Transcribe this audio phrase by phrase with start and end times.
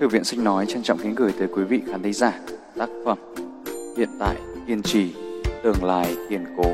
[0.00, 2.40] Thư viện sách nói trân trọng kính gửi tới quý vị khán thính giả
[2.76, 3.18] tác phẩm
[3.96, 5.14] Hiện tại kiên trì,
[5.62, 6.72] tương lai kiên cố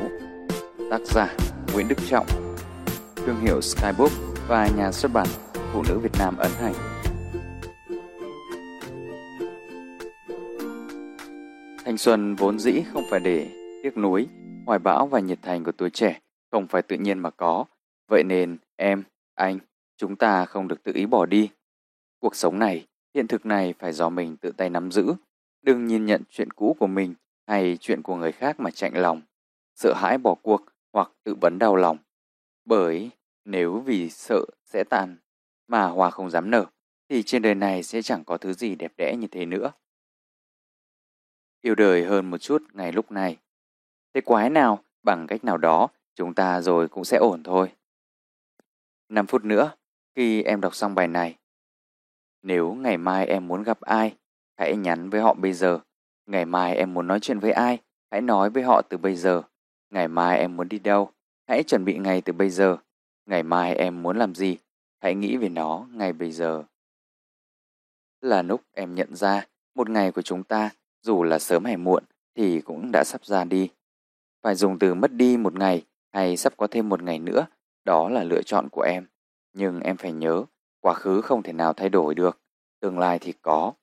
[0.89, 1.35] Tác giả
[1.73, 2.25] Nguyễn Đức Trọng
[3.15, 4.11] Thương hiệu Skybook
[4.47, 5.27] và nhà xuất bản
[5.73, 6.73] Phụ nữ Việt Nam ấn hành
[11.85, 13.47] Thanh xuân vốn dĩ không phải để
[13.83, 14.27] tiếc nuối,
[14.65, 16.19] hoài bão và nhiệt thành của tuổi trẻ
[16.51, 17.65] không phải tự nhiên mà có.
[18.07, 19.03] Vậy nên em,
[19.35, 19.59] anh,
[19.97, 21.49] chúng ta không được tự ý bỏ đi.
[22.19, 25.13] Cuộc sống này Hiện thực này phải do mình tự tay nắm giữ.
[25.61, 27.15] Đừng nhìn nhận chuyện cũ của mình
[27.47, 29.21] hay chuyện của người khác mà chạnh lòng,
[29.75, 30.61] sợ hãi bỏ cuộc
[30.93, 31.97] hoặc tự vấn đau lòng.
[32.65, 33.09] Bởi
[33.45, 35.17] nếu vì sợ sẽ tàn
[35.67, 36.65] mà hoa không dám nở,
[37.09, 39.71] thì trên đời này sẽ chẳng có thứ gì đẹp đẽ như thế nữa.
[41.61, 43.37] Yêu đời hơn một chút ngày lúc này.
[44.13, 47.71] Thế quái nào, bằng cách nào đó, chúng ta rồi cũng sẽ ổn thôi.
[49.09, 49.71] 5 phút nữa,
[50.15, 51.37] khi em đọc xong bài này,
[52.43, 54.15] nếu ngày mai em muốn gặp ai,
[54.57, 55.79] hãy nhắn với họ bây giờ.
[56.25, 57.79] Ngày mai em muốn nói chuyện với ai,
[58.11, 59.41] hãy nói với họ từ bây giờ.
[59.89, 61.11] Ngày mai em muốn đi đâu,
[61.47, 62.77] hãy chuẩn bị ngay từ bây giờ.
[63.25, 64.57] Ngày mai em muốn làm gì,
[65.01, 66.63] hãy nghĩ về nó ngay bây giờ.
[68.21, 69.45] Là lúc em nhận ra
[69.75, 70.69] một ngày của chúng ta,
[71.01, 72.03] dù là sớm hay muộn,
[72.35, 73.69] thì cũng đã sắp ra đi.
[74.41, 77.45] Phải dùng từ mất đi một ngày hay sắp có thêm một ngày nữa,
[77.83, 79.05] đó là lựa chọn của em.
[79.53, 80.45] Nhưng em phải nhớ,
[80.83, 82.39] Quá khứ không thể nào thay đổi được,
[82.83, 83.73] tương lai thì có.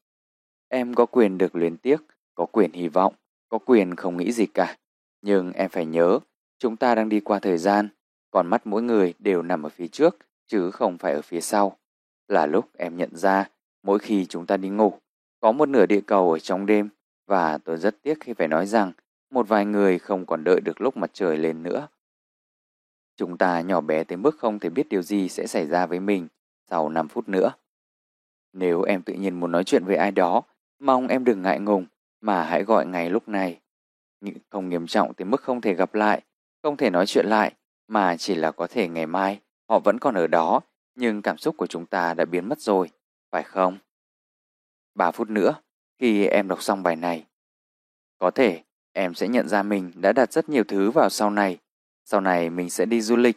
[0.69, 1.97] Em có quyền được luyến tiếc,
[2.35, 3.15] có quyền hy vọng,
[3.49, 4.77] có quyền không nghĩ gì cả.
[5.23, 6.19] Nhưng em phải nhớ,
[6.59, 7.89] chúng ta đang đi qua thời gian,
[8.31, 11.77] còn mắt mỗi người đều nằm ở phía trước, chứ không phải ở phía sau.
[12.29, 13.49] Là lúc em nhận ra,
[13.83, 14.93] mỗi khi chúng ta đi ngủ,
[15.41, 16.89] có một nửa địa cầu ở trong đêm,
[17.27, 18.93] và tôi rất tiếc khi phải nói rằng
[19.31, 21.89] một vài người không còn đợi được lúc mặt trời lên nữa.
[23.17, 26.01] Chúng ta nhỏ bé tới mức không thể biết điều gì sẽ xảy ra với
[26.01, 26.29] mình
[26.71, 27.53] sau 5 phút nữa.
[28.53, 30.43] Nếu em tự nhiên muốn nói chuyện với ai đó,
[30.79, 31.87] mong em đừng ngại ngùng
[32.21, 33.61] mà hãy gọi ngay lúc này.
[34.51, 36.23] Không nghiêm trọng tới mức không thể gặp lại,
[36.63, 37.53] không thể nói chuyện lại,
[37.89, 40.61] mà chỉ là có thể ngày mai họ vẫn còn ở đó,
[40.95, 42.91] nhưng cảm xúc của chúng ta đã biến mất rồi,
[43.31, 43.79] phải không?
[44.95, 45.55] 3 phút nữa,
[45.99, 47.27] khi em đọc xong bài này,
[48.19, 48.63] có thể
[48.93, 51.59] em sẽ nhận ra mình đã đặt rất nhiều thứ vào sau này.
[52.05, 53.37] Sau này mình sẽ đi du lịch,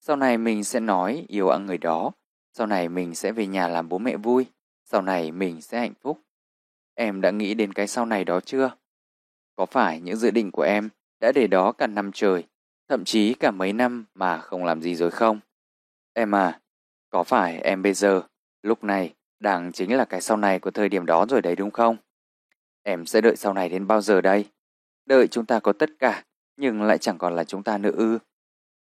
[0.00, 2.12] sau này mình sẽ nói yêu ăn người đó,
[2.52, 4.46] sau này mình sẽ về nhà làm bố mẹ vui.
[4.84, 6.20] Sau này mình sẽ hạnh phúc.
[6.94, 8.70] Em đã nghĩ đến cái sau này đó chưa?
[9.56, 10.88] Có phải những dự định của em
[11.20, 12.44] đã để đó cả năm trời,
[12.88, 15.40] thậm chí cả mấy năm mà không làm gì rồi không?
[16.12, 16.60] Em à,
[17.10, 18.22] có phải em bây giờ,
[18.62, 21.70] lúc này, đang chính là cái sau này của thời điểm đó rồi đấy đúng
[21.70, 21.96] không?
[22.82, 24.44] Em sẽ đợi sau này đến bao giờ đây?
[25.06, 26.24] Đợi chúng ta có tất cả,
[26.56, 28.18] nhưng lại chẳng còn là chúng ta nữa ư.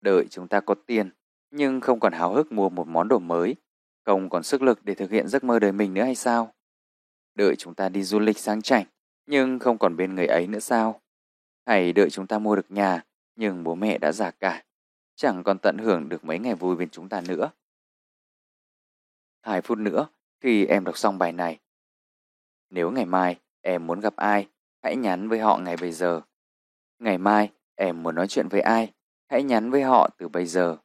[0.02, 1.09] Đợi chúng ta có tiền,
[1.52, 3.56] nhưng không còn háo hức mua một món đồ mới,
[4.06, 6.54] không còn sức lực để thực hiện giấc mơ đời mình nữa hay sao?
[7.36, 8.86] Đợi chúng ta đi du lịch sang chảnh,
[9.26, 11.02] nhưng không còn bên người ấy nữa sao?
[11.66, 13.04] Hay đợi chúng ta mua được nhà,
[13.36, 14.64] nhưng bố mẹ đã già cả,
[15.16, 17.50] chẳng còn tận hưởng được mấy ngày vui bên chúng ta nữa.
[19.42, 20.08] Hai phút nữa,
[20.42, 21.60] khi em đọc xong bài này,
[22.70, 24.48] nếu ngày mai em muốn gặp ai,
[24.84, 26.22] hãy nhắn với họ ngày bây giờ.
[27.00, 28.94] Ngày mai em muốn nói chuyện với ai,
[29.28, 30.78] hãy nhắn với họ từ bây giờ.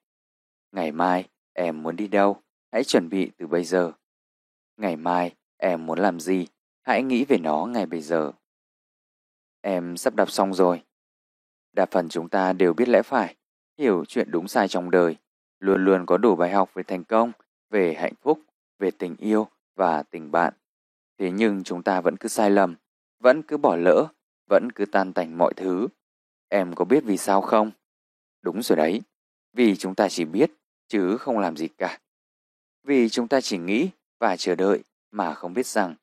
[0.75, 2.43] Ngày mai em muốn đi đâu,
[2.73, 3.93] hãy chuẩn bị từ bây giờ.
[4.77, 6.47] Ngày mai em muốn làm gì,
[6.83, 8.33] hãy nghĩ về nó ngay bây giờ.
[9.61, 10.83] Em sắp đọc xong rồi.
[11.73, 13.37] Đa phần chúng ta đều biết lẽ phải,
[13.79, 15.17] hiểu chuyện đúng sai trong đời,
[15.59, 17.33] luôn luôn có đủ bài học về thành công,
[17.71, 18.41] về hạnh phúc,
[18.79, 20.55] về tình yêu và tình bạn.
[21.19, 22.77] Thế nhưng chúng ta vẫn cứ sai lầm,
[23.19, 24.07] vẫn cứ bỏ lỡ,
[24.51, 25.89] vẫn cứ tan tành mọi thứ.
[26.49, 27.71] Em có biết vì sao không?
[28.43, 29.03] Đúng rồi đấy,
[29.53, 30.51] vì chúng ta chỉ biết
[30.89, 31.99] chứ không làm gì cả.
[32.85, 35.95] Vì chúng ta chỉ nghĩ và chờ đợi mà không biết rằng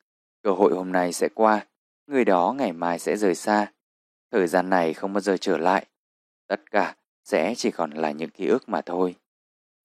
[0.44, 1.66] cơ hội hôm nay sẽ qua,
[2.08, 3.72] người đó ngày mai sẽ rời xa.
[4.32, 5.86] Thời gian này không bao giờ trở lại.
[6.48, 9.16] Tất cả sẽ chỉ còn là những ký ức mà thôi.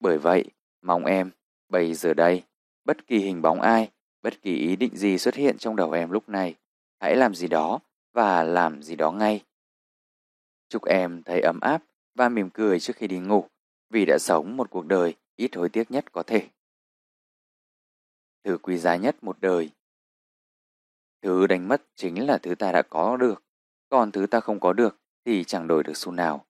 [0.00, 0.44] Bởi vậy,
[0.82, 1.30] mong em,
[1.68, 2.42] bây giờ đây,
[2.84, 3.90] bất kỳ hình bóng ai,
[4.22, 6.54] bất kỳ ý định gì xuất hiện trong đầu em lúc này,
[7.00, 7.80] hãy làm gì đó
[8.12, 9.44] và làm gì đó ngay.
[10.68, 11.82] Chúc em thấy ấm áp
[12.14, 13.48] và mỉm cười trước khi đi ngủ
[13.90, 16.48] vì đã sống một cuộc đời ít hối tiếc nhất có thể.
[18.44, 19.70] Thứ quý giá nhất một đời
[21.22, 23.42] Thứ đánh mất chính là thứ ta đã có được,
[23.88, 26.46] còn thứ ta không có được thì chẳng đổi được xu nào.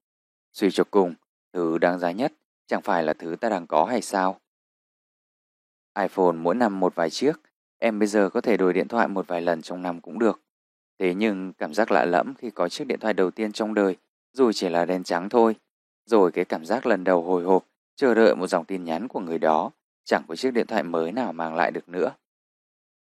[0.52, 1.14] Suy cho cùng,
[1.52, 2.32] thứ đáng giá nhất
[2.66, 4.40] chẳng phải là thứ ta đang có hay sao?
[5.98, 7.32] iPhone mỗi năm một vài chiếc,
[7.78, 10.40] em bây giờ có thể đổi điện thoại một vài lần trong năm cũng được.
[10.98, 13.96] Thế nhưng cảm giác lạ lẫm khi có chiếc điện thoại đầu tiên trong đời,
[14.32, 15.56] dù chỉ là đen trắng thôi,
[16.06, 17.66] rồi cái cảm giác lần đầu hồi hộp,
[17.96, 19.70] chờ đợi một dòng tin nhắn của người đó,
[20.04, 22.12] chẳng có chiếc điện thoại mới nào mang lại được nữa.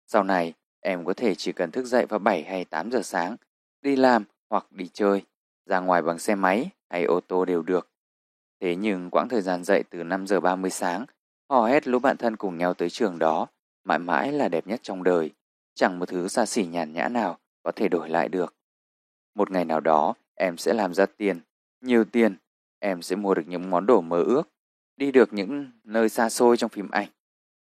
[0.08, 3.36] Sau này, em có thể chỉ cần thức dậy vào 7 hay 8 giờ sáng,
[3.82, 5.22] đi làm hoặc đi chơi,
[5.66, 7.90] ra ngoài bằng xe máy hay ô tô đều được.
[8.62, 11.06] Thế nhưng quãng thời gian dậy từ 5 giờ 30 sáng,
[11.50, 13.48] hò hét lũ bạn thân cùng nhau tới trường đó,
[13.84, 15.32] mãi mãi là đẹp nhất trong đời.
[15.74, 18.56] Chẳng một thứ xa xỉ nhàn nhã nào có thể đổi lại được.
[19.36, 21.40] Một ngày nào đó, em sẽ làm ra tiền,
[21.82, 22.36] nhiều tiền,
[22.86, 24.50] em sẽ mua được những món đồ mơ ước,
[24.98, 27.08] đi được những nơi xa xôi trong phim ảnh.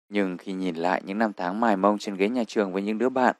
[0.09, 2.97] Nhưng khi nhìn lại những năm tháng mài mông trên ghế nhà trường với những
[2.97, 3.35] đứa bạn,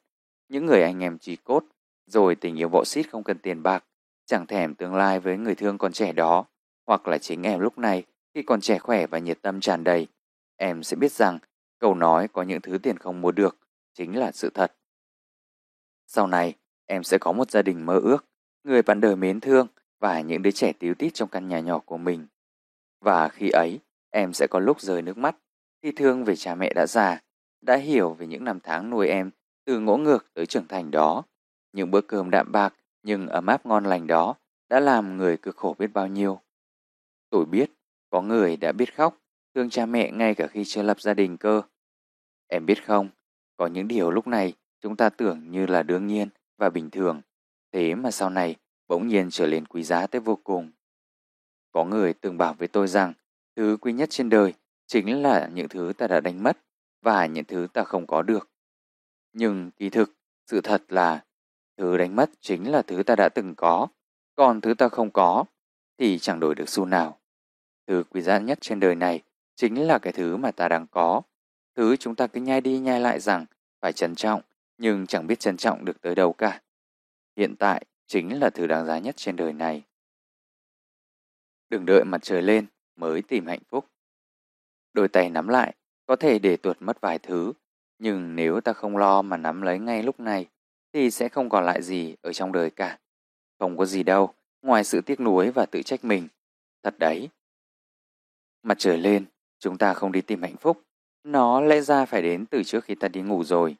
[0.50, 1.64] những người anh em chỉ cốt,
[2.06, 3.84] rồi tình yêu võ xít không cần tiền bạc,
[4.26, 6.46] chẳng thèm tương lai với người thương còn trẻ đó,
[6.88, 8.04] hoặc là chính em lúc này
[8.34, 10.08] khi còn trẻ khỏe và nhiệt tâm tràn đầy,
[10.58, 11.40] em sẽ biết rằng
[11.80, 13.58] câu nói có những thứ tiền không mua được
[13.94, 14.74] chính là sự thật.
[16.08, 16.56] Sau này,
[16.86, 18.26] em sẽ có một gia đình mơ ước,
[18.64, 19.68] người bạn đời mến thương
[20.00, 22.28] và những đứa trẻ tíu tít trong căn nhà nhỏ của mình.
[23.02, 23.80] Và khi ấy,
[24.10, 25.36] em sẽ có lúc rơi nước mắt,
[25.84, 27.22] khi thương về cha mẹ đã già,
[27.62, 29.32] đã hiểu về những năm tháng nuôi em
[29.66, 31.24] từ ngỗ ngược tới trưởng thành đó.
[31.74, 32.74] Những bữa cơm đạm bạc
[33.04, 34.36] nhưng ấm áp ngon lành đó
[34.70, 36.40] đã làm người cực khổ biết bao nhiêu.
[37.30, 37.72] Tôi biết,
[38.10, 39.18] có người đã biết khóc,
[39.56, 41.62] thương cha mẹ ngay cả khi chưa lập gia đình cơ.
[42.48, 43.10] Em biết không,
[43.58, 47.22] có những điều lúc này chúng ta tưởng như là đương nhiên và bình thường,
[47.72, 48.56] thế mà sau này
[48.90, 50.72] bỗng nhiên trở nên quý giá tới vô cùng.
[51.72, 53.14] Có người từng bảo với tôi rằng
[53.56, 54.54] thứ quý nhất trên đời
[54.88, 56.58] chính là những thứ ta đã đánh mất
[57.02, 58.50] và những thứ ta không có được.
[59.34, 60.14] Nhưng kỳ thực,
[60.48, 61.26] sự thật là
[61.78, 63.88] thứ đánh mất chính là thứ ta đã từng có,
[64.36, 65.46] còn thứ ta không có
[65.98, 67.20] thì chẳng đổi được xu nào.
[67.88, 69.22] Thứ quý giá nhất trên đời này
[69.56, 71.22] chính là cái thứ mà ta đang có.
[71.76, 73.46] Thứ chúng ta cứ nhai đi nhai lại rằng
[73.82, 74.42] phải trân trọng,
[74.78, 76.62] nhưng chẳng biết trân trọng được tới đâu cả.
[77.38, 79.84] Hiện tại chính là thứ đáng giá nhất trên đời này.
[81.70, 82.66] Đừng đợi mặt trời lên
[82.96, 83.86] mới tìm hạnh phúc.
[84.94, 85.76] Đôi tay nắm lại,
[86.06, 87.54] có thể để tuột mất vài thứ,
[88.00, 90.50] nhưng nếu ta không lo mà nắm lấy ngay lúc này,
[90.94, 93.00] thì sẽ không còn lại gì ở trong đời cả.
[93.60, 96.28] Không có gì đâu, ngoài sự tiếc nuối và tự trách mình.
[96.84, 97.30] Thật đấy.
[98.64, 99.26] Mặt trời lên,
[99.60, 100.82] chúng ta không đi tìm hạnh phúc.
[101.24, 103.76] Nó lẽ ra phải đến từ trước khi ta đi ngủ rồi.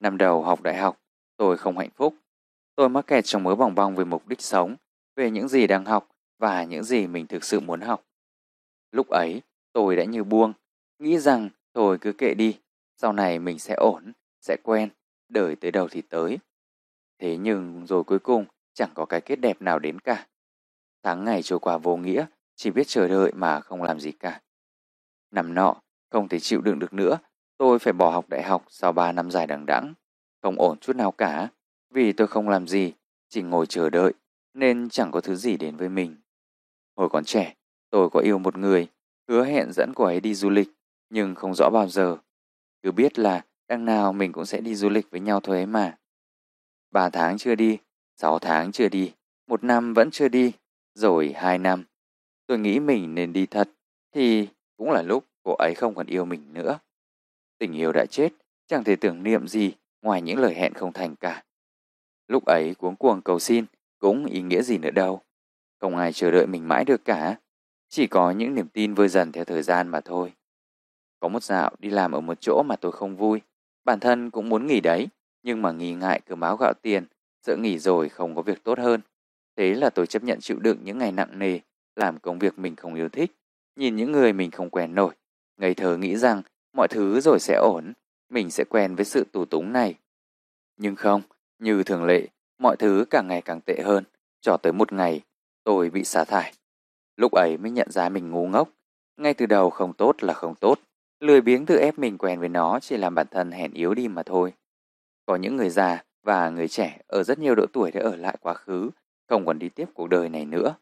[0.00, 1.00] Năm đầu học đại học,
[1.36, 2.14] tôi không hạnh phúc.
[2.80, 4.76] Tôi mắc kẹt trong mớ vòng bong về mục đích sống,
[5.16, 8.04] về những gì đang học và những gì mình thực sự muốn học.
[8.92, 9.42] Lúc ấy,
[9.72, 10.52] tôi đã như buông,
[10.98, 12.58] nghĩ rằng thôi cứ kệ đi,
[12.96, 14.88] sau này mình sẽ ổn, sẽ quen,
[15.28, 16.38] đời tới đâu thì tới.
[17.18, 18.44] Thế nhưng rồi cuối cùng
[18.74, 20.26] chẳng có cái kết đẹp nào đến cả.
[21.02, 24.40] Tháng ngày trôi qua vô nghĩa, chỉ biết chờ đợi mà không làm gì cả.
[25.30, 25.76] Năm nọ,
[26.10, 27.18] không thể chịu đựng được nữa,
[27.58, 29.94] tôi phải bỏ học đại học sau 3 năm dài đằng đẵng.
[30.42, 31.48] Không ổn chút nào cả,
[31.90, 32.92] vì tôi không làm gì,
[33.28, 34.12] chỉ ngồi chờ đợi,
[34.54, 36.16] nên chẳng có thứ gì đến với mình.
[36.96, 37.54] Hồi còn trẻ,
[37.90, 38.88] tôi có yêu một người,
[39.28, 40.68] hứa hẹn dẫn cô ấy đi du lịch,
[41.10, 42.16] nhưng không rõ bao giờ.
[42.82, 45.66] Cứ biết là đằng nào mình cũng sẽ đi du lịch với nhau thôi ấy
[45.66, 45.98] mà.
[46.90, 47.78] Ba tháng chưa đi,
[48.16, 49.12] sáu tháng chưa đi,
[49.46, 50.52] một năm vẫn chưa đi,
[50.94, 51.84] rồi hai năm.
[52.46, 53.68] Tôi nghĩ mình nên đi thật,
[54.12, 56.78] thì cũng là lúc cô ấy không còn yêu mình nữa.
[57.58, 58.32] Tình yêu đã chết,
[58.66, 59.72] chẳng thể tưởng niệm gì
[60.02, 61.44] ngoài những lời hẹn không thành cả.
[62.30, 63.64] Lúc ấy cuống cuồng cầu xin,
[63.98, 65.20] cũng ý nghĩa gì nữa đâu.
[65.80, 67.36] Không ai chờ đợi mình mãi được cả.
[67.88, 70.32] Chỉ có những niềm tin vơi dần theo thời gian mà thôi.
[71.20, 73.40] Có một dạo đi làm ở một chỗ mà tôi không vui.
[73.84, 75.08] Bản thân cũng muốn nghỉ đấy,
[75.42, 77.06] nhưng mà nghi ngại cứ máu gạo tiền,
[77.46, 79.00] sợ nghỉ rồi không có việc tốt hơn.
[79.56, 81.58] Thế là tôi chấp nhận chịu đựng những ngày nặng nề,
[81.96, 83.32] làm công việc mình không yêu thích,
[83.76, 85.14] nhìn những người mình không quen nổi,
[85.56, 87.92] ngây thơ nghĩ rằng mọi thứ rồi sẽ ổn,
[88.28, 89.94] mình sẽ quen với sự tù túng này.
[90.76, 91.22] Nhưng không,
[91.60, 94.04] như thường lệ, mọi thứ càng ngày càng tệ hơn,
[94.40, 95.20] cho tới một ngày
[95.64, 96.52] tôi bị sa thải.
[97.16, 98.68] Lúc ấy mới nhận ra mình ngu ngốc,
[99.16, 100.78] ngay từ đầu không tốt là không tốt,
[101.20, 104.08] lười biếng tự ép mình quen với nó chỉ làm bản thân hèn yếu đi
[104.08, 104.52] mà thôi.
[105.26, 108.36] Có những người già và người trẻ ở rất nhiều độ tuổi đã ở lại
[108.40, 108.90] quá khứ,
[109.28, 110.74] không còn đi tiếp cuộc đời này nữa.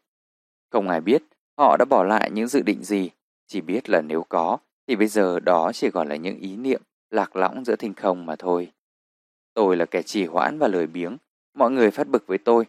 [0.71, 1.23] Không ai biết
[1.57, 3.09] họ đã bỏ lại những dự định gì,
[3.47, 4.57] chỉ biết là nếu có
[4.87, 8.25] thì bây giờ đó chỉ còn là những ý niệm lạc lõng giữa thinh không
[8.25, 8.71] mà thôi.
[9.59, 11.17] Tôi là kẻ trì hoãn và lười biếng,
[11.53, 12.65] mọi người phát bực với tôi.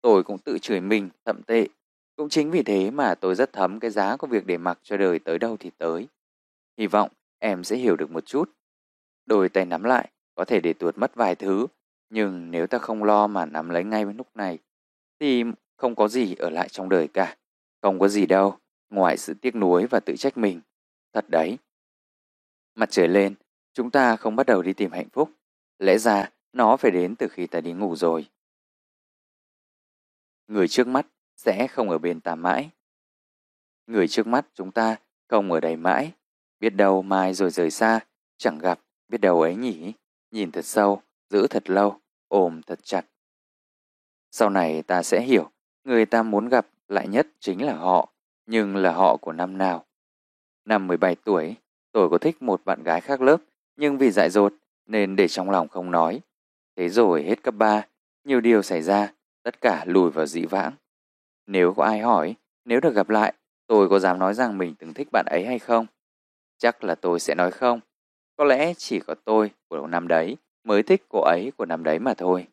[0.00, 1.68] Tôi cũng tự chửi mình, thậm tệ.
[2.16, 4.96] Cũng chính vì thế mà tôi rất thấm cái giá của việc để mặc cho
[4.96, 6.08] đời tới đâu thì tới.
[6.78, 8.50] Hy vọng em sẽ hiểu được một chút.
[9.26, 11.66] Đôi tay nắm lại, có thể để tuột mất vài thứ,
[12.10, 14.58] nhưng nếu ta không lo mà nắm lấy ngay lúc này,
[15.20, 15.44] thì
[15.76, 17.36] không có gì ở lại trong đời cả.
[17.82, 18.58] Không có gì đâu,
[18.90, 20.60] ngoài sự tiếc nuối và tự trách mình.
[21.12, 21.58] Thật đấy.
[22.74, 23.34] Mặt trời lên,
[23.72, 25.30] chúng ta không bắt đầu đi tìm hạnh phúc.
[25.82, 28.26] Lẽ ra, nó phải đến từ khi ta đi ngủ rồi.
[30.46, 32.70] Người trước mắt sẽ không ở bên ta mãi.
[33.86, 34.96] Người trước mắt chúng ta
[35.28, 36.12] không ở đây mãi.
[36.60, 38.00] Biết đâu mai rồi rời xa,
[38.36, 39.92] chẳng gặp, biết đâu ấy nhỉ.
[40.30, 43.06] nhìn thật sâu, giữ thật lâu, ôm thật chặt.
[44.30, 45.50] Sau này ta sẽ hiểu,
[45.84, 48.12] người ta muốn gặp lại nhất chính là họ,
[48.46, 49.86] nhưng là họ của năm nào.
[50.64, 51.56] Năm 17 tuổi,
[51.92, 53.36] tôi có thích một bạn gái khác lớp,
[53.76, 54.52] nhưng vì dại dột
[54.86, 56.20] nên để trong lòng không nói.
[56.76, 57.86] Thế rồi hết cấp 3,
[58.24, 59.12] nhiều điều xảy ra,
[59.42, 60.72] tất cả lùi vào dĩ vãng.
[61.46, 62.34] Nếu có ai hỏi,
[62.64, 63.34] nếu được gặp lại,
[63.66, 65.86] tôi có dám nói rằng mình từng thích bạn ấy hay không?
[66.58, 67.80] Chắc là tôi sẽ nói không.
[68.36, 71.98] Có lẽ chỉ có tôi của năm đấy mới thích cô ấy của năm đấy
[71.98, 72.46] mà thôi.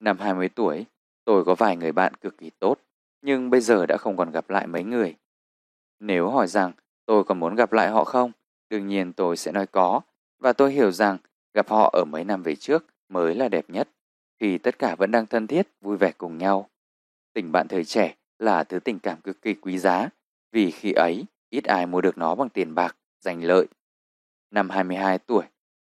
[0.00, 0.86] Năm 20 tuổi,
[1.24, 2.78] tôi có vài người bạn cực kỳ tốt,
[3.22, 5.16] nhưng bây giờ đã không còn gặp lại mấy người.
[6.00, 6.72] Nếu hỏi rằng
[7.06, 8.32] tôi còn muốn gặp lại họ không,
[8.70, 10.00] đương nhiên tôi sẽ nói có,
[10.38, 11.18] và tôi hiểu rằng
[11.54, 13.88] gặp họ ở mấy năm về trước mới là đẹp nhất,
[14.40, 16.70] khi tất cả vẫn đang thân thiết, vui vẻ cùng nhau.
[17.32, 20.08] Tình bạn thời trẻ là thứ tình cảm cực kỳ quý giá,
[20.52, 23.66] vì khi ấy ít ai mua được nó bằng tiền bạc, giành lợi.
[24.50, 25.44] Năm 22 tuổi,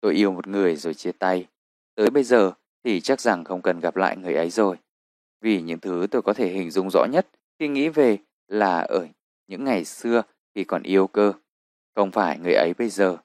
[0.01, 1.47] tôi yêu một người rồi chia tay.
[1.95, 2.51] Tới bây giờ
[2.83, 4.77] thì chắc rằng không cần gặp lại người ấy rồi.
[5.41, 7.27] Vì những thứ tôi có thể hình dung rõ nhất
[7.59, 9.07] khi nghĩ về là ở
[9.47, 10.21] những ngày xưa
[10.55, 11.33] khi còn yêu cơ,
[11.95, 13.17] không phải người ấy bây giờ.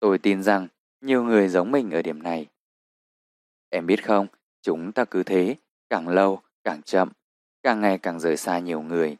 [0.00, 0.68] Tôi tin rằng
[1.04, 2.46] nhiều người giống mình ở điểm này.
[3.70, 4.26] Em biết không,
[4.62, 5.56] chúng ta cứ thế,
[5.90, 7.12] càng lâu, càng chậm,
[7.62, 9.16] càng ngày càng rời xa nhiều người.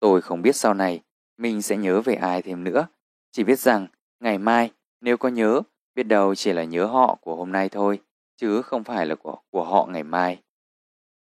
[0.00, 1.02] Tôi không biết sau này
[1.36, 2.86] mình sẽ nhớ về ai thêm nữa,
[3.32, 3.86] chỉ biết rằng
[4.20, 4.70] ngày mai
[5.00, 5.62] nếu có nhớ,
[5.94, 8.00] biết đâu chỉ là nhớ họ của hôm nay thôi,
[8.36, 10.42] chứ không phải là của, của họ ngày mai.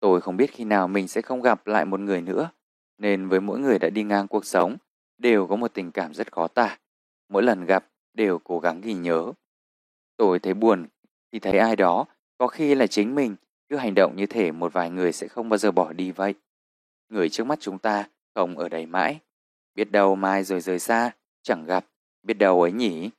[0.01, 2.51] Tôi không biết khi nào mình sẽ không gặp lại một người nữa,
[2.99, 4.77] nên với mỗi người đã đi ngang cuộc sống,
[5.19, 6.79] đều có một tình cảm rất khó tả.
[7.29, 9.33] Mỗi lần gặp, đều cố gắng ghi nhớ.
[10.19, 10.87] Tôi thấy buồn
[11.33, 12.07] thì thấy ai đó,
[12.39, 13.37] có khi là chính mình,
[13.69, 16.35] cứ hành động như thể một vài người sẽ không bao giờ bỏ đi vậy.
[17.09, 19.21] Người trước mắt chúng ta không ở đây mãi.
[19.75, 21.11] Biết đâu mai rồi rời xa,
[21.43, 21.87] chẳng gặp,
[22.23, 23.11] biết đâu ấy nhỉ.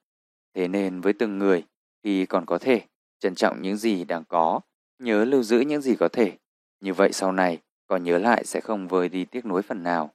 [0.53, 1.65] Thế nên với từng người
[2.03, 2.81] thì còn có thể
[3.19, 4.61] trân trọng những gì đang có,
[4.99, 6.37] nhớ lưu giữ những gì có thể.
[6.79, 10.13] Như vậy sau này, còn nhớ lại sẽ không vơi đi tiếc nuối phần nào.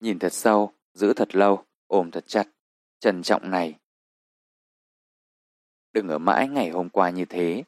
[0.00, 2.48] Nhìn thật sâu, giữ thật lâu, ôm thật chặt,
[3.00, 3.74] trân trọng này.
[5.98, 7.64] Đừng ở mãi ngày hôm qua như thế.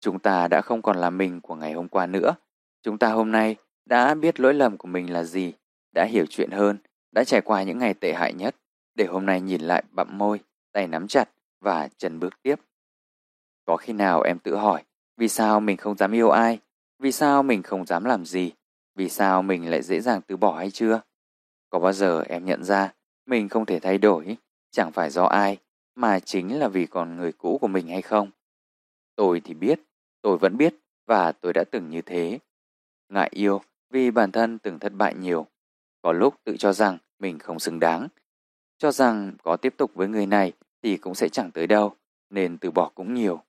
[0.00, 2.34] Chúng ta đã không còn là mình của ngày hôm qua nữa.
[2.82, 5.52] Chúng ta hôm nay đã biết lỗi lầm của mình là gì,
[5.92, 6.78] đã hiểu chuyện hơn,
[7.12, 8.56] đã trải qua những ngày tệ hại nhất,
[8.94, 10.40] để hôm nay nhìn lại bặm môi,
[10.72, 11.30] tay nắm chặt
[11.60, 12.54] và chân bước tiếp.
[13.64, 14.82] Có khi nào em tự hỏi,
[15.16, 16.58] vì sao mình không dám yêu ai?
[16.98, 18.52] Vì sao mình không dám làm gì?
[18.94, 21.00] Vì sao mình lại dễ dàng từ bỏ hay chưa?
[21.70, 22.92] Có bao giờ em nhận ra
[23.26, 24.36] mình không thể thay đổi,
[24.70, 25.58] chẳng phải do ai,
[25.94, 28.30] mà chính là vì còn người cũ của mình hay không?
[29.16, 29.80] Tôi thì biết,
[30.22, 30.74] tôi vẫn biết
[31.06, 32.38] và tôi đã từng như thế.
[33.08, 33.60] Ngại yêu
[33.90, 35.46] vì bản thân từng thất bại nhiều.
[36.02, 38.08] Có lúc tự cho rằng mình không xứng đáng.
[38.78, 41.96] Cho rằng có tiếp tục với người này thì cũng sẽ chẳng tới đâu,
[42.30, 43.42] nên từ bỏ cũng nhiều.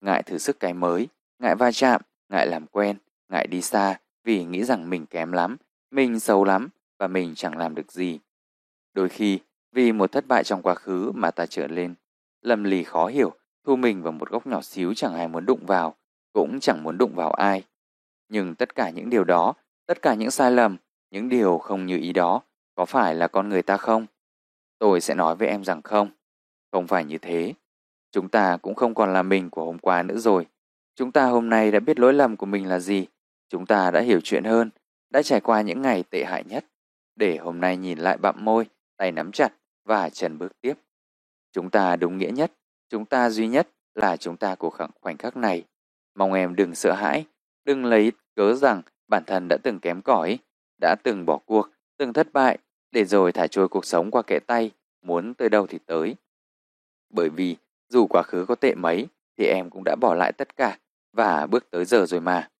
[0.00, 2.96] Ngại thử sức cái mới, ngại va chạm, ngại làm quen,
[3.28, 5.56] ngại đi xa vì nghĩ rằng mình kém lắm,
[5.90, 8.20] mình xấu lắm và mình chẳng làm được gì.
[8.92, 9.38] Đôi khi,
[9.74, 11.94] vì một thất bại trong quá khứ mà ta trở lên,
[12.42, 13.32] lầm lì khó hiểu,
[13.64, 15.96] thu mình vào một góc nhỏ xíu chẳng ai muốn đụng vào,
[16.32, 17.64] cũng chẳng muốn đụng vào ai.
[18.28, 19.54] Nhưng tất cả những điều đó,
[19.86, 20.76] tất cả những sai lầm,
[21.10, 22.42] những điều không như ý đó,
[22.74, 24.06] có phải là con người ta không?
[24.78, 26.08] Tôi sẽ nói với em rằng không,
[26.72, 27.54] không phải như thế.
[28.12, 30.46] Chúng ta cũng không còn là mình của hôm qua nữa rồi.
[30.96, 33.06] Chúng ta hôm nay đã biết lỗi lầm của mình là gì.
[33.48, 34.70] Chúng ta đã hiểu chuyện hơn,
[35.10, 36.64] đã trải qua những ngày tệ hại nhất.
[37.16, 38.66] Để hôm nay nhìn lại bặm môi,
[38.96, 39.52] tay nắm chặt
[39.84, 40.74] và chân bước tiếp.
[41.52, 42.52] Chúng ta đúng nghĩa nhất,
[42.88, 45.64] chúng ta duy nhất là chúng ta của khoảnh khắc này.
[46.14, 47.26] Mong em đừng sợ hãi,
[47.64, 50.38] đừng lấy cớ rằng bản thân đã từng kém cỏi,
[50.80, 52.58] đã từng bỏ cuộc, từng thất bại,
[52.90, 54.70] để rồi thả trôi cuộc sống qua kẽ tay,
[55.02, 56.16] muốn tới đâu thì tới.
[57.10, 57.56] Bởi vì
[57.88, 59.06] dù quá khứ có tệ mấy
[59.38, 60.78] thì em cũng đã bỏ lại tất cả
[61.12, 62.50] và bước tới giờ rồi mà.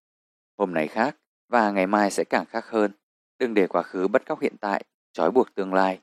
[0.59, 1.17] Hôm nay khác
[1.49, 2.93] và ngày mai sẽ càng khác hơn.
[3.39, 6.01] Đừng để quá khứ bắt cóc hiện tại, trói buộc tương lai.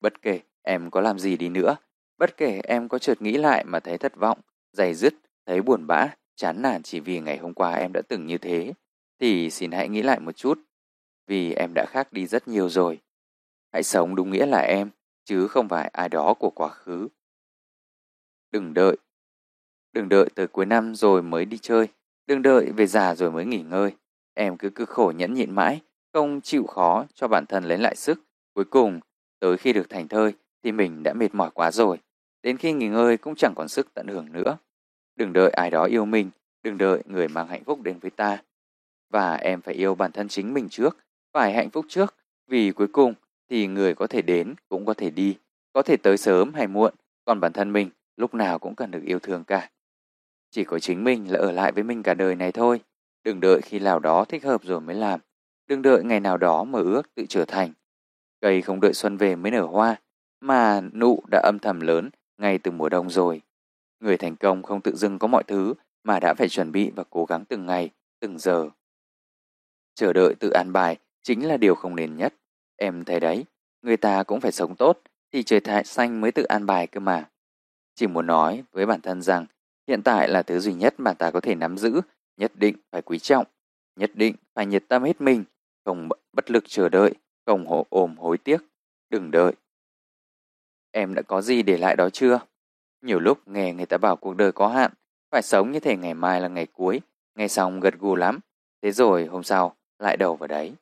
[0.00, 1.76] Bất kể em có làm gì đi nữa,
[2.18, 4.40] bất kể em có chợt nghĩ lại mà thấy thất vọng,
[4.72, 5.14] dày dứt,
[5.46, 8.72] thấy buồn bã, chán nản chỉ vì ngày hôm qua em đã từng như thế,
[9.20, 10.58] thì xin hãy nghĩ lại một chút,
[11.26, 13.00] vì em đã khác đi rất nhiều rồi.
[13.72, 14.90] Hãy sống đúng nghĩa là em,
[15.24, 17.08] chứ không phải ai đó của quá khứ.
[18.50, 18.96] Đừng đợi.
[19.92, 21.88] Đừng đợi tới cuối năm rồi mới đi chơi.
[22.26, 23.92] Đừng đợi về già rồi mới nghỉ ngơi.
[24.34, 25.80] Em cứ cứ khổ nhẫn nhịn mãi,
[26.12, 28.20] không chịu khó cho bản thân lấy lại sức.
[28.54, 29.00] Cuối cùng,
[29.40, 31.98] tới khi được thành thơi thì mình đã mệt mỏi quá rồi.
[32.42, 34.58] Đến khi nghỉ ngơi cũng chẳng còn sức tận hưởng nữa.
[35.16, 36.30] Đừng đợi ai đó yêu mình,
[36.62, 38.42] đừng đợi người mang hạnh phúc đến với ta.
[39.10, 40.96] Và em phải yêu bản thân chính mình trước,
[41.32, 42.14] phải hạnh phúc trước,
[42.48, 43.14] vì cuối cùng
[43.50, 45.36] thì người có thể đến cũng có thể đi,
[45.72, 46.94] có thể tới sớm hay muộn,
[47.24, 49.70] còn bản thân mình lúc nào cũng cần được yêu thương cả.
[50.50, 52.80] Chỉ có chính mình là ở lại với mình cả đời này thôi.
[53.24, 55.20] Đừng đợi khi nào đó thích hợp rồi mới làm.
[55.66, 57.72] Đừng đợi ngày nào đó mơ ước tự trở thành.
[58.40, 59.96] Cây không đợi xuân về mới nở hoa,
[60.40, 63.42] mà nụ đã âm thầm lớn ngay từ mùa đông rồi.
[64.00, 67.04] Người thành công không tự dưng có mọi thứ mà đã phải chuẩn bị và
[67.10, 68.70] cố gắng từng ngày, từng giờ.
[69.94, 72.34] Chờ đợi tự an bài chính là điều không nên nhất.
[72.76, 73.44] Em thấy đấy,
[73.82, 75.00] người ta cũng phải sống tốt
[75.32, 77.28] thì trời thại xanh mới tự an bài cơ mà.
[77.94, 79.46] Chỉ muốn nói với bản thân rằng
[79.88, 82.00] hiện tại là thứ duy nhất mà ta có thể nắm giữ,
[82.36, 83.46] nhất định phải quý trọng,
[83.96, 85.44] nhất định phải nhiệt tâm hết mình,
[85.84, 87.14] không bất lực chờ đợi,
[87.46, 88.58] không hộ ôm hối tiếc,
[89.10, 89.52] đừng đợi.
[90.90, 92.40] Em đã có gì để lại đó chưa?
[93.02, 94.92] Nhiều lúc nghe người ta bảo cuộc đời có hạn,
[95.30, 97.00] phải sống như thể ngày mai là ngày cuối,
[97.34, 98.40] nghe xong gật gù lắm.
[98.82, 100.72] Thế rồi hôm sau lại đầu vào đấy.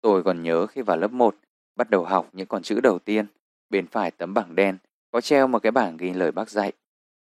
[0.00, 1.36] Tôi còn nhớ khi vào lớp 1,
[1.76, 3.26] bắt đầu học những con chữ đầu tiên,
[3.70, 4.78] bên phải tấm bảng đen
[5.10, 6.72] có treo một cái bảng ghi lời bác dạy.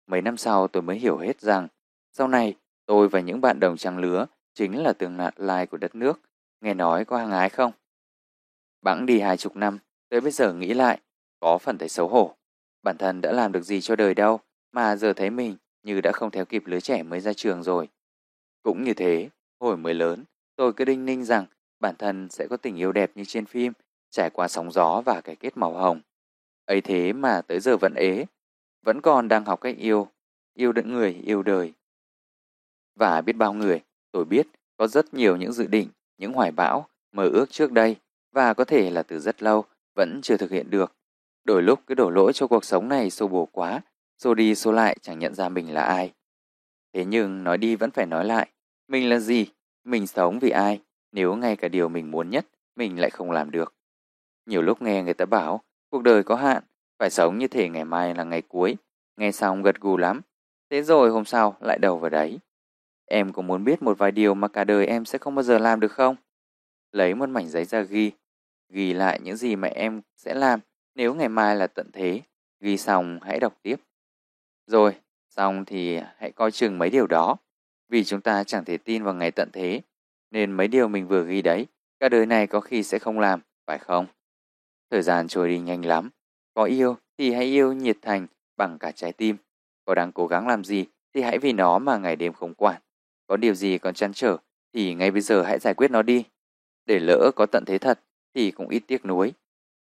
[0.07, 1.67] Mấy năm sau tôi mới hiểu hết rằng,
[2.11, 5.95] sau này tôi và những bạn đồng trang lứa chính là tương lai của đất
[5.95, 6.19] nước.
[6.61, 7.71] Nghe nói có hàng ái không?
[8.81, 9.79] Bẵng đi hai chục năm,
[10.09, 10.99] tới bây giờ nghĩ lại,
[11.39, 12.35] có phần thấy xấu hổ.
[12.83, 14.39] Bản thân đã làm được gì cho đời đâu,
[14.71, 17.89] mà giờ thấy mình như đã không theo kịp lứa trẻ mới ra trường rồi.
[18.63, 19.29] Cũng như thế,
[19.59, 20.23] hồi mới lớn,
[20.55, 21.45] tôi cứ đinh ninh rằng
[21.79, 23.73] bản thân sẽ có tình yêu đẹp như trên phim,
[24.09, 26.01] trải qua sóng gió và cái kết màu hồng.
[26.65, 28.25] ấy thế mà tới giờ vẫn ế,
[28.85, 30.07] vẫn còn đang học cách yêu,
[30.53, 31.73] yêu đựng người, yêu đời.
[32.95, 33.81] Và biết bao người,
[34.11, 37.95] tôi biết có rất nhiều những dự định, những hoài bão, mơ ước trước đây
[38.31, 39.65] và có thể là từ rất lâu
[39.95, 40.95] vẫn chưa thực hiện được.
[41.43, 43.81] Đôi lúc cứ đổ lỗi cho cuộc sống này xô bồ quá,
[44.17, 46.13] xô đi xô lại chẳng nhận ra mình là ai.
[46.93, 48.47] Thế nhưng nói đi vẫn phải nói lại,
[48.87, 49.47] mình là gì?
[49.83, 50.81] Mình sống vì ai?
[51.11, 53.73] Nếu ngay cả điều mình muốn nhất, mình lại không làm được.
[54.45, 56.63] Nhiều lúc nghe người ta bảo, cuộc đời có hạn,
[56.99, 58.77] phải sống như thể ngày mai là ngày cuối.
[59.17, 60.21] Nghe xong gật gù lắm.
[60.69, 62.39] Thế rồi hôm sau lại đầu vào đấy.
[63.05, 65.57] Em có muốn biết một vài điều mà cả đời em sẽ không bao giờ
[65.57, 66.15] làm được không?
[66.97, 68.11] Lấy một mảnh giấy ra ghi.
[68.69, 70.59] Ghi lại những gì mà em sẽ làm
[70.95, 72.21] nếu ngày mai là tận thế.
[72.59, 73.75] Ghi xong hãy đọc tiếp.
[74.67, 74.95] Rồi,
[75.29, 77.37] xong thì hãy coi chừng mấy điều đó.
[77.89, 79.81] Vì chúng ta chẳng thể tin vào ngày tận thế.
[80.31, 81.65] Nên mấy điều mình vừa ghi đấy,
[81.99, 84.05] cả đời này có khi sẽ không làm, phải không?
[84.91, 86.09] Thời gian trôi đi nhanh lắm.
[86.53, 89.37] Có yêu thì hãy yêu nhiệt thành bằng cả trái tim.
[89.85, 92.81] Có đang cố gắng làm gì thì hãy vì nó mà ngày đêm không quản.
[93.27, 94.37] Có điều gì còn chăn trở
[94.73, 96.23] thì ngay bây giờ hãy giải quyết nó đi.
[96.87, 97.99] Để lỡ có tận thế thật
[98.33, 99.33] thì cũng ít tiếc nuối.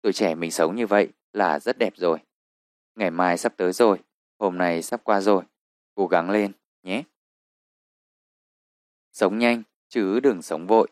[0.02, 2.18] Tuổi trẻ mình sống như vậy là rất đẹp rồi.
[2.94, 3.98] Ngày mai sắp tới rồi,
[4.38, 5.42] hôm nay sắp qua rồi.
[5.94, 7.02] Cố gắng lên nhé.
[9.12, 10.88] Sống nhanh chứ đừng sống vội.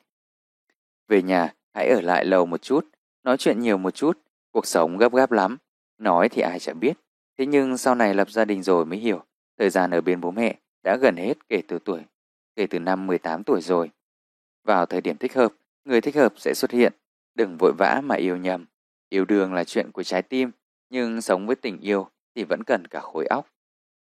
[1.09, 2.89] Về nhà hãy ở lại lâu một chút,
[3.23, 4.19] nói chuyện nhiều một chút,
[4.51, 5.59] cuộc sống gấp gáp lắm.
[5.99, 6.99] Nói thì ai chẳng biết,
[7.39, 9.25] thế nhưng sau này lập gia đình rồi mới hiểu,
[9.59, 12.01] thời gian ở bên bố mẹ đã gần hết kể từ tuổi,
[12.57, 13.91] kể từ năm 18 tuổi rồi.
[14.65, 15.53] Vào thời điểm thích hợp,
[15.85, 16.93] người thích hợp sẽ xuất hiện,
[17.35, 18.67] đừng vội vã mà yêu nhầm.
[19.09, 20.51] Yêu đương là chuyện của trái tim,
[20.91, 23.47] nhưng sống với tình yêu thì vẫn cần cả khối óc.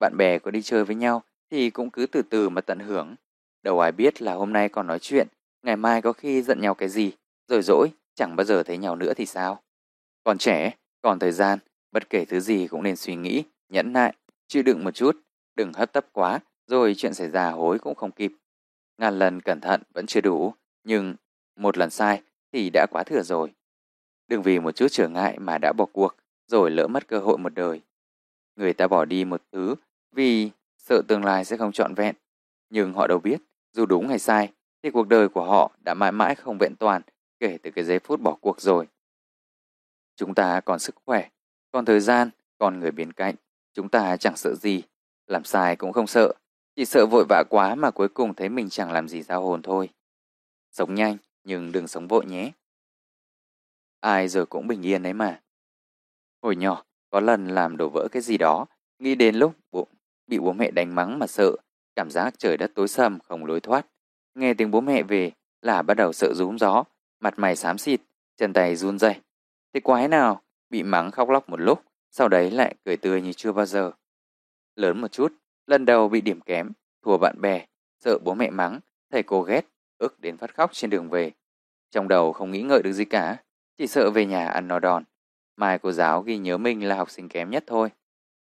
[0.00, 3.14] Bạn bè có đi chơi với nhau thì cũng cứ từ từ mà tận hưởng.
[3.62, 5.28] Đâu ai biết là hôm nay còn nói chuyện,
[5.62, 7.12] ngày mai có khi giận nhau cái gì,
[7.48, 9.62] rồi dỗi, chẳng bao giờ thấy nhau nữa thì sao.
[10.24, 11.58] Còn trẻ, còn thời gian,
[11.92, 14.14] bất kể thứ gì cũng nên suy nghĩ, nhẫn nại,
[14.48, 15.16] chịu đựng một chút,
[15.54, 18.32] đừng hấp tấp quá, rồi chuyện xảy ra hối cũng không kịp.
[18.98, 21.14] Ngàn lần cẩn thận vẫn chưa đủ, nhưng
[21.56, 23.54] một lần sai thì đã quá thừa rồi.
[24.28, 26.16] Đừng vì một chút trở ngại mà đã bỏ cuộc,
[26.46, 27.80] rồi lỡ mất cơ hội một đời.
[28.56, 29.74] Người ta bỏ đi một thứ
[30.12, 32.16] vì sợ tương lai sẽ không trọn vẹn.
[32.70, 33.40] Nhưng họ đâu biết,
[33.72, 37.02] dù đúng hay sai, thì cuộc đời của họ đã mãi mãi không vẹn toàn
[37.40, 38.86] kể từ cái giây phút bỏ cuộc rồi.
[40.16, 41.28] Chúng ta còn sức khỏe,
[41.72, 43.34] còn thời gian, còn người bên cạnh.
[43.74, 44.82] Chúng ta chẳng sợ gì,
[45.26, 46.32] làm sai cũng không sợ,
[46.76, 49.62] chỉ sợ vội vã quá mà cuối cùng thấy mình chẳng làm gì ra hồn
[49.62, 49.88] thôi.
[50.70, 52.52] Sống nhanh, nhưng đừng sống vội nhé.
[54.00, 55.40] Ai giờ cũng bình yên đấy mà.
[56.42, 58.66] Hồi nhỏ, có lần làm đổ vỡ cái gì đó,
[58.98, 59.86] nghĩ đến lúc bố,
[60.26, 61.56] bị bố mẹ đánh mắng mà sợ,
[61.96, 63.86] cảm giác trời đất tối sầm không lối thoát.
[64.34, 65.32] Nghe tiếng bố mẹ về
[65.62, 66.84] là bắt đầu sợ rúm gió,
[67.20, 68.00] mặt mày xám xịt,
[68.36, 69.14] chân tay run rẩy.
[69.72, 73.32] Thế quái nào, bị mắng khóc lóc một lúc, sau đấy lại cười tươi như
[73.32, 73.92] chưa bao giờ.
[74.76, 75.32] Lớn một chút,
[75.66, 77.66] lần đầu bị điểm kém, thua bạn bè,
[78.04, 78.80] sợ bố mẹ mắng,
[79.10, 79.66] thầy cô ghét,
[79.98, 81.32] ức đến phát khóc trên đường về.
[81.90, 83.36] Trong đầu không nghĩ ngợi được gì cả,
[83.78, 85.04] chỉ sợ về nhà ăn no đòn.
[85.56, 87.90] Mai cô giáo ghi nhớ mình là học sinh kém nhất thôi.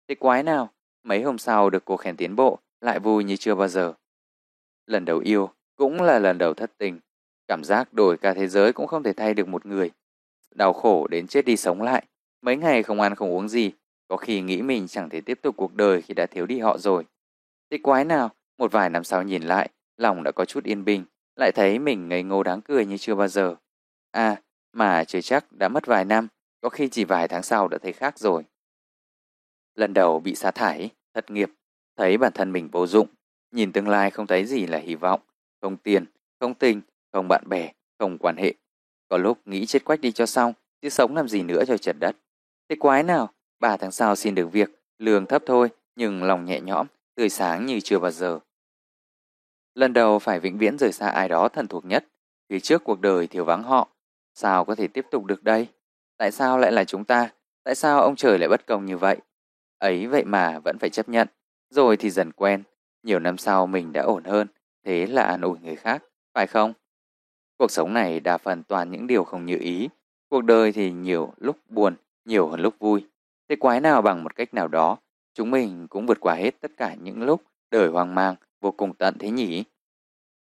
[0.07, 0.69] Thế quái nào,
[1.03, 3.93] mấy hôm sau được cô khen tiến bộ, lại vui như chưa bao giờ.
[4.86, 6.99] Lần đầu yêu cũng là lần đầu thất tình.
[7.47, 9.91] Cảm giác đổi cả thế giới cũng không thể thay được một người.
[10.55, 12.05] Đau khổ đến chết đi sống lại.
[12.41, 13.71] Mấy ngày không ăn không uống gì,
[14.07, 16.77] có khi nghĩ mình chẳng thể tiếp tục cuộc đời khi đã thiếu đi họ
[16.77, 17.05] rồi.
[17.71, 21.03] Thế quái nào, một vài năm sau nhìn lại, lòng đã có chút yên bình,
[21.38, 23.56] lại thấy mình ngây ngô đáng cười như chưa bao giờ.
[24.12, 24.41] À,
[24.73, 26.28] mà chưa chắc đã mất vài năm,
[26.62, 28.43] có khi chỉ vài tháng sau đã thấy khác rồi.
[29.76, 31.50] Lần đầu bị sa thải, thất nghiệp,
[31.95, 33.08] thấy bản thân mình vô dụng,
[33.52, 35.21] nhìn tương lai không thấy gì là hy vọng,
[35.62, 36.06] không tiền,
[36.39, 38.54] không tình, không bạn bè, không quan hệ.
[39.10, 41.95] Có lúc nghĩ chết quách đi cho xong, chứ sống làm gì nữa cho trật
[42.00, 42.15] đất.
[42.69, 46.62] Thế quái nào, ba tháng sau xin được việc, lương thấp thôi, nhưng lòng nhẹ
[46.62, 48.39] nhõm, tươi sáng như chưa bao giờ.
[49.78, 52.06] Lần đầu phải vĩnh viễn rời xa ai đó thân thuộc nhất,
[52.50, 53.88] vì trước cuộc đời thiếu vắng họ,
[54.34, 55.68] sao có thể tiếp tục được đây?
[56.18, 57.30] Tại sao lại là chúng ta?
[57.63, 59.18] Tại sao ông trời lại bất công như vậy?
[59.78, 61.28] Ấy vậy mà vẫn phải chấp nhận,
[61.70, 62.63] rồi thì dần quen.
[63.04, 64.48] Nhiều năm sau mình đã ổn hơn,
[64.86, 66.74] thế là an ủi người khác, phải không?
[67.58, 69.90] Cuộc sống này đa phần toàn những điều không như ý.
[70.30, 73.06] Cuộc đời thì nhiều lúc buồn, nhiều hơn lúc vui.
[73.50, 74.98] Thế quái nào bằng một cách nào đó,
[75.34, 78.93] chúng mình cũng vượt qua hết tất cả những lúc đời hoang mang, vô cùng
[78.93, 79.63] tận thế nhỉ?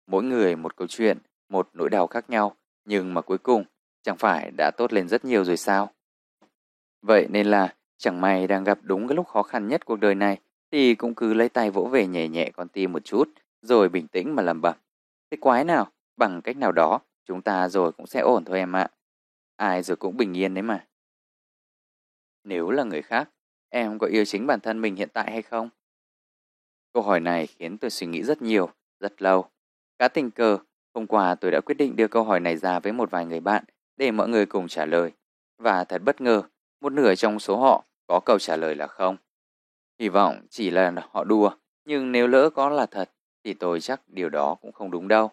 [0.07, 3.65] Mỗi người một câu chuyện, một nỗi đau khác nhau, nhưng mà cuối cùng
[4.03, 5.91] chẳng phải đã tốt lên rất nhiều rồi sao?
[7.03, 10.15] Vậy nên là chẳng may đang gặp đúng cái lúc khó khăn nhất cuộc đời
[10.15, 10.41] này
[10.73, 13.29] thì cũng cứ lấy tay vỗ về nhẹ nhẹ con tim một chút
[13.63, 14.77] rồi bình tĩnh mà lầm bầm
[15.31, 18.77] Thế quái nào, bằng cách nào đó chúng ta rồi cũng sẽ ổn thôi em
[18.77, 18.89] ạ.
[19.57, 20.87] Ai rồi cũng bình yên đấy mà.
[22.45, 23.31] Nếu là người khác,
[23.69, 25.71] em có yêu chính bản thân mình hiện tại hay không?
[26.99, 29.45] Câu hỏi này khiến tôi suy nghĩ rất nhiều, rất lâu.
[29.99, 30.59] Cá tình cờ,
[30.95, 33.41] hôm qua tôi đã quyết định đưa câu hỏi này ra với một vài người
[33.41, 33.65] bạn
[33.97, 35.13] để mọi người cùng trả lời.
[35.59, 36.43] Và thật bất ngờ,
[36.81, 39.17] một nửa trong số họ có câu trả lời là không.
[40.01, 41.51] Hy vọng chỉ là họ đùa,
[41.85, 43.11] nhưng nếu lỡ có là thật
[43.45, 45.31] thì tôi chắc điều đó cũng không đúng đâu.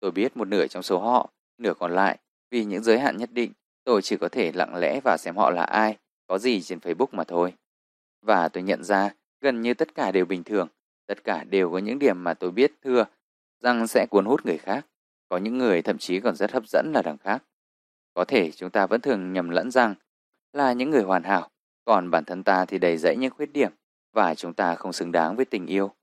[0.00, 2.18] Tôi biết một nửa trong số họ, nửa còn lại,
[2.50, 3.52] vì những giới hạn nhất định,
[3.84, 5.96] tôi chỉ có thể lặng lẽ và xem họ là ai,
[6.26, 7.54] có gì trên Facebook mà thôi.
[8.22, 10.68] Và tôi nhận ra gần như tất cả đều bình thường,
[11.06, 13.04] tất cả đều có những điểm mà tôi biết thưa
[13.60, 14.86] rằng sẽ cuốn hút người khác.
[15.28, 17.44] Có những người thậm chí còn rất hấp dẫn là đằng khác.
[18.14, 19.94] Có thể chúng ta vẫn thường nhầm lẫn rằng
[20.52, 21.50] là những người hoàn hảo,
[21.84, 23.72] còn bản thân ta thì đầy dẫy những khuyết điểm
[24.12, 25.94] và chúng ta không xứng đáng với tình yêu.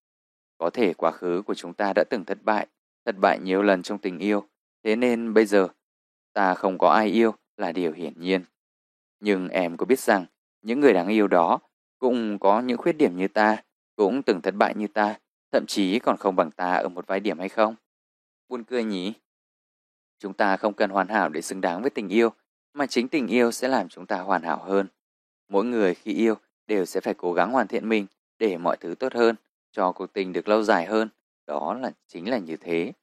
[0.58, 2.68] Có thể quá khứ của chúng ta đã từng thất bại,
[3.06, 4.48] thất bại nhiều lần trong tình yêu,
[4.84, 5.68] thế nên bây giờ
[6.34, 8.44] ta không có ai yêu là điều hiển nhiên.
[9.20, 10.26] Nhưng em có biết rằng
[10.62, 11.60] những người đáng yêu đó
[12.00, 13.64] cũng có những khuyết điểm như ta,
[14.00, 15.16] cũng từng thất bại như ta,
[15.52, 17.76] thậm chí còn không bằng ta ở một vài điểm hay không?
[18.50, 19.14] Buồn cười nhỉ?
[20.20, 22.30] Chúng ta không cần hoàn hảo để xứng đáng với tình yêu,
[22.74, 24.88] mà chính tình yêu sẽ làm chúng ta hoàn hảo hơn.
[25.50, 26.36] Mỗi người khi yêu
[26.68, 28.08] đều sẽ phải cố gắng hoàn thiện mình
[28.38, 29.36] để mọi thứ tốt hơn,
[29.72, 31.10] cho cuộc tình được lâu dài hơn.
[31.48, 32.94] Đó là chính là như thế.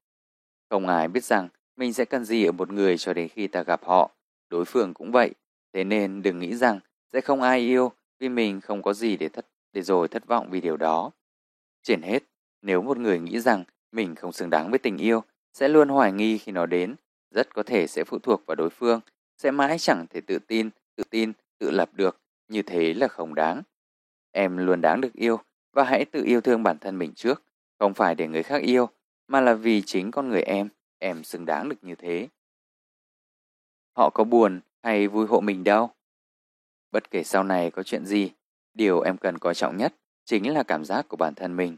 [0.71, 3.63] Không ai biết rằng mình sẽ cần gì ở một người cho đến khi ta
[3.63, 4.11] gặp họ.
[4.49, 5.31] Đối phương cũng vậy.
[5.73, 6.81] Thế nên đừng nghĩ rằng
[7.13, 9.47] sẽ không ai yêu vì mình không có gì để thất
[9.77, 11.11] để rồi thất vọng vì điều đó.
[11.83, 12.23] Trên hết,
[12.63, 16.13] nếu một người nghĩ rằng mình không xứng đáng với tình yêu, sẽ luôn hoài
[16.13, 16.95] nghi khi nó đến,
[17.31, 19.01] rất có thể sẽ phụ thuộc vào đối phương,
[19.39, 23.35] sẽ mãi chẳng thể tự tin, tự tin, tự lập được, như thế là không
[23.35, 23.63] đáng.
[24.33, 25.39] Em luôn đáng được yêu
[25.73, 27.43] và hãy tự yêu thương bản thân mình trước,
[27.79, 28.89] không phải để người khác yêu,
[29.29, 32.29] mà là vì chính con người em, em xứng đáng được như thế.
[33.97, 35.91] Họ có buồn hay vui hộ mình đâu.
[36.91, 38.33] Bất kể sau này có chuyện gì,
[38.77, 41.77] điều em cần coi trọng nhất chính là cảm giác của bản thân mình.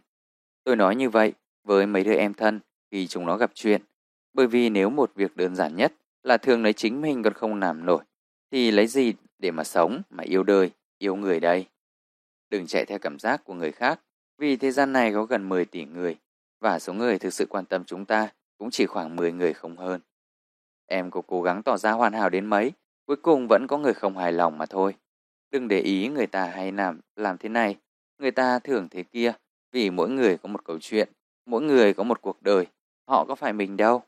[0.65, 1.33] Tôi nói như vậy
[1.65, 3.83] với mấy đứa em thân khi chúng nó gặp chuyện,
[4.33, 7.61] bởi vì nếu một việc đơn giản nhất là thường lấy chính mình còn không
[7.61, 8.03] làm nổi,
[8.51, 11.67] thì lấy gì để mà sống, mà yêu đời, yêu người đây?
[12.51, 14.01] Đừng chạy theo cảm giác của người khác,
[14.39, 16.17] vì thế gian này có gần 10 tỷ người,
[16.61, 19.77] và số người thực sự quan tâm chúng ta cũng chỉ khoảng 10 người không
[19.77, 20.01] hơn.
[20.87, 22.73] Em có cố gắng tỏ ra hoàn hảo đến mấy,
[23.07, 24.95] cuối cùng vẫn có người không hài lòng mà thôi.
[25.51, 27.77] Đừng để ý người ta hay làm làm thế này,
[28.19, 29.33] người ta thường thế kia,
[29.73, 31.09] vì mỗi người có một câu chuyện,
[31.47, 32.67] mỗi người có một cuộc đời,
[33.09, 34.03] họ có phải mình đâu.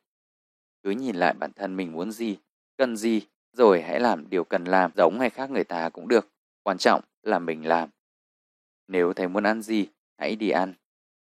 [0.82, 2.36] Cứ nhìn lại bản thân mình muốn gì,
[2.76, 6.28] cần gì, rồi hãy làm điều cần làm giống hay khác người ta cũng được.
[6.62, 7.88] Quan trọng là mình làm.
[8.88, 9.86] Nếu thấy muốn ăn gì,
[10.18, 10.74] hãy đi ăn.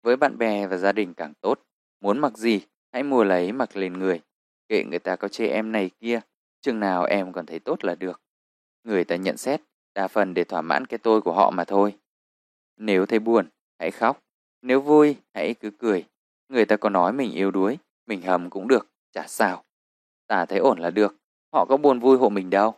[0.03, 1.61] Với bạn bè và gia đình càng tốt.
[2.01, 2.61] Muốn mặc gì,
[2.93, 4.21] hãy mua lấy mặc lên người.
[4.69, 6.21] Kệ người ta có chê em này kia,
[6.61, 8.21] chừng nào em còn thấy tốt là được.
[8.85, 9.61] Người ta nhận xét,
[9.99, 11.95] đa phần để thỏa mãn cái tôi của họ mà thôi.
[12.77, 14.23] Nếu thấy buồn, hãy khóc.
[14.63, 16.05] Nếu vui, hãy cứ cười.
[16.49, 19.65] Người ta có nói mình yêu đuối, mình hầm cũng được, chả sao.
[20.27, 21.17] Ta thấy ổn là được,
[21.53, 22.75] họ có buồn vui hộ mình đâu.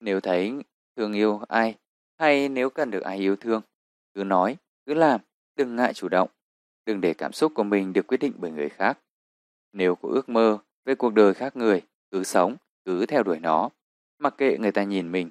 [0.00, 0.54] Nếu thấy
[0.96, 1.74] thương yêu ai,
[2.18, 3.62] hay nếu cần được ai yêu thương,
[4.14, 5.20] cứ nói, cứ làm,
[5.56, 6.28] đừng ngại chủ động.
[6.86, 8.98] Đừng để cảm xúc của mình được quyết định bởi người khác.
[9.72, 13.70] Nếu có ước mơ về cuộc đời khác người, cứ sống, cứ theo đuổi nó.
[14.18, 15.30] Mặc kệ người ta nhìn mình,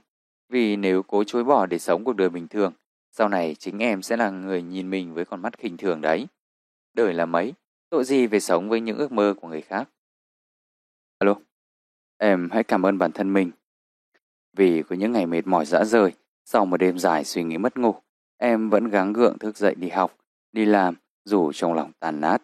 [0.49, 2.73] vì nếu cố chối bỏ để sống cuộc đời bình thường,
[3.11, 6.27] sau này chính em sẽ là người nhìn mình với con mắt khinh thường đấy.
[6.93, 7.53] Đời là mấy,
[7.89, 9.89] tội gì về sống với những ước mơ của người khác.
[11.19, 11.35] Alo,
[12.17, 13.51] em hãy cảm ơn bản thân mình.
[14.53, 16.11] Vì có những ngày mệt mỏi dã rời,
[16.45, 17.95] sau một đêm dài suy nghĩ mất ngủ,
[18.37, 20.17] em vẫn gắng gượng thức dậy đi học,
[20.51, 22.41] đi làm, dù trong lòng tàn nát.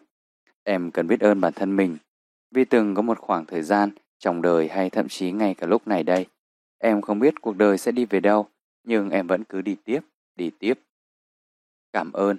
[0.63, 1.98] Em cần biết ơn bản thân mình,
[2.52, 3.89] vì từng có một khoảng thời gian
[4.20, 6.26] trong đời hay thậm chí ngay cả lúc này đây,
[6.80, 8.48] em không biết cuộc đời sẽ đi về đâu,
[8.84, 10.00] nhưng em vẫn cứ đi tiếp,
[10.36, 10.80] đi tiếp.
[11.94, 12.38] Cảm ơn,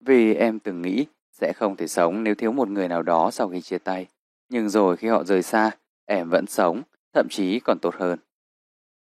[0.00, 3.48] vì em từng nghĩ sẽ không thể sống nếu thiếu một người nào đó sau
[3.48, 4.06] khi chia tay.
[4.48, 5.70] Nhưng rồi khi họ rời xa,
[6.06, 6.82] em vẫn sống,
[7.12, 8.18] thậm chí còn tốt hơn.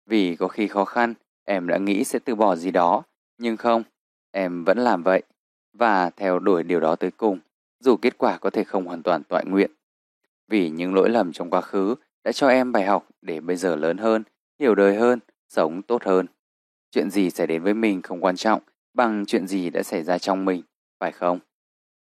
[0.05, 3.03] Vì có khi khó khăn, em đã nghĩ sẽ từ bỏ gì đó,
[3.37, 3.83] nhưng không,
[4.31, 5.23] em vẫn làm vậy
[5.73, 7.39] và theo đuổi điều đó tới cùng,
[7.79, 9.71] dù kết quả có thể không hoàn toàn toại nguyện.
[10.47, 13.75] Vì những lỗi lầm trong quá khứ đã cho em bài học để bây giờ
[13.75, 14.23] lớn hơn,
[14.61, 15.19] hiểu đời hơn,
[15.49, 16.25] sống tốt hơn.
[16.91, 18.61] Chuyện gì xảy đến với mình không quan trọng
[18.93, 20.61] bằng chuyện gì đã xảy ra trong mình,
[20.99, 21.39] phải không?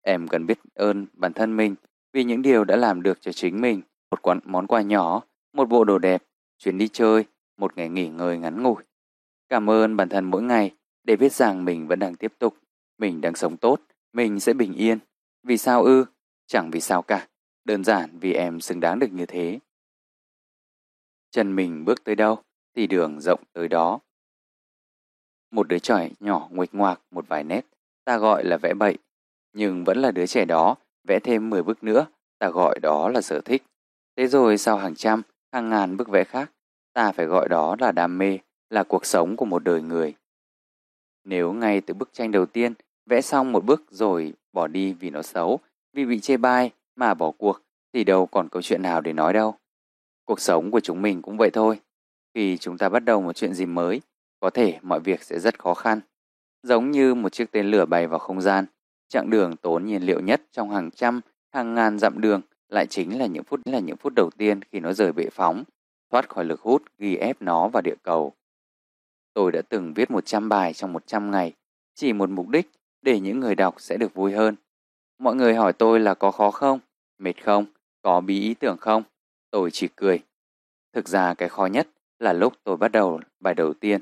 [0.02, 1.74] Em cần biết ơn bản thân mình
[2.12, 3.82] vì những điều đã làm được cho chính mình.
[4.10, 6.22] Một quán, món quà nhỏ, một bộ đồ đẹp,
[6.58, 7.24] chuyến đi chơi,
[7.56, 8.82] một ngày nghỉ ngơi ngắn ngủi.
[9.48, 10.70] Cảm ơn bản thân mỗi ngày
[11.04, 12.56] để biết rằng mình vẫn đang tiếp tục,
[12.98, 13.80] mình đang sống tốt,
[14.12, 14.98] mình sẽ bình yên.
[15.42, 16.04] Vì sao ư?
[16.46, 17.28] Chẳng vì sao cả,
[17.64, 19.58] đơn giản vì em xứng đáng được như thế.
[21.36, 22.38] Chân mình bước tới đâu
[22.76, 24.00] thì đường rộng tới đó.
[25.50, 27.66] Một đứa trẻ nhỏ nguệch ngoạc một vài nét,
[28.04, 28.98] ta gọi là vẽ bậy,
[29.52, 30.74] nhưng vẫn là đứa trẻ đó,
[31.08, 32.06] vẽ thêm 10 bức nữa,
[32.38, 33.62] ta gọi đó là sở thích.
[34.16, 35.22] Thế rồi sau hàng trăm,
[35.52, 36.52] hàng ngàn bức vẽ khác,
[36.92, 38.38] ta phải gọi đó là đam mê,
[38.70, 40.14] là cuộc sống của một đời người.
[41.24, 42.74] Nếu ngay từ bức tranh đầu tiên
[43.06, 45.60] vẽ xong một bức rồi bỏ đi vì nó xấu,
[45.92, 49.32] vì bị chê bai mà bỏ cuộc, thì đâu còn câu chuyện nào để nói
[49.32, 49.58] đâu.
[50.26, 51.80] Cuộc sống của chúng mình cũng vậy thôi.
[52.34, 54.00] Khi chúng ta bắt đầu một chuyện gì mới,
[54.40, 56.00] có thể mọi việc sẽ rất khó khăn.
[56.62, 58.64] Giống như một chiếc tên lửa bay vào không gian,
[59.08, 61.20] chặng đường tốn nhiên liệu nhất trong hàng trăm,
[61.52, 64.80] hàng ngàn dặm đường lại chính là những phút là những phút đầu tiên khi
[64.80, 65.64] nó rời bệ phóng,
[66.10, 68.32] thoát khỏi lực hút ghi ép nó vào địa cầu.
[69.34, 71.52] Tôi đã từng viết 100 bài trong 100 ngày,
[71.94, 72.70] chỉ một mục đích
[73.02, 74.56] để những người đọc sẽ được vui hơn.
[75.18, 76.78] Mọi người hỏi tôi là có khó không,
[77.18, 77.66] mệt không,
[78.02, 79.02] có bí ý tưởng không?
[79.56, 80.20] Tôi chỉ cười.
[80.92, 81.88] Thực ra cái khó nhất
[82.18, 84.00] là lúc tôi bắt đầu bài đầu tiên.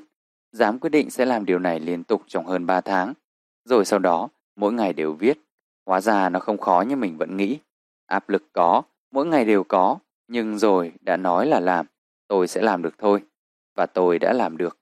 [0.51, 3.13] Dám quyết định sẽ làm điều này liên tục trong hơn 3 tháng.
[3.65, 5.37] Rồi sau đó, mỗi ngày đều viết.
[5.85, 7.59] Hóa ra nó không khó như mình vẫn nghĩ.
[8.05, 9.97] Áp lực có, mỗi ngày đều có.
[10.27, 11.85] Nhưng rồi đã nói là làm,
[12.27, 13.21] tôi sẽ làm được thôi.
[13.75, 14.77] Và tôi đã làm được.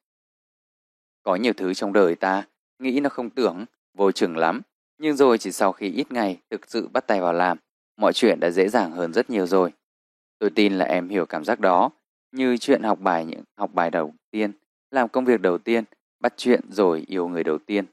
[1.23, 2.43] Có nhiều thứ trong đời ta,
[2.79, 4.61] nghĩ nó không tưởng, vô chừng lắm.
[4.97, 7.57] Nhưng rồi chỉ sau khi ít ngày thực sự bắt tay vào làm,
[7.97, 9.73] mọi chuyện đã dễ dàng hơn rất nhiều rồi.
[10.43, 11.89] Tôi tin là em hiểu cảm giác đó,
[12.31, 14.51] như chuyện học bài những học bài đầu tiên,
[14.91, 15.83] làm công việc đầu tiên,
[16.19, 17.85] bắt chuyện rồi yêu người đầu tiên.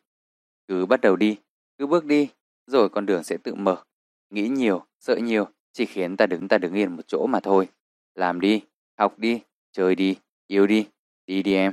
[0.69, 1.39] Cứ bắt đầu đi,
[1.79, 2.29] cứ bước đi,
[2.67, 3.85] rồi con đường sẽ tự mở.
[4.31, 7.69] Nghĩ nhiều, sợ nhiều, chỉ khiến ta đứng ta đứng yên một chỗ mà thôi.
[8.15, 8.63] Làm đi,
[8.99, 9.41] học đi,
[9.73, 10.87] chơi đi, yêu đi,
[11.27, 11.73] đi đi em.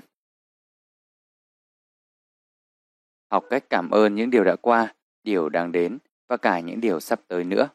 [3.31, 6.99] Học cách cảm ơn những điều đã qua, điều đang đến và cả những điều
[6.99, 7.69] sắp tới nữa.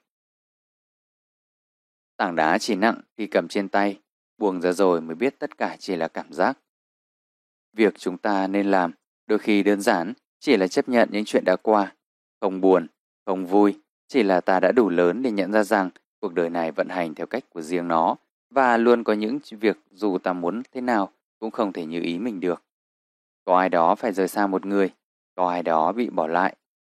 [2.16, 3.98] Tảng đá chỉ nặng khi cầm trên tay,
[4.38, 6.59] buông ra rồi mới biết tất cả chỉ là cảm giác.
[7.72, 8.92] Việc chúng ta nên làm
[9.27, 11.94] đôi khi đơn giản chỉ là chấp nhận những chuyện đã qua,
[12.40, 12.87] không buồn,
[13.27, 16.72] không vui, chỉ là ta đã đủ lớn để nhận ra rằng cuộc đời này
[16.72, 18.16] vận hành theo cách của riêng nó
[18.51, 22.18] và luôn có những việc dù ta muốn thế nào cũng không thể như ý
[22.18, 22.62] mình được.
[23.44, 24.90] Có ai đó phải rời xa một người,
[25.35, 26.57] có ai đó bị bỏ lại,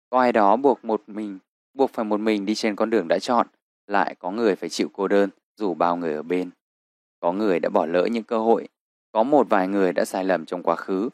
[0.10, 1.40] có ai đó buộc một mình,
[1.74, 3.48] buộc phải một mình đi trên con đường đã chọn,
[3.94, 6.52] lại có người phải chịu cô đơn dù bao người ở bên.
[7.20, 8.68] Có người đã bỏ lỡ những cơ hội,
[9.12, 11.10] có một vài người đã sai lầm trong quá khứ.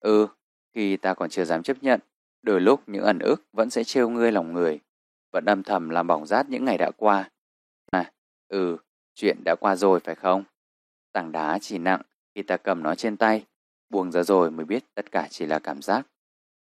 [0.00, 0.26] Ừ,
[0.74, 2.00] khi ta còn chưa dám chấp nhận,
[2.42, 4.80] đôi lúc những ẩn ức vẫn sẽ trêu ngươi lòng người,
[5.32, 7.30] vẫn âm thầm làm bỏng rát những ngày đã qua.
[7.90, 8.12] À,
[8.48, 8.76] ừ,
[9.14, 10.44] chuyện đã qua rồi phải không?
[11.12, 12.02] Tảng đá chỉ nặng
[12.34, 13.44] khi ta cầm nó trên tay,
[13.90, 16.06] buông ra rồi mới biết tất cả chỉ là cảm giác.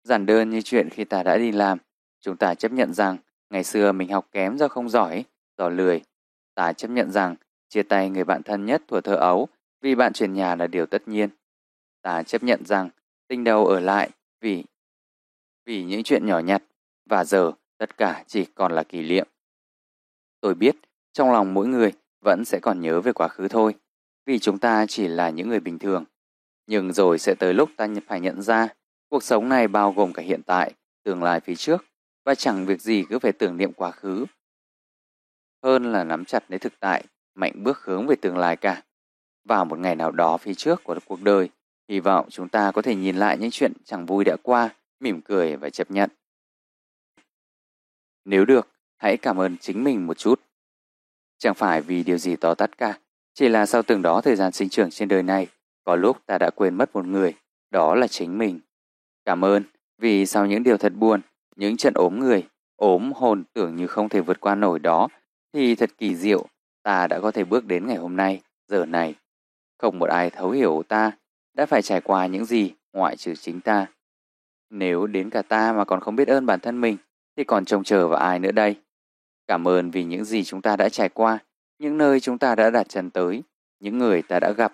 [0.03, 1.79] Giản đơn như chuyện khi ta đã đi làm,
[2.20, 3.16] chúng ta chấp nhận rằng
[3.50, 5.24] ngày xưa mình học kém do không giỏi,
[5.59, 6.03] do lười.
[6.55, 7.37] Ta chấp nhận rằng
[7.69, 9.49] chia tay người bạn thân nhất thuở thơ ấu
[9.81, 11.29] vì bạn chuyển nhà là điều tất nhiên.
[12.03, 12.90] Ta chấp nhận rằng
[13.29, 14.64] tình đầu ở lại vì
[15.67, 16.62] vì những chuyện nhỏ nhặt
[17.07, 19.29] và giờ tất cả chỉ còn là kỷ niệm.
[20.40, 20.77] Tôi biết
[21.12, 21.93] trong lòng mỗi người
[22.25, 23.75] vẫn sẽ còn nhớ về quá khứ thôi,
[24.27, 26.05] vì chúng ta chỉ là những người bình thường.
[26.67, 28.69] Nhưng rồi sẽ tới lúc ta phải nhận ra
[29.09, 31.85] cuộc sống này bao gồm cả hiện tại, tương lai phía trước
[32.25, 34.27] và chẳng việc gì cứ phải tưởng niệm quá khứ
[35.64, 38.83] hơn là nắm chặt lấy thực tại, mạnh bước hướng về tương lai cả.
[39.44, 41.50] Vào một ngày nào đó phía trước của cuộc đời,
[41.88, 45.20] Hy vọng chúng ta có thể nhìn lại những chuyện chẳng vui đã qua, mỉm
[45.20, 46.11] cười và chấp nhận.
[48.24, 50.40] Nếu được, hãy cảm ơn chính mình một chút.
[51.38, 52.98] Chẳng phải vì điều gì to tát cả,
[53.35, 55.46] chỉ là sau từng đó thời gian sinh trưởng trên đời này,
[55.85, 57.35] có lúc ta đã quên mất một người,
[57.70, 58.61] đó là chính mình.
[59.24, 59.62] Cảm ơn
[59.98, 61.20] vì sau những điều thật buồn,
[61.57, 65.09] những trận ốm người, ốm hồn tưởng như không thể vượt qua nổi đó,
[65.55, 66.47] thì thật kỳ diệu,
[66.83, 69.14] ta đã có thể bước đến ngày hôm nay, giờ này.
[69.79, 71.12] Không một ai thấu hiểu ta
[71.55, 73.87] đã phải trải qua những gì ngoại trừ chính ta.
[74.71, 76.97] Nếu đến cả ta mà còn không biết ơn bản thân mình,
[77.37, 78.77] thì còn trông chờ vào ai nữa đây?
[79.47, 81.38] Cảm ơn vì những gì chúng ta đã trải qua,
[81.79, 83.43] những nơi chúng ta đã đặt chân tới,
[83.81, 84.73] những người ta đã gặp.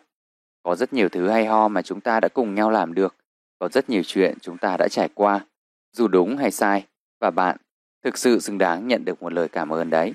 [0.63, 3.17] Có rất nhiều thứ hay ho mà chúng ta đã cùng nhau làm được.
[3.59, 5.47] Có rất nhiều chuyện chúng ta đã trải qua,
[5.93, 6.87] dù đúng hay sai.
[7.21, 7.57] Và bạn
[8.05, 10.15] thực sự xứng đáng nhận được một lời cảm ơn đấy.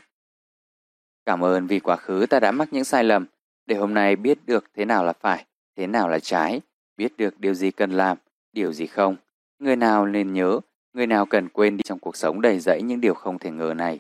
[1.25, 3.25] Cảm ơn vì quá khứ ta đã mắc những sai lầm,
[3.65, 6.61] để hôm nay biết được thế nào là phải, thế nào là trái,
[6.97, 8.17] biết được điều gì cần làm,
[8.53, 9.15] điều gì không.
[9.59, 10.59] Người nào nên nhớ,
[10.93, 13.73] người nào cần quên đi trong cuộc sống đầy rẫy những điều không thể ngờ
[13.77, 13.99] này.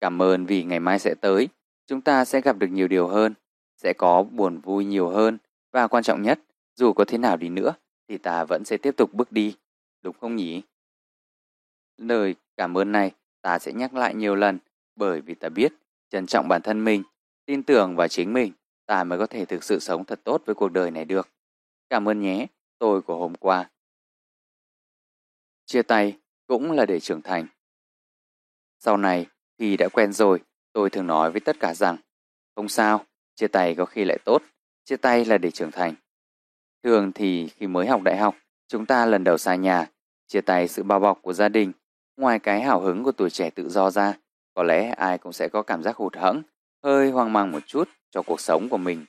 [0.00, 1.48] Cảm ơn vì ngày mai sẽ tới,
[1.86, 3.34] chúng ta sẽ gặp được nhiều điều hơn,
[3.76, 5.38] sẽ có buồn vui nhiều hơn
[5.72, 6.40] và quan trọng nhất,
[6.76, 7.74] dù có thế nào đi nữa
[8.08, 9.56] thì ta vẫn sẽ tiếp tục bước đi,
[10.02, 10.62] đúng không nhỉ?
[11.96, 13.10] Lời cảm ơn này
[13.42, 14.58] ta sẽ nhắc lại nhiều lần
[14.96, 15.72] bởi vì ta biết
[16.10, 17.02] trân trọng bản thân mình,
[17.46, 18.52] tin tưởng vào chính mình,
[18.86, 21.28] ta mới có thể thực sự sống thật tốt với cuộc đời này được.
[21.88, 22.46] Cảm ơn nhé,
[22.78, 23.70] tôi của hôm qua.
[25.66, 27.46] Chia tay cũng là để trưởng thành.
[28.78, 29.26] Sau này,
[29.58, 30.40] khi đã quen rồi,
[30.72, 31.96] tôi thường nói với tất cả rằng,
[32.54, 34.42] không sao, chia tay có khi lại tốt,
[34.84, 35.94] chia tay là để trưởng thành.
[36.82, 38.36] Thường thì khi mới học đại học,
[38.68, 39.86] chúng ta lần đầu xa nhà,
[40.26, 41.72] chia tay sự bao bọc của gia đình,
[42.16, 44.14] ngoài cái hào hứng của tuổi trẻ tự do ra,
[44.54, 46.42] có lẽ ai cũng sẽ có cảm giác hụt hẫng,
[46.82, 49.06] hơi hoang mang một chút cho cuộc sống của mình.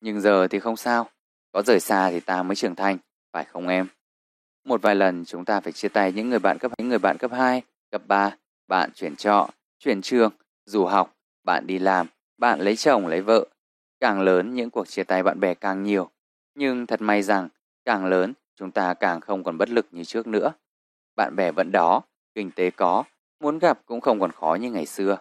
[0.00, 1.08] Nhưng giờ thì không sao,
[1.52, 2.98] có rời xa thì ta mới trưởng thành,
[3.32, 3.86] phải không em?
[4.64, 7.16] Một vài lần chúng ta phải chia tay những người bạn cấp những người bạn
[7.18, 8.36] cấp 2, cấp 3,
[8.68, 10.32] bạn chuyển trọ, chuyển trường,
[10.64, 12.06] dù học, bạn đi làm,
[12.38, 13.46] bạn lấy chồng lấy vợ.
[14.00, 16.10] Càng lớn những cuộc chia tay bạn bè càng nhiều.
[16.54, 17.48] Nhưng thật may rằng
[17.84, 20.52] càng lớn chúng ta càng không còn bất lực như trước nữa.
[21.16, 22.02] Bạn bè vẫn đó,
[22.34, 23.04] kinh tế có,
[23.40, 25.18] muốn gặp cũng không còn khó như ngày xưa.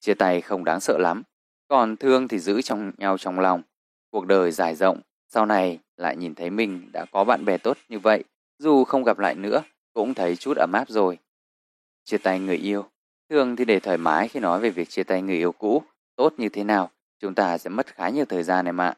[0.00, 1.22] Chia tay không đáng sợ lắm,
[1.68, 3.62] còn thương thì giữ trong nhau trong lòng.
[4.10, 7.76] Cuộc đời dài rộng, sau này lại nhìn thấy mình đã có bạn bè tốt
[7.88, 8.24] như vậy,
[8.58, 9.62] dù không gặp lại nữa,
[9.92, 11.18] cũng thấy chút ấm áp rồi.
[12.04, 12.84] Chia tay người yêu,
[13.30, 15.82] thường thì để thoải mái khi nói về việc chia tay người yêu cũ,
[16.16, 18.96] tốt như thế nào, chúng ta sẽ mất khá nhiều thời gian em ạ.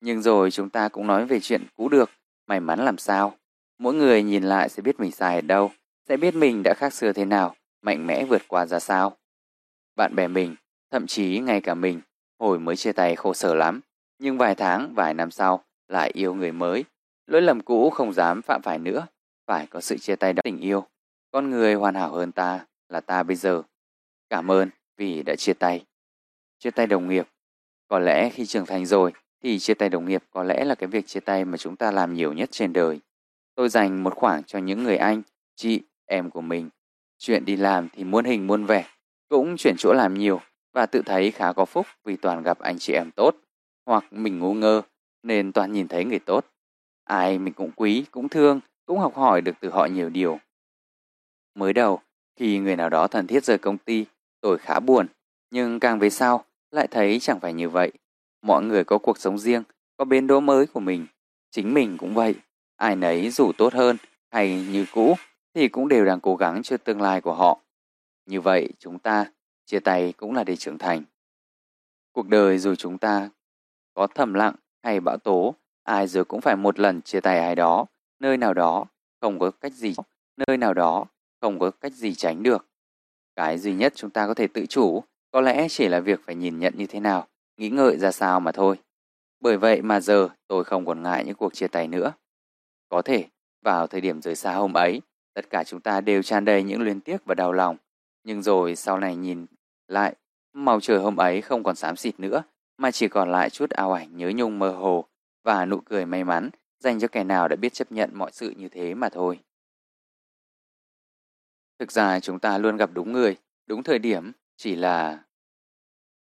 [0.00, 2.10] Nhưng rồi chúng ta cũng nói về chuyện cũ được,
[2.46, 3.34] may mắn làm sao.
[3.78, 5.70] Mỗi người nhìn lại sẽ biết mình sai ở đâu,
[6.08, 9.16] sẽ biết mình đã khác xưa thế nào, mạnh mẽ vượt qua ra sao.
[9.96, 10.56] Bạn bè mình,
[10.90, 12.00] thậm chí ngay cả mình,
[12.38, 13.80] hồi mới chia tay khổ sở lắm,
[14.18, 16.84] nhưng vài tháng, vài năm sau lại yêu người mới.
[17.26, 19.06] Lỗi lầm cũ không dám phạm phải nữa,
[19.46, 20.86] phải có sự chia tay đó tình yêu.
[21.30, 23.62] Con người hoàn hảo hơn ta là ta bây giờ.
[24.30, 25.84] Cảm ơn vì đã chia tay.
[26.58, 27.28] Chia tay đồng nghiệp.
[27.88, 29.12] Có lẽ khi trưởng thành rồi
[29.42, 31.90] thì chia tay đồng nghiệp có lẽ là cái việc chia tay mà chúng ta
[31.90, 33.00] làm nhiều nhất trên đời.
[33.54, 35.22] Tôi dành một khoảng cho những người anh,
[35.56, 36.70] chị, em của mình.
[37.18, 38.86] Chuyện đi làm thì muôn hình muôn vẻ,
[39.28, 40.40] cũng chuyển chỗ làm nhiều
[40.72, 43.34] và tự thấy khá có phúc vì toàn gặp anh chị em tốt.
[43.86, 44.82] Hoặc mình ngu ngơ
[45.22, 46.46] nên toàn nhìn thấy người tốt.
[47.04, 50.38] Ai mình cũng quý, cũng thương, cũng học hỏi được từ họ nhiều điều.
[51.54, 52.00] Mới đầu,
[52.36, 54.06] khi người nào đó thân thiết rời công ty,
[54.40, 55.06] tôi khá buồn.
[55.50, 57.92] Nhưng càng về sau, lại thấy chẳng phải như vậy.
[58.42, 59.62] Mọi người có cuộc sống riêng,
[59.96, 61.06] có bến đỗ mới của mình.
[61.50, 62.34] Chính mình cũng vậy.
[62.76, 63.96] Ai nấy dù tốt hơn
[64.30, 65.16] hay như cũ
[65.54, 67.60] thì cũng đều đang cố gắng cho tương lai của họ.
[68.26, 69.26] Như vậy chúng ta
[69.64, 71.02] chia tay cũng là để trưởng thành.
[72.12, 73.30] Cuộc đời dù chúng ta
[73.94, 77.54] có thầm lặng hay bão tố, ai rồi cũng phải một lần chia tay ai
[77.54, 77.86] đó,
[78.20, 78.84] nơi nào đó,
[79.20, 79.94] không có cách gì,
[80.48, 81.06] nơi nào đó,
[81.40, 82.66] không có cách gì tránh được.
[83.36, 86.34] Cái duy nhất chúng ta có thể tự chủ có lẽ chỉ là việc phải
[86.34, 88.76] nhìn nhận như thế nào, nghĩ ngợi ra sao mà thôi.
[89.40, 92.12] Bởi vậy mà giờ tôi không còn ngại những cuộc chia tay nữa.
[92.88, 93.26] Có thể,
[93.62, 95.00] vào thời điểm rời xa hôm ấy,
[95.34, 97.76] tất cả chúng ta đều tràn đầy những luyến tiếc và đau lòng.
[98.24, 99.46] Nhưng rồi sau này nhìn
[99.88, 100.14] lại,
[100.52, 102.42] màu trời hôm ấy không còn xám xịt nữa,
[102.76, 105.04] mà chỉ còn lại chút ảo ảnh nhớ nhung mơ hồ
[105.42, 108.50] và nụ cười may mắn dành cho kẻ nào đã biết chấp nhận mọi sự
[108.50, 109.40] như thế mà thôi.
[111.78, 115.24] Thực ra chúng ta luôn gặp đúng người, đúng thời điểm, chỉ là...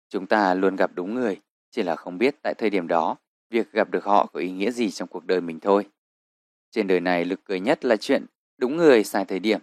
[0.08, 1.40] Chúng ta luôn gặp đúng người,
[1.70, 3.16] chỉ là không biết tại thời điểm đó,
[3.50, 5.86] việc gặp được họ có ý nghĩa gì trong cuộc đời mình thôi.
[6.70, 8.26] Trên đời này lực cười nhất là chuyện
[8.58, 9.60] đúng người sai thời điểm.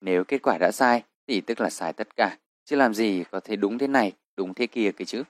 [0.00, 3.40] Nếu kết quả đã sai thì tức là sai tất cả, chứ làm gì có
[3.40, 5.22] thể đúng thế này, đúng thế kia cái chứ.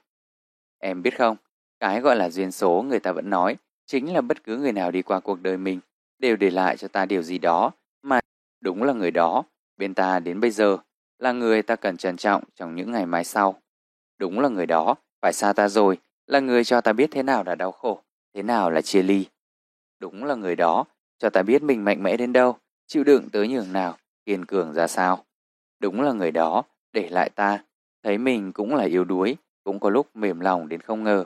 [0.79, 1.37] Em biết không,
[1.79, 4.91] cái gọi là duyên số người ta vẫn nói, chính là bất cứ người nào
[4.91, 5.79] đi qua cuộc đời mình
[6.19, 8.19] đều để lại cho ta điều gì đó mà
[8.61, 9.43] đúng là người đó
[9.77, 10.77] bên ta đến bây giờ
[11.19, 13.61] là người ta cần trân trọng trong những ngày mai sau.
[14.17, 15.97] Đúng là người đó phải xa ta rồi
[16.27, 18.01] là người cho ta biết thế nào là đau khổ,
[18.33, 19.25] thế nào là chia ly.
[19.99, 20.85] Đúng là người đó
[21.19, 22.57] cho ta biết mình mạnh mẽ đến đâu,
[22.93, 25.25] chịu đựng tới nhường nào, kiên cường ra sao.
[25.79, 27.63] Đúng là người đó để lại ta,
[28.03, 31.25] thấy mình cũng là yếu đuối, cũng có lúc mềm lòng đến không ngờ.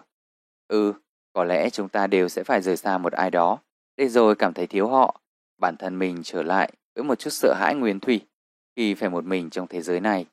[0.67, 0.93] Ừ,
[1.33, 3.57] có lẽ chúng ta đều sẽ phải rời xa một ai đó,
[3.97, 5.21] để rồi cảm thấy thiếu họ,
[5.57, 8.21] bản thân mình trở lại với một chút sợ hãi nguyên thủy
[8.75, 10.25] khi phải một mình trong thế giới này.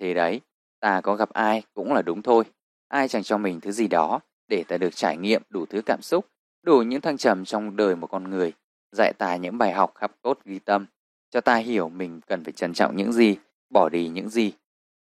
[0.00, 0.40] Thế đấy,
[0.80, 2.44] ta có gặp ai cũng là đúng thôi.
[2.88, 6.02] Ai chẳng cho mình thứ gì đó để ta được trải nghiệm đủ thứ cảm
[6.02, 6.26] xúc,
[6.62, 8.52] đủ những thăng trầm trong đời một con người,
[8.92, 10.86] dạy ta những bài học khắp tốt ghi tâm,
[11.30, 13.36] cho ta hiểu mình cần phải trân trọng những gì,
[13.70, 14.52] bỏ đi những gì.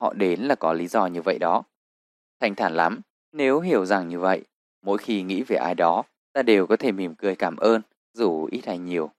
[0.02, 1.64] Họ đến là có lý do như vậy đó.
[2.40, 3.02] Thành thản lắm,
[3.32, 4.44] nếu hiểu rằng như vậy,
[4.82, 6.04] mỗi khi nghĩ về ai đó,
[6.34, 7.82] ta đều có thể mỉm cười cảm ơn,
[8.14, 9.12] dù ít hay nhiều.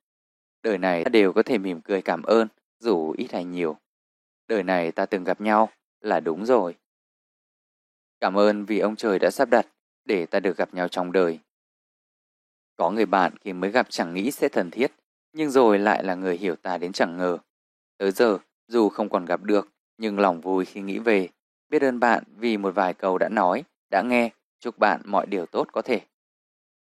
[0.62, 2.48] Đời này ta đều có thể mỉm cười cảm ơn,
[2.78, 3.76] dù ít hay nhiều.
[4.48, 5.68] Đời này ta từng gặp nhau
[6.00, 6.76] là đúng rồi.
[8.20, 9.66] Cảm ơn vì ông trời đã sắp đặt
[10.04, 11.38] để ta được gặp nhau trong đời.
[12.80, 14.92] Có người bạn khi mới gặp chẳng nghĩ sẽ thân thiết,
[15.32, 17.38] nhưng rồi lại là người hiểu ta đến chẳng ngờ.
[17.98, 19.68] Tới giờ, dù không còn gặp được,
[19.98, 21.28] nhưng lòng vui khi nghĩ về.
[21.68, 25.46] Biết ơn bạn vì một vài câu đã nói, đã nghe, chúc bạn mọi điều
[25.46, 26.00] tốt có thể.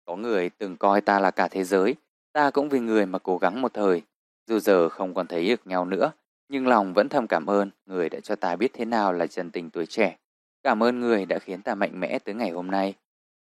[0.04, 1.94] Có người từng coi ta là cả thế giới,
[2.32, 4.02] ta cũng vì người mà cố gắng một thời.
[4.46, 6.12] Dù giờ không còn thấy được nhau nữa,
[6.48, 9.50] nhưng lòng vẫn thầm cảm ơn người đã cho ta biết thế nào là chân
[9.50, 10.16] tình tuổi trẻ.
[10.62, 12.94] Cảm ơn người đã khiến ta mạnh mẽ tới ngày hôm nay.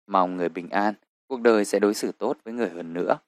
[0.07, 0.95] Mong người bình an,
[1.29, 3.19] cuộc đời sẽ đối xử tốt với người hơn nữa.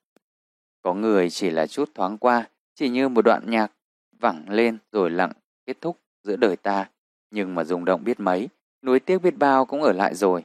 [0.83, 3.73] Có người chỉ là chút thoáng qua, chỉ như một đoạn nhạc
[4.21, 5.33] vẳng lên rồi lặng
[5.67, 6.91] kết thúc giữa đời ta.
[7.31, 8.49] Nhưng mà rung động biết mấy,
[8.83, 10.45] nuối tiếc biết bao cũng ở lại rồi.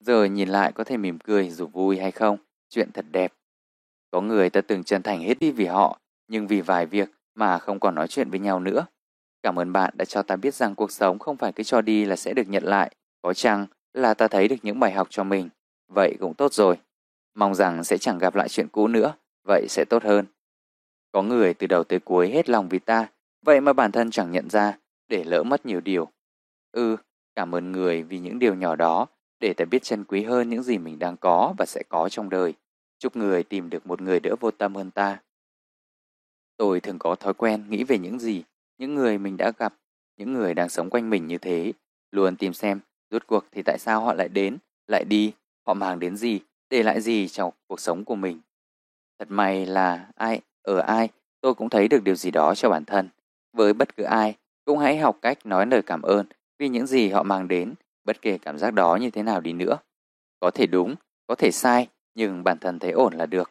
[0.00, 2.38] Giờ nhìn lại có thể mỉm cười dù vui hay không,
[2.68, 3.32] chuyện thật đẹp.
[4.10, 5.98] Có người ta từng chân thành hết đi vì họ,
[6.28, 8.86] nhưng vì vài việc mà không còn nói chuyện với nhau nữa.
[9.42, 12.04] Cảm ơn bạn đã cho ta biết rằng cuộc sống không phải cứ cho đi
[12.04, 12.94] là sẽ được nhận lại.
[13.22, 15.48] Có chăng là ta thấy được những bài học cho mình.
[15.94, 16.76] Vậy cũng tốt rồi.
[17.34, 19.14] Mong rằng sẽ chẳng gặp lại chuyện cũ nữa.
[19.44, 20.26] Vậy sẽ tốt hơn.
[21.12, 23.08] Có người từ đầu tới cuối hết lòng vì ta.
[23.42, 24.78] Vậy mà bản thân chẳng nhận ra
[25.08, 26.08] để lỡ mất nhiều điều.
[26.72, 26.96] Ừ,
[27.34, 29.06] cảm ơn người vì những điều nhỏ đó
[29.40, 32.30] để ta biết trân quý hơn những gì mình đang có và sẽ có trong
[32.30, 32.54] đời.
[32.98, 35.18] Chúc người tìm được một người đỡ vô tâm hơn ta.
[36.56, 38.44] Tôi thường có thói quen nghĩ về những gì,
[38.78, 39.74] những người mình đã gặp,
[40.16, 41.72] những người đang sống quanh mình như thế,
[42.10, 42.80] luôn tìm xem
[43.10, 45.32] rốt cuộc thì tại sao họ lại đến, lại đi,
[45.66, 46.40] họ mang đến gì,
[46.70, 48.40] để lại gì trong cuộc sống của mình.
[49.18, 51.08] Thật may là ai, ở ai,
[51.40, 53.08] tôi cũng thấy được điều gì đó cho bản thân.
[53.52, 54.34] Với bất cứ ai,
[54.64, 56.26] cũng hãy học cách nói lời cảm ơn
[56.58, 59.52] vì những gì họ mang đến, bất kể cảm giác đó như thế nào đi
[59.52, 59.78] nữa.
[60.40, 60.94] Có thể đúng,
[61.26, 63.50] có thể sai, nhưng bản thân thấy ổn là được.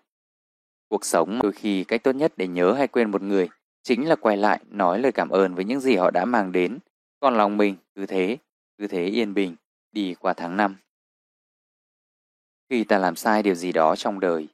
[0.90, 3.50] Cuộc sống đôi khi cách tốt nhất để nhớ hay quên một người
[3.84, 6.80] chính là quay lại nói lời cảm ơn với những gì họ đã mang đến.
[7.20, 8.38] Còn lòng mình cứ thế,
[8.78, 9.56] cứ thế yên bình,
[9.92, 10.76] đi qua tháng năm.
[12.72, 14.48] Khi ta làm sai điều gì đó trong đời.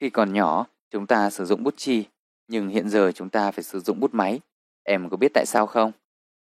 [0.00, 2.04] Khi còn nhỏ, chúng ta sử dụng bút chì,
[2.48, 4.40] nhưng hiện giờ chúng ta phải sử dụng bút máy.
[4.82, 5.92] Em có biết tại sao không?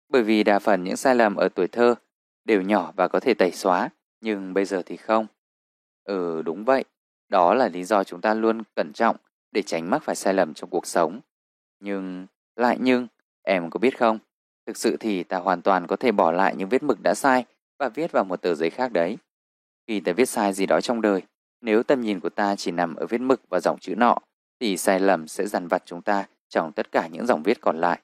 [0.10, 1.96] Bởi vì đa phần những sai lầm ở tuổi thơ
[2.46, 3.90] đều nhỏ và có thể tẩy xóa,
[4.22, 5.28] nhưng bây giờ thì không.
[6.04, 6.84] Ừ, đúng vậy.
[7.30, 9.16] Đó là lý do chúng ta luôn cẩn trọng
[9.52, 11.20] để tránh mắc phải sai lầm trong cuộc sống.
[11.80, 13.08] Nhưng, lại nhưng,
[13.44, 14.20] em có biết không?
[14.66, 17.46] Thực sự thì ta hoàn toàn có thể bỏ lại những vết mực đã sai
[17.80, 19.18] và viết vào một tờ giấy khác đấy.
[19.88, 21.22] Khi ta viết sai gì đó trong đời,
[21.62, 24.18] nếu tầm nhìn của ta chỉ nằm ở vết mực và dòng chữ nọ,
[24.60, 27.78] thì sai lầm sẽ dằn vặt chúng ta trong tất cả những dòng viết còn
[27.78, 28.00] lại.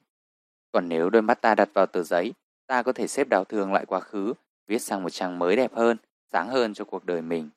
[0.72, 2.32] Còn nếu đôi mắt ta đặt vào tờ giấy,
[2.66, 4.32] ta có thể xếp đau thương lại quá khứ,
[4.66, 5.96] viết sang một trang mới đẹp hơn,
[6.32, 7.50] sáng hơn cho cuộc đời mình.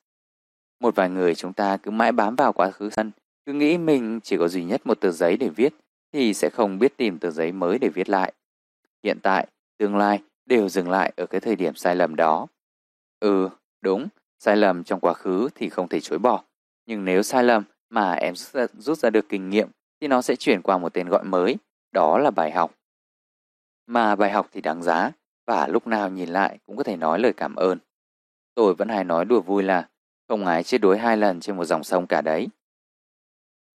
[0.80, 3.10] Một vài người chúng ta cứ mãi bám vào quá khứ sân,
[3.46, 5.74] cứ nghĩ mình chỉ có duy nhất một tờ giấy để viết,
[6.12, 8.32] thì sẽ không biết tìm tờ giấy mới để viết lại.
[9.04, 9.46] Hiện tại,
[9.78, 12.46] tương lai đều dừng lại ở cái thời điểm sai lầm đó.
[13.20, 13.48] Ừ,
[13.80, 14.08] đúng,
[14.38, 16.44] sai lầm trong quá khứ thì không thể chối bỏ.
[16.86, 19.68] Nhưng nếu sai lầm mà em rút ra, rút ra được kinh nghiệm
[20.00, 21.56] thì nó sẽ chuyển qua một tên gọi mới,
[21.92, 22.74] đó là bài học.
[23.86, 25.10] Mà bài học thì đáng giá
[25.46, 27.78] và lúc nào nhìn lại cũng có thể nói lời cảm ơn.
[28.54, 29.88] Tôi vẫn hay nói đùa vui là
[30.28, 32.48] không ai chết đuối hai lần trên một dòng sông cả đấy.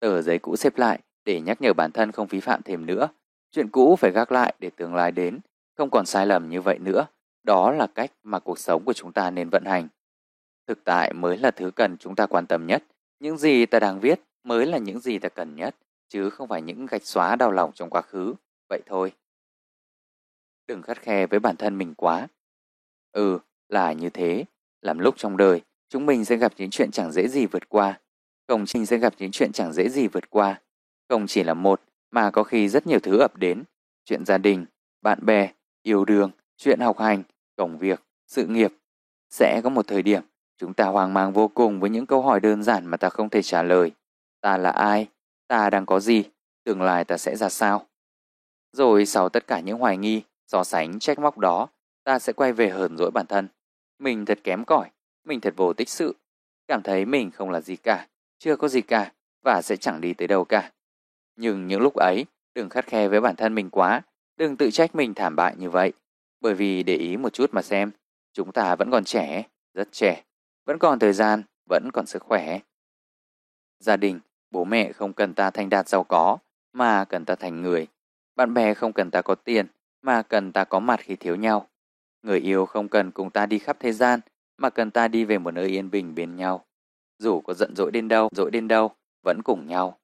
[0.01, 3.09] Tờ giấy cũ xếp lại để nhắc nhở bản thân không vi phạm thêm nữa.
[3.51, 5.41] Chuyện cũ phải gác lại để tương lai đến,
[5.77, 7.07] không còn sai lầm như vậy nữa.
[7.43, 9.89] Đó là cách mà cuộc sống của chúng ta nên vận hành.
[10.73, 12.85] Thực tại mới là thứ cần chúng ta quan tâm nhất.
[13.21, 15.77] Những gì ta đang viết mới là những gì ta cần nhất,
[16.09, 18.35] chứ không phải những gạch xóa đau lòng trong quá khứ.
[18.69, 19.13] Vậy thôi.
[20.67, 22.29] Đừng khắt khe với bản thân mình quá.
[23.13, 24.45] Ừ, là như thế.
[24.83, 28.01] Làm lúc trong đời, chúng mình sẽ gặp những chuyện chẳng dễ gì vượt qua.
[28.47, 30.61] Công trình sẽ gặp những chuyện chẳng dễ gì vượt qua.
[31.09, 33.63] Không chỉ là một, mà có khi rất nhiều thứ ập đến.
[34.05, 34.67] Chuyện gia đình,
[35.03, 35.53] bạn bè,
[35.83, 37.23] yêu đương, chuyện học hành,
[37.57, 38.73] công việc, sự nghiệp.
[39.31, 40.23] Sẽ có một thời điểm
[40.63, 43.29] chúng ta hoang mang vô cùng với những câu hỏi đơn giản mà ta không
[43.29, 43.93] thể trả lời.
[44.41, 45.07] Ta là ai?
[45.49, 46.25] Ta đang có gì?
[46.65, 47.87] Tương lai ta sẽ ra sao?
[48.73, 51.69] Rồi sau tất cả những hoài nghi, so sánh, trách móc đó,
[52.05, 53.49] ta sẽ quay về hờn dỗi bản thân.
[53.99, 54.91] Mình thật kém cỏi,
[55.25, 56.17] mình thật vô tích sự,
[56.69, 58.07] cảm thấy mình không là gì cả,
[58.39, 59.13] chưa có gì cả
[59.45, 60.73] và sẽ chẳng đi tới đâu cả.
[61.37, 64.03] Nhưng những lúc ấy, đừng khắt khe với bản thân mình quá,
[64.37, 65.93] đừng tự trách mình thảm bại như vậy.
[66.41, 67.91] Bởi vì để ý một chút mà xem,
[68.33, 69.43] chúng ta vẫn còn trẻ,
[69.75, 70.23] rất trẻ,
[70.65, 72.59] vẫn còn thời gian, vẫn còn sức khỏe.
[73.79, 76.39] Gia đình, bố mẹ không cần ta thành đạt giàu có,
[76.73, 77.87] mà cần ta thành người.
[78.37, 79.67] Bạn bè không cần ta có tiền,
[80.03, 81.67] mà cần ta có mặt khi thiếu nhau.
[82.23, 84.21] Người yêu không cần cùng ta đi khắp thế gian,
[84.59, 86.65] mà cần ta đi về một nơi yên bình bên nhau.
[87.19, 89.99] Dù có giận dỗi đến đâu, dỗi đến đâu, vẫn cùng nhau.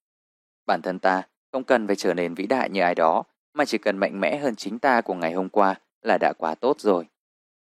[0.66, 3.78] Bản thân ta không cần phải trở nên vĩ đại như ai đó, mà chỉ
[3.78, 7.08] cần mạnh mẽ hơn chính ta của ngày hôm qua là đã quá tốt rồi.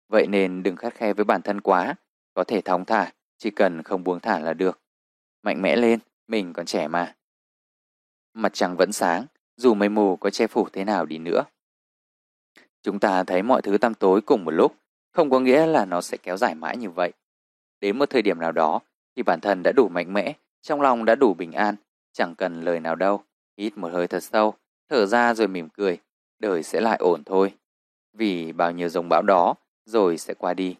[0.07, 1.95] Vậy nên đừng khắt khe với bản thân quá,
[2.39, 4.79] có thể thong thả, chỉ cần không buông thả là được.
[5.43, 7.15] Mạnh mẽ lên, mình còn trẻ mà.
[8.33, 9.25] Mặt trăng vẫn sáng,
[9.57, 11.43] dù mây mù có che phủ thế nào đi nữa.
[12.83, 14.75] Chúng ta thấy mọi thứ tăm tối cùng một lúc,
[15.11, 17.11] không có nghĩa là nó sẽ kéo dài mãi như vậy.
[17.81, 18.79] Đến một thời điểm nào đó,
[19.15, 21.75] thì bản thân đã đủ mạnh mẽ, trong lòng đã đủ bình an,
[22.13, 23.23] chẳng cần lời nào đâu.
[23.57, 24.53] Hít một hơi thật sâu,
[24.89, 25.97] thở ra rồi mỉm cười,
[26.39, 27.53] đời sẽ lại ổn thôi.
[28.13, 30.75] Vì bao nhiêu dòng bão đó, rồi sẽ qua đi.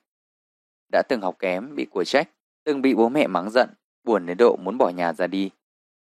[0.92, 2.30] Đã từng học kém, bị của trách,
[2.64, 3.70] từng bị bố mẹ mắng giận,
[4.04, 5.50] buồn đến độ muốn bỏ nhà ra đi.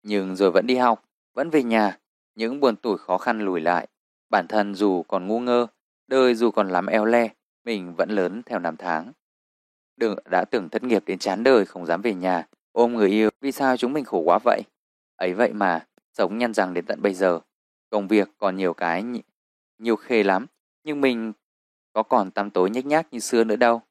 [0.04, 1.98] Nhưng rồi vẫn đi học, vẫn về nhà,
[2.36, 3.88] những buồn tủi khó khăn lùi lại.
[4.30, 5.68] Bản thân dù còn ngu ngơ,
[6.08, 7.30] đời dù còn lắm eo le,
[7.66, 9.12] mình vẫn lớn theo năm tháng.
[9.98, 13.30] Đừng đã từng thất nghiệp đến chán đời không dám về nhà, ôm người yêu,
[13.42, 14.62] vì sao chúng mình khổ quá vậy?
[15.16, 17.40] Ấy vậy mà, sống nhăn rằng đến tận bây giờ.
[17.90, 19.04] Công việc còn nhiều cái,
[19.78, 20.46] nhiều khê lắm,
[20.84, 21.34] nhưng mình
[21.94, 23.82] có còn tăm tối nhếch nhác như xưa nữa đâu.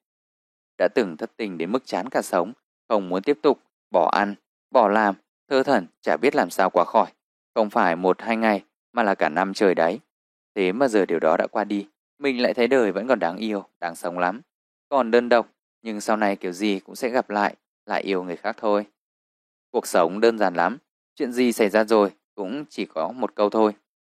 [0.79, 2.53] Đã từng thất tình đến mức chán cả sống,
[2.89, 3.59] không muốn tiếp tục,
[3.91, 4.35] bỏ ăn,
[4.71, 5.15] bỏ làm,
[5.49, 7.07] thơ thần, chả biết làm sao qua khỏi.
[7.55, 10.01] Không phải một hai ngày, mà là cả năm trời đấy.
[10.55, 11.87] Thế mà giờ điều đó đã qua đi,
[12.19, 14.41] mình lại thấy đời vẫn còn đáng yêu, đáng sống lắm.
[14.89, 15.49] Còn đơn độc,
[15.83, 17.55] nhưng sau này kiểu gì cũng sẽ gặp lại,
[17.87, 18.87] lại yêu người khác thôi.
[19.71, 20.79] Cuộc sống đơn giản lắm,
[21.15, 23.73] chuyện gì xảy ra rồi cũng chỉ có một câu thôi.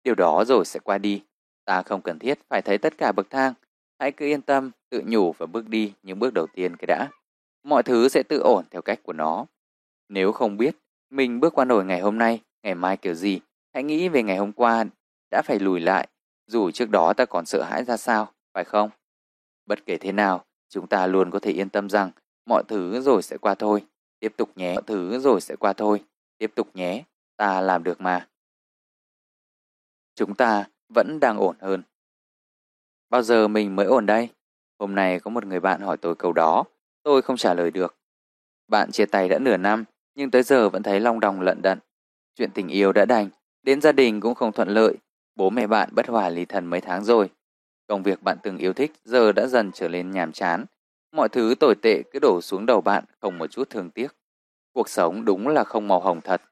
[0.04, 1.22] Điều đó rồi sẽ qua đi.
[1.64, 3.54] Ta không cần thiết phải thấy tất cả bậc thang.
[4.00, 7.08] Hãy cứ yên tâm, tự nhủ và bước đi những bước đầu tiên cái đã.
[7.62, 9.46] Mọi thứ sẽ tự ổn theo cách của nó.
[10.08, 10.76] Nếu không biết
[11.10, 13.40] mình bước qua nổi ngày hôm nay, ngày mai kiểu gì,
[13.74, 14.84] hãy nghĩ về ngày hôm qua
[15.30, 16.08] đã phải lùi lại,
[16.46, 18.90] dù trước đó ta còn sợ hãi ra sao, phải không?
[19.66, 22.10] Bất kể thế nào, chúng ta luôn có thể yên tâm rằng
[22.46, 23.84] mọi thứ rồi sẽ qua thôi.
[24.20, 26.04] Tiếp tục nhé, mọi thứ rồi sẽ qua thôi.
[26.38, 27.04] Tiếp tục nhé,
[27.36, 28.28] ta làm được mà.
[30.14, 31.82] Chúng ta vẫn đang ổn hơn.
[33.10, 34.28] Bao giờ mình mới ổn đây?
[34.78, 36.64] Hôm nay có một người bạn hỏi tôi câu đó,
[37.02, 37.96] tôi không trả lời được.
[38.68, 39.84] Bạn chia tay đã nửa năm,
[40.14, 41.78] nhưng tới giờ vẫn thấy long đong lận đận.
[42.34, 43.28] Chuyện tình yêu đã đành,
[43.62, 44.96] đến gia đình cũng không thuận lợi,
[45.36, 47.30] bố mẹ bạn bất hòa ly thần mấy tháng rồi.
[47.86, 50.64] Công việc bạn từng yêu thích giờ đã dần trở nên nhàm chán.
[51.12, 54.08] Mọi thứ tồi tệ cứ đổ xuống đầu bạn không một chút thương tiếc.
[54.72, 56.42] Cuộc sống đúng là không màu hồng thật.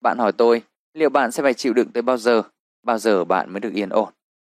[0.00, 0.62] Bạn hỏi tôi,
[0.94, 2.42] liệu bạn sẽ phải chịu đựng tới bao giờ?
[2.82, 4.12] Bao giờ bạn mới được yên ổn?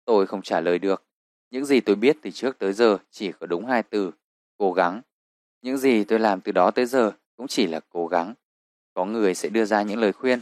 [0.05, 1.09] Tôi không trả lời được.
[1.51, 4.11] Những gì tôi biết từ trước tới giờ chỉ có đúng hai từ,
[4.57, 5.03] cố gắng.
[5.62, 8.34] Những gì tôi làm từ đó tới giờ cũng chỉ là cố gắng.
[8.94, 10.40] Có người sẽ đưa ra những lời khuyên,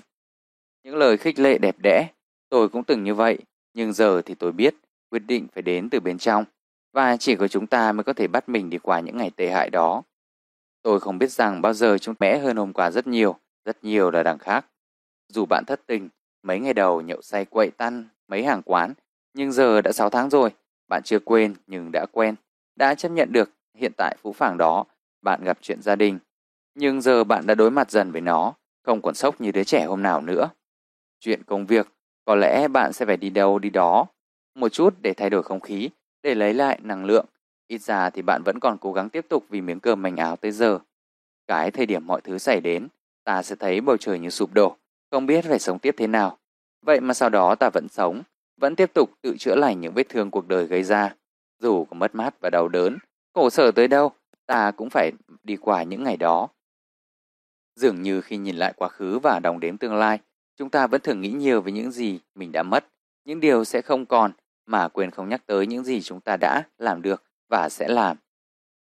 [0.84, 2.09] những lời khích lệ đẹp đẽ.
[2.48, 3.38] Tôi cũng từng như vậy,
[3.74, 4.74] nhưng giờ thì tôi biết
[5.11, 6.44] quyết định phải đến từ bên trong
[6.92, 9.50] và chỉ có chúng ta mới có thể bắt mình đi qua những ngày tệ
[9.50, 10.02] hại đó.
[10.82, 14.11] Tôi không biết rằng bao giờ chúng mẽ hơn hôm qua rất nhiều, rất nhiều
[14.11, 14.66] là đằng khác.
[15.28, 16.09] Dù bạn thất tình,
[16.42, 18.94] mấy ngày đầu nhậu say quậy tan mấy hàng quán,
[19.34, 20.50] nhưng giờ đã 6 tháng rồi,
[20.89, 22.34] bạn chưa quên nhưng đã quen,
[22.76, 24.84] đã chấp nhận được hiện tại phú phàng đó,
[25.22, 26.18] bạn gặp chuyện gia đình.
[26.74, 29.84] Nhưng giờ bạn đã đối mặt dần với nó, không còn sốc như đứa trẻ
[29.84, 30.51] hôm nào nữa.
[31.20, 31.89] Chuyện công việc,
[32.24, 34.07] có lẽ bạn sẽ phải đi đâu đi đó,
[34.55, 35.91] một chút để thay đổi không khí,
[36.22, 37.26] để lấy lại năng lượng.
[37.66, 40.36] Ít ra thì bạn vẫn còn cố gắng tiếp tục vì miếng cơm manh áo
[40.36, 40.78] tới giờ.
[41.47, 42.89] Cái thời điểm mọi thứ xảy đến,
[43.24, 44.76] ta sẽ thấy bầu trời như sụp đổ,
[45.11, 46.39] không biết phải sống tiếp thế nào.
[46.82, 48.22] Vậy mà sau đó ta vẫn sống,
[48.61, 51.14] vẫn tiếp tục tự chữa lành những vết thương cuộc đời gây ra.
[51.59, 52.98] Dù có mất mát và đau đớn,
[53.34, 54.12] khổ sở tới đâu,
[54.46, 56.48] ta cũng phải đi qua những ngày đó.
[57.76, 60.18] Dường như khi nhìn lại quá khứ và đồng đếm tương lai,
[60.56, 62.86] chúng ta vẫn thường nghĩ nhiều về những gì mình đã mất,
[63.24, 64.32] những điều sẽ không còn
[64.66, 68.16] mà quên không nhắc tới những gì chúng ta đã làm được và sẽ làm.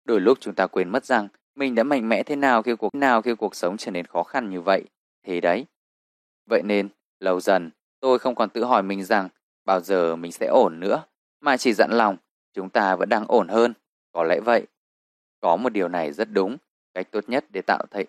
[0.04, 2.94] Đôi lúc chúng ta quên mất rằng mình đã mạnh mẽ thế nào khi cuộc
[2.94, 4.84] nào khi cuộc sống trở nên khó khăn như vậy.
[5.26, 5.66] Thế đấy.
[6.50, 6.88] Vậy nên,
[7.20, 7.70] lâu dần,
[8.00, 9.28] tôi không còn tự hỏi mình rằng
[9.66, 11.02] bao giờ mình sẽ ổn nữa,
[11.40, 12.16] mà chỉ dặn lòng
[12.52, 13.74] chúng ta vẫn đang ổn hơn.
[14.12, 14.66] Có lẽ vậy.
[15.40, 16.56] Có một điều này rất đúng,
[16.94, 18.06] cách tốt nhất để tạo thấy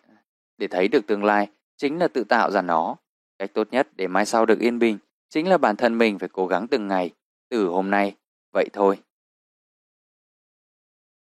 [0.58, 1.48] để thấy được tương lai
[1.78, 2.96] chính là tự tạo ra nó.
[3.40, 4.98] Cách tốt nhất để mai sau được yên bình
[5.30, 7.12] chính là bản thân mình phải cố gắng từng ngày,
[7.50, 8.16] từ hôm nay,
[8.54, 9.00] vậy thôi.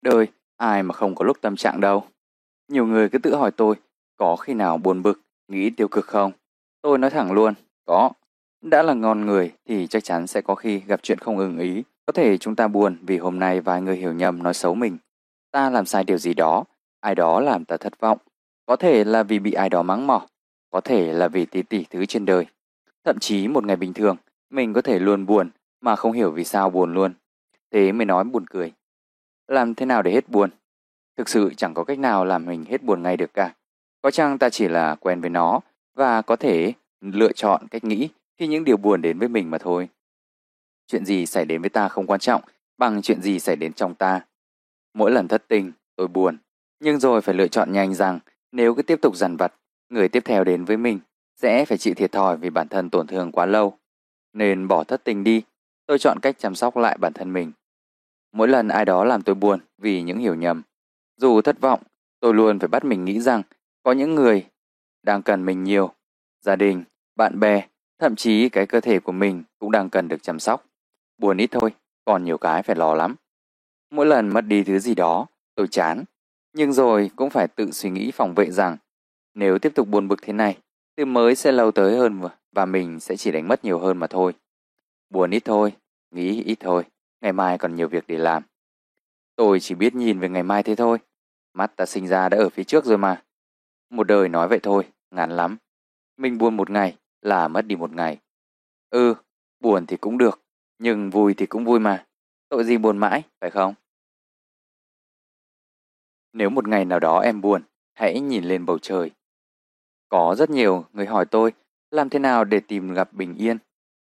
[0.02, 0.26] Đời,
[0.56, 2.06] ai mà không có lúc tâm trạng đâu.
[2.68, 3.76] Nhiều người cứ tự hỏi tôi,
[4.16, 6.32] có khi nào buồn bực, nghĩ tiêu cực không?
[6.82, 7.54] Tôi nói thẳng luôn,
[7.84, 8.10] có.
[8.62, 11.82] Đã là ngon người thì chắc chắn sẽ có khi gặp chuyện không ưng ý.
[12.06, 14.98] Có thể chúng ta buồn vì hôm nay vài người hiểu nhầm nói xấu mình.
[15.50, 16.64] Ta làm sai điều gì đó,
[17.00, 18.18] ai đó làm ta thất vọng.
[18.66, 20.26] Có thể là vì bị ai đó mắng mỏ,
[20.70, 22.46] có thể là vì tỷ tỷ thứ trên đời.
[23.04, 24.16] Thậm chí một ngày bình thường,
[24.50, 25.50] mình có thể luôn buồn
[25.80, 27.12] mà không hiểu vì sao buồn luôn.
[27.72, 28.72] Thế mới nói buồn cười.
[29.48, 30.50] Làm thế nào để hết buồn?
[31.16, 33.54] Thực sự chẳng có cách nào làm mình hết buồn ngay được cả.
[34.02, 35.60] Có chăng ta chỉ là quen với nó
[35.94, 38.08] và có thể lựa chọn cách nghĩ
[38.40, 39.88] khi những điều buồn đến với mình mà thôi.
[40.86, 42.42] Chuyện gì xảy đến với ta không quan trọng
[42.78, 44.20] bằng chuyện gì xảy đến trong ta.
[44.94, 46.38] Mỗi lần thất tình, tôi buồn.
[46.80, 48.18] Nhưng rồi phải lựa chọn nhanh rằng
[48.52, 49.54] nếu cứ tiếp tục dằn vặt,
[49.88, 51.00] người tiếp theo đến với mình
[51.36, 53.78] sẽ phải chịu thiệt thòi vì bản thân tổn thương quá lâu.
[54.32, 55.42] Nên bỏ thất tình đi,
[55.86, 57.52] tôi chọn cách chăm sóc lại bản thân mình.
[58.32, 60.62] Mỗi lần ai đó làm tôi buồn vì những hiểu nhầm.
[61.16, 61.82] Dù thất vọng,
[62.20, 63.42] tôi luôn phải bắt mình nghĩ rằng
[63.82, 64.46] có những người
[65.02, 65.94] đang cần mình nhiều.
[66.40, 66.84] Gia đình,
[67.16, 67.66] bạn bè,
[68.00, 70.64] thậm chí cái cơ thể của mình cũng đang cần được chăm sóc.
[71.18, 71.70] Buồn ít thôi,
[72.04, 73.16] còn nhiều cái phải lo lắm.
[73.90, 76.04] Mỗi lần mất đi thứ gì đó, tôi chán.
[76.52, 78.76] Nhưng rồi cũng phải tự suy nghĩ phòng vệ rằng
[79.34, 80.58] nếu tiếp tục buồn bực thế này,
[80.96, 82.20] thì mới sẽ lâu tới hơn
[82.52, 84.32] và mình sẽ chỉ đánh mất nhiều hơn mà thôi.
[85.10, 85.72] Buồn ít thôi,
[86.10, 86.84] nghĩ ít thôi,
[87.20, 88.42] ngày mai còn nhiều việc để làm.
[89.36, 90.98] Tôi chỉ biết nhìn về ngày mai thế thôi.
[91.54, 93.22] Mắt ta sinh ra đã ở phía trước rồi mà.
[93.90, 95.56] Một đời nói vậy thôi, ngắn lắm.
[96.16, 98.18] Mình buồn một ngày là mất đi một ngày.
[98.90, 99.14] Ừ,
[99.60, 100.40] buồn thì cũng được,
[100.78, 102.06] nhưng vui thì cũng vui mà.
[102.48, 103.74] Tội gì buồn mãi, phải không?
[106.32, 107.62] Nếu một ngày nào đó em buồn,
[107.94, 109.10] hãy nhìn lên bầu trời.
[110.08, 111.52] Có rất nhiều người hỏi tôi
[111.90, 113.58] làm thế nào để tìm gặp bình yên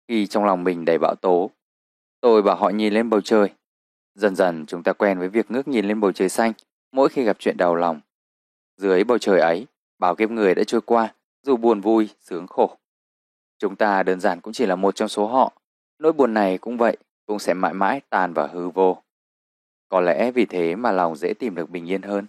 [0.08, 1.52] khi trong lòng mình đầy bão tố.
[2.22, 3.54] Tôi bảo họ nhìn lên bầu trời.
[4.16, 6.54] Dần dần chúng ta quen với việc ngước nhìn lên bầu trời xanh
[6.92, 8.02] mỗi khi gặp chuyện đau lòng.
[8.78, 9.68] Dưới bầu trời ấy,
[10.00, 11.14] bao kiếp người đã trôi qua,
[11.44, 12.78] dù buồn vui, sướng khổ.
[13.60, 15.54] Chúng ta đơn giản cũng chỉ là một trong số họ.
[16.00, 19.04] Nỗi buồn này cũng vậy, cũng sẽ mãi mãi tàn và hư vô.
[19.90, 22.26] Có lẽ vì thế mà lòng dễ tìm được bình yên hơn.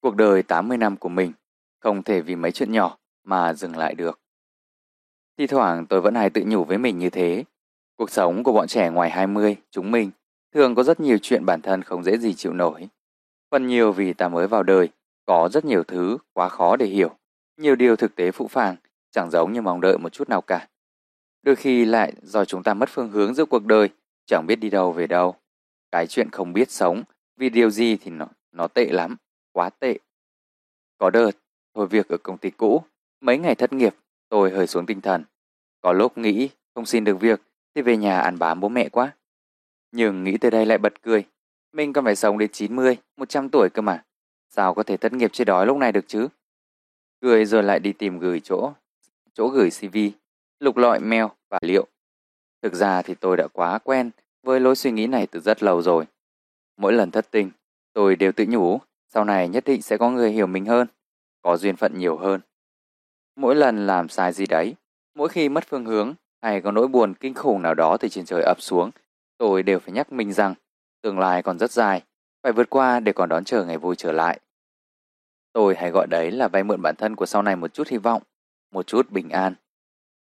[0.00, 1.32] Cuộc đời 80 năm của mình
[1.80, 4.20] không thể vì mấy chuyện nhỏ mà dừng lại được.
[5.38, 7.44] Thi thoảng tôi vẫn hay tự nhủ với mình như thế.
[7.96, 10.10] Cuộc sống của bọn trẻ ngoài 20, chúng mình,
[10.54, 12.88] thường có rất nhiều chuyện bản thân không dễ gì chịu nổi.
[13.50, 14.88] Phần nhiều vì ta mới vào đời,
[15.26, 17.17] có rất nhiều thứ quá khó để hiểu.
[17.58, 18.76] Nhiều điều thực tế phụ phàng,
[19.10, 20.68] chẳng giống như mong đợi một chút nào cả.
[21.42, 23.88] Đôi khi lại do chúng ta mất phương hướng giữa cuộc đời,
[24.26, 25.34] chẳng biết đi đâu về đâu.
[25.92, 27.02] Cái chuyện không biết sống,
[27.36, 29.16] vì điều gì thì nó, nó tệ lắm,
[29.52, 29.98] quá tệ.
[30.98, 31.30] Có đợt,
[31.74, 32.82] thôi việc ở công ty cũ,
[33.20, 33.94] mấy ngày thất nghiệp,
[34.28, 35.24] tôi hơi xuống tinh thần.
[35.82, 37.40] Có lúc nghĩ không xin được việc
[37.74, 39.12] thì về nhà ăn bám bố mẹ quá.
[39.92, 41.24] Nhưng nghĩ tới đây lại bật cười.
[41.72, 44.04] Mình còn phải sống đến 90, 100 tuổi cơ mà.
[44.48, 46.28] Sao có thể thất nghiệp chơi đói lúc này được chứ?
[47.20, 48.72] Cười rồi lại đi tìm gửi chỗ,
[49.34, 49.96] chỗ gửi CV,
[50.60, 51.86] lục lọi mail và liệu.
[52.62, 54.10] Thực ra thì tôi đã quá quen
[54.42, 56.04] với lối suy nghĩ này từ rất lâu rồi.
[56.76, 57.50] Mỗi lần thất tình,
[57.92, 58.80] tôi đều tự nhủ
[59.14, 60.86] sau này nhất định sẽ có người hiểu mình hơn,
[61.42, 62.40] có duyên phận nhiều hơn.
[63.36, 64.74] Mỗi lần làm sai gì đấy,
[65.14, 68.24] mỗi khi mất phương hướng hay có nỗi buồn kinh khủng nào đó từ trên
[68.24, 68.90] trời ập xuống,
[69.38, 70.54] tôi đều phải nhắc mình rằng
[71.02, 72.02] tương lai còn rất dài,
[72.42, 74.40] phải vượt qua để còn đón chờ ngày vui trở lại.
[75.52, 77.98] Tôi hay gọi đấy là vay mượn bản thân của sau này một chút hy
[77.98, 78.22] vọng,
[78.70, 79.54] một chút bình an.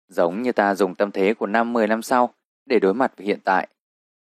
[0.09, 2.35] Giống như ta dùng tâm thế của năm 10 năm sau
[2.67, 3.69] để đối mặt với hiện tại.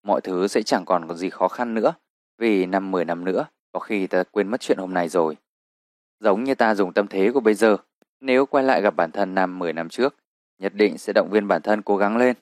[0.04, 1.94] Mọi thứ sẽ chẳng còn có gì khó khăn nữa,
[2.38, 5.38] vì năm 10 năm nữa, có khi ta quên mất chuyện hôm nay rồi.
[6.20, 7.78] Giống như ta dùng tâm thế của bây giờ,
[8.20, 10.16] nếu quay lại gặp bản thân năm 10 năm trước,
[10.60, 12.36] nhất định sẽ động viên bản thân cố gắng lên,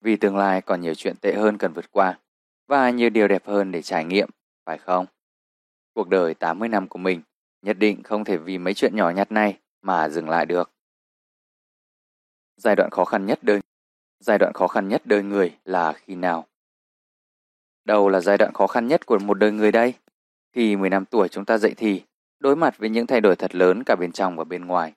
[0.00, 2.18] vì tương lai còn nhiều chuyện tệ hơn cần vượt qua,
[2.66, 4.28] và nhiều điều đẹp hơn để trải nghiệm,
[4.66, 5.06] phải không?
[5.94, 7.22] Cuộc đời 80 năm của mình
[7.64, 10.70] nhất định không thể vì mấy chuyện nhỏ nhặt này mà dừng lại được.
[12.56, 13.60] Giai đoạn khó khăn nhất đời
[14.20, 16.46] Giai đoạn khó khăn nhất đời người là khi nào?
[17.84, 19.94] Đâu là giai đoạn khó khăn nhất của một đời người đây?
[20.52, 22.02] Khi 15 tuổi chúng ta dậy thì,
[22.40, 24.92] đối mặt với những thay đổi thật lớn cả bên trong và bên ngoài.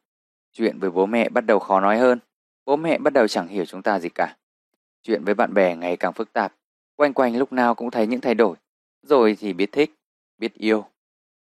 [0.54, 2.20] Chuyện với bố mẹ bắt đầu khó nói hơn,
[2.66, 4.38] bố mẹ bắt đầu chẳng hiểu chúng ta gì cả.
[5.04, 6.54] Chuyện với bạn bè ngày càng phức tạp,
[6.96, 8.56] quanh quanh lúc nào cũng thấy những thay đổi,
[9.02, 9.94] rồi thì biết thích,
[10.38, 10.86] biết yêu,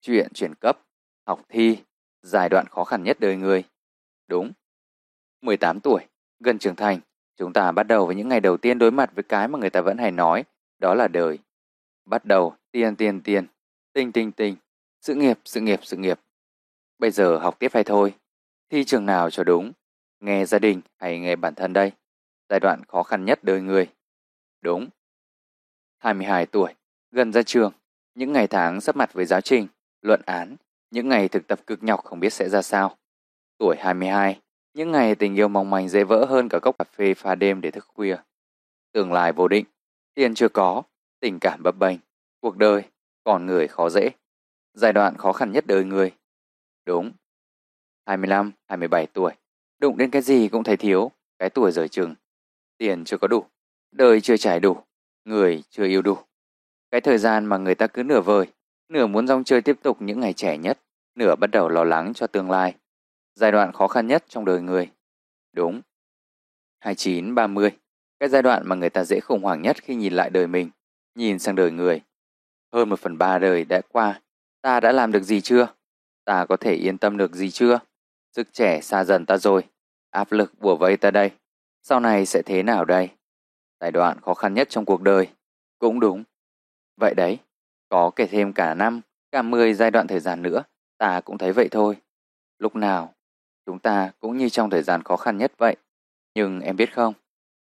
[0.01, 0.79] chuyện chuyển cấp,
[1.27, 1.79] học thi,
[2.23, 3.64] giai đoạn khó khăn nhất đời người.
[4.29, 4.53] Đúng.
[5.41, 6.07] 18 tuổi,
[6.41, 7.01] gần trưởng thành,
[7.37, 9.70] chúng ta bắt đầu với những ngày đầu tiên đối mặt với cái mà người
[9.70, 10.45] ta vẫn hay nói,
[10.79, 11.39] đó là đời.
[12.05, 13.47] Bắt đầu tiền tiền tiền,
[13.93, 14.57] tinh tinh tinh,
[15.01, 16.20] sự nghiệp sự nghiệp sự nghiệp.
[16.99, 18.14] Bây giờ học tiếp hay thôi?
[18.70, 19.73] Thi trường nào cho đúng?
[20.20, 21.93] Nghe gia đình hay nghe bản thân đây?
[22.49, 23.89] Giai đoạn khó khăn nhất đời người.
[24.61, 24.89] Đúng.
[25.99, 26.75] 22 tuổi,
[27.11, 27.73] gần ra trường,
[28.14, 29.66] những ngày tháng sắp mặt với giáo trình,
[30.03, 30.57] luận án,
[30.93, 32.97] những ngày thực tập cực nhọc không biết sẽ ra sao.
[33.59, 34.40] Tuổi 22,
[34.74, 37.61] những ngày tình yêu mong manh dễ vỡ hơn cả cốc cà phê pha đêm
[37.61, 38.16] để thức khuya.
[38.93, 39.64] Tương lai vô định,
[40.14, 40.82] tiền chưa có,
[41.20, 41.99] tình cảm bấp bênh,
[42.40, 42.82] cuộc đời,
[43.24, 44.11] còn người khó dễ.
[44.74, 46.12] Giai đoạn khó khăn nhất đời người.
[46.84, 47.12] Đúng.
[48.07, 49.32] 25, 27 tuổi,
[49.78, 52.14] đụng đến cái gì cũng thấy thiếu, cái tuổi rời chừng.
[52.78, 53.45] Tiền chưa có đủ,
[53.93, 54.76] đời chưa trải đủ,
[55.24, 56.16] người chưa yêu đủ.
[56.90, 58.47] Cái thời gian mà người ta cứ nửa vời,
[58.93, 60.80] nửa muốn rong chơi tiếp tục những ngày trẻ nhất,
[61.14, 62.74] nửa bắt đầu lo lắng cho tương lai.
[63.34, 64.90] Giai đoạn khó khăn nhất trong đời người.
[65.53, 65.80] Đúng.
[66.80, 67.70] 29, 30.
[68.20, 70.70] Cái giai đoạn mà người ta dễ khủng hoảng nhất khi nhìn lại đời mình,
[71.14, 72.01] nhìn sang đời người.
[72.72, 74.20] Hơn một phần ba đời đã qua,
[74.62, 75.74] ta đã làm được gì chưa?
[76.24, 77.80] Ta có thể yên tâm được gì chưa?
[78.32, 79.64] Sức trẻ xa dần ta rồi,
[80.11, 81.30] áp lực bùa vây ta đây.
[81.82, 83.09] Sau này sẽ thế nào đây?
[83.80, 85.28] Giai đoạn khó khăn nhất trong cuộc đời.
[85.78, 86.24] Cũng đúng.
[86.97, 87.38] Vậy đấy,
[87.93, 89.01] có kể thêm cả năm,
[89.32, 90.62] cả mười giai đoạn thời gian nữa,
[90.99, 91.97] ta cũng thấy vậy thôi.
[92.59, 93.14] Lúc nào,
[93.66, 95.76] chúng ta cũng như trong thời gian khó khăn nhất vậy.
[96.34, 97.14] Nhưng em biết không,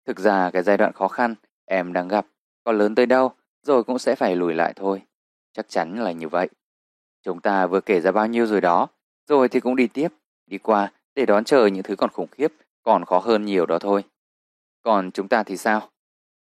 [0.06, 2.26] thực ra cái giai đoạn khó khăn em đang gặp
[2.64, 3.32] còn lớn tới đâu
[3.64, 5.02] rồi cũng sẽ phải lùi lại thôi.
[5.54, 6.50] Chắc chắn là như vậy.
[7.24, 8.88] Chúng ta vừa kể ra bao nhiêu rồi đó,
[9.28, 10.08] rồi thì cũng đi tiếp,
[10.46, 12.54] đi qua để đón chờ những thứ còn khủng khiếp,
[12.84, 14.04] còn khó hơn nhiều đó thôi.
[14.82, 15.90] Còn chúng ta thì sao?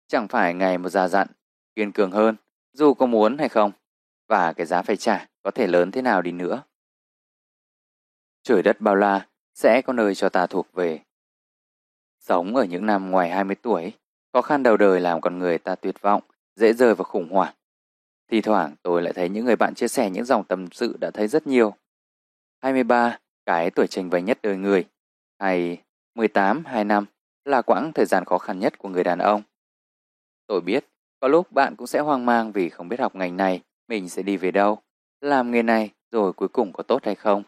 [0.07, 1.27] Chẳng phải ngày một già dặn,
[1.75, 2.35] kiên cường hơn,
[2.75, 3.71] dù có muốn hay không,
[4.27, 6.63] và cái giá phải trả có thể lớn thế nào đi nữa.
[8.43, 10.99] Trời đất bao la sẽ có nơi cho ta thuộc về.
[12.19, 13.93] Sống ở những năm ngoài 20 tuổi,
[14.33, 16.23] khó khăn đầu đời làm con người ta tuyệt vọng,
[16.55, 17.53] dễ rơi vào khủng hoảng.
[18.27, 21.11] Thì thoảng tôi lại thấy những người bạn chia sẻ những dòng tâm sự đã
[21.11, 21.75] thấy rất nhiều.
[22.61, 24.85] 23, cái tuổi trình vầy nhất đời người.
[25.39, 25.81] Hay
[26.15, 27.05] 18, 2 năm
[27.45, 29.41] là quãng thời gian khó khăn nhất của người đàn ông.
[30.47, 30.85] Tôi biết,
[31.25, 34.21] có lúc bạn cũng sẽ hoang mang vì không biết học ngành này, mình sẽ
[34.21, 34.77] đi về đâu.
[35.21, 37.43] Làm nghề này rồi cuối cùng có tốt hay không?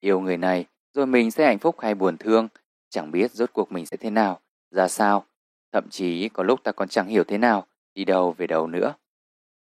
[0.00, 2.48] Yêu người này rồi mình sẽ hạnh phúc hay buồn thương?
[2.90, 5.24] Chẳng biết rốt cuộc mình sẽ thế nào, ra sao.
[5.72, 8.94] Thậm chí có lúc ta còn chẳng hiểu thế nào, đi đâu về đâu nữa.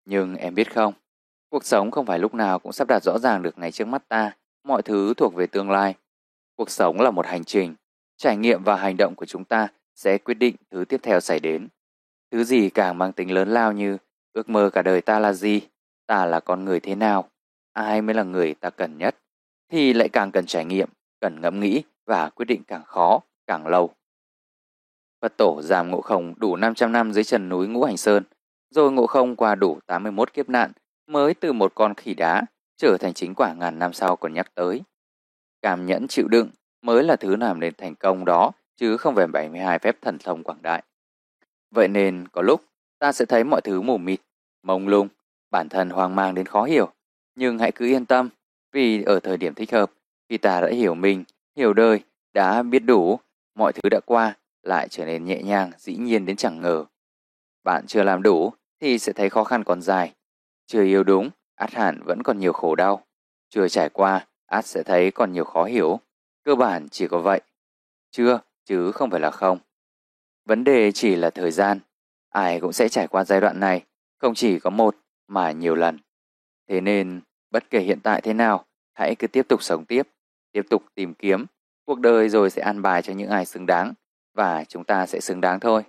[0.05, 0.95] Nhưng em biết không,
[1.49, 4.09] cuộc sống không phải lúc nào cũng sắp đặt rõ ràng được ngay trước mắt
[4.09, 4.33] ta,
[4.65, 5.95] mọi thứ thuộc về tương lai.
[6.57, 7.75] Cuộc sống là một hành trình,
[8.17, 11.41] trải nghiệm và hành động của chúng ta sẽ quyết định thứ tiếp theo xảy
[11.41, 11.69] đến.
[12.31, 13.99] Thứ gì càng mang tính lớn lao như
[14.33, 15.61] ước mơ cả đời ta là gì,
[16.07, 17.29] ta là con người thế nào,
[17.73, 19.17] ai mới là người ta cần nhất,
[19.73, 20.89] thì lại càng cần trải nghiệm,
[21.21, 23.91] cần ngẫm nghĩ và quyết định càng khó, càng lâu.
[25.21, 28.25] Phật tổ giam ngộ không đủ 500 năm dưới trần núi Ngũ Hành Sơn,
[28.71, 30.73] rồi ngộ không qua đủ 81 kiếp nạn
[31.07, 32.43] mới từ một con khỉ đá
[32.77, 34.83] trở thành chính quả ngàn năm sau còn nhắc tới.
[35.63, 36.51] Cảm nhẫn chịu đựng
[36.83, 40.45] mới là thứ làm nên thành công đó chứ không phải 72 phép thần thông
[40.45, 40.83] quảng đại.
[41.71, 42.65] Vậy nên có lúc
[42.99, 44.21] ta sẽ thấy mọi thứ mù mịt,
[44.63, 45.09] mông lung,
[45.51, 46.93] bản thân hoang mang đến khó hiểu.
[47.35, 48.29] Nhưng hãy cứ yên tâm,
[48.73, 49.91] vì ở thời điểm thích hợp,
[50.29, 51.25] khi ta đã hiểu mình,
[51.57, 52.01] hiểu đời,
[52.33, 53.21] đã biết đủ,
[53.55, 56.85] mọi thứ đã qua, lại trở nên nhẹ nhàng, dĩ nhiên đến chẳng ngờ.
[57.65, 60.15] Bạn chưa làm đủ, thì sẽ thấy khó khăn còn dài.
[60.67, 63.05] Chưa yêu đúng, át hẳn vẫn còn nhiều khổ đau.
[63.49, 66.01] Chưa trải qua, át sẽ thấy còn nhiều khó hiểu.
[66.45, 67.41] Cơ bản chỉ có vậy.
[68.11, 69.59] Chưa, chứ không phải là không.
[70.45, 71.79] Vấn đề chỉ là thời gian.
[72.31, 73.85] Ai cũng sẽ trải qua giai đoạn này,
[74.19, 74.97] không chỉ có một
[75.29, 75.99] mà nhiều lần.
[76.69, 77.21] Thế nên,
[77.51, 80.09] bất kể hiện tại thế nào, hãy cứ tiếp tục sống tiếp,
[80.53, 81.47] tiếp tục tìm kiếm.
[81.85, 83.95] Cuộc đời rồi sẽ an bài cho những ai xứng đáng,
[84.35, 85.83] và chúng ta sẽ xứng đáng thôi.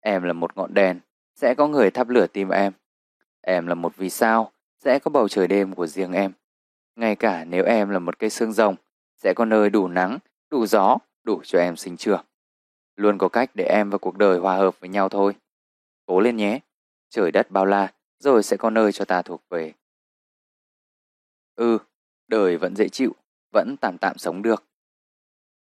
[0.00, 1.00] Em là một ngọn đèn,
[1.34, 2.72] sẽ có người thắp lửa tim em.
[3.40, 4.52] Em là một vì sao,
[4.84, 6.32] sẽ có bầu trời đêm của riêng em.
[6.96, 8.76] Ngay cả nếu em là một cây xương rồng,
[9.16, 10.18] sẽ có nơi đủ nắng,
[10.50, 12.24] đủ gió, đủ cho em sinh trưởng.
[12.96, 15.34] Luôn có cách để em và cuộc đời hòa hợp với nhau thôi.
[16.06, 16.60] Cố lên nhé,
[17.10, 19.72] trời đất bao la, rồi sẽ có nơi cho ta thuộc về.
[21.54, 21.78] Ừ,
[22.28, 23.12] đời vẫn dễ chịu,
[23.52, 24.64] vẫn tạm tạm sống được.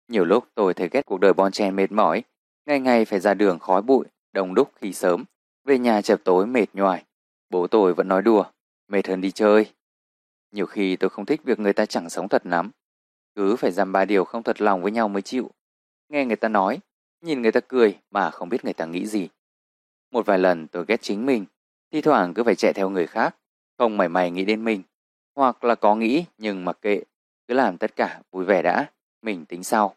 [0.08, 2.24] Nhiều lúc tôi thấy ghét cuộc đời bon chen mệt mỏi,
[2.66, 5.24] ngày ngày phải ra đường khói bụi, đông đúc khi sớm,
[5.64, 7.06] về nhà chập tối mệt nhoài.
[7.50, 8.46] Bố tôi vẫn nói đùa,
[8.88, 9.74] mệt hơn đi chơi.
[10.52, 12.72] Nhiều khi tôi không thích việc người ta chẳng sống thật lắm.
[13.36, 15.52] Cứ phải dằm ba điều không thật lòng với nhau mới chịu.
[16.10, 16.80] Nghe người ta nói,
[17.22, 19.30] nhìn người ta cười mà không biết người ta nghĩ gì.
[20.12, 21.46] Một vài lần tôi ghét chính mình,
[21.92, 23.36] thi thoảng cứ phải chạy theo người khác.
[23.78, 24.82] không mảy may nghĩ đến mình,
[25.36, 27.04] hoặc là có nghĩ nhưng mặc kệ,
[27.48, 28.86] cứ làm tất cả vui vẻ đã,
[29.22, 29.96] mình tính sau.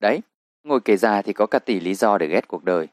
[0.00, 0.20] Đấy,
[0.64, 2.88] ngồi kể ra thì có cả tỷ lý do để ghét cuộc đời.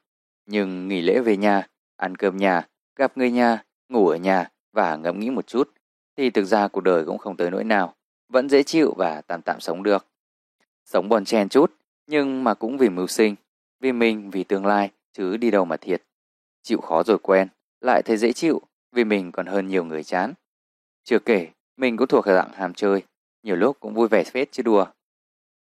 [0.45, 4.95] Nhưng nghỉ lễ về nhà, ăn cơm nhà, gặp người nhà, ngủ ở nhà và
[4.95, 5.71] ngẫm nghĩ một chút,
[6.17, 7.95] thì thực ra cuộc đời cũng không tới nỗi nào,
[8.29, 10.05] vẫn dễ chịu và tạm tạm sống được.
[10.85, 11.73] Sống bon chen chút,
[12.07, 13.35] nhưng mà cũng vì mưu sinh,
[13.79, 16.03] vì mình, vì tương lai, chứ đi đâu mà thiệt.
[16.63, 17.47] Chịu khó rồi quen,
[17.81, 18.61] lại thấy dễ chịu,
[18.91, 20.33] vì mình còn hơn nhiều người chán.
[21.03, 21.47] Chưa kể,
[21.77, 23.03] mình cũng thuộc dạng hàm chơi,
[23.43, 24.85] nhiều lúc cũng vui vẻ phết chứ đùa.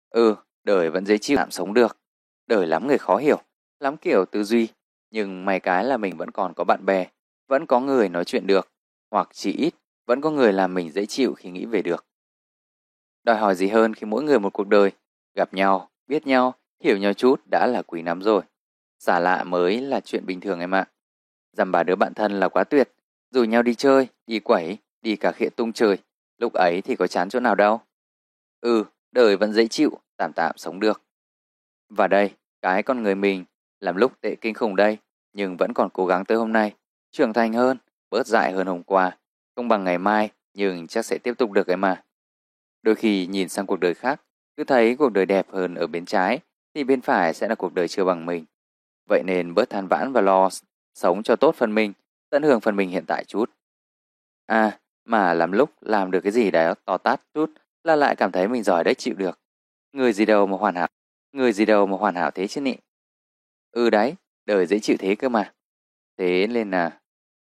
[0.10, 1.98] Ừ, đời vẫn dễ chịu tạm sống được.
[2.48, 3.42] Đời lắm người khó hiểu,
[3.80, 4.68] lắm kiểu tư duy,
[5.12, 7.08] nhưng may cái là mình vẫn còn có bạn bè,
[7.48, 8.72] vẫn có người nói chuyện được,
[9.12, 9.74] hoặc chỉ ít
[10.06, 12.06] vẫn có người làm mình dễ chịu khi nghĩ về được.
[13.24, 14.92] Đòi hỏi gì hơn khi mỗi người một cuộc đời,
[15.36, 18.42] gặp nhau, biết nhau, hiểu nhau chút đã là quý lắm rồi.
[19.00, 20.88] Giả lạ mới là chuyện bình thường em ạ.
[21.52, 22.90] Dằm bà đứa bạn thân là quá tuyệt,
[23.32, 25.98] rủ nhau đi chơi, đi quẩy, đi cả khịa tung trời,
[26.38, 27.82] lúc ấy thì có chán chỗ nào đâu.
[28.62, 31.02] Ừ, đời vẫn dễ chịu, tạm tạm sống được.
[31.90, 32.32] Và đây,
[32.62, 33.46] cái con người mình,
[33.80, 34.98] làm lúc tệ kinh khủng đây,
[35.34, 36.74] nhưng vẫn còn cố gắng tới hôm nay,
[37.12, 37.78] trưởng thành hơn,
[38.10, 39.18] bớt dại hơn hôm qua,
[39.56, 42.04] không bằng ngày mai, nhưng chắc sẽ tiếp tục được ấy mà.
[42.82, 44.22] Đôi khi nhìn sang cuộc đời khác,
[44.58, 46.40] cứ thấy cuộc đời đẹp hơn ở bên trái,
[46.74, 48.46] thì bên phải sẽ là cuộc đời chưa bằng mình.
[49.10, 50.50] Vậy nên bớt than vãn và lo,
[50.94, 51.94] sống cho tốt phần mình,
[52.30, 53.52] tận hưởng phần mình hiện tại chút.
[54.46, 57.52] À, mà làm lúc làm được cái gì đấy to tát chút
[57.84, 59.40] là lại cảm thấy mình giỏi đấy chịu được.
[59.94, 60.88] Người gì đâu mà hoàn hảo,
[61.32, 62.76] người gì đâu mà hoàn hảo thế chứ nị.
[63.72, 64.16] Ừ đấy,
[64.46, 65.54] đời dễ chịu thế cơ mà.
[66.18, 67.00] Thế nên là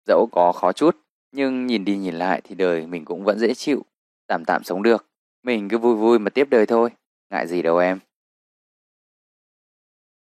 [0.07, 0.97] dẫu có khó chút,
[1.33, 3.83] nhưng nhìn đi nhìn lại thì đời mình cũng vẫn dễ chịu,
[4.27, 5.07] tạm tạm sống được.
[5.43, 6.91] Mình cứ vui vui mà tiếp đời thôi,
[7.31, 7.99] ngại gì đâu em.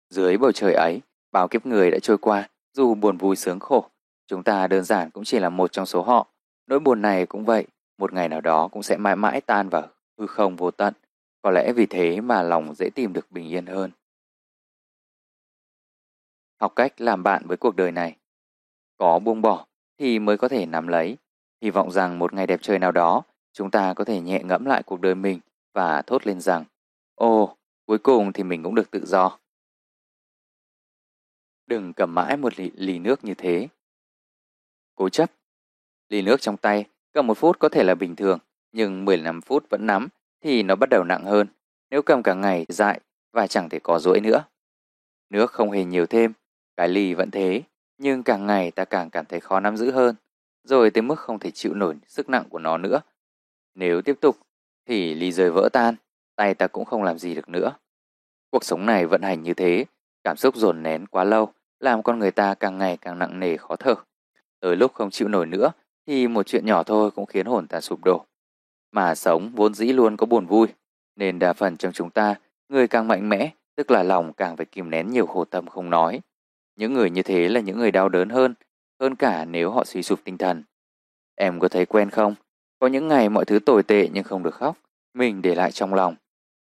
[0.09, 1.01] Dưới bầu trời ấy,
[1.31, 3.89] bao kiếp người đã trôi qua, dù buồn vui sướng khổ,
[4.27, 6.27] chúng ta đơn giản cũng chỉ là một trong số họ.
[6.67, 9.87] Nỗi buồn này cũng vậy, một ngày nào đó cũng sẽ mãi mãi tan vào
[10.17, 10.93] hư không vô tận.
[11.41, 13.91] Có lẽ vì thế mà lòng dễ tìm được bình yên hơn.
[16.61, 18.15] Học cách làm bạn với cuộc đời này.
[18.97, 19.65] Có buông bỏ
[19.97, 21.17] thì mới có thể nắm lấy.
[21.61, 24.65] Hy vọng rằng một ngày đẹp trời nào đó, chúng ta có thể nhẹ ngẫm
[24.65, 25.39] lại cuộc đời mình
[25.73, 26.63] và thốt lên rằng
[27.15, 27.55] Ồ,
[27.85, 29.39] cuối cùng thì mình cũng được tự do.
[31.69, 33.67] Đừng cầm mãi một ly, ly nước như thế.
[34.95, 35.31] Cố chấp
[36.09, 38.39] Ly nước trong tay, cầm một phút có thể là bình thường,
[38.71, 40.07] nhưng 15 phút vẫn nắm
[40.41, 41.47] thì nó bắt đầu nặng hơn.
[41.89, 42.99] Nếu cầm cả ngày dại
[43.31, 44.43] và chẳng thể có rỗi nữa.
[45.29, 46.33] Nước không hề nhiều thêm,
[46.77, 47.61] cái ly vẫn thế,
[47.97, 50.15] nhưng càng ngày ta càng cảm thấy khó nắm giữ hơn,
[50.63, 53.01] rồi tới mức không thể chịu nổi sức nặng của nó nữa.
[53.75, 54.37] Nếu tiếp tục,
[54.85, 55.95] thì ly rơi vỡ tan,
[56.35, 57.71] tay ta cũng không làm gì được nữa.
[58.51, 59.85] Cuộc sống này vận hành như thế,
[60.23, 63.57] cảm xúc dồn nén quá lâu, làm con người ta càng ngày càng nặng nề
[63.57, 63.95] khó thở.
[64.59, 65.71] Tới lúc không chịu nổi nữa,
[66.07, 68.25] thì một chuyện nhỏ thôi cũng khiến hồn ta sụp đổ.
[68.91, 70.67] Mà sống vốn dĩ luôn có buồn vui,
[71.15, 72.35] nên đa phần trong chúng ta,
[72.69, 75.89] người càng mạnh mẽ, tức là lòng càng phải kìm nén nhiều khổ tâm không
[75.89, 76.21] nói.
[76.75, 78.53] Những người như thế là những người đau đớn hơn,
[78.99, 80.63] hơn cả nếu họ suy sụp tinh thần.
[81.35, 82.35] Em có thấy quen không?
[82.79, 84.77] Có những ngày mọi thứ tồi tệ nhưng không được khóc,
[85.13, 86.15] mình để lại trong lòng.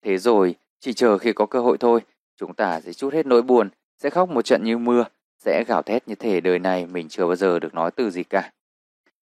[0.05, 2.01] Thế rồi, chỉ chờ khi có cơ hội thôi,
[2.37, 3.69] chúng ta sẽ chút hết nỗi buồn,
[3.99, 5.05] sẽ khóc một trận như mưa,
[5.39, 8.25] sẽ gào thét như thể đời này mình chưa bao giờ được nói từ gì
[8.25, 8.53] cả.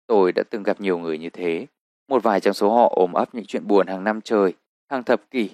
[0.07, 1.67] Tôi đã từng gặp nhiều người như thế,
[2.07, 4.53] một vài trong số họ ôm ấp những chuyện buồn hàng năm trời,
[4.89, 5.49] hàng thập kỷ,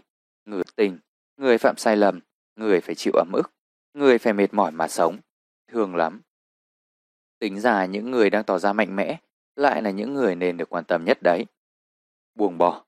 [0.45, 0.97] người tình,
[1.38, 2.20] người phạm sai lầm,
[2.55, 3.51] người phải chịu ấm ức,
[3.93, 5.18] người phải mệt mỏi mà sống.
[5.68, 6.22] Thương lắm.
[7.39, 9.20] Tính ra những người đang tỏ ra mạnh mẽ
[9.55, 11.45] lại là những người nên được quan tâm nhất đấy.
[12.36, 12.86] Buông bỏ.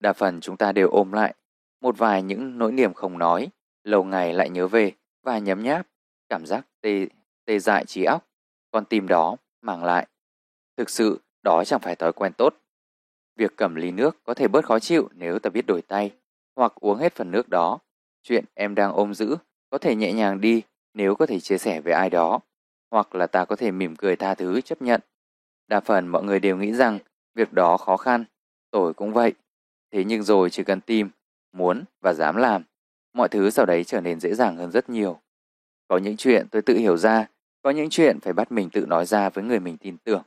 [0.00, 1.34] Đa phần chúng ta đều ôm lại
[1.80, 3.48] một vài những nỗi niềm không nói,
[3.84, 4.92] lâu ngày lại nhớ về
[5.22, 5.86] và nhấm nháp,
[6.28, 7.06] cảm giác tê,
[7.44, 8.28] tê dại trí óc,
[8.70, 10.06] con tim đó mang lại.
[10.76, 12.54] Thực sự, đó chẳng phải thói quen tốt.
[13.36, 16.10] Việc cầm ly nước có thể bớt khó chịu nếu ta biết đổi tay,
[16.56, 17.78] hoặc uống hết phần nước đó.
[18.22, 19.36] Chuyện em đang ôm giữ
[19.70, 20.62] có thể nhẹ nhàng đi
[20.94, 22.40] nếu có thể chia sẻ với ai đó,
[22.90, 25.00] hoặc là ta có thể mỉm cười tha thứ chấp nhận.
[25.68, 26.98] Đa phần mọi người đều nghĩ rằng
[27.34, 28.24] việc đó khó khăn,
[28.70, 29.32] tôi cũng vậy.
[29.92, 31.10] Thế nhưng rồi chỉ cần tìm,
[31.52, 32.64] muốn và dám làm,
[33.12, 35.20] mọi thứ sau đấy trở nên dễ dàng hơn rất nhiều.
[35.88, 37.26] Có những chuyện tôi tự hiểu ra,
[37.62, 40.22] có những chuyện phải bắt mình tự nói ra với người mình tin tưởng.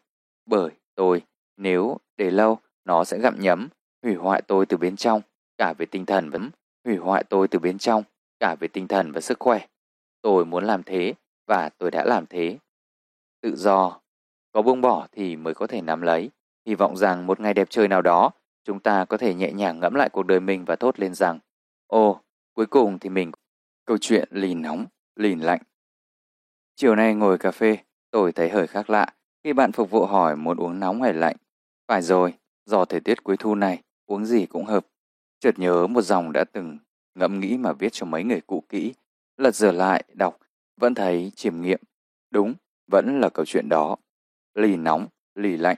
[0.45, 1.21] Bởi tôi,
[1.57, 3.67] nếu để lâu, nó sẽ gặm nhấm,
[4.03, 5.21] hủy hoại tôi từ bên trong,
[5.57, 6.49] cả về tinh thần vẫn
[6.85, 8.03] hủy hoại tôi từ bên trong,
[8.39, 9.67] cả về tinh thần và sức khỏe.
[10.21, 11.13] Tôi muốn làm thế
[11.47, 12.57] và tôi đã làm thế.
[13.41, 13.99] Tự do,
[14.51, 16.29] có buông bỏ thì mới có thể nắm lấy.
[16.65, 18.31] Hy vọng rằng một ngày đẹp trời nào đó,
[18.63, 21.39] chúng ta có thể nhẹ nhàng ngẫm lại cuộc đời mình và thốt lên rằng
[21.87, 22.21] ô
[22.53, 23.31] cuối cùng thì mình...
[23.85, 24.85] Câu chuyện lì nóng,
[25.15, 25.61] lì lạnh.
[26.75, 27.77] Chiều nay ngồi cà phê,
[28.11, 29.05] tôi thấy hơi khác lạ.
[29.43, 31.35] Khi bạn phục vụ hỏi muốn uống nóng hay lạnh,
[31.87, 32.33] phải rồi,
[32.65, 34.87] do thời tiết cuối thu này, uống gì cũng hợp.
[35.39, 36.77] Chợt nhớ một dòng đã từng
[37.15, 38.93] ngẫm nghĩ mà viết cho mấy người cũ kỹ,
[39.37, 40.39] lật dở lại, đọc,
[40.77, 41.79] vẫn thấy chiêm nghiệm.
[42.29, 42.53] Đúng,
[42.87, 43.95] vẫn là câu chuyện đó.
[44.53, 45.77] Lì nóng, lì lạnh.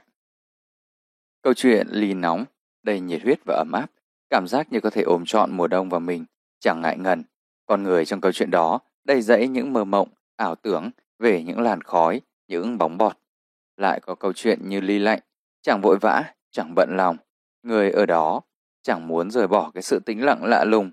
[1.42, 2.44] Câu chuyện lì nóng,
[2.82, 3.90] đầy nhiệt huyết và ấm áp,
[4.30, 6.24] cảm giác như có thể ôm trọn mùa đông vào mình,
[6.64, 7.22] chẳng ngại ngần.
[7.66, 11.60] Con người trong câu chuyện đó đầy dẫy những mơ mộng, ảo tưởng về những
[11.60, 13.18] làn khói, những bóng bọt.
[13.76, 15.20] Lại có câu chuyện như ly lạnh,
[15.62, 17.16] chẳng vội vã, chẳng bận lòng.
[17.62, 18.40] Người ở đó
[18.82, 20.90] chẳng muốn rời bỏ cái sự tĩnh lặng lạ lùng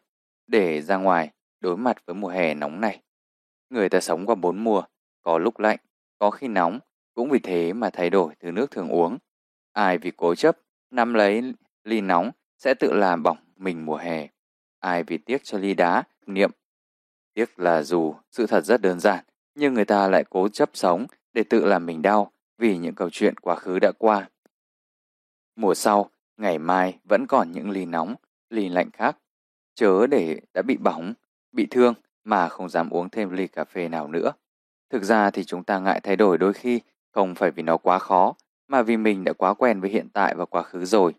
[0.48, 3.02] để ra ngoài đối mặt với mùa hè nóng này.
[3.70, 4.84] Người ta sống qua bốn mùa,
[5.22, 5.80] có lúc lạnh,
[6.20, 6.80] có khi nóng,
[7.14, 9.18] cũng vì thế mà thay đổi thứ nước thường uống.
[9.74, 10.58] Ai vì cố chấp,
[10.90, 11.54] nắm lấy
[11.84, 14.28] ly nóng sẽ tự làm bỏng mình mùa hè.
[14.82, 16.52] Ai vì tiếc cho ly đá, niệm.
[17.34, 19.26] Tiếc là dù sự thật rất đơn giản,
[19.56, 23.10] nhưng người ta lại cố chấp sống để tự làm mình đau vì những câu
[23.12, 24.30] chuyện quá khứ đã qua.
[25.56, 28.16] Mùa sau, ngày mai vẫn còn những ly nóng,
[28.50, 29.18] ly lạnh khác.
[29.76, 31.14] Chớ để đã bị bỏng,
[31.52, 34.32] bị thương mà không dám uống thêm ly cà phê nào nữa.
[34.90, 38.00] Thực ra thì chúng ta ngại thay đổi đôi khi không phải vì nó quá
[38.00, 38.36] khó,
[38.68, 41.14] mà vì mình đã quá quen với hiện tại và quá khứ rồi.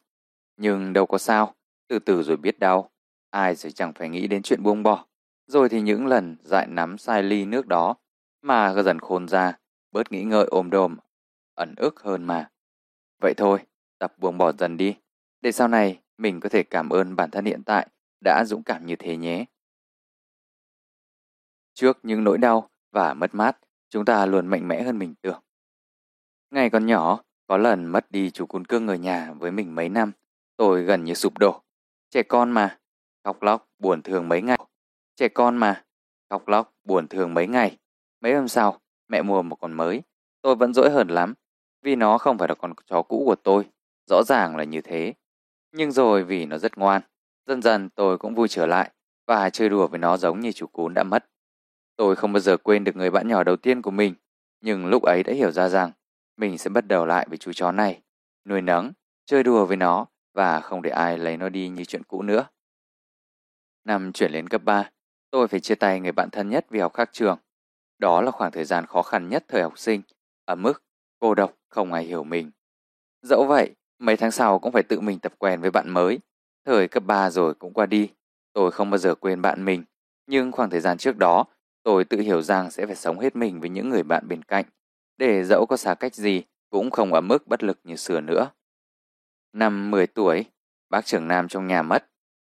[0.56, 1.54] Nhưng đâu có sao,
[1.88, 2.91] từ từ rồi biết đau.
[3.32, 5.06] Ai rồi chẳng phải nghĩ đến chuyện buông bỏ.
[5.46, 7.94] Rồi thì những lần dại nắm sai ly nước đó
[8.42, 9.58] mà dần khôn ra,
[9.92, 10.96] bớt nghĩ ngợi ôm đồm,
[11.54, 12.50] ẩn ức hơn mà.
[13.20, 13.58] Vậy thôi,
[13.98, 14.96] tập buông bỏ dần đi,
[15.40, 17.88] để sau này mình có thể cảm ơn bản thân hiện tại
[18.24, 19.44] đã dũng cảm như thế nhé.
[21.74, 23.58] Trước những nỗi đau và mất mát,
[23.90, 25.42] chúng ta luôn mạnh mẽ hơn mình tưởng.
[26.50, 29.88] Ngày còn nhỏ, có lần mất đi chú cún cưng ở nhà với mình mấy
[29.88, 30.12] năm,
[30.56, 31.62] tôi gần như sụp đổ.
[32.10, 32.78] Trẻ con mà,
[33.24, 34.58] khóc lóc, buồn thường mấy ngày.
[35.16, 35.84] Trẻ con mà,
[36.30, 37.78] khóc lóc, buồn thường mấy ngày.
[38.20, 40.02] Mấy hôm sau, mẹ mua một con mới.
[40.42, 41.34] Tôi vẫn dỗi hờn lắm,
[41.82, 43.64] vì nó không phải là con chó cũ của tôi.
[44.06, 45.14] Rõ ràng là như thế.
[45.72, 47.02] Nhưng rồi vì nó rất ngoan,
[47.46, 48.90] dần dần tôi cũng vui trở lại
[49.26, 51.26] và chơi đùa với nó giống như chú cún đã mất.
[51.96, 54.14] Tôi không bao giờ quên được người bạn nhỏ đầu tiên của mình,
[54.60, 55.90] nhưng lúc ấy đã hiểu ra rằng
[56.36, 58.02] mình sẽ bắt đầu lại với chú chó này,
[58.44, 58.92] nuôi nấng,
[59.26, 62.46] chơi đùa với nó và không để ai lấy nó đi như chuyện cũ nữa.
[63.84, 64.90] Năm chuyển lên cấp 3,
[65.30, 67.38] tôi phải chia tay người bạn thân nhất vì học khác trường.
[67.98, 70.02] Đó là khoảng thời gian khó khăn nhất thời học sinh,
[70.44, 70.82] ở mức
[71.18, 72.50] cô độc, không ai hiểu mình.
[73.22, 76.20] Dẫu vậy, mấy tháng sau cũng phải tự mình tập quen với bạn mới.
[76.64, 78.10] Thời cấp 3 rồi cũng qua đi,
[78.52, 79.84] tôi không bao giờ quên bạn mình.
[80.26, 81.44] Nhưng khoảng thời gian trước đó,
[81.82, 84.64] tôi tự hiểu rằng sẽ phải sống hết mình với những người bạn bên cạnh,
[85.18, 88.50] để dẫu có xa cách gì cũng không ở mức bất lực như xưa nữa.
[89.52, 90.44] Năm 10 tuổi,
[90.90, 92.11] bác trưởng Nam trong nhà mất.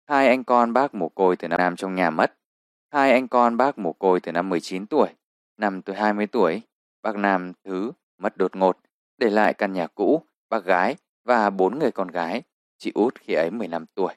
[0.09, 2.34] Hai anh con bác mồ côi từ năm Nam trong nhà mất.
[2.92, 5.09] Hai anh con bác mồ côi từ năm 19 tuổi.
[5.57, 6.62] Năm tôi 20 tuổi,
[7.02, 8.78] bác Nam thứ mất đột ngột,
[9.18, 12.42] để lại căn nhà cũ, bác gái và bốn người con gái,
[12.78, 14.14] chị út khi ấy 15 tuổi.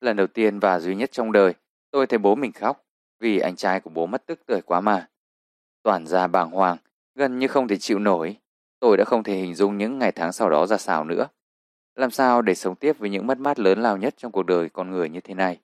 [0.00, 1.54] Lần đầu tiên và duy nhất trong đời,
[1.90, 2.84] tôi thấy bố mình khóc
[3.20, 5.08] vì anh trai của bố mất tức tuổi quá mà.
[5.82, 6.76] Toàn ra bàng hoàng,
[7.14, 8.36] gần như không thể chịu nổi.
[8.80, 11.28] Tôi đã không thể hình dung những ngày tháng sau đó ra sao nữa.
[11.94, 14.68] Làm sao để sống tiếp với những mất mát lớn lao nhất trong cuộc đời
[14.68, 15.60] con người như thế này?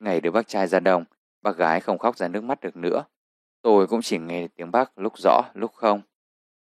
[0.00, 1.04] Ngày được bác trai ra đồng,
[1.42, 3.04] bác gái không khóc ra nước mắt được nữa.
[3.62, 6.02] Tôi cũng chỉ nghe tiếng bác lúc rõ, lúc không.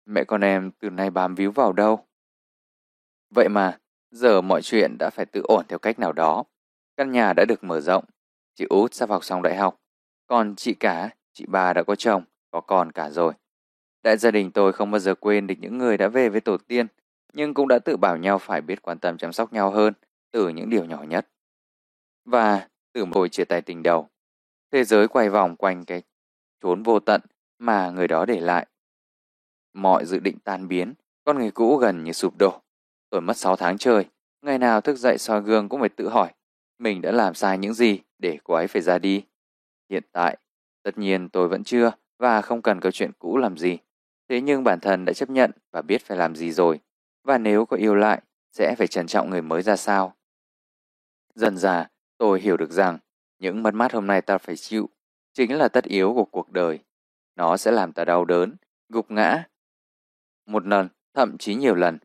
[0.07, 2.07] Mẹ con em từ nay bám víu vào đâu?
[3.35, 3.79] Vậy mà,
[4.11, 6.45] giờ mọi chuyện đã phải tự ổn theo cách nào đó.
[6.97, 8.05] Căn nhà đã được mở rộng.
[8.55, 9.81] Chị út sắp học xong đại học.
[10.27, 13.33] Còn chị cả, chị ba đã có chồng, có con cả rồi.
[14.03, 16.57] Đại gia đình tôi không bao giờ quên được những người đã về với tổ
[16.57, 16.87] tiên,
[17.33, 19.95] nhưng cũng đã tự bảo nhau phải biết quan tâm chăm sóc nhau hơn
[20.31, 21.29] từ những điều nhỏ nhất.
[22.25, 24.09] Và từ một hồi chia tay tình đầu,
[24.73, 26.03] thế giới quay vòng quanh cái
[26.63, 27.21] chốn vô tận
[27.59, 28.67] mà người đó để lại.
[29.73, 32.61] Mọi dự định tan biến, con người cũ gần như sụp đổ.
[33.11, 34.05] Tôi mất 6 tháng trời,
[34.43, 36.33] ngày nào thức dậy soi gương cũng phải tự hỏi,
[36.79, 39.25] mình đã làm sai những gì để cô ấy phải ra đi.
[39.91, 40.37] Hiện tại,
[40.83, 43.79] tất nhiên tôi vẫn chưa và không cần câu chuyện cũ làm gì.
[44.29, 46.81] Thế nhưng bản thân đã chấp nhận và biết phải làm gì rồi.
[47.25, 50.15] Và nếu có yêu lại, sẽ phải trân trọng người mới ra sao.
[51.35, 52.99] Dần dà, tôi hiểu được rằng
[53.39, 54.89] những mất mát hôm nay ta phải chịu
[55.33, 56.79] chính là tất yếu của cuộc đời.
[57.37, 58.57] Nó sẽ làm ta đau đớn,
[58.89, 59.45] gục ngã.
[60.47, 61.99] Một lần, thậm chí nhiều lần.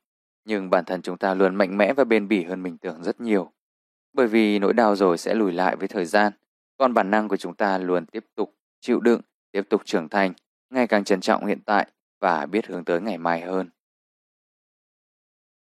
[0.46, 3.22] Nhưng bản thân chúng ta luôn mạnh mẽ và bền bỉ hơn mình tưởng rất
[3.22, 3.52] nhiều.
[4.14, 6.34] Bởi vì nỗi đau rồi sẽ lùi lại với thời gian.
[6.78, 10.34] Còn bản năng của chúng ta luôn tiếp tục chịu đựng, tiếp tục trưởng thành,
[10.70, 11.88] ngày càng trân trọng hiện tại
[12.20, 13.70] và biết hướng tới ngày mai hơn.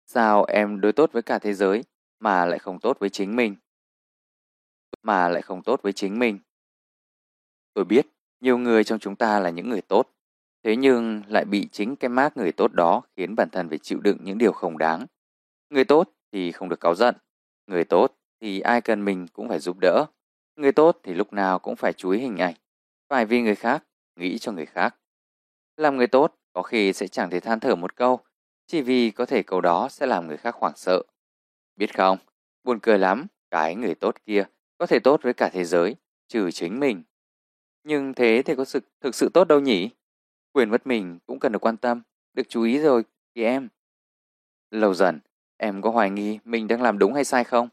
[0.07, 1.85] Sao em đối tốt với cả thế giới
[2.21, 3.57] mà lại không tốt với chính mình?
[5.03, 6.39] Mà lại không tốt với chính mình.
[7.75, 8.07] Tôi biết
[8.41, 10.15] nhiều người trong chúng ta là những người tốt,
[10.65, 14.01] Thế nhưng lại bị chính cái mác người tốt đó khiến bản thân phải chịu
[14.01, 15.07] đựng những điều không đáng.
[15.71, 17.15] Người tốt thì không được cáu giận.
[17.67, 20.07] Người tốt thì ai cần mình cũng phải giúp đỡ.
[20.57, 22.55] Người tốt thì lúc nào cũng phải chú ý hình ảnh.
[23.09, 23.85] Phải vì người khác,
[24.17, 24.97] nghĩ cho người khác.
[25.77, 28.21] Làm người tốt có khi sẽ chẳng thể than thở một câu,
[28.67, 31.03] chỉ vì có thể câu đó sẽ làm người khác hoảng sợ.
[31.77, 32.19] Biết không,
[32.65, 34.45] buồn cười lắm, cái người tốt kia
[34.79, 35.97] có thể tốt với cả thế giới,
[36.29, 37.03] trừ chính mình.
[37.85, 39.91] Nhưng thế thì có sự, thực sự tốt đâu nhỉ?
[40.53, 42.03] Quyền mất mình cũng cần được quan tâm,
[42.33, 43.05] được chú ý rồi
[43.35, 43.69] kìa em.
[44.71, 45.21] Lâu dần,
[45.57, 47.69] em có hoài nghi mình đang làm đúng hay sai không?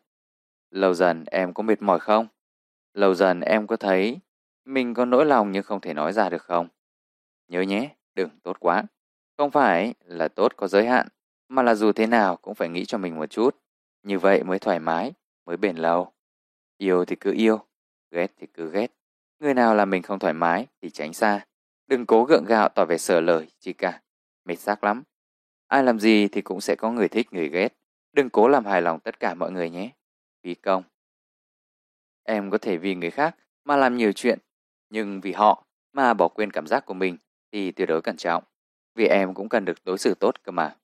[0.72, 2.28] Lâu dần em có mệt mỏi không?
[2.94, 4.20] Lâu dần em có thấy
[4.66, 6.68] mình có nỗi lòng nhưng không thể nói ra được không?
[7.48, 8.84] Nhớ nhé, đừng tốt quá.
[9.42, 11.08] Không phải là tốt có giới hạn,
[11.50, 13.56] mà là dù thế nào cũng phải nghĩ cho mình một chút.
[14.04, 15.14] Như vậy mới thoải mái,
[15.46, 16.12] mới bền lâu.
[16.78, 17.60] Yêu thì cứ yêu,
[18.12, 18.88] ghét thì cứ ghét.
[19.39, 21.46] Người nào làm mình không thoải mái thì tránh xa.
[21.88, 24.02] Đừng cố gượng gạo tỏ vẻ sở lời, chi cả.
[24.46, 25.04] Mệt xác lắm.
[25.68, 27.74] Ai làm gì thì cũng sẽ có người thích người ghét.
[28.14, 29.92] Đừng cố làm hài lòng tất cả mọi người nhé.
[30.44, 30.84] Vì công.
[32.24, 33.36] Em có thể vì người khác
[33.66, 34.39] mà làm nhiều chuyện,
[34.89, 37.18] nhưng vì họ mà bỏ quên cảm giác của mình
[37.52, 38.44] thì tuyệt đối cẩn trọng.
[38.96, 40.76] Vì em cũng cần được đối xử tốt cơ mà.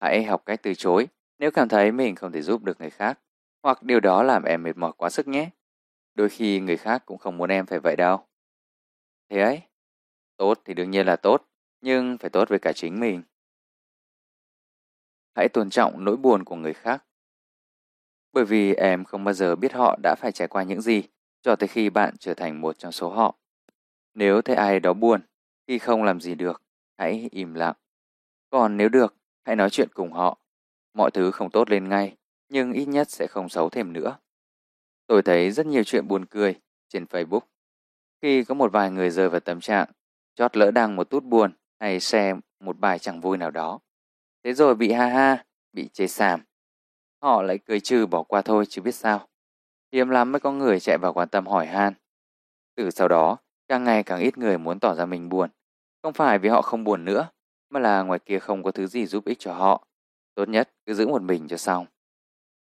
[0.00, 3.20] Hãy học cách từ chối nếu cảm thấy mình không thể giúp được người khác,
[3.62, 5.50] hoặc điều đó làm em mệt mỏi quá sức nhé.
[6.14, 8.26] Đôi khi người khác cũng không muốn em phải vậy đâu.
[9.28, 9.62] Thế ấy,
[10.36, 11.48] tốt thì đương nhiên là tốt,
[11.80, 13.22] nhưng phải tốt với cả chính mình.
[15.34, 17.04] Hãy tôn trọng nỗi buồn của người khác.
[18.32, 21.02] Bởi vì em không bao giờ biết họ đã phải trải qua những gì
[21.42, 23.34] cho tới khi bạn trở thành một trong số họ.
[24.14, 25.20] Nếu thấy ai đó buồn,
[25.66, 26.62] khi không làm gì được,
[26.98, 27.74] hãy im lặng.
[28.50, 30.38] Còn nếu được, hãy nói chuyện cùng họ.
[30.94, 32.16] Mọi thứ không tốt lên ngay,
[32.48, 34.18] nhưng ít nhất sẽ không xấu thêm nữa.
[35.06, 37.40] Tôi thấy rất nhiều chuyện buồn cười trên Facebook.
[38.22, 39.88] Khi có một vài người rơi vào tâm trạng,
[40.34, 43.80] chót lỡ đăng một tút buồn hay share một bài chẳng vui nào đó.
[44.44, 46.40] Thế rồi bị ha ha, bị chê xàm.
[47.22, 49.28] Họ lại cười trừ bỏ qua thôi chứ biết sao.
[49.92, 51.94] Hiếm lắm mới có người chạy vào quan tâm hỏi han.
[52.74, 53.36] Từ sau đó,
[53.68, 55.50] càng ngày càng ít người muốn tỏ ra mình buồn.
[56.04, 57.28] Không phải vì họ không buồn nữa,
[57.70, 59.86] mà là ngoài kia không có thứ gì giúp ích cho họ.
[60.34, 61.86] Tốt nhất cứ giữ một mình cho xong.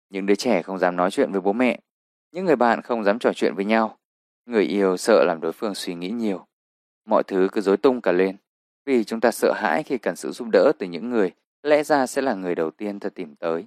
[0.10, 1.80] Những đứa trẻ không dám nói chuyện với bố mẹ.
[2.32, 3.98] Những người bạn không dám trò chuyện với nhau.
[4.46, 6.48] Người yêu sợ làm đối phương suy nghĩ nhiều.
[7.06, 8.38] Mọi thứ cứ dối tung cả lên.
[8.86, 11.32] Vì chúng ta sợ hãi khi cần sự giúp đỡ từ những người
[11.64, 13.66] lẽ ra sẽ là người đầu tiên ta tìm tới.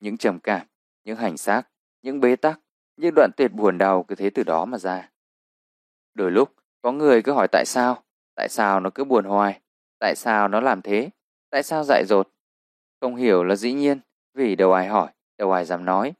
[0.00, 0.66] Những trầm cảm,
[1.04, 1.62] những hành xác,
[2.02, 2.60] những bế tắc,
[2.96, 5.10] những đoạn tuyệt buồn đau cứ thế từ đó mà ra.
[6.14, 8.02] Đôi lúc, có người cứ hỏi tại sao,
[8.38, 9.60] tại sao nó cứ buồn hoài,
[9.98, 11.10] tại sao nó làm thế,
[11.50, 12.28] tại sao dại dột.
[13.00, 14.00] Không hiểu là dĩ nhiên,
[14.34, 16.12] vì đâu ai hỏi, đâu ai dám nói.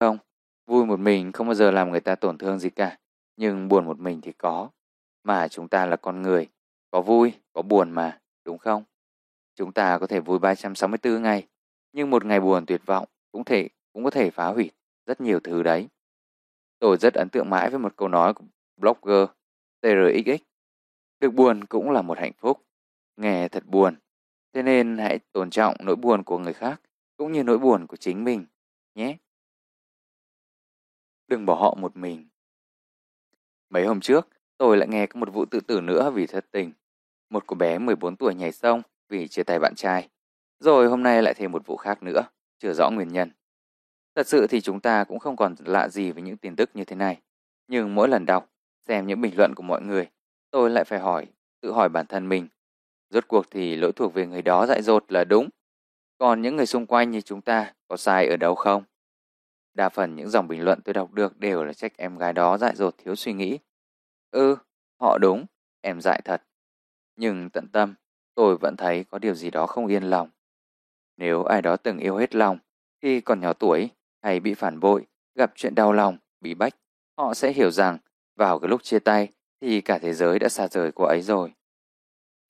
[0.00, 0.18] Không,
[0.66, 2.98] vui một mình không bao giờ làm người ta tổn thương gì cả,
[3.36, 4.70] nhưng buồn một mình thì có.
[5.24, 6.48] Mà chúng ta là con người,
[6.90, 8.84] có vui, có buồn mà, đúng không?
[9.54, 11.46] Chúng ta có thể vui 364 ngày,
[11.92, 14.70] nhưng một ngày buồn tuyệt vọng cũng thể cũng có thể phá hủy
[15.06, 15.88] rất nhiều thứ đấy.
[16.78, 18.44] Tôi rất ấn tượng mãi với một câu nói của
[18.76, 19.28] blogger
[19.80, 20.47] TRXX.
[21.20, 22.66] Được buồn cũng là một hạnh phúc.
[23.16, 23.96] Nghe thật buồn.
[24.52, 26.80] Thế nên hãy tôn trọng nỗi buồn của người khác
[27.16, 28.46] cũng như nỗi buồn của chính mình
[28.94, 29.16] nhé.
[31.28, 32.28] Đừng bỏ họ một mình.
[33.70, 36.72] Mấy hôm trước, tôi lại nghe có một vụ tự tử nữa vì thất tình.
[37.30, 40.08] Một cô bé 14 tuổi nhảy sông vì chia tay bạn trai.
[40.58, 42.22] Rồi hôm nay lại thêm một vụ khác nữa,
[42.58, 43.30] chưa rõ nguyên nhân.
[44.14, 46.84] Thật sự thì chúng ta cũng không còn lạ gì với những tin tức như
[46.84, 47.20] thế này.
[47.68, 48.50] Nhưng mỗi lần đọc,
[48.88, 50.08] xem những bình luận của mọi người,
[50.50, 51.26] tôi lại phải hỏi,
[51.60, 52.48] tự hỏi bản thân mình.
[53.10, 55.48] Rốt cuộc thì lỗi thuộc về người đó dại dột là đúng.
[56.18, 58.84] Còn những người xung quanh như chúng ta có sai ở đâu không?
[59.74, 62.58] Đa phần những dòng bình luận tôi đọc được đều là trách em gái đó
[62.58, 63.58] dại dột thiếu suy nghĩ.
[64.30, 64.56] Ừ,
[65.00, 65.46] họ đúng,
[65.80, 66.42] em dại thật.
[67.16, 67.94] Nhưng tận tâm,
[68.34, 70.30] tôi vẫn thấy có điều gì đó không yên lòng.
[71.16, 72.58] Nếu ai đó từng yêu hết lòng,
[73.02, 73.90] khi còn nhỏ tuổi
[74.22, 76.74] hay bị phản bội, gặp chuyện đau lòng, bí bách,
[77.16, 77.98] họ sẽ hiểu rằng
[78.36, 79.28] vào cái lúc chia tay
[79.60, 81.52] thì cả thế giới đã xa rời cô ấy rồi.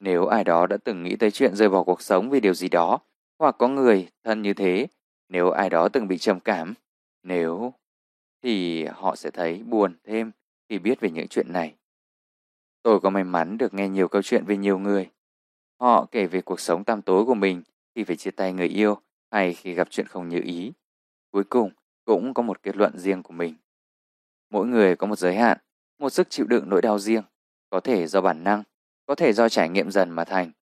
[0.01, 2.68] Nếu ai đó đã từng nghĩ tới chuyện rời bỏ cuộc sống vì điều gì
[2.68, 2.98] đó,
[3.39, 4.86] hoặc có người thân như thế,
[5.28, 6.74] nếu ai đó từng bị trầm cảm,
[7.22, 7.72] nếu
[8.43, 10.32] thì họ sẽ thấy buồn thêm
[10.68, 11.74] khi biết về những chuyện này.
[12.82, 15.10] Tôi có may mắn được nghe nhiều câu chuyện về nhiều người.
[15.80, 17.62] Họ kể về cuộc sống tăm tối của mình
[17.94, 20.72] khi phải chia tay người yêu hay khi gặp chuyện không như ý.
[21.30, 21.70] Cuối cùng
[22.05, 23.55] cũng có một kết luận riêng của mình.
[24.51, 25.59] Mỗi người có một giới hạn,
[25.99, 27.23] một sức chịu đựng nỗi đau riêng,
[27.70, 28.62] có thể do bản năng,
[29.07, 30.53] có thể do trải nghiệm dần mà thành.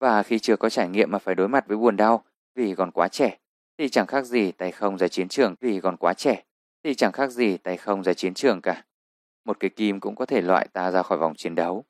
[0.00, 2.24] Và khi chưa có trải nghiệm mà phải đối mặt với buồn đau
[2.54, 3.38] vì còn quá trẻ,
[3.78, 6.42] thì chẳng khác gì tay không ra chiến trường vì còn quá trẻ,
[6.84, 8.84] thì chẳng khác gì tay không ra chiến trường cả.
[9.44, 11.84] Một cái kim cũng có thể loại ta ra khỏi vòng chiến đấu.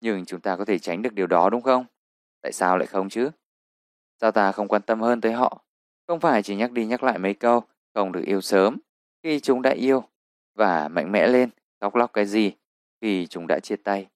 [0.00, 1.84] Nhưng chúng ta có thể tránh được điều đó đúng không?
[2.42, 3.30] Tại sao lại không chứ?
[4.20, 5.64] Sao ta không quan tâm hơn tới họ?
[6.06, 7.62] Không phải chỉ nhắc đi nhắc lại mấy câu,
[7.94, 8.78] không được yêu sớm,
[9.22, 10.04] khi chúng đã yêu,
[10.54, 11.50] và mạnh mẽ lên,
[11.80, 12.52] khóc lóc cái gì,
[13.00, 14.08] khi chúng đã chia tay.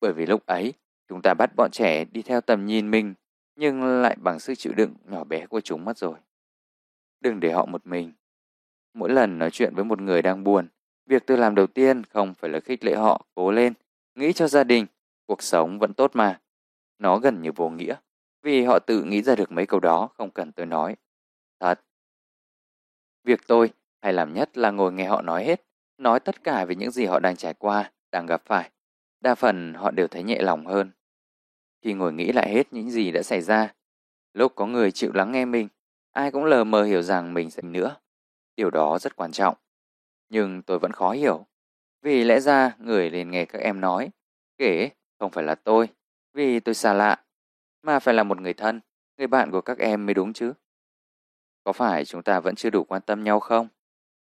[0.00, 0.72] Bởi vì lúc ấy,
[1.08, 3.14] chúng ta bắt bọn trẻ đi theo tầm nhìn mình,
[3.56, 6.14] nhưng lại bằng sức chịu đựng nhỏ bé của chúng mất rồi.
[7.20, 8.12] Đừng để họ một mình.
[8.94, 10.68] Mỗi lần nói chuyện với một người đang buồn,
[11.06, 13.72] việc tôi làm đầu tiên không phải là khích lệ họ cố lên,
[14.14, 14.86] nghĩ cho gia đình,
[15.26, 16.40] cuộc sống vẫn tốt mà.
[16.98, 17.96] Nó gần như vô nghĩa,
[18.42, 20.96] vì họ tự nghĩ ra được mấy câu đó không cần tôi nói.
[21.60, 21.80] Thật.
[23.24, 23.70] Việc tôi
[24.02, 25.62] hay làm nhất là ngồi nghe họ nói hết,
[25.98, 28.70] nói tất cả về những gì họ đang trải qua, đang gặp phải.
[29.20, 30.90] Đa phần họ đều thấy nhẹ lòng hơn.
[31.82, 33.74] Khi ngồi nghĩ lại hết những gì đã xảy ra,
[34.34, 35.68] lúc có người chịu lắng nghe mình,
[36.12, 37.96] ai cũng lờ mờ hiểu rằng mình sẽ nữa.
[38.56, 39.56] Điều đó rất quan trọng.
[40.28, 41.46] Nhưng tôi vẫn khó hiểu.
[42.02, 44.10] Vì lẽ ra người liền nghe các em nói,
[44.58, 45.88] kể không phải là tôi,
[46.32, 47.24] vì tôi xa lạ,
[47.82, 48.80] mà phải là một người thân,
[49.16, 50.52] người bạn của các em mới đúng chứ.
[51.64, 53.68] Có phải chúng ta vẫn chưa đủ quan tâm nhau không?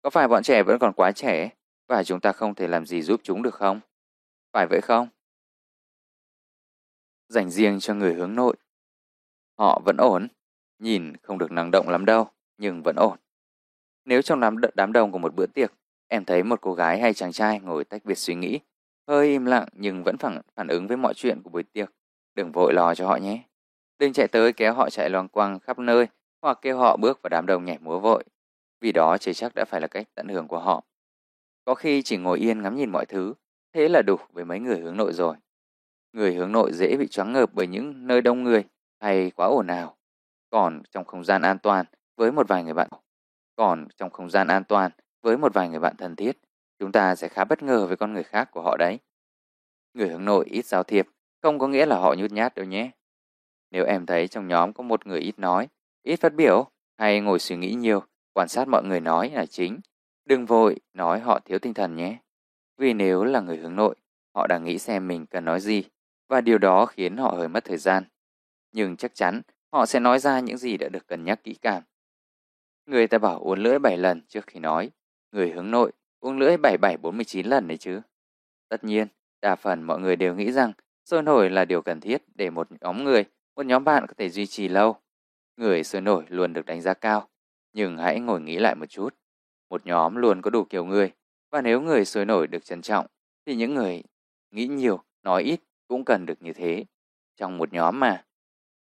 [0.06, 1.49] Có phải bọn trẻ vẫn còn quá trẻ
[1.88, 3.80] và chúng ta không thể làm gì giúp chúng được không?
[4.53, 5.07] Phải vậy không?
[7.27, 8.56] Dành riêng cho người hướng nội.
[9.57, 10.27] Họ vẫn ổn,
[10.80, 13.18] nhìn không được năng động lắm đâu, nhưng vẫn ổn.
[14.06, 15.73] Nếu trong đám, đám đông của một bữa tiệc,
[16.07, 18.60] em thấy một cô gái hay chàng trai ngồi tách biệt suy nghĩ,
[19.07, 21.91] hơi im lặng nhưng vẫn phản, phản ứng với mọi chuyện của buổi tiệc,
[22.36, 23.44] đừng vội lo cho họ nhé.
[23.99, 26.07] Đừng chạy tới kéo họ chạy loang quang khắp nơi
[26.41, 28.23] hoặc kêu họ bước vào đám đông nhảy múa vội,
[28.86, 30.84] vì đó chưa chắc đã phải là cách tận hưởng của họ.
[31.66, 33.34] Có khi chỉ ngồi yên ngắm nhìn mọi thứ,
[33.74, 35.36] thế là đủ với mấy người hướng nội rồi.
[36.14, 38.64] Người hướng nội dễ bị choáng ngợp bởi những nơi đông người
[38.99, 39.98] hay quá ồn ào.
[40.49, 41.86] Còn trong không gian an toàn
[42.16, 42.90] với một vài người bạn
[43.56, 44.91] còn trong không gian an toàn
[45.22, 46.38] với một vài người bạn thân thiết,
[46.80, 48.99] chúng ta sẽ khá bất ngờ với con người khác của họ đấy.
[49.94, 51.07] Người hướng nội ít giao thiệp
[51.41, 52.91] không có nghĩa là họ nhút nhát đâu nhé.
[53.72, 55.68] Nếu em thấy trong nhóm có một người ít nói,
[56.03, 58.03] ít phát biểu hay ngồi suy nghĩ nhiều,
[58.36, 59.80] quan sát mọi người nói là chính,
[60.26, 62.18] đừng vội nói họ thiếu tinh thần nhé.
[62.78, 63.95] Vì nếu là người hướng nội,
[64.36, 65.84] họ đang nghĩ xem mình cần nói gì
[66.28, 68.03] và điều đó khiến họ hơi mất thời gian.
[68.72, 69.41] Nhưng chắc chắn
[69.72, 71.82] họ sẽ nói ra những gì đã được cân nhắc kỹ càng.
[72.86, 74.91] Người ta bảo uống lưỡi 7 lần trước khi nói,
[75.32, 78.02] người hướng nội uống lưỡi 7749 lần đấy chứ.
[78.70, 79.07] Tất nhiên,
[79.41, 80.74] đa phần mọi người đều nghĩ rằng
[81.06, 83.26] sôi nổi là điều cần thiết để một nhóm người,
[83.56, 84.95] một nhóm bạn có thể duy trì lâu.
[85.57, 87.30] Người sôi nổi luôn được đánh giá cao,
[87.76, 89.15] nhưng hãy ngồi nghĩ lại một chút.
[89.69, 91.11] Một nhóm luôn có đủ kiểu người,
[91.52, 93.07] và nếu người sôi nổi được trân trọng,
[93.45, 94.03] thì những người
[94.52, 96.85] nghĩ nhiều, nói ít cũng cần được như thế.
[97.35, 98.26] Trong một nhóm mà,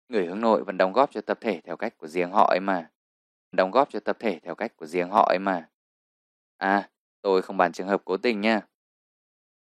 [0.08, 2.60] người hướng nội vẫn đóng góp cho tập thể theo cách của riêng họ ấy
[2.60, 2.90] mà.
[3.52, 5.68] Đóng góp cho tập thể theo cách của riêng họ ấy mà.
[6.56, 6.90] À,
[7.22, 8.60] tôi không bàn trường hợp cố tình nha.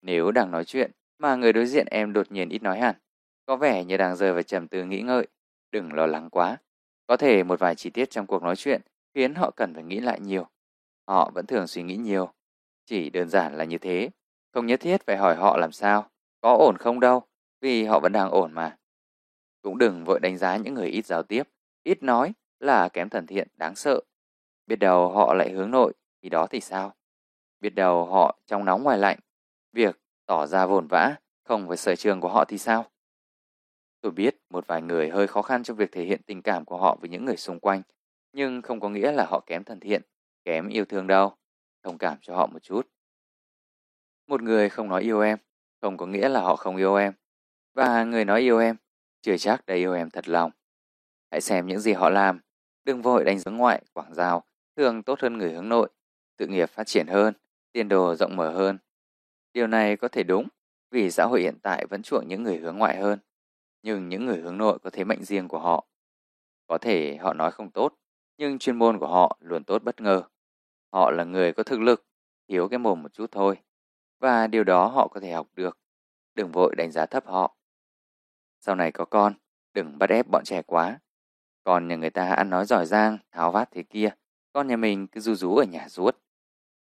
[0.01, 2.95] Nếu đang nói chuyện mà người đối diện em đột nhiên ít nói hẳn,
[3.45, 5.27] có vẻ như đang rơi vào trầm tư nghĩ ngợi,
[5.71, 6.57] đừng lo lắng quá.
[7.07, 8.81] Có thể một vài chi tiết trong cuộc nói chuyện
[9.13, 10.47] khiến họ cần phải nghĩ lại nhiều.
[11.07, 12.33] Họ vẫn thường suy nghĩ nhiều.
[12.85, 14.09] Chỉ đơn giản là như thế.
[14.53, 16.09] Không nhất thiết phải hỏi họ làm sao.
[16.41, 17.23] Có ổn không đâu,
[17.61, 18.77] vì họ vẫn đang ổn mà.
[19.61, 21.43] Cũng đừng vội đánh giá những người ít giao tiếp,
[21.83, 24.01] ít nói là kém thần thiện, đáng sợ.
[24.67, 26.95] Biết đầu họ lại hướng nội, thì đó thì sao?
[27.59, 29.19] Biết đầu họ trong nóng ngoài lạnh,
[29.73, 32.85] việc tỏ ra vồn vã, không phải sở trường của họ thì sao?
[34.01, 36.77] Tôi biết một vài người hơi khó khăn trong việc thể hiện tình cảm của
[36.77, 37.81] họ với những người xung quanh,
[38.33, 40.01] nhưng không có nghĩa là họ kém thân thiện,
[40.43, 41.35] kém yêu thương đâu.
[41.83, 42.87] Thông cảm cho họ một chút.
[44.27, 45.37] Một người không nói yêu em,
[45.81, 47.13] không có nghĩa là họ không yêu em.
[47.73, 48.75] Và người nói yêu em,
[49.21, 50.51] chưa chắc đã yêu em thật lòng.
[51.31, 52.39] Hãy xem những gì họ làm,
[52.83, 54.43] đừng vội đánh giá ngoại, quảng giao,
[54.75, 55.89] thường tốt hơn người hướng nội,
[56.39, 57.33] sự nghiệp phát triển hơn,
[57.71, 58.77] tiền đồ rộng mở hơn.
[59.53, 60.47] Điều này có thể đúng,
[60.91, 63.19] vì xã hội hiện tại vẫn chuộng những người hướng ngoại hơn.
[63.81, 65.87] Nhưng những người hướng nội có thế mạnh riêng của họ.
[66.67, 67.93] Có thể họ nói không tốt,
[68.37, 70.23] nhưng chuyên môn của họ luôn tốt bất ngờ.
[70.91, 72.05] Họ là người có thực lực,
[72.47, 73.57] thiếu cái mồm một chút thôi.
[74.19, 75.77] Và điều đó họ có thể học được.
[76.35, 77.55] Đừng vội đánh giá thấp họ.
[78.59, 79.33] Sau này có con,
[79.73, 80.99] đừng bắt ép bọn trẻ quá.
[81.63, 84.09] Còn nhà người ta ăn nói giỏi giang, tháo vát thế kia.
[84.53, 86.17] Con nhà mình cứ ru rú ở nhà ruốt.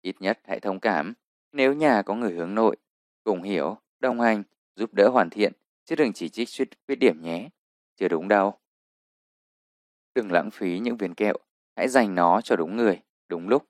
[0.02, 1.14] Ít nhất hãy thông cảm.
[1.52, 2.76] Nếu nhà có người hướng nội,
[3.24, 4.44] cùng hiểu, đồng hành,
[4.76, 5.54] giúp đỡ hoàn thiện,
[5.86, 7.50] chứ đừng chỉ trích khuyết điểm nhé.
[7.96, 8.58] Chưa đúng đâu.
[10.16, 11.36] Đừng lãng phí những viên kẹo,
[11.76, 13.66] hãy dành nó cho đúng người, đúng lúc.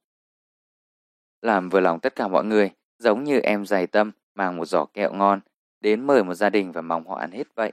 [1.42, 4.86] Làm vừa lòng tất cả mọi người, giống như em dày tâm mang một giỏ
[4.86, 5.40] kẹo ngon,
[5.80, 7.72] đến mời một gia đình và mong họ ăn hết vậy.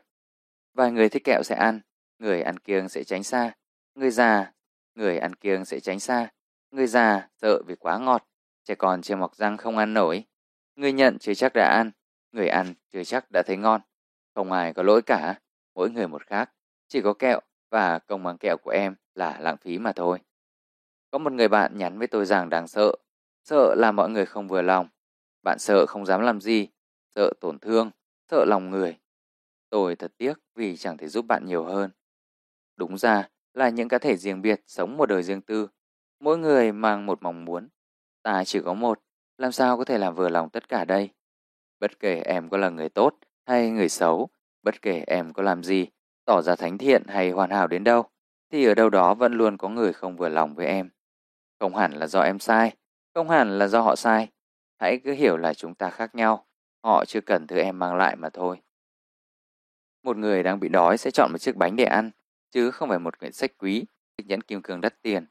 [0.74, 1.80] Vài người thích kẹo sẽ ăn,
[2.18, 3.52] người ăn kiêng sẽ tránh xa.
[3.94, 4.52] Người già,
[4.94, 6.28] người ăn kiêng sẽ tránh xa.
[6.70, 8.28] Người già sợ vì quá ngọt,
[8.64, 10.24] trẻ con chưa mọc răng không ăn nổi.
[10.76, 11.90] Người nhận chưa chắc đã ăn,
[12.32, 13.80] Người ăn chưa chắc đã thấy ngon.
[14.34, 15.40] Không ai có lỗi cả,
[15.74, 16.50] mỗi người một khác.
[16.88, 17.40] Chỉ có kẹo
[17.70, 20.18] và công bằng kẹo của em là lãng phí mà thôi.
[21.10, 22.92] Có một người bạn nhắn với tôi rằng đang sợ.
[23.44, 24.88] Sợ là mọi người không vừa lòng.
[25.42, 26.68] Bạn sợ không dám làm gì,
[27.14, 27.90] sợ tổn thương,
[28.30, 28.98] sợ lòng người.
[29.70, 31.90] Tôi thật tiếc vì chẳng thể giúp bạn nhiều hơn.
[32.76, 35.68] Đúng ra là những cá thể riêng biệt sống một đời riêng tư.
[36.20, 37.68] Mỗi người mang một mong muốn.
[38.22, 39.00] Ta chỉ có một,
[39.38, 41.10] làm sao có thể làm vừa lòng tất cả đây?
[41.80, 43.14] Bất kể em có là người tốt
[43.46, 44.28] hay người xấu,
[44.62, 45.88] bất kể em có làm gì,
[46.28, 48.04] tỏ ra thánh thiện hay hoàn hảo đến đâu,
[48.50, 50.90] thì ở đâu đó vẫn luôn có người không vừa lòng với em.
[51.60, 52.76] Không hẳn là do em sai,
[53.14, 54.28] không hẳn là do họ sai.
[54.78, 56.46] Hãy cứ hiểu là chúng ta khác nhau,
[56.84, 58.60] họ chưa cần thứ em mang lại mà thôi.
[60.02, 62.10] Một người đang bị đói sẽ chọn một chiếc bánh để ăn,
[62.50, 63.84] chứ không phải một quyển sách quý,
[64.24, 65.26] nhẫn kim cương đắt tiền.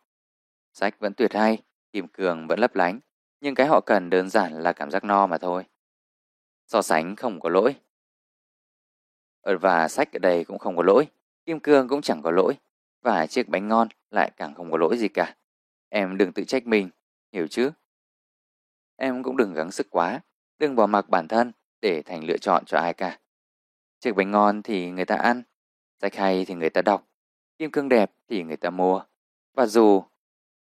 [0.73, 1.57] Sách vẫn tuyệt hay,
[1.91, 2.99] kim cương vẫn lấp lánh,
[3.41, 5.63] nhưng cái họ cần đơn giản là cảm giác no mà thôi.
[6.67, 7.75] So sánh không có lỗi.
[9.47, 11.07] Ờ, và sách ở đây cũng không có lỗi,
[11.45, 12.53] kim cương cũng chẳng có lỗi,
[13.01, 15.35] và chiếc bánh ngon lại càng không có lỗi gì cả.
[15.89, 16.89] Em đừng tự trách mình,
[17.33, 17.71] hiểu chứ?
[18.95, 20.19] Em cũng đừng gắng sức quá,
[20.59, 21.51] đừng bỏ mặc bản thân
[21.81, 23.19] để thành lựa chọn cho ai cả.
[23.99, 25.43] Chiếc bánh ngon thì người ta ăn,
[26.01, 27.07] sách hay thì người ta đọc,
[27.57, 29.03] kim cương đẹp thì người ta mua.
[29.53, 30.03] Và dù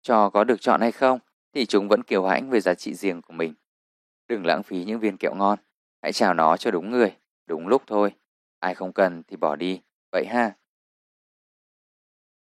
[0.02, 1.20] cho có được chọn hay không
[1.54, 3.54] thì chúng vẫn kiều hãnh về giá trị riêng của mình.
[4.28, 5.60] Đừng lãng phí những viên kẹo ngon,
[6.02, 7.16] hãy chào nó cho đúng người,
[7.48, 8.14] đúng lúc thôi.
[8.66, 9.82] Ai không cần thì bỏ đi,
[10.12, 10.54] vậy ha.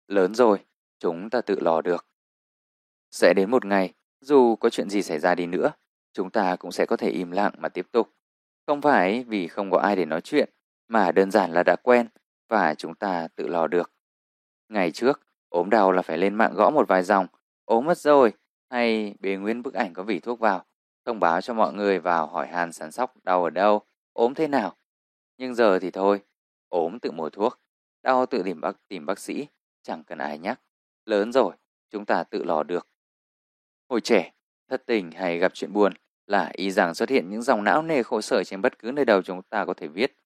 [0.08, 0.64] Lớn rồi,
[0.98, 2.06] chúng ta tự lo được.
[3.10, 5.72] Sẽ đến một ngày, dù có chuyện gì xảy ra đi nữa,
[6.12, 8.08] chúng ta cũng sẽ có thể im lặng mà tiếp tục.
[8.66, 10.50] Không phải vì không có ai để nói chuyện,
[10.88, 12.08] mà đơn giản là đã quen
[12.48, 13.92] và chúng ta tự lo được.
[14.68, 17.26] Ngày trước, ốm đau là phải lên mạng gõ một vài dòng,
[17.64, 18.32] ốm mất rồi,
[18.70, 20.64] hay bề nguyên bức ảnh có vỉ thuốc vào,
[21.04, 23.82] thông báo cho mọi người vào hỏi han sản sóc đau ở đâu,
[24.12, 24.76] ốm thế nào.
[25.40, 26.20] Nhưng giờ thì thôi,
[26.68, 27.60] ốm tự mua thuốc,
[28.02, 29.46] đau tự tìm bác, tìm bác sĩ,
[29.82, 30.60] chẳng cần ai nhắc.
[31.04, 31.54] Lớn rồi,
[31.90, 32.88] chúng ta tự lo được.
[33.88, 34.32] Hồi trẻ,
[34.68, 35.92] thất tình hay gặp chuyện buồn
[36.26, 39.04] là y rằng xuất hiện những dòng não nề khổ sở trên bất cứ nơi
[39.04, 40.16] đâu chúng ta có thể viết.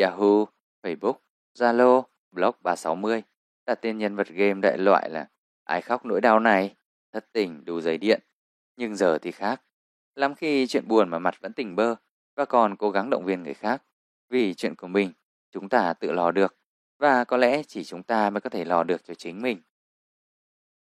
[0.00, 0.44] Yahoo,
[0.82, 1.14] Facebook,
[1.58, 3.22] Zalo, Blog 360
[3.66, 5.28] đặt tên nhân vật game đại loại là
[5.64, 6.76] ai khóc nỗi đau này,
[7.12, 8.20] thất tình đủ giấy điện.
[8.76, 9.62] Nhưng giờ thì khác.
[10.14, 11.94] Lắm khi chuyện buồn mà mặt vẫn tỉnh bơ
[12.36, 13.82] và còn cố gắng động viên người khác.
[14.28, 15.12] Vì chuyện của mình,
[15.50, 16.56] chúng ta tự lo được
[16.98, 19.60] và có lẽ chỉ chúng ta mới có thể lo được cho chính mình.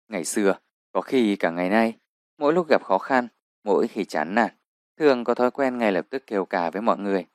[0.08, 0.58] Ngày xưa,
[0.92, 1.94] có khi cả ngày nay,
[2.38, 3.28] mỗi lúc gặp khó khăn,
[3.64, 4.50] mỗi khi chán nản,
[4.96, 7.26] thường có thói quen ngay lập tức kêu cả với mọi người.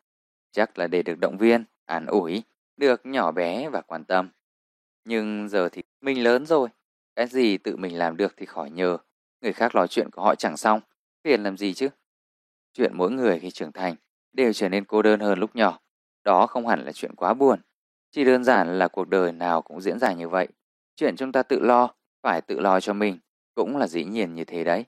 [0.52, 2.44] Chắc là để được động viên, an ủi,
[2.78, 4.30] được nhỏ bé và quan tâm.
[5.06, 6.70] Nhưng giờ thì mình lớn rồi,
[7.16, 8.98] cái gì tự mình làm được thì khỏi nhờ.
[9.42, 10.82] Người khác nói chuyện của họ chẳng xong,
[11.24, 11.90] phiền làm gì chứ?
[12.74, 13.96] Chuyện mỗi người khi trưởng thành
[14.34, 15.80] đều trở nên cô đơn hơn lúc nhỏ.
[16.24, 17.62] Đó không hẳn là chuyện quá buồn.
[18.12, 20.48] Chỉ đơn giản là cuộc đời nào cũng diễn ra như vậy.
[20.96, 23.20] Chuyện chúng ta tự lo, phải tự lo cho mình,
[23.56, 24.86] cũng là dĩ nhiên như thế đấy.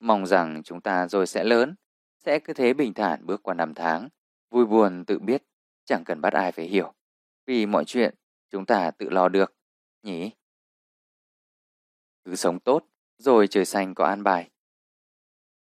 [0.00, 1.74] Mong rằng chúng ta rồi sẽ lớn,
[2.24, 4.08] sẽ cứ thế bình thản bước qua năm tháng,
[4.50, 5.42] vui buồn tự biết,
[5.84, 6.94] chẳng cần bắt ai phải hiểu.
[7.46, 8.14] Vì mọi chuyện
[8.50, 9.54] chúng ta tự lo được,
[10.02, 10.30] nhỉ?
[12.24, 12.84] Cứ sống tốt,
[13.18, 14.50] rồi trời xanh có an bài.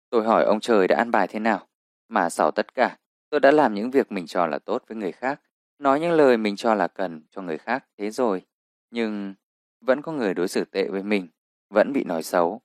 [0.09, 1.67] Tôi hỏi ông trời đã an bài thế nào,
[2.09, 2.97] mà sau tất cả,
[3.29, 5.41] tôi đã làm những việc mình cho là tốt với người khác,
[5.79, 8.45] nói những lời mình cho là cần cho người khác, thế rồi.
[8.91, 9.35] Nhưng
[9.81, 11.27] vẫn có người đối xử tệ với mình,
[11.69, 12.61] vẫn bị nói xấu.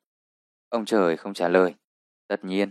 [0.69, 1.75] Ông trời không trả lời,
[2.29, 2.71] tất nhiên.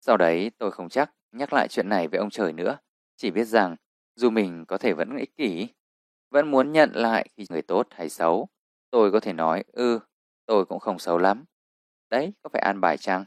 [0.00, 2.78] Sau đấy tôi không chắc nhắc lại chuyện này với ông trời nữa,
[3.16, 3.76] chỉ biết rằng
[4.14, 5.68] dù mình có thể vẫn ích kỷ,
[6.30, 8.48] vẫn muốn nhận lại khi người tốt hay xấu,
[8.90, 10.00] tôi có thể nói, ư,
[10.46, 11.44] tôi cũng không xấu lắm.
[12.10, 13.24] Đấy, có phải an bài chăng?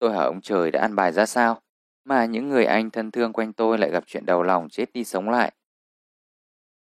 [0.00, 1.62] Tôi hỏi ông trời đã an bài ra sao,
[2.04, 5.04] mà những người anh thân thương quanh tôi lại gặp chuyện đầu lòng chết đi
[5.04, 5.52] sống lại.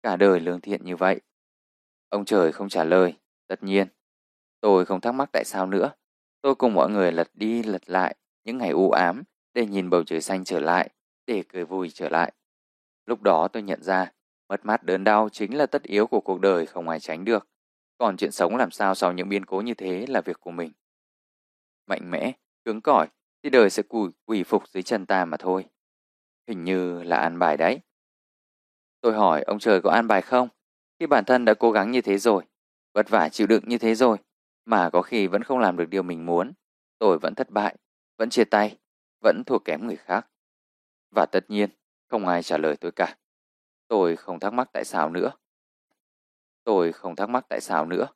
[0.02, 1.20] Cả đời lương thiện như vậy.
[2.08, 3.14] Ông trời không trả lời,
[3.46, 3.88] tất nhiên.
[4.60, 5.92] Tôi không thắc mắc tại sao nữa.
[6.40, 9.22] Tôi cùng mọi người lật đi lật lại những ngày u ám
[9.54, 10.90] để nhìn bầu trời xanh trở lại,
[11.26, 12.32] để cười vui trở lại.
[13.06, 14.12] Lúc đó tôi nhận ra,
[14.48, 17.48] mất mát đớn đau chính là tất yếu của cuộc đời không ai tránh được.
[17.98, 20.72] Còn chuyện sống làm sao sau những biến cố như thế là việc của mình.
[21.86, 22.32] Mạnh mẽ,
[22.68, 23.08] cứng cỏi,
[23.42, 25.64] thì đời sẽ quỳ, quỳ phục dưới chân ta mà thôi.
[26.46, 27.80] Hình như là an bài đấy.
[29.00, 30.48] Tôi hỏi ông trời có an bài không?
[30.98, 32.44] Khi bản thân đã cố gắng như thế rồi,
[32.94, 34.16] vất vả chịu đựng như thế rồi,
[34.64, 36.52] mà có khi vẫn không làm được điều mình muốn,
[36.98, 37.76] tôi vẫn thất bại,
[38.18, 38.78] vẫn chia tay,
[39.20, 40.26] vẫn thua kém người khác.
[41.10, 41.70] Và tất nhiên,
[42.08, 43.16] không ai trả lời tôi cả.
[43.88, 45.30] Tôi không thắc mắc tại sao nữa.
[46.64, 48.06] Tôi không thắc mắc tại sao nữa.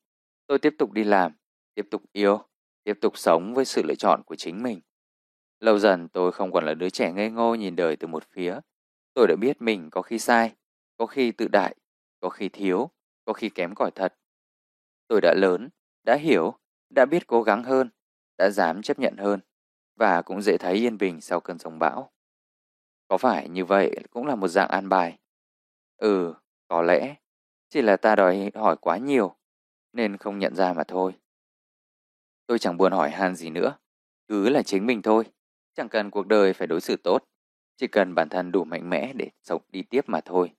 [0.47, 1.33] Tôi tiếp tục đi làm,
[1.75, 2.52] tiếp tục yêu,
[2.85, 4.81] tiếp tục sống với sự lựa chọn của chính mình.
[5.61, 8.59] Lâu dần tôi không còn là đứa trẻ ngây ngô nhìn đời từ một phía.
[9.15, 10.55] Tôi đã biết mình có khi sai,
[10.97, 11.77] có khi tự đại,
[12.21, 12.91] có khi thiếu,
[13.25, 14.15] có khi kém cỏi thật.
[15.09, 15.69] Tôi đã lớn,
[16.03, 16.55] đã hiểu,
[16.91, 17.91] đã biết cố gắng hơn,
[18.39, 19.41] đã dám chấp nhận hơn
[19.97, 22.11] và cũng dễ thấy yên bình sau cơn sóng bão.
[23.09, 25.19] Có phải như vậy cũng là một dạng an bài?
[25.97, 26.35] Ừ,
[26.69, 27.15] có lẽ.
[27.69, 29.37] Chỉ là ta đòi hỏi quá nhiều,
[29.93, 31.13] nên không nhận ra mà thôi.
[32.47, 33.77] Tôi chẳng buồn hỏi han gì nữa.
[34.29, 35.25] Cứ là chính mình thôi.
[35.75, 37.25] Chẳng cần cuộc đời phải đối xử tốt.
[37.77, 40.53] Chỉ cần bản thân đủ mạnh mẽ để sống đi tiếp mà thôi.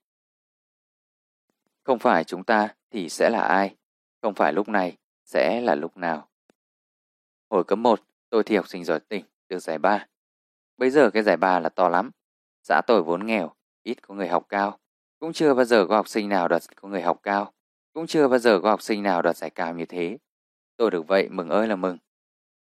[1.83, 3.75] Không phải chúng ta thì sẽ là ai?
[4.21, 6.29] Không phải lúc này sẽ là lúc nào?
[7.49, 10.07] Hồi cấp 1, tôi thi học sinh giỏi tỉnh, được giải ba.
[10.77, 12.11] Bây giờ cái giải ba là to lắm.
[12.63, 13.53] Xã tôi vốn nghèo,
[13.83, 14.79] ít có người học cao.
[15.19, 17.53] Cũng chưa bao giờ có học sinh nào đoạt có người học cao.
[17.93, 20.17] Cũng chưa bao giờ có học sinh nào đoạt giải cao như thế.
[20.77, 21.97] Tôi được vậy mừng ơi là mừng.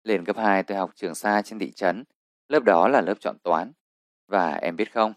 [0.04, 2.04] Lên cấp 2 tôi học trường xa trên thị trấn.
[2.48, 3.72] Lớp đó là lớp chọn toán.
[4.28, 5.14] Và em biết không,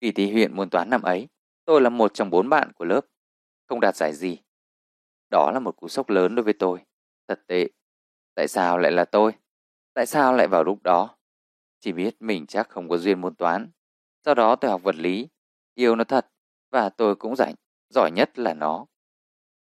[0.00, 1.28] kỳ thi huyện môn toán năm ấy,
[1.64, 3.00] tôi là một trong bốn bạn của lớp.
[3.66, 4.38] Không đạt giải gì.
[5.30, 6.84] Đó là một cú sốc lớn đối với tôi.
[7.28, 7.68] Thật tệ.
[8.34, 9.32] Tại sao lại là tôi?
[9.94, 11.16] Tại sao lại vào lúc đó?
[11.80, 13.70] Chỉ biết mình chắc không có duyên môn toán.
[14.24, 15.28] Sau đó tôi học vật lý.
[15.74, 16.26] Yêu nó thật.
[16.70, 17.54] Và tôi cũng rảnh.
[17.88, 18.86] Giỏi nhất là nó.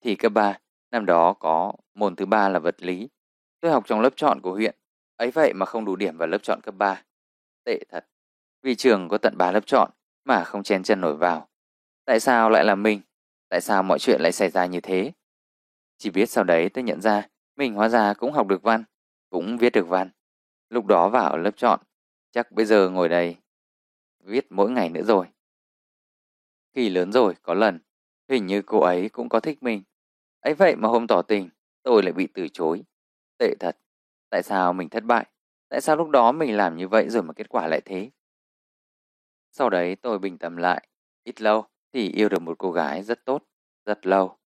[0.00, 0.58] Thì cấp 3,
[0.90, 3.08] năm đó có môn thứ ba là vật lý.
[3.60, 4.74] Tôi học trong lớp chọn của huyện.
[5.16, 7.02] Ấy vậy mà không đủ điểm vào lớp chọn cấp 3.
[7.64, 8.06] Tệ thật.
[8.62, 9.90] Vì trường có tận 3 lớp chọn
[10.24, 11.48] mà không chen chân nổi vào.
[12.04, 13.00] Tại sao lại là mình?
[13.48, 15.12] Tại sao mọi chuyện lại xảy ra như thế?
[15.98, 18.84] Chỉ biết sau đấy tôi nhận ra mình hóa ra cũng học được văn,
[19.30, 20.10] cũng viết được văn.
[20.70, 21.80] Lúc đó vào lớp chọn,
[22.30, 23.36] chắc bây giờ ngồi đây
[24.26, 25.26] viết mỗi ngày nữa rồi.
[26.74, 27.80] Khi lớn rồi, có lần,
[28.28, 29.82] hình như cô ấy cũng có thích mình.
[30.40, 31.48] ấy vậy mà hôm tỏ tình,
[31.86, 32.82] tôi lại bị từ chối.
[33.38, 33.76] Tệ thật,
[34.30, 35.26] tại sao mình thất bại?
[35.68, 38.10] Tại sao lúc đó mình làm như vậy rồi mà kết quả lại thế?
[39.52, 40.88] Sau đấy tôi bình tâm lại,
[41.24, 43.42] ít lâu thì yêu được một cô gái rất tốt,
[43.84, 44.38] rất lâu.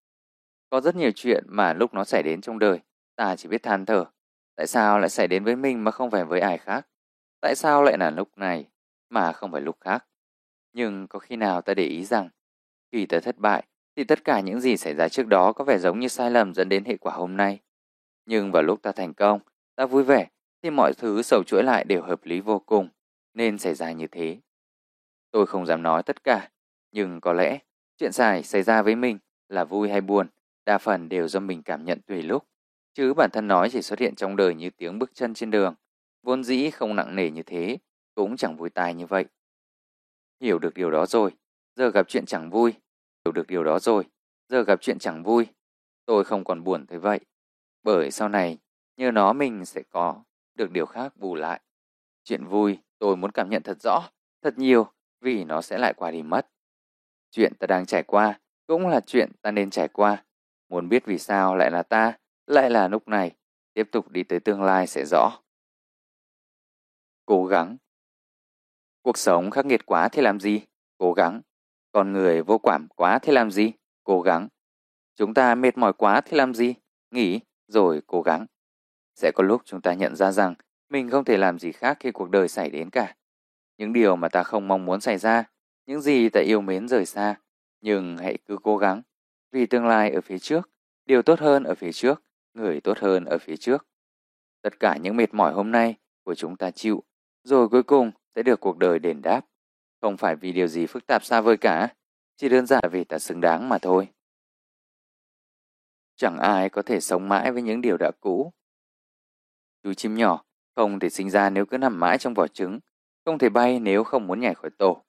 [0.70, 2.80] Có rất nhiều chuyện mà lúc nó xảy đến trong đời,
[3.16, 4.04] ta chỉ biết than thở.
[4.56, 6.88] Tại sao lại xảy đến với mình mà không phải với ai khác?
[7.40, 8.70] Tại sao lại là lúc này
[9.08, 10.06] mà không phải lúc khác?
[10.72, 12.28] Nhưng có khi nào ta để ý rằng
[12.92, 13.66] khi ta thất bại
[14.00, 16.54] thì tất cả những gì xảy ra trước đó có vẻ giống như sai lầm
[16.54, 17.60] dẫn đến hệ quả hôm nay.
[18.26, 19.40] Nhưng vào lúc ta thành công,
[19.76, 20.28] ta vui vẻ
[20.62, 22.88] thì mọi thứ sầu chuỗi lại đều hợp lý vô cùng,
[23.34, 24.38] nên xảy ra như thế.
[25.30, 26.50] Tôi không dám nói tất cả,
[26.92, 27.58] nhưng có lẽ
[27.98, 29.18] chuyện xảy xảy ra với mình
[29.48, 30.26] là vui hay buồn,
[30.66, 32.44] đa phần đều do mình cảm nhận tùy lúc.
[32.94, 35.74] Chứ bản thân nói chỉ xuất hiện trong đời như tiếng bước chân trên đường,
[36.22, 37.78] vốn dĩ không nặng nề như thế,
[38.14, 39.24] cũng chẳng vui tai như vậy.
[40.40, 41.30] Hiểu được điều đó rồi,
[41.76, 42.74] giờ gặp chuyện chẳng vui.
[43.24, 44.04] Hiểu được điều đó rồi,
[44.48, 45.46] giờ gặp chuyện chẳng vui.
[46.06, 47.20] Tôi không còn buồn tới vậy.
[47.82, 48.58] Bởi sau này,
[48.96, 50.22] nhờ nó mình sẽ có
[50.54, 51.60] được điều khác bù lại.
[52.24, 54.10] Chuyện vui tôi muốn cảm nhận thật rõ,
[54.42, 56.46] thật nhiều vì nó sẽ lại qua đi mất.
[57.30, 60.24] Chuyện ta đang trải qua cũng là chuyện ta nên trải qua.
[60.68, 63.36] Muốn biết vì sao lại là ta, lại là lúc này,
[63.74, 65.40] tiếp tục đi tới tương lai sẽ rõ.
[67.26, 67.76] Cố gắng
[69.02, 70.60] Cuộc sống khắc nghiệt quá thì làm gì?
[70.98, 71.40] Cố gắng.
[71.92, 73.72] Con người vô cảm quá thì làm gì?
[74.04, 74.48] Cố gắng.
[75.16, 76.74] Chúng ta mệt mỏi quá thì làm gì?
[77.10, 78.46] Nghỉ, rồi cố gắng.
[79.14, 80.54] Sẽ có lúc chúng ta nhận ra rằng
[80.88, 83.14] mình không thể làm gì khác khi cuộc đời xảy đến cả.
[83.78, 85.44] Những điều mà ta không mong muốn xảy ra,
[85.86, 87.34] những gì ta yêu mến rời xa.
[87.80, 89.02] Nhưng hãy cứ cố gắng,
[89.52, 90.70] vì tương lai ở phía trước,
[91.06, 92.22] điều tốt hơn ở phía trước,
[92.54, 93.86] người tốt hơn ở phía trước.
[94.62, 95.94] Tất cả những mệt mỏi hôm nay
[96.24, 97.02] của chúng ta chịu,
[97.44, 99.40] rồi cuối cùng sẽ được cuộc đời đền đáp.
[100.00, 101.94] Không phải vì điều gì phức tạp xa vời cả,
[102.36, 104.08] chỉ đơn giản vì ta xứng đáng mà thôi.
[106.16, 108.52] Chẳng ai có thể sống mãi với những điều đã cũ.
[109.82, 110.44] Chú chim nhỏ
[110.74, 112.80] không thể sinh ra nếu cứ nằm mãi trong vỏ trứng,
[113.24, 115.04] không thể bay nếu không muốn nhảy khỏi tổ,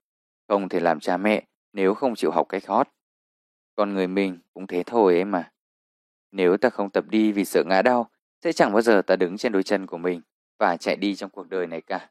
[0.48, 1.44] không thể làm cha mẹ
[1.74, 2.88] nếu không chịu học cách hót.
[3.76, 5.52] Con người mình cũng thế thôi ấy mà.
[6.32, 8.10] Nếu ta không tập đi vì sợ ngã đau,
[8.44, 10.22] sẽ chẳng bao giờ ta đứng trên đôi chân của mình
[10.60, 12.10] và chạy đi trong cuộc đời này cả.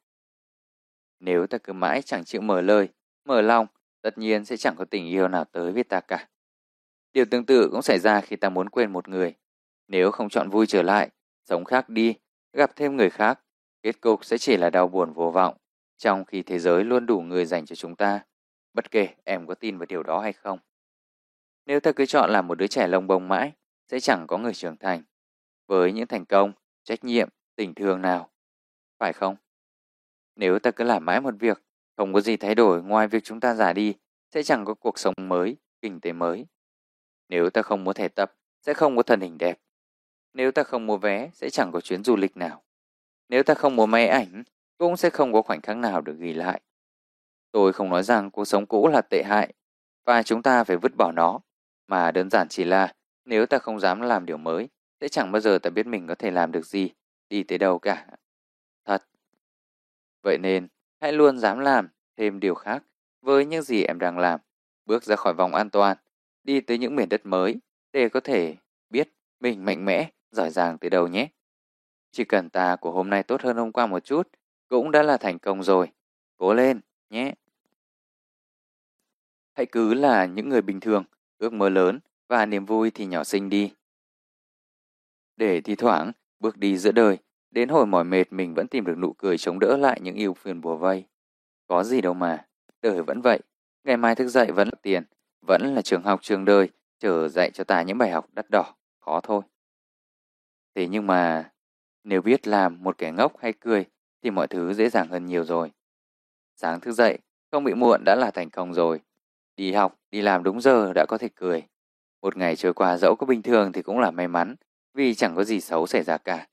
[1.20, 2.88] Nếu ta cứ mãi chẳng chịu mở lời,
[3.24, 3.66] mở lòng,
[4.02, 6.28] tất nhiên sẽ chẳng có tình yêu nào tới với ta cả.
[7.12, 9.34] Điều tương tự cũng xảy ra khi ta muốn quên một người.
[9.88, 11.10] Nếu không chọn vui trở lại,
[11.44, 12.14] sống khác đi,
[12.52, 13.40] gặp thêm người khác,
[13.82, 15.56] kết cục sẽ chỉ là đau buồn vô vọng,
[15.97, 18.20] trong khi thế giới luôn đủ người dành cho chúng ta.
[18.74, 20.59] Bất kể em có tin vào điều đó hay không.
[21.66, 23.52] Nếu ta cứ chọn làm một đứa trẻ lông bông mãi,
[23.88, 25.02] sẽ chẳng có người trưởng thành.
[25.66, 26.52] Với những thành công,
[26.84, 28.30] trách nhiệm, tình thương nào.
[28.98, 29.36] Phải không?
[30.40, 31.62] Nếu ta cứ làm mãi một việc,
[31.96, 33.94] không có gì thay đổi ngoài việc chúng ta già đi,
[34.34, 36.46] sẽ chẳng có cuộc sống mới, kinh tế mới.
[37.28, 39.58] Nếu ta không mua thẻ tập, sẽ không có thân hình đẹp.
[40.34, 42.62] Nếu ta không mua vé, sẽ chẳng có chuyến du lịch nào.
[43.28, 44.42] Nếu ta không mua máy ảnh,
[44.78, 46.60] cũng sẽ không có khoảnh khắc nào được ghi lại.
[47.52, 49.52] Tôi không nói rằng cuộc sống cũ là tệ hại
[50.04, 51.40] và chúng ta phải vứt bỏ nó,
[51.86, 52.94] mà đơn giản chỉ là
[53.24, 54.68] nếu ta không dám làm điều mới,
[55.00, 56.90] sẽ chẳng bao giờ ta biết mình có thể làm được gì,
[57.28, 58.06] đi tới đâu cả.
[60.22, 60.68] Vậy nên,
[61.01, 62.82] hãy luôn dám làm thêm điều khác
[63.20, 64.40] với những gì em đang làm,
[64.86, 65.97] bước ra khỏi vòng an toàn,
[66.44, 67.56] đi tới những miền đất mới
[67.92, 68.56] để có thể
[68.90, 69.09] biết
[69.40, 71.28] mình mạnh mẽ, giỏi giang từ đầu nhé.
[72.10, 74.28] Chỉ cần ta của hôm nay tốt hơn hôm qua một chút,
[74.68, 75.88] cũng đã là thành công rồi.
[76.36, 76.80] Cố lên,
[77.10, 77.34] nhé.
[79.52, 81.05] Hãy cứ là những người bình thường,
[81.38, 83.72] ước mơ lớn và niềm vui thì nhỏ xinh đi.
[85.36, 87.18] Để thi thoảng bước đi giữa đời,
[87.51, 90.35] đến hồi mỏi mệt mình vẫn tìm được nụ cười chống đỡ lại những yêu
[90.35, 91.05] phiền bùa vây.
[91.66, 92.47] Có gì đâu mà,
[92.82, 93.40] đời vẫn vậy.
[93.85, 95.05] Ngày mai thức dậy vẫn là tiền,
[95.47, 96.68] vẫn là trường học trường đời,
[96.98, 99.43] chờ dạy cho ta những bài học đắt đỏ, khó thôi.
[100.74, 101.51] Thế nhưng mà,
[102.05, 103.85] nếu biết làm một kẻ ngốc hay cười,
[104.22, 105.72] thì mọi thứ dễ dàng hơn nhiều rồi.
[106.56, 107.18] Sáng thức dậy,
[107.51, 109.01] không bị muộn đã là thành công rồi.
[109.56, 111.62] Đi học, đi làm đúng giờ đã có thể cười.
[112.22, 114.56] Một ngày trôi qua dẫu có bình thường thì cũng là may mắn,
[114.94, 116.47] vì chẳng có gì xấu xảy ra cả.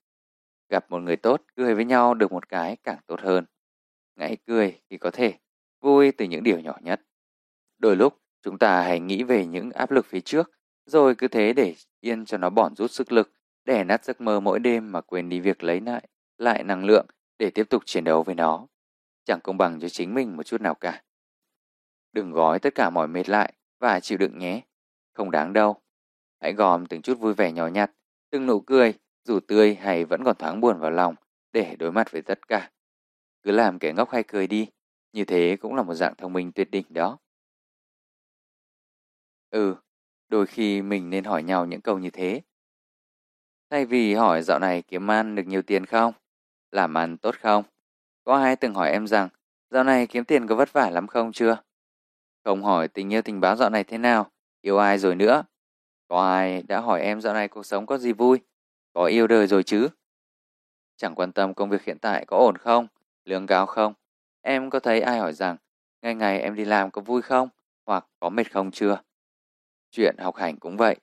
[0.70, 3.46] Gặp một người tốt, cười với nhau được một cái càng tốt hơn.
[4.20, 5.34] Hãy cười khi có thể,
[5.82, 7.02] vui từ những điều nhỏ nhất.
[7.78, 10.52] Đôi lúc, chúng ta hãy nghĩ về những áp lực phía trước,
[10.86, 13.32] rồi cứ thế để yên cho nó bỏn rút sức lực,
[13.66, 16.08] để nát giấc mơ mỗi đêm mà quên đi việc lấy lại,
[16.38, 17.06] lại năng lượng
[17.40, 18.68] để tiếp tục chiến đấu với nó.
[19.26, 21.04] Chẳng công bằng cho chính mình một chút nào cả.
[22.14, 24.62] Đừng gói tất cả mọi mệt lại và chịu đựng nhé.
[25.14, 25.82] Không đáng đâu.
[26.42, 27.92] Hãy gom từng chút vui vẻ nhỏ nhặt,
[28.30, 28.94] từng nụ cười,
[29.28, 31.16] dù tươi hay vẫn còn thoáng buồn vào lòng,
[31.54, 32.72] để đối mặt với tất cả.
[33.44, 34.68] Cứ làm kẻ ngốc hay cười đi,
[35.14, 37.18] như thế cũng là một dạng thông minh tuyệt đỉnh đó.
[39.50, 39.76] Ừ,
[40.30, 42.42] đôi khi mình nên hỏi nhau những câu như thế.
[43.70, 46.14] Thay vì hỏi dạo này kiếm ăn được nhiều tiền không?
[46.72, 47.64] Làm ăn tốt không?
[48.24, 49.30] Có ai từng hỏi em rằng
[49.70, 51.58] dạo này kiếm tiền có vất vả lắm không chưa?
[52.44, 54.32] Không hỏi tình yêu tình báo dạo này thế nào,
[54.62, 55.44] yêu ai rồi nữa.
[56.08, 58.40] Có ai đã hỏi em dạo này cuộc sống có gì vui,
[58.98, 59.90] có yêu đời rồi chứ?
[60.96, 62.88] Chẳng quan tâm công việc hiện tại có ổn không,
[63.26, 63.94] lương cao không.
[64.42, 65.58] Em có thấy ai hỏi rằng
[66.02, 67.50] ngày ngày em đi làm có vui không,
[67.86, 69.02] hoặc có mệt không chưa?
[69.92, 70.96] Chuyện học hành cũng vậy.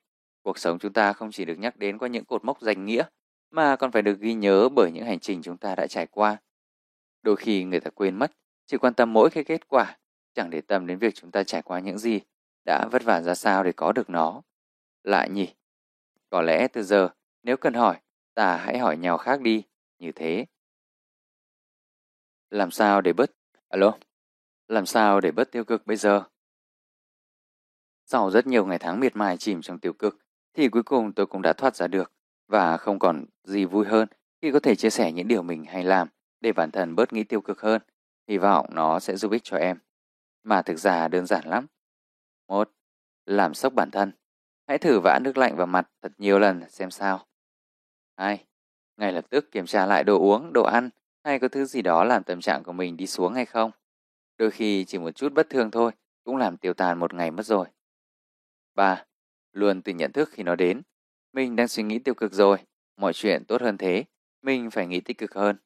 [0.42, 3.04] Cuộc sống chúng ta không chỉ được nhắc đến qua những cột mốc danh nghĩa,
[3.50, 6.36] mà còn phải được ghi nhớ bởi những hành trình chúng ta đã trải qua.
[7.22, 8.32] Đôi khi người ta quên mất,
[8.66, 9.96] chỉ quan tâm mỗi cái kết quả,
[10.34, 12.20] chẳng để tâm đến việc chúng ta trải qua những gì,
[12.64, 14.42] đã vất vả ra sao để có được nó.
[15.02, 15.54] Lại nhỉ?
[16.30, 17.10] Có lẽ từ giờ,
[17.44, 18.00] nếu cần hỏi,
[18.34, 19.64] ta hãy hỏi nhau khác đi,
[19.98, 20.46] như thế.
[22.50, 23.30] Làm sao để bớt...
[23.68, 23.98] Alo?
[24.68, 26.24] Làm sao để bớt tiêu cực bây giờ?
[28.06, 30.18] Sau rất nhiều ngày tháng miệt mài chìm trong tiêu cực,
[30.54, 32.12] thì cuối cùng tôi cũng đã thoát ra được
[32.48, 34.08] và không còn gì vui hơn
[34.42, 36.08] khi có thể chia sẻ những điều mình hay làm
[36.40, 37.82] để bản thân bớt nghĩ tiêu cực hơn.
[38.28, 39.78] Hy vọng nó sẽ giúp ích cho em.
[40.42, 41.66] Mà thực ra đơn giản lắm.
[42.48, 42.70] một
[43.26, 44.12] Làm sốc bản thân.
[44.68, 47.26] Hãy thử vã nước lạnh vào mặt thật nhiều lần xem sao
[48.16, 48.44] hai,
[48.96, 50.90] Ngay lập tức kiểm tra lại đồ uống, đồ ăn
[51.24, 53.70] hay có thứ gì đó làm tâm trạng của mình đi xuống hay không.
[54.38, 55.92] Đôi khi chỉ một chút bất thường thôi
[56.24, 57.66] cũng làm tiêu tan một ngày mất rồi.
[58.74, 59.04] ba,
[59.52, 60.82] Luôn tự nhận thức khi nó đến.
[61.32, 62.58] Mình đang suy nghĩ tiêu cực rồi,
[62.96, 64.04] mọi chuyện tốt hơn thế,
[64.42, 65.56] mình phải nghĩ tích cực hơn.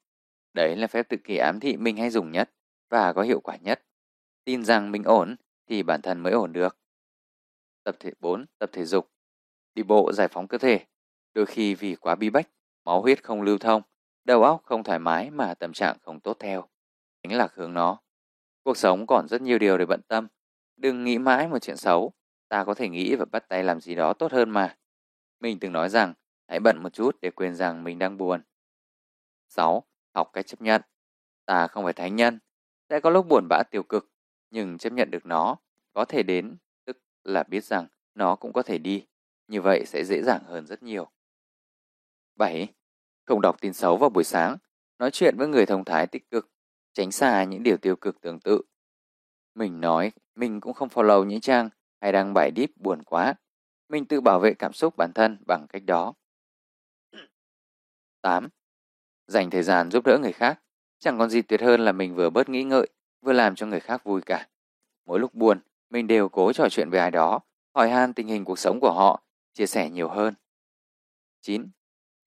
[0.53, 2.51] Đấy là phép tự kỷ ám thị mình hay dùng nhất
[2.89, 3.83] và có hiệu quả nhất.
[4.45, 5.35] Tin rằng mình ổn
[5.67, 6.77] thì bản thân mới ổn được.
[7.83, 8.45] Tập thể 4.
[8.57, 9.11] Tập thể dục
[9.75, 10.85] Đi bộ giải phóng cơ thể.
[11.39, 12.49] Đôi khi vì quá bi bách,
[12.85, 13.81] máu huyết không lưu thông,
[14.23, 16.69] đầu óc không thoải mái mà tâm trạng không tốt theo.
[17.23, 18.01] Chính là hướng nó.
[18.63, 20.27] Cuộc sống còn rất nhiều điều để bận tâm.
[20.77, 22.13] Đừng nghĩ mãi một chuyện xấu.
[22.49, 24.77] Ta có thể nghĩ và bắt tay làm gì đó tốt hơn mà.
[25.39, 26.13] Mình từng nói rằng
[26.47, 28.41] hãy bận một chút để quên rằng mình đang buồn.
[29.49, 29.83] 6.
[30.13, 30.81] Học cách chấp nhận.
[31.45, 32.39] Ta không phải thánh nhân.
[32.89, 34.11] Sẽ có lúc buồn bã tiêu cực,
[34.51, 35.57] nhưng chấp nhận được nó
[35.93, 39.05] có thể đến, tức là biết rằng nó cũng có thể đi.
[39.47, 41.11] Như vậy sẽ dễ dàng hơn rất nhiều.
[42.39, 42.67] 7.
[43.25, 44.57] Không đọc tin xấu vào buổi sáng.
[44.99, 46.49] Nói chuyện với người thông thái tích cực.
[46.93, 48.61] Tránh xa những điều tiêu cực tương tự.
[49.55, 51.69] Mình nói, mình cũng không follow những trang
[52.01, 53.35] hay đăng bài deep buồn quá.
[53.89, 56.13] Mình tự bảo vệ cảm xúc bản thân bằng cách đó.
[58.21, 58.49] 8.
[59.27, 60.61] Dành thời gian giúp đỡ người khác.
[60.99, 62.87] Chẳng còn gì tuyệt hơn là mình vừa bớt nghĩ ngợi,
[63.21, 64.49] vừa làm cho người khác vui cả.
[65.05, 65.59] Mỗi lúc buồn,
[65.89, 67.39] mình đều cố trò chuyện với ai đó,
[67.75, 70.33] hỏi han tình hình cuộc sống của họ, chia sẻ nhiều hơn.
[71.41, 71.69] 9.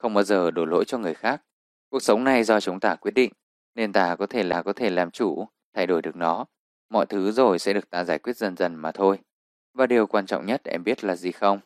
[0.02, 1.42] Không bao giờ đổ lỗi cho người khác.
[1.88, 3.32] Cuộc sống này do chúng ta quyết định,
[3.74, 6.44] nên ta có thể là có thể làm chủ, thay đổi được nó.
[6.90, 9.18] Mọi thứ rồi sẽ được ta giải quyết dần dần mà thôi.
[9.74, 11.60] Và điều quan trọng nhất em biết là gì không?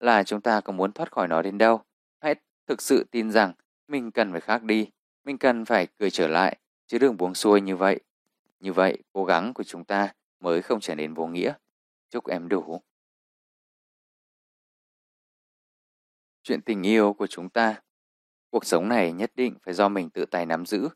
[0.00, 1.80] Là chúng ta có muốn thoát khỏi nó đến đâu.
[2.20, 2.34] Hãy
[2.66, 3.52] thực sự tin rằng
[3.88, 4.90] mình cần phải khác đi.
[5.24, 6.56] Mình cần phải cười trở lại,
[6.86, 8.00] chứ chứ đừng buông xuôi như vậy.
[8.60, 11.52] Như vậy, cố gắng của chúng ta mới không trở nên vô nghĩa.
[12.10, 12.80] Chúc em đủ.
[16.44, 17.80] Chuyện tình yêu của chúng ta
[18.54, 20.88] Cuộc sống này nhất định phải do mình tự tay nắm giữ.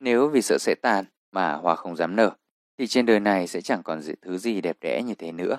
[0.00, 2.36] Nếu vì sợ sẽ tàn mà hoa không dám nở,
[2.78, 5.58] thì trên đời này sẽ chẳng còn thứ gì đẹp đẽ như thế nữa.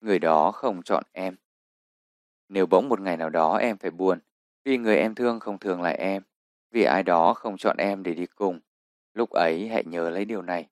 [0.00, 1.36] Người đó không chọn em.
[2.48, 4.20] Nếu bỗng một ngày nào đó em phải buồn,
[4.64, 6.22] vì người em thương không thương lại em,
[6.70, 8.60] vì ai đó không chọn em để đi cùng,
[9.14, 10.68] lúc ấy hãy nhớ lấy điều này.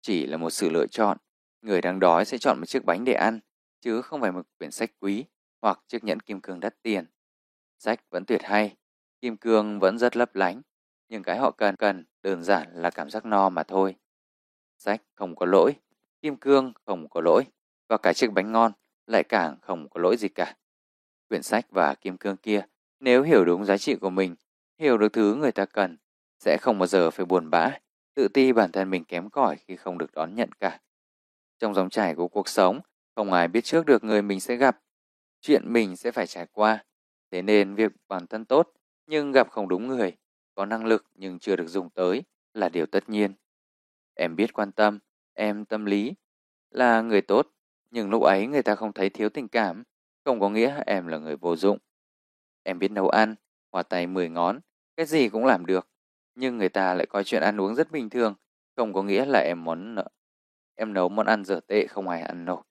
[0.00, 1.18] Chỉ là một sự lựa chọn,
[1.62, 3.40] người đang đói sẽ chọn một chiếc bánh để ăn,
[3.80, 5.24] chứ không phải một quyển sách quý
[5.62, 7.06] hoặc chiếc nhẫn kim cương đắt tiền.
[7.78, 8.76] Sách vẫn tuyệt hay,
[9.20, 10.62] kim cương vẫn rất lấp lánh,
[11.08, 13.96] nhưng cái họ cần cần đơn giản là cảm giác no mà thôi.
[14.78, 15.74] Sách không có lỗi,
[16.22, 17.44] kim cương không có lỗi,
[17.88, 18.72] và cả chiếc bánh ngon
[19.06, 20.56] lại càng không có lỗi gì cả.
[21.28, 22.62] Quyển sách và kim cương kia,
[23.00, 24.34] nếu hiểu đúng giá trị của mình,
[24.78, 25.96] hiểu được thứ người ta cần,
[26.38, 27.70] sẽ không bao giờ phải buồn bã,
[28.14, 30.80] tự ti bản thân mình kém cỏi khi không được đón nhận cả.
[31.58, 32.80] Trong dòng chảy của cuộc sống,
[33.14, 34.81] không ai biết trước được người mình sẽ gặp,
[35.42, 36.84] chuyện mình sẽ phải trải qua.
[37.30, 38.72] Thế nên việc bản thân tốt
[39.06, 40.16] nhưng gặp không đúng người,
[40.54, 42.22] có năng lực nhưng chưa được dùng tới
[42.54, 43.34] là điều tất nhiên.
[44.14, 44.98] Em biết quan tâm,
[45.34, 46.14] em tâm lý,
[46.70, 47.48] là người tốt,
[47.90, 49.84] nhưng lúc ấy người ta không thấy thiếu tình cảm,
[50.24, 51.78] không có nghĩa em là người vô dụng.
[52.62, 53.34] Em biết nấu ăn,
[53.72, 54.60] hòa tay mười ngón,
[54.96, 55.88] cái gì cũng làm được,
[56.34, 58.34] nhưng người ta lại coi chuyện ăn uống rất bình thường,
[58.76, 59.96] không có nghĩa là em món
[60.74, 62.62] em nấu món ăn dở tệ không ai ăn nổi.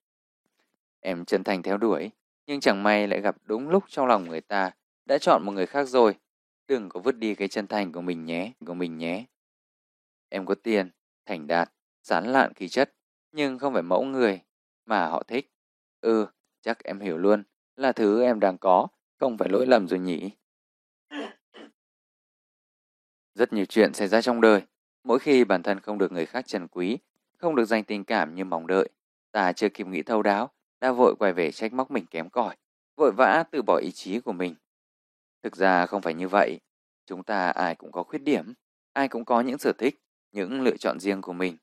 [1.00, 2.10] Em chân thành theo đuổi,
[2.46, 4.70] nhưng chẳng may lại gặp đúng lúc trong lòng người ta
[5.04, 6.14] đã chọn một người khác rồi.
[6.68, 9.24] Đừng có vứt đi cái chân thành của mình nhé, của mình nhé.
[10.28, 10.90] Em có tiền,
[11.26, 12.94] thành đạt, sán lạn khí chất,
[13.32, 14.40] nhưng không phải mẫu người
[14.86, 15.50] mà họ thích.
[16.00, 16.26] Ừ,
[16.60, 17.42] chắc em hiểu luôn,
[17.76, 18.88] là thứ em đang có,
[19.18, 20.30] không phải lỗi lầm rồi nhỉ.
[23.34, 24.62] Rất nhiều chuyện xảy ra trong đời,
[25.04, 26.98] mỗi khi bản thân không được người khác trân quý,
[27.38, 28.88] không được dành tình cảm như mong đợi,
[29.32, 30.50] ta chưa kịp nghĩ thâu đáo,
[30.82, 32.56] đã vội quay về trách móc mình kém cỏi,
[32.96, 34.54] vội vã từ bỏ ý chí của mình.
[35.42, 36.60] Thực ra không phải như vậy,
[37.06, 38.54] chúng ta ai cũng có khuyết điểm,
[38.92, 40.00] ai cũng có những sở thích,
[40.32, 41.56] những lựa chọn riêng của mình.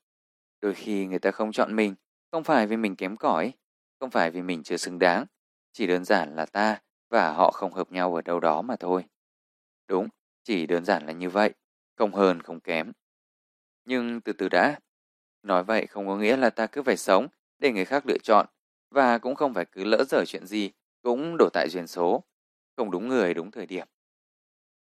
[0.60, 1.94] Đôi khi người ta không chọn mình,
[2.30, 3.52] không phải vì mình kém cỏi,
[4.00, 5.24] không phải vì mình chưa xứng đáng,
[5.72, 6.80] chỉ đơn giản là ta
[7.10, 9.04] và họ không hợp nhau ở đâu đó mà thôi.
[9.88, 10.08] Đúng,
[10.42, 11.54] chỉ đơn giản là như vậy,
[11.96, 12.92] không hơn không kém.
[13.84, 14.78] Nhưng từ từ đã,
[15.42, 17.26] nói vậy không có nghĩa là ta cứ phải sống
[17.58, 18.46] để người khác lựa chọn
[18.90, 20.70] và cũng không phải cứ lỡ dở chuyện gì
[21.02, 22.24] cũng đổ tại duyên số,
[22.76, 23.86] không đúng người đúng thời điểm.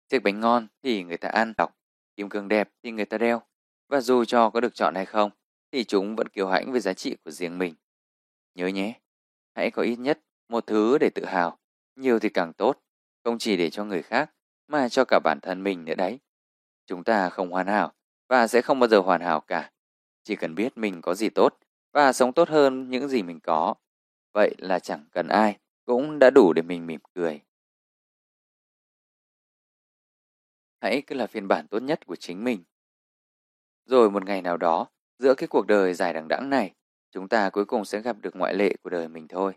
[0.09, 1.77] Chiếc bánh ngon thì người ta ăn đọc,
[2.15, 3.41] kim cương đẹp thì người ta đeo,
[3.87, 5.31] và dù cho có được chọn hay không,
[5.71, 7.75] thì chúng vẫn kiêu hãnh với giá trị của riêng mình.
[8.55, 8.99] Nhớ nhé,
[9.55, 10.19] hãy có ít nhất
[10.49, 11.57] một thứ để tự hào,
[11.95, 12.79] nhiều thì càng tốt,
[13.23, 14.31] không chỉ để cho người khác,
[14.67, 16.19] mà cho cả bản thân mình nữa đấy.
[16.85, 17.93] Chúng ta không hoàn hảo
[18.27, 19.71] và sẽ không bao giờ hoàn hảo cả.
[20.23, 21.57] Chỉ cần biết mình có gì tốt
[21.93, 23.75] và sống tốt hơn những gì mình có
[24.37, 27.41] Vậy là chẳng cần ai, cũng đã đủ để mình mỉm cười.
[30.81, 32.63] Hãy cứ là phiên bản tốt nhất của chính mình.
[33.85, 34.87] Rồi một ngày nào đó,
[35.19, 36.73] giữa cái cuộc đời dài đằng đẵng này,
[37.11, 39.53] chúng ta cuối cùng sẽ gặp được ngoại lệ của đời mình thôi.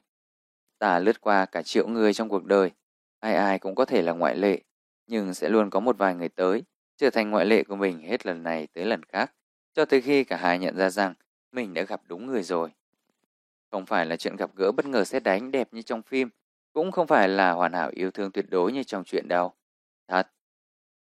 [0.78, 2.70] Ta lướt qua cả triệu người trong cuộc đời,
[3.18, 4.62] ai ai cũng có thể là ngoại lệ,
[5.06, 6.64] nhưng sẽ luôn có một vài người tới,
[6.96, 9.34] trở thành ngoại lệ của mình hết lần này tới lần khác,
[9.74, 11.14] cho tới khi cả hai nhận ra rằng
[11.52, 12.70] mình đã gặp đúng người rồi.
[13.70, 16.28] Không phải là chuyện gặp gỡ bất ngờ xét đánh đẹp như trong phim,
[16.72, 19.52] cũng không phải là hoàn hảo yêu thương tuyệt đối như trong chuyện đâu.
[20.08, 20.28] Thật.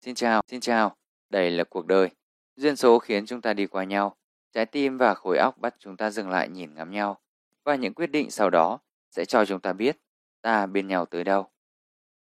[0.00, 0.96] Xin chào, xin chào.
[1.30, 2.10] Đây là cuộc đời.
[2.56, 4.16] Duyên số khiến chúng ta đi qua nhau.
[4.52, 7.20] Trái tim và khối óc bắt chúng ta dừng lại nhìn ngắm nhau.
[7.64, 8.78] Và những quyết định sau đó
[9.10, 9.96] sẽ cho chúng ta biết
[10.42, 11.50] ta bên nhau tới đâu.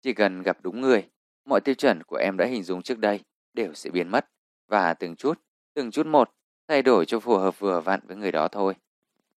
[0.02, 1.08] Chỉ cần gặp đúng người,
[1.44, 3.20] mọi tiêu chuẩn của em đã hình dung trước đây
[3.54, 4.28] đều sẽ biến mất
[4.66, 5.40] và từng chút,
[5.74, 6.30] từng chút một
[6.68, 8.74] thay đổi cho phù hợp vừa vặn với người đó thôi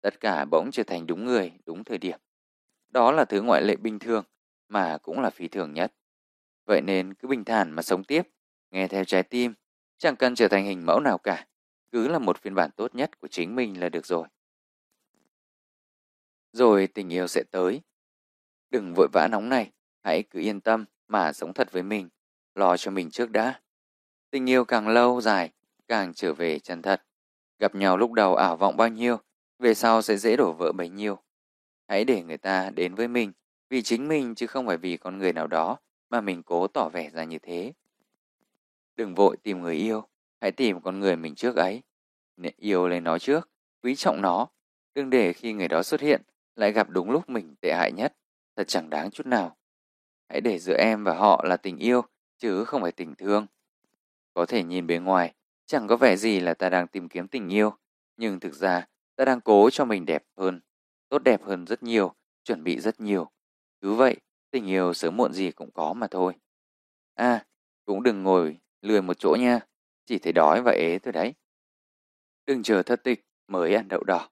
[0.01, 2.19] tất cả bỗng trở thành đúng người, đúng thời điểm.
[2.89, 4.23] Đó là thứ ngoại lệ bình thường,
[4.67, 5.93] mà cũng là phi thường nhất.
[6.65, 8.21] Vậy nên cứ bình thản mà sống tiếp,
[8.71, 9.53] nghe theo trái tim,
[9.97, 11.47] chẳng cần trở thành hình mẫu nào cả,
[11.91, 14.27] cứ là một phiên bản tốt nhất của chính mình là được rồi.
[16.53, 17.81] Rồi tình yêu sẽ tới.
[18.69, 19.71] Đừng vội vã nóng này,
[20.03, 22.09] hãy cứ yên tâm mà sống thật với mình,
[22.55, 23.61] lo cho mình trước đã.
[24.29, 25.51] Tình yêu càng lâu dài,
[25.87, 27.03] càng trở về chân thật.
[27.59, 29.17] Gặp nhau lúc đầu ảo vọng bao nhiêu,
[29.61, 31.17] về sau sẽ dễ đổ vỡ bấy nhiêu.
[31.87, 33.31] Hãy để người ta đến với mình
[33.69, 35.77] vì chính mình chứ không phải vì con người nào đó
[36.09, 37.73] mà mình cố tỏ vẻ ra như thế.
[38.95, 40.07] Đừng vội tìm người yêu,
[40.41, 41.81] hãy tìm con người mình trước ấy.
[42.37, 43.49] Nên yêu lấy nó trước,
[43.83, 44.47] quý trọng nó.
[44.95, 46.21] Đừng để khi người đó xuất hiện
[46.55, 48.13] lại gặp đúng lúc mình tệ hại nhất,
[48.55, 49.57] thật chẳng đáng chút nào.
[50.29, 52.01] Hãy để giữa em và họ là tình yêu,
[52.37, 53.47] chứ không phải tình thương.
[54.33, 55.33] Có thể nhìn bề ngoài,
[55.65, 57.73] chẳng có vẻ gì là ta đang tìm kiếm tình yêu,
[58.17, 58.87] nhưng thực ra
[59.21, 60.59] ta đang cố cho mình đẹp hơn,
[61.09, 63.31] tốt đẹp hơn rất nhiều, chuẩn bị rất nhiều.
[63.81, 64.17] Cứ vậy,
[64.51, 66.33] tình yêu sớm muộn gì cũng có mà thôi.
[67.15, 67.45] À,
[67.85, 69.59] cũng đừng ngồi lười một chỗ nha,
[70.05, 71.33] chỉ thấy đói và ế thôi đấy.
[72.45, 74.29] Đừng chờ thất tịch mới ăn đậu đỏ.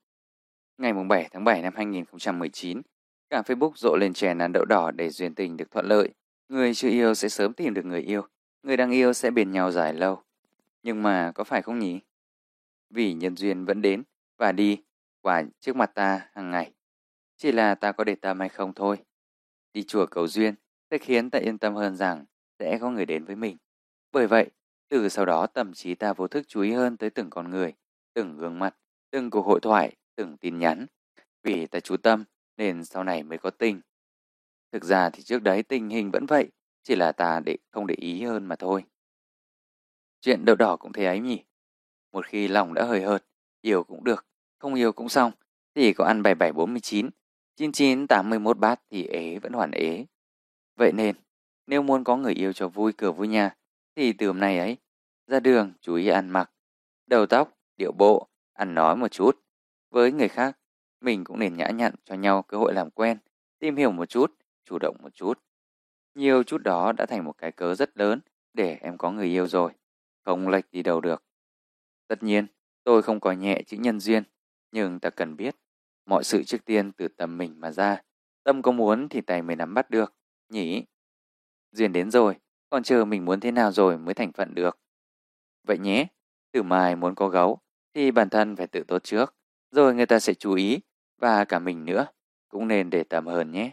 [0.78, 2.82] Ngày 7 tháng 7 năm 2019,
[3.30, 6.10] cả Facebook rộ lên chèn ăn đậu đỏ để duyên tình được thuận lợi.
[6.48, 8.22] Người chưa yêu sẽ sớm tìm được người yêu,
[8.64, 10.24] người đang yêu sẽ bền nhau dài lâu.
[10.84, 12.00] Nhưng mà có phải không nhỉ?
[12.90, 14.04] Vì nhân duyên vẫn đến
[14.40, 14.84] và đi
[15.22, 16.74] qua trước mặt ta hàng ngày.
[17.38, 18.98] Chỉ là ta có để tâm hay không thôi.
[19.74, 20.56] Đi chùa cầu duyên
[20.92, 22.26] sẽ khiến ta yên tâm hơn rằng
[22.60, 23.58] sẽ có người đến với mình.
[24.12, 24.50] Bởi vậy,
[24.90, 27.74] từ sau đó tâm trí ta vô thức chú ý hơn tới từng con người,
[28.14, 28.76] từng gương mặt,
[29.12, 30.86] từng cuộc hội thoại, từng tin nhắn.
[31.44, 32.24] Vì ta chú tâm
[32.58, 33.82] nên sau này mới có tình.
[34.72, 36.50] Thực ra thì trước đấy tình hình vẫn vậy,
[36.84, 38.84] chỉ là ta để không để ý hơn mà thôi.
[40.22, 41.44] Chuyện đậu đỏ cũng thế ấy nhỉ.
[42.12, 43.26] Một khi lòng đã hơi hợt,
[43.62, 44.26] yêu cũng được,
[44.60, 45.32] không yêu cũng xong,
[45.76, 47.10] thì có ăn 7749,
[47.56, 50.06] 9981 bát thì ế vẫn hoàn ế.
[50.76, 51.16] Vậy nên,
[51.68, 53.56] nếu muốn có người yêu cho vui cửa vui nhà,
[53.96, 54.78] thì từ hôm nay ấy,
[55.28, 56.52] ra đường chú ý ăn mặc,
[57.08, 59.40] đầu tóc, điệu bộ, ăn nói một chút.
[59.90, 60.58] Với người khác,
[61.02, 63.18] mình cũng nên nhã nhặn cho nhau cơ hội làm quen,
[63.60, 64.34] tìm hiểu một chút,
[64.66, 65.40] chủ động một chút.
[66.16, 68.20] Nhiều chút đó đã thành một cái cớ rất lớn
[68.54, 69.72] để em có người yêu rồi,
[70.22, 71.24] không lệch đi đâu được.
[72.08, 72.48] Tất nhiên,
[72.84, 74.24] tôi không có nhẹ chữ nhân duyên,
[74.72, 75.56] nhưng ta cần biết,
[76.06, 78.02] mọi sự trước tiên từ tâm mình mà ra.
[78.44, 80.14] Tâm có muốn thì tay mới nắm bắt được,
[80.50, 80.86] nhỉ?
[81.72, 82.36] Duyên đến rồi,
[82.70, 84.80] còn chờ mình muốn thế nào rồi mới thành phận được.
[85.64, 86.08] Vậy nhé,
[86.52, 87.60] từ mai muốn có gấu
[87.94, 89.36] thì bản thân phải tự tốt trước,
[89.72, 90.80] rồi người ta sẽ chú ý
[91.18, 92.08] và cả mình nữa,
[92.50, 93.72] cũng nên để tâm hơn nhé.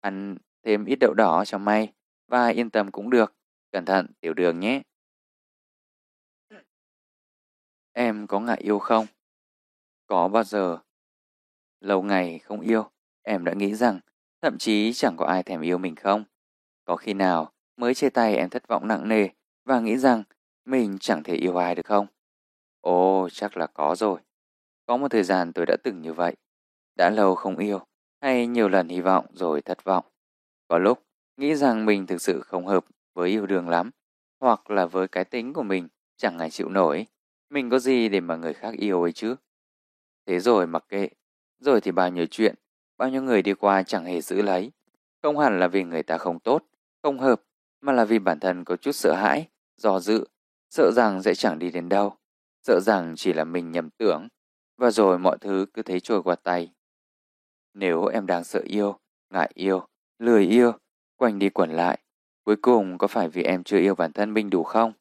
[0.00, 1.92] Ăn thêm ít đậu đỏ cho may
[2.26, 3.34] và yên tâm cũng được,
[3.72, 4.82] cẩn thận tiểu đường nhé.
[7.92, 9.06] Em có ngại yêu không?
[10.08, 10.78] Có bao giờ?
[11.80, 12.90] Lâu ngày không yêu,
[13.22, 14.00] em đã nghĩ rằng
[14.42, 16.24] thậm chí chẳng có ai thèm yêu mình không?
[16.84, 19.28] Có khi nào mới chia tay em thất vọng nặng nề
[19.64, 20.22] và nghĩ rằng
[20.64, 22.06] mình chẳng thể yêu ai được không?
[22.80, 24.20] Ồ, chắc là có rồi.
[24.86, 26.36] Có một thời gian tôi đã từng như vậy.
[26.96, 27.80] Đã lâu không yêu,
[28.20, 30.04] hay nhiều lần hy vọng rồi thất vọng.
[30.68, 31.02] Có lúc
[31.36, 33.90] nghĩ rằng mình thực sự không hợp với yêu đương lắm,
[34.40, 37.06] hoặc là với cái tính của mình chẳng ai chịu nổi.
[37.50, 39.36] Mình có gì để mà người khác yêu ấy chứ?
[40.28, 41.08] Thế rồi mặc kệ,
[41.60, 42.54] rồi thì bao nhiêu chuyện,
[42.98, 44.72] bao nhiêu người đi qua chẳng hề giữ lấy.
[45.22, 46.64] Không hẳn là vì người ta không tốt,
[47.02, 47.42] không hợp,
[47.80, 50.24] mà là vì bản thân có chút sợ hãi, do dự,
[50.70, 52.16] sợ rằng sẽ chẳng đi đến đâu,
[52.62, 54.28] sợ rằng chỉ là mình nhầm tưởng,
[54.76, 56.72] và rồi mọi thứ cứ thấy trôi qua tay.
[57.74, 58.98] Nếu em đang sợ yêu,
[59.30, 59.86] ngại yêu,
[60.18, 60.72] lười yêu,
[61.16, 61.98] quanh đi quẩn lại,
[62.44, 64.92] cuối cùng có phải vì em chưa yêu bản thân mình đủ không?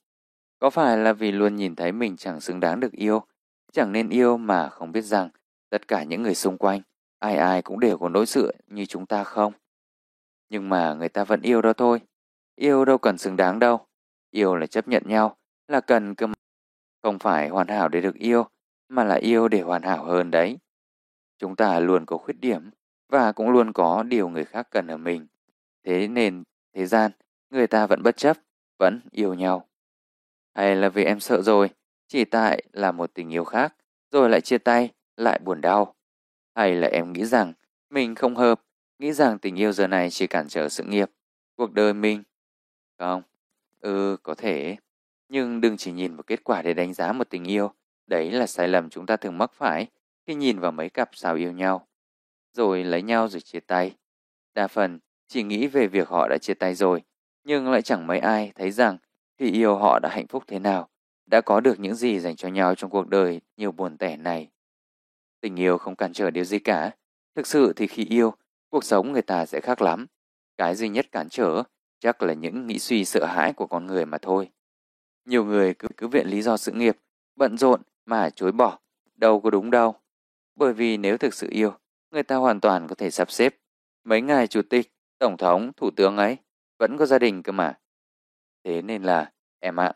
[0.60, 3.24] Có phải là vì luôn nhìn thấy mình chẳng xứng đáng được yêu,
[3.78, 5.30] chẳng nên yêu mà không biết rằng
[5.70, 6.82] tất cả những người xung quanh,
[7.20, 9.54] ai ai cũng đều có nỗi sự như chúng ta không?
[10.49, 12.02] Nhưng mà người ta vẫn yêu đó thôi.
[12.56, 13.86] Yêu đâu cần xứng đáng đâu.
[14.32, 15.38] Yêu là chấp nhận nhau,
[15.68, 16.28] là cần cơ
[17.04, 18.45] Không phải hoàn hảo để được yêu,
[18.90, 20.58] mà là yêu để hoàn hảo hơn đấy.
[21.38, 22.70] Chúng ta luôn có khuyết điểm
[23.10, 25.28] và cũng luôn có điều người khác cần ở mình.
[25.84, 26.44] Thế nên
[26.74, 27.12] thế gian,
[27.49, 28.38] người ta vẫn bất chấp,
[28.80, 29.68] vẫn yêu nhau.
[30.56, 31.70] Hay là vì em sợ rồi,
[32.08, 33.76] chỉ tại là một tình yêu khác,
[34.12, 35.96] rồi lại chia tay, lại buồn đau.
[36.56, 37.54] Hay là em nghĩ rằng
[37.90, 38.62] mình không hợp,
[39.00, 41.12] nghĩ rằng tình yêu giờ này chỉ cản trở sự nghiệp,
[41.56, 42.24] cuộc đời mình.
[42.98, 43.22] Không,
[43.80, 44.78] ừ, có thể.
[45.30, 47.72] Nhưng đừng chỉ nhìn vào kết quả để đánh giá một tình yêu.
[48.08, 49.88] Đấy là sai lầm chúng ta thường mắc phải
[50.28, 51.88] khi nhìn vào mấy cặp sao yêu nhau.
[52.54, 53.96] Rồi lấy nhau rồi chia tay.
[54.54, 57.04] Đa phần chỉ nghĩ về việc họ đã chia tay rồi,
[57.44, 58.98] nhưng lại chẳng mấy ai thấy rằng
[59.38, 60.90] khi yêu họ đã hạnh phúc thế nào,
[61.28, 64.49] đã có được những gì dành cho nhau trong cuộc đời nhiều buồn tẻ này.
[65.41, 66.91] Tình yêu không cản trở điều gì cả.
[67.36, 68.34] Thực sự thì khi yêu,
[68.70, 70.08] cuộc sống người ta sẽ khác lắm.
[70.58, 71.64] Cái duy nhất cản trở
[71.99, 74.49] chắc là những nghĩ suy sợ hãi của con người mà thôi.
[75.26, 76.98] Nhiều người cứ, cứ viện lý do sự nghiệp,
[77.36, 78.80] bận rộn mà chối bỏ,
[79.16, 79.95] đâu có đúng đâu.
[80.56, 81.74] Bởi vì nếu thực sự yêu,
[82.12, 83.56] người ta hoàn toàn có thể sắp xếp.
[84.04, 86.38] Mấy ngài chủ tịch, tổng thống, thủ tướng ấy
[86.80, 87.80] vẫn có gia đình cơ mà.
[88.64, 89.94] Thế nên là, em ạ,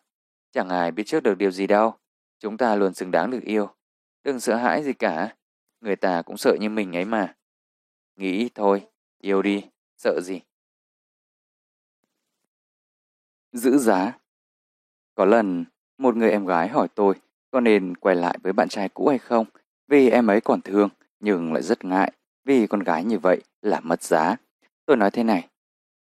[0.52, 1.94] chẳng ai biết trước được điều gì đâu.
[2.40, 3.70] Chúng ta luôn xứng đáng được yêu.
[4.24, 5.36] Đừng sợ hãi gì cả.
[5.82, 7.36] Người ta cũng sợ như mình ấy mà.
[8.16, 8.88] Nghĩ thôi,
[9.18, 9.64] yêu đi,
[9.98, 10.42] sợ gì.
[13.52, 14.18] Giữ giá
[15.16, 15.66] Có lần,
[15.98, 17.16] một người em gái hỏi tôi
[17.52, 19.46] có nên quay lại với bạn trai cũ hay không
[19.88, 22.12] vì em ấy còn thương nhưng lại rất ngại
[22.46, 24.36] vì con gái như vậy là mất giá.
[24.86, 25.48] Tôi nói thế này,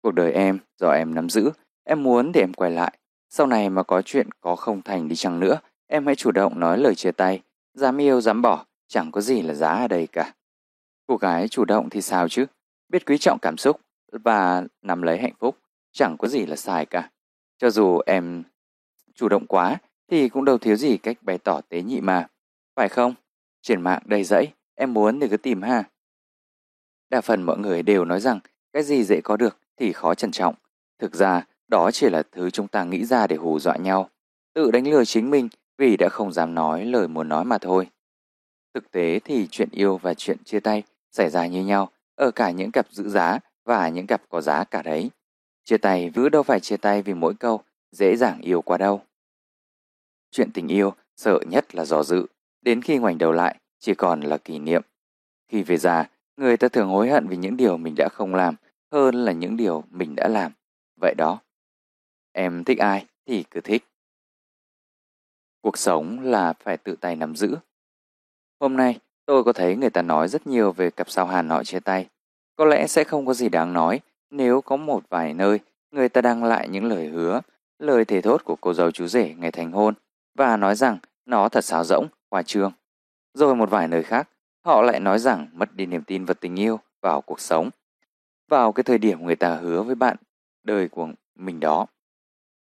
[0.02, 1.52] cuộc đời em do em nắm giữ,
[1.84, 2.98] em muốn để em quay lại,
[3.30, 6.60] sau này mà có chuyện có không thành đi chăng nữa, em hãy chủ động
[6.60, 7.42] nói lời chia tay.
[7.74, 10.34] Dám yêu dám bỏ, chẳng có gì là giá ở đây cả.
[11.08, 12.46] Cô gái chủ động thì sao chứ?
[12.90, 13.82] Biết quý trọng cảm xúc
[14.12, 15.58] và nắm lấy hạnh phúc,
[15.92, 17.10] chẳng có gì là sai cả.
[17.58, 18.44] Cho dù em
[19.14, 19.78] chủ động quá
[20.08, 22.28] thì cũng đâu thiếu gì cách bày tỏ tế nhị mà.
[22.76, 23.14] Phải không?
[23.62, 25.84] Trên mạng đầy dẫy, em muốn thì cứ tìm ha.
[27.10, 28.40] Đa phần mọi người đều nói rằng
[28.74, 30.56] cái gì dễ có được thì khó trân trọng.
[31.00, 34.10] Thực ra, đó chỉ là thứ chúng ta nghĩ ra để hù dọa nhau.
[34.54, 37.88] Tự đánh lừa chính mình vì đã không dám nói lời muốn nói mà thôi.
[38.74, 42.52] Thực tế thì chuyện yêu và chuyện chia tay xảy ra như nhau ở cả
[42.52, 45.10] những cặp giữ giá và những cặp có giá cả đấy.
[45.64, 47.62] Chia tay vứ đâu phải chia tay vì mỗi câu
[47.92, 49.02] dễ dàng yêu quá đâu.
[50.32, 52.26] Chuyện tình yêu sợ nhất là dò dự,
[52.62, 54.82] đến khi ngoảnh đầu lại chỉ còn là kỷ niệm.
[55.48, 58.56] Khi về già, người ta thường hối hận vì những điều mình đã không làm
[58.92, 60.52] hơn là những điều mình đã làm.
[61.02, 61.40] Vậy đó.
[62.40, 63.84] Em thích ai thì cứ thích.
[65.62, 67.58] Cuộc sống là phải tự tay nắm giữ.
[68.60, 71.64] Hôm nay, tôi có thấy người ta nói rất nhiều về cặp sao hàn họ
[71.64, 72.08] chia tay.
[72.56, 74.00] Có lẽ sẽ không có gì đáng nói
[74.30, 75.60] nếu có một vài nơi
[75.92, 77.42] người ta đăng lại những lời hứa,
[77.80, 79.94] lời thề thốt của cô dâu chú rể ngày thành hôn
[80.36, 82.72] và nói rằng nó thật sáo rỗng, khoa trương.
[83.34, 84.30] Rồi một vài nơi khác,
[84.66, 87.70] họ lại nói rằng mất đi niềm tin vào tình yêu vào cuộc sống.
[88.48, 90.18] Vào cái thời điểm người ta hứa với bạn
[90.64, 91.88] đời của mình đó.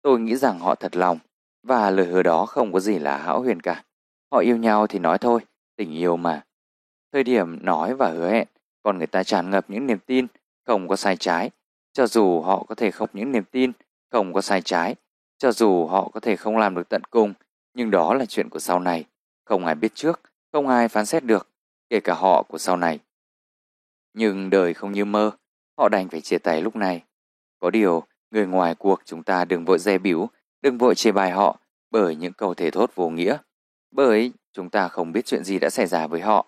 [0.02, 1.20] Tôi nghĩ rằng họ thật lòng
[1.64, 3.84] và lời hứa đó không có gì là hão huyền cả.
[4.32, 5.42] Họ yêu nhau thì nói thôi,
[5.76, 6.46] tình yêu mà.
[7.14, 8.48] Thời điểm nói và hứa hẹn,
[8.84, 10.28] còn người ta tràn ngập những niềm tin,
[10.66, 11.50] không có sai trái.
[11.94, 13.72] Cho dù họ có thể không những niềm tin,
[14.12, 14.96] không có sai trái.
[15.38, 17.34] Cho dù họ có thể không làm được tận cùng,
[17.74, 19.06] nhưng đó là chuyện của sau này.
[19.46, 20.22] Không ai biết trước,
[20.52, 21.48] không ai phán xét được,
[21.90, 23.00] kể cả họ của sau này.
[24.14, 25.32] Nhưng đời không như mơ,
[25.78, 27.04] họ đành phải chia tay lúc này.
[27.60, 30.30] Có điều, người ngoài cuộc chúng ta đừng vội dè biểu,
[30.62, 31.58] đừng vội chê bài họ
[31.92, 33.38] bởi những câu thể thốt vô nghĩa.
[33.92, 36.46] Bởi chúng ta không biết chuyện gì đã xảy ra với họ.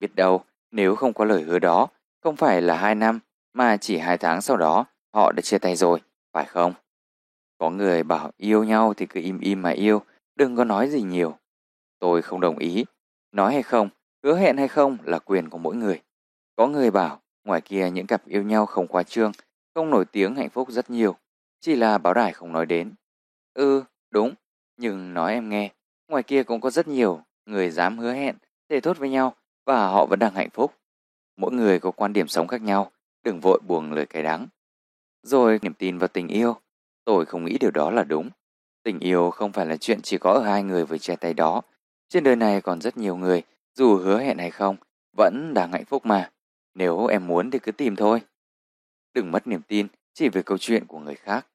[0.00, 1.88] Biết đâu, nếu không có lời hứa đó,
[2.22, 3.20] không phải là hai năm,
[3.52, 4.84] mà chỉ hai tháng sau đó
[5.14, 6.00] họ đã chia tay rồi,
[6.32, 6.74] phải không?
[7.58, 10.02] Có người bảo yêu nhau thì cứ im im mà yêu,
[10.34, 11.34] đừng có nói gì nhiều.
[11.98, 12.84] Tôi không đồng ý.
[13.32, 13.88] Nói hay không,
[14.24, 16.02] hứa hẹn hay không là quyền của mỗi người.
[16.56, 19.32] Có người bảo ngoài kia những cặp yêu nhau không quá trương,
[19.74, 21.16] không nổi tiếng hạnh phúc rất nhiều.
[21.60, 22.94] Chỉ là báo đài không nói đến.
[23.54, 24.34] Ừ, đúng.
[24.76, 25.72] Nhưng nói em nghe,
[26.08, 28.36] ngoài kia cũng có rất nhiều người dám hứa hẹn,
[28.68, 29.34] thề thốt với nhau
[29.66, 30.74] và họ vẫn đang hạnh phúc.
[31.36, 32.92] Mỗi người có quan điểm sống khác nhau,
[33.24, 34.46] đừng vội buông lời cay đắng.
[35.22, 36.56] Rồi niềm tin vào tình yêu,
[37.04, 38.30] tôi không nghĩ điều đó là đúng.
[38.82, 41.62] Tình yêu không phải là chuyện chỉ có ở hai người với che tay đó.
[42.08, 43.42] Trên đời này còn rất nhiều người,
[43.74, 44.76] dù hứa hẹn hay không,
[45.16, 46.30] vẫn đang hạnh phúc mà.
[46.74, 48.20] Nếu em muốn thì cứ tìm thôi.
[49.14, 49.86] Đừng mất niềm tin
[50.16, 51.46] chỉ về câu chuyện của người khác.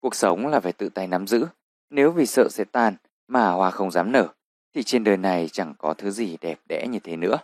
[0.00, 1.46] Cuộc sống là phải tự tay nắm giữ.
[1.90, 4.28] Nếu vì sợ sẽ tàn mà hoa không dám nở,
[4.74, 7.38] thì trên đời này chẳng có thứ gì đẹp đẽ như thế nữa.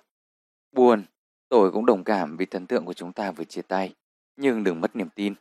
[0.73, 1.05] Buồn,
[1.49, 3.95] tôi cũng đồng cảm vì thần tượng của chúng ta vừa chia tay.
[4.37, 5.35] Nhưng đừng mất niềm tin.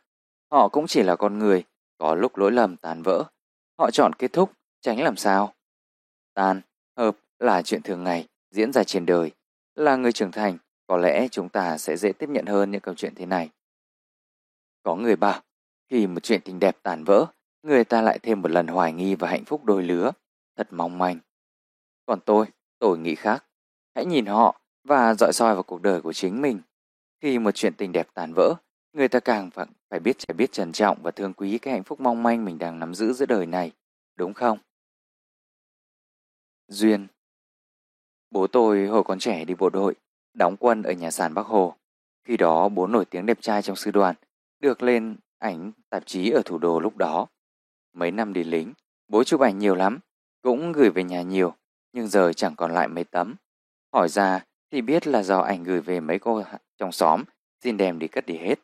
[0.50, 1.64] Họ cũng chỉ là con người,
[1.98, 3.24] có lúc lỗi lầm tàn vỡ.
[3.78, 5.54] Họ chọn kết thúc, tránh làm sao.
[6.34, 6.60] Tan,
[6.96, 9.30] hợp là chuyện thường ngày, diễn ra trên đời.
[9.74, 12.94] Là người trưởng thành, có lẽ chúng ta sẽ dễ tiếp nhận hơn những câu
[12.94, 13.50] chuyện thế này.
[14.84, 15.42] Có người bảo,
[15.90, 17.26] khi một chuyện tình đẹp tàn vỡ,
[17.62, 20.12] người ta lại thêm một lần hoài nghi và hạnh phúc đôi lứa.
[20.56, 21.18] Thật mong manh.
[22.06, 22.46] Còn tôi,
[22.78, 23.44] tôi nghĩ khác.
[23.94, 26.60] Hãy nhìn họ và dọi soi vào cuộc đời của chính mình.
[27.20, 28.54] Khi một chuyện tình đẹp tàn vỡ,
[28.92, 29.50] người ta càng
[29.90, 32.58] phải biết phải biết trân trọng và thương quý cái hạnh phúc mong manh mình
[32.58, 33.72] đang nắm giữ giữa đời này,
[34.16, 34.58] đúng không?
[36.68, 37.06] Duyên
[38.30, 39.94] Bố tôi hồi còn trẻ đi bộ đội,
[40.34, 41.74] đóng quân ở nhà sàn Bắc Hồ.
[42.24, 44.14] Khi đó bố nổi tiếng đẹp trai trong sư đoàn,
[44.64, 47.26] được lên ảnh tạp chí ở thủ đô lúc đó.
[47.92, 48.72] Mấy năm đi lính,
[49.08, 49.98] bố chụp ảnh nhiều lắm,
[50.42, 51.54] cũng gửi về nhà nhiều,
[51.92, 53.34] nhưng giờ chẳng còn lại mấy tấm.
[53.92, 56.42] Hỏi ra thì biết là do ảnh gửi về mấy cô
[56.78, 57.24] trong xóm,
[57.64, 58.58] xin đem đi cất đi hết.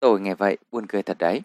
[0.00, 1.42] Tôi nghe vậy buồn cười thật đấy.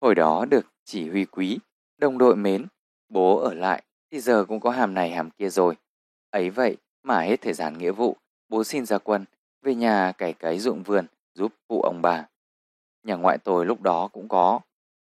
[0.00, 1.58] Hồi đó được chỉ huy quý,
[1.98, 2.66] đồng đội mến,
[3.08, 5.76] bố ở lại thì giờ cũng có hàm này hàm kia rồi.
[6.30, 8.16] Ấy vậy mà hết thời gian nghĩa vụ,
[8.48, 9.24] bố xin ra quân,
[9.62, 12.26] về nhà cày cấy ruộng vườn giúp phụ ông bà.
[13.04, 14.60] Nhà ngoại tôi lúc đó cũng có,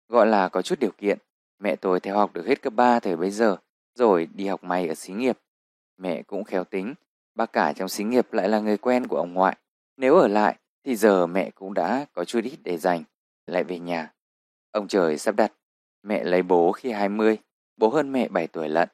[0.08, 1.18] gọi là có chút điều kiện.
[1.60, 3.58] Mẹ tôi theo học được hết cấp 3 thời bấy giờ,
[3.96, 5.38] rồi đi học may ở xí nghiệp.
[5.98, 6.94] Mẹ cũng khéo tính,
[7.36, 9.58] bác cả trong xí nghiệp lại là người quen của ông ngoại.
[9.98, 13.04] Nếu ở lại thì giờ mẹ cũng đã có chút ít để dành,
[13.48, 14.14] lại về nhà.
[14.72, 15.54] Ông trời sắp đặt,
[16.04, 17.38] mẹ lấy bố khi 20,
[17.78, 18.90] bố hơn mẹ 7 tuổi lận.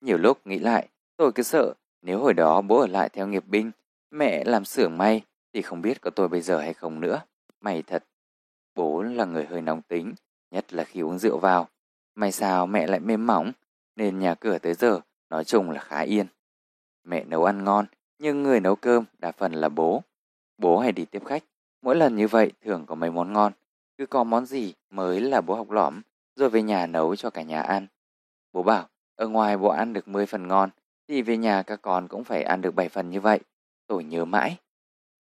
[0.00, 3.44] Nhiều lúc nghĩ lại, tôi cứ sợ nếu hồi đó bố ở lại theo nghiệp
[3.46, 3.70] binh,
[4.10, 5.22] mẹ làm xưởng may
[5.52, 7.22] thì không biết có tôi bây giờ hay không nữa.
[7.60, 8.04] May thật.
[8.78, 10.14] Bố là người hơi nóng tính,
[10.50, 11.68] nhất là khi uống rượu vào.
[12.14, 13.52] May sao mẹ lại mềm mỏng,
[13.96, 15.00] nên nhà cửa tới giờ
[15.30, 16.26] nói chung là khá yên.
[17.04, 17.86] Mẹ nấu ăn ngon,
[18.18, 20.02] nhưng người nấu cơm đa phần là bố.
[20.58, 21.44] Bố hay đi tiếp khách,
[21.82, 23.52] mỗi lần như vậy thường có mấy món ngon.
[23.96, 26.00] Cứ có món gì mới là bố học lõm,
[26.36, 27.86] rồi về nhà nấu cho cả nhà ăn.
[28.52, 30.70] Bố bảo, ở ngoài bố ăn được 10 phần ngon,
[31.08, 33.40] thì về nhà các con cũng phải ăn được 7 phần như vậy.
[33.86, 34.56] Tôi nhớ mãi.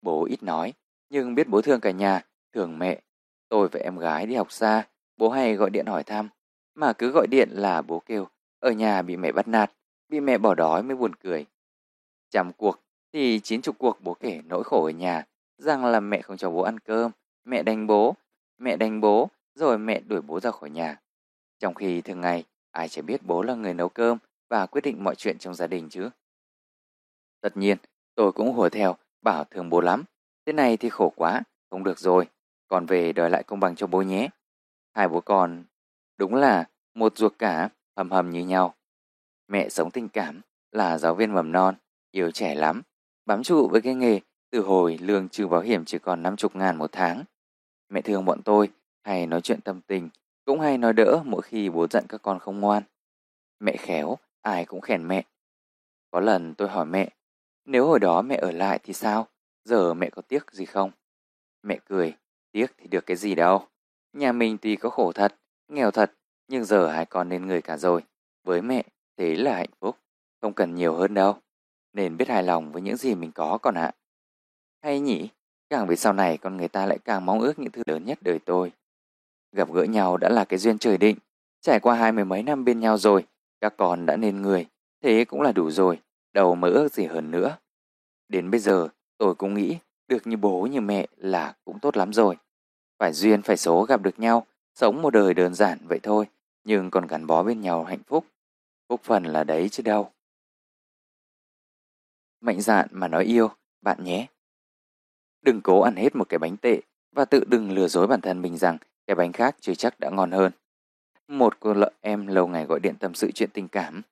[0.03, 0.73] Bố ít nói,
[1.11, 2.23] nhưng biết bố thương cả nhà,
[2.53, 3.01] thường mẹ.
[3.49, 4.87] Tôi và em gái đi học xa,
[5.17, 6.29] bố hay gọi điện hỏi thăm.
[6.75, 8.29] Mà cứ gọi điện là bố kêu,
[8.61, 9.73] ở nhà bị mẹ bắt nạt,
[10.09, 11.47] bị mẹ bỏ đói mới buồn cười.
[12.31, 12.81] Trăm cuộc
[13.13, 15.25] thì chín chục cuộc bố kể nỗi khổ ở nhà,
[15.59, 17.11] rằng là mẹ không cho bố ăn cơm,
[17.45, 18.17] mẹ đánh bố,
[18.59, 21.01] mẹ đánh bố, rồi mẹ đuổi bố ra khỏi nhà.
[21.59, 24.19] Trong khi thường ngày, ai chỉ biết bố là người nấu cơm
[24.49, 26.11] và quyết định mọi chuyện trong gia đình chứ.
[27.41, 27.79] Tất nhiên,
[28.15, 30.05] tôi cũng hùa theo, bảo thương bố lắm.
[30.47, 32.29] Thế này thì khổ quá, không được rồi,
[32.69, 34.29] còn về đòi lại công bằng cho bố nhé.
[34.93, 35.65] Hai bố con,
[36.17, 36.65] đúng là
[36.95, 38.75] một ruột cả, hầm hầm như nhau.
[39.49, 40.41] Mẹ sống tình cảm,
[40.73, 41.75] là giáo viên mầm non,
[42.11, 42.83] yêu trẻ lắm,
[43.27, 44.21] bám trụ với cái nghề
[44.51, 47.25] từ hồi lương trừ bảo hiểm chỉ còn 50 ngàn một tháng.
[47.89, 48.71] Mẹ thương bọn tôi,
[49.03, 50.11] hay nói chuyện tâm tình,
[50.45, 52.83] cũng hay nói đỡ mỗi khi bố giận các con không ngoan.
[53.61, 55.25] Mẹ khéo, ai cũng khen mẹ.
[56.11, 57.11] Có lần tôi hỏi mẹ,
[57.65, 59.27] nếu hồi đó mẹ ở lại thì sao?
[59.65, 60.91] Giờ mẹ có tiếc gì không?
[61.63, 62.15] Mẹ cười,
[62.57, 63.67] tiếc thì được cái gì đâu.
[64.13, 65.35] Nhà mình tuy có khổ thật,
[65.69, 66.13] nghèo thật,
[66.49, 68.03] nhưng giờ hai con nên người cả rồi.
[68.45, 68.85] Với mẹ,
[69.17, 69.97] thế là hạnh phúc,
[70.41, 71.37] không cần nhiều hơn đâu.
[71.93, 73.93] Nên biết hài lòng với những gì mình có con ạ.
[74.83, 75.29] Hay nhỉ,
[75.71, 78.19] càng về sau này con người ta lại càng mong ước những thứ lớn nhất
[78.23, 78.73] đời tôi.
[79.53, 81.17] Gặp gỡ nhau đã là cái duyên trời định.
[81.61, 83.27] Trải qua hai mươi mấy năm bên nhau rồi,
[83.61, 84.67] các con đã nên người,
[85.03, 85.99] thế cũng là đủ rồi,
[86.33, 87.57] đâu mới ước gì hơn nữa.
[88.29, 88.89] Đến bây giờ,
[89.19, 89.79] tôi cũng nghĩ
[90.09, 92.37] được như bố như mẹ là cũng tốt lắm rồi.
[92.99, 96.27] Phải duyên phải số gặp được nhau, sống một đời đơn giản vậy thôi,
[96.65, 98.27] nhưng còn gắn bó bên nhau hạnh phúc.
[98.89, 100.11] Phúc phần là đấy chứ đâu.
[102.41, 103.51] Mạnh dạn mà nói yêu,
[103.83, 104.27] bạn nhé.
[105.43, 106.81] Đừng cố ăn hết một cái bánh tệ
[107.13, 110.11] và tự đừng lừa dối bản thân mình rằng cái bánh khác chưa chắc đã
[110.11, 110.53] ngon hơn.
[111.29, 114.03] Một cô lợi em lâu ngày gọi điện tâm sự chuyện tình cảm.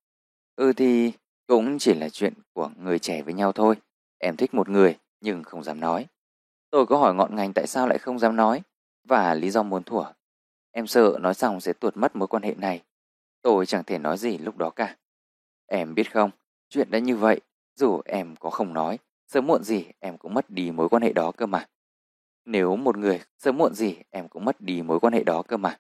[0.57, 1.13] Ừ thì
[1.47, 3.75] cũng chỉ là chuyện của người trẻ với nhau thôi.
[4.19, 6.07] Em thích một người nhưng không dám nói.
[6.71, 8.63] Tôi có hỏi ngọn ngành tại sao lại không dám nói
[9.05, 10.07] và lý do muốn thủa.
[10.73, 12.83] Em sợ nói xong sẽ tuột mất mối quan hệ này.
[13.43, 14.97] Tôi chẳng thể nói gì lúc đó cả.
[15.67, 16.31] Em biết không,
[16.69, 17.41] chuyện đã như vậy,
[17.75, 21.13] dù em có không nói, sớm muộn gì em cũng mất đi mối quan hệ
[21.13, 21.69] đó cơ mà.
[22.45, 25.57] Nếu một người sớm muộn gì em cũng mất đi mối quan hệ đó cơ
[25.57, 25.79] mà.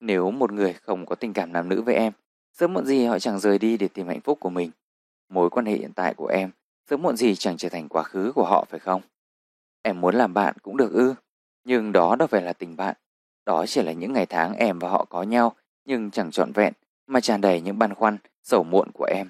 [0.00, 2.12] Nếu một người không có tình cảm nam nữ với em,
[2.52, 4.70] sớm muộn gì họ chẳng rời đi để tìm hạnh phúc của mình.
[5.28, 6.50] Mối quan hệ hiện tại của em,
[6.90, 9.02] sớm muộn gì chẳng trở thành quá khứ của họ phải không?
[9.82, 11.14] Em muốn làm bạn cũng được ư,
[11.68, 12.96] nhưng đó đâu phải là tình bạn.
[13.46, 16.72] Đó chỉ là những ngày tháng em và họ có nhau, nhưng chẳng trọn vẹn,
[17.06, 19.28] mà tràn đầy những băn khoăn, sầu muộn của em.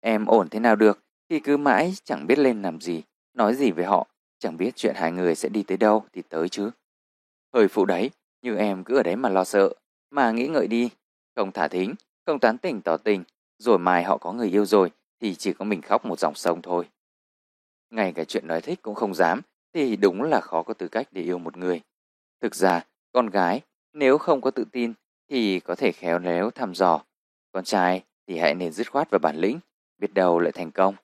[0.00, 3.02] Em ổn thế nào được khi cứ mãi chẳng biết lên làm gì,
[3.34, 4.06] nói gì với họ,
[4.38, 6.70] chẳng biết chuyện hai người sẽ đi tới đâu thì tới chứ.
[7.54, 8.10] Hơi phụ đấy,
[8.42, 9.72] nhưng em cứ ở đấy mà lo sợ,
[10.10, 10.90] mà nghĩ ngợi đi,
[11.36, 11.94] không thả thính,
[12.26, 13.24] không tán tỉnh tỏ tình,
[13.58, 14.90] rồi mai họ có người yêu rồi
[15.20, 16.88] thì chỉ có mình khóc một dòng sông thôi.
[17.90, 19.40] Ngay cả chuyện nói thích cũng không dám
[19.74, 21.80] thì đúng là khó có tư cách để yêu một người.
[22.40, 23.60] Thực ra, con gái
[23.92, 24.92] nếu không có tự tin
[25.28, 27.02] thì có thể khéo léo thăm dò.
[27.52, 29.58] Con trai thì hãy nên dứt khoát và bản lĩnh,
[29.98, 30.94] biết đâu lại thành công.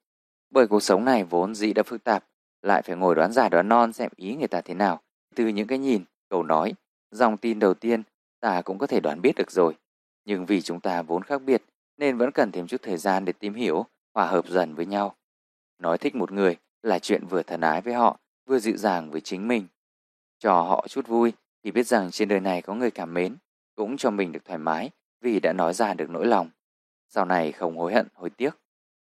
[0.51, 2.25] Bởi cuộc sống này vốn dĩ đã phức tạp,
[2.63, 5.01] lại phải ngồi đoán giả đoán non xem ý người ta thế nào.
[5.35, 6.75] Từ những cái nhìn, câu nói,
[7.11, 8.03] dòng tin đầu tiên
[8.41, 9.75] ta cũng có thể đoán biết được rồi.
[10.25, 11.63] Nhưng vì chúng ta vốn khác biệt
[11.97, 15.17] nên vẫn cần thêm chút thời gian để tìm hiểu, hòa hợp dần với nhau.
[15.79, 18.19] Nói thích một người là chuyện vừa thân ái với họ,
[18.49, 19.67] vừa dịu dàng với chính mình.
[20.39, 23.37] Cho họ chút vui thì biết rằng trên đời này có người cảm mến,
[23.75, 26.51] cũng cho mình được thoải mái vì đã nói ra được nỗi lòng.
[27.09, 28.51] Sau này không hối hận, hối tiếc.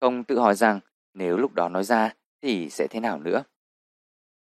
[0.00, 0.80] Không tự hỏi rằng
[1.14, 3.42] nếu lúc đó nói ra thì sẽ thế nào nữa.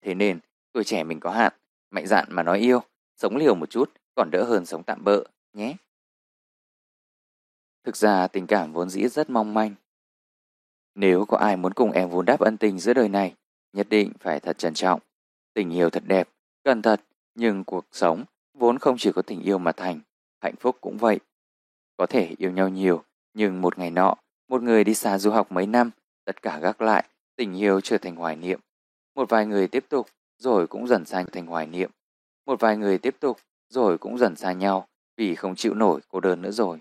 [0.02, 0.40] Thế nên,
[0.72, 1.54] tuổi trẻ mình có hạn,
[1.90, 2.82] mạnh dạn mà nói yêu,
[3.16, 5.76] sống liều một chút còn đỡ hơn sống tạm bỡ nhé.
[7.84, 9.76] Thực ra tình cảm vốn dĩ rất mong manh.
[10.96, 13.36] Nếu có ai muốn cùng em vun đắp ân tình giữa đời này,
[13.74, 15.00] nhất định phải thật trân trọng.
[15.54, 16.30] Tình yêu thật đẹp,
[16.64, 17.02] cần thật,
[17.36, 18.24] nhưng cuộc sống
[18.54, 20.00] vốn không chỉ có tình yêu mà thành,
[20.42, 21.20] hạnh phúc cũng vậy.
[21.98, 24.16] Có thể yêu nhau nhiều, nhưng một ngày nọ,
[24.48, 25.92] một người đi xa du học mấy năm,
[26.26, 27.06] tất cả gác lại,
[27.36, 28.60] tình yêu trở thành hoài niệm.
[29.16, 31.92] Một vài người tiếp tục, rồi cũng dần xa thành hoài niệm.
[32.46, 33.38] Một vài người tiếp tục,
[33.70, 34.88] rồi cũng dần xa nhau
[35.18, 36.80] vì không chịu nổi cô đơn nữa rồi.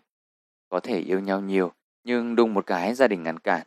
[0.68, 1.72] Có thể yêu nhau nhiều,
[2.04, 3.66] nhưng đùng một cái gia đình ngăn cản.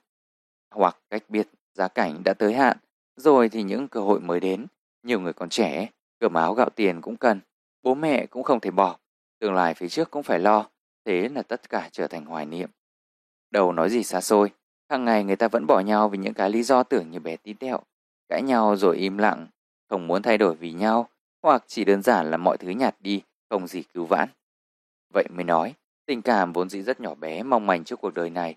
[0.72, 2.78] Hoặc cách biệt, giá cảnh đã tới hạn,
[3.16, 4.68] rồi thì những cơ hội mới đến.
[5.04, 5.90] Nhiều người còn trẻ,
[6.20, 7.40] cơm áo gạo tiền cũng cần,
[7.84, 8.98] bố mẹ cũng không thể bỏ,
[9.40, 10.70] tương lai phía trước cũng phải lo.
[11.06, 12.70] thế là tất cả trở thành hoài niệm.
[13.52, 14.52] Đầu nói gì xa xôi,
[14.90, 17.36] hàng ngày người ta vẫn bỏ nhau vì những cái lý do tưởng như bé
[17.36, 17.80] tí tẹo,
[18.30, 19.48] cãi nhau rồi im lặng,
[19.90, 21.10] không muốn thay đổi vì nhau,
[21.44, 24.30] hoặc chỉ đơn giản là mọi thứ nhạt đi, không gì cứu vãn.
[25.14, 25.74] Vậy mới nói,
[26.06, 28.56] tình cảm vốn dĩ rất nhỏ bé mong manh trước cuộc đời này.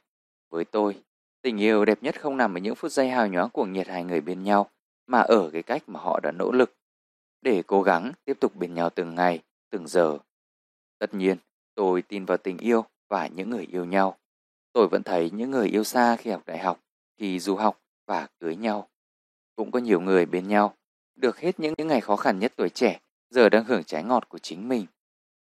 [0.51, 0.97] Với tôi,
[1.45, 4.05] tình yêu đẹp nhất không nằm ở những phút giây hào nhoáng cuồng nhiệt hai
[4.05, 4.71] người bên nhau,
[5.07, 6.75] mà ở cái cách mà họ đã nỗ lực
[7.43, 10.19] để cố gắng tiếp tục bên nhau từng ngày, từng giờ.
[10.99, 11.37] Tất nhiên,
[11.75, 14.17] tôi tin vào tình yêu và những người yêu nhau.
[14.73, 16.81] Tôi vẫn thấy những người yêu xa khi học đại học,
[17.19, 18.89] khi du học và cưới nhau.
[19.57, 20.75] Cũng có nhiều người bên nhau,
[21.17, 23.01] được hết những ngày khó khăn nhất tuổi trẻ,
[23.31, 24.87] giờ đang hưởng trái ngọt của chính mình.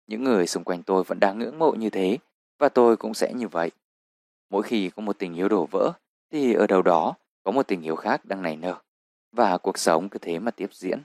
[0.07, 2.19] Những người xung quanh tôi vẫn đang ngưỡng mộ như thế,
[2.59, 3.71] và tôi cũng sẽ như vậy.
[4.51, 5.93] Mỗi khi có một tình yêu đổ vỡ,
[6.33, 8.75] thì ở đâu đó có một tình yêu khác đang nảy nở,
[9.33, 11.03] và cuộc sống cứ thế mà tiếp diễn.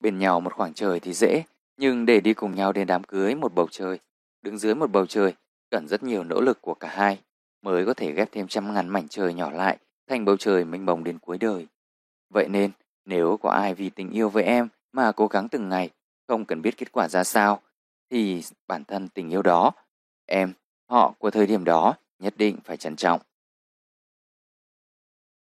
[0.00, 1.42] Bên nhau một khoảng trời thì dễ,
[1.76, 3.98] nhưng để đi cùng nhau đến đám cưới một bầu trời,
[4.42, 5.34] đứng dưới một bầu trời,
[5.70, 7.18] cần rất nhiều nỗ lực của cả hai
[7.62, 9.78] mới có thể ghép thêm trăm ngàn mảnh trời nhỏ lại
[10.08, 11.66] thành bầu trời mênh mông đến cuối đời.
[12.30, 12.70] Vậy nên,
[13.04, 15.90] nếu có ai vì tình yêu với em mà cố gắng từng ngày,
[16.28, 17.60] không cần biết kết quả ra sao,
[18.10, 19.72] thì bản thân tình yêu đó,
[20.26, 20.52] em,
[20.90, 23.20] họ của thời điểm đó nhất định phải trân trọng.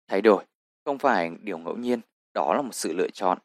[0.07, 0.45] Thay đổi
[0.85, 2.01] không phải điều ngẫu nhiên,
[2.33, 3.37] đó là một sự lựa chọn.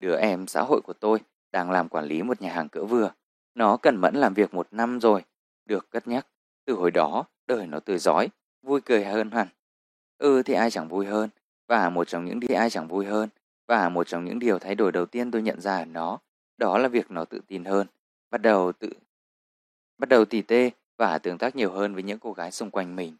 [0.00, 1.18] Đứa em xã hội của tôi
[1.52, 3.12] đang làm quản lý một nhà hàng cỡ vừa.
[3.54, 5.24] Nó cần mẫn làm việc một năm rồi,
[5.64, 6.26] được cất nhắc.
[6.64, 8.28] Từ hồi đó, đời nó tươi giói,
[8.62, 9.48] vui cười hơn hẳn.
[10.18, 11.30] Ừ thì ai chẳng vui hơn,
[11.66, 13.28] và một trong những điều ai chẳng vui hơn,
[13.66, 16.18] và một trong những điều thay đổi đầu tiên tôi nhận ra ở nó,
[16.56, 17.86] đó là việc nó tự tin hơn,
[18.30, 18.92] bắt đầu tự
[19.98, 20.70] bắt đầu tỉ tê
[21.00, 23.16] và tương tác nhiều hơn với những cô gái xung quanh mình.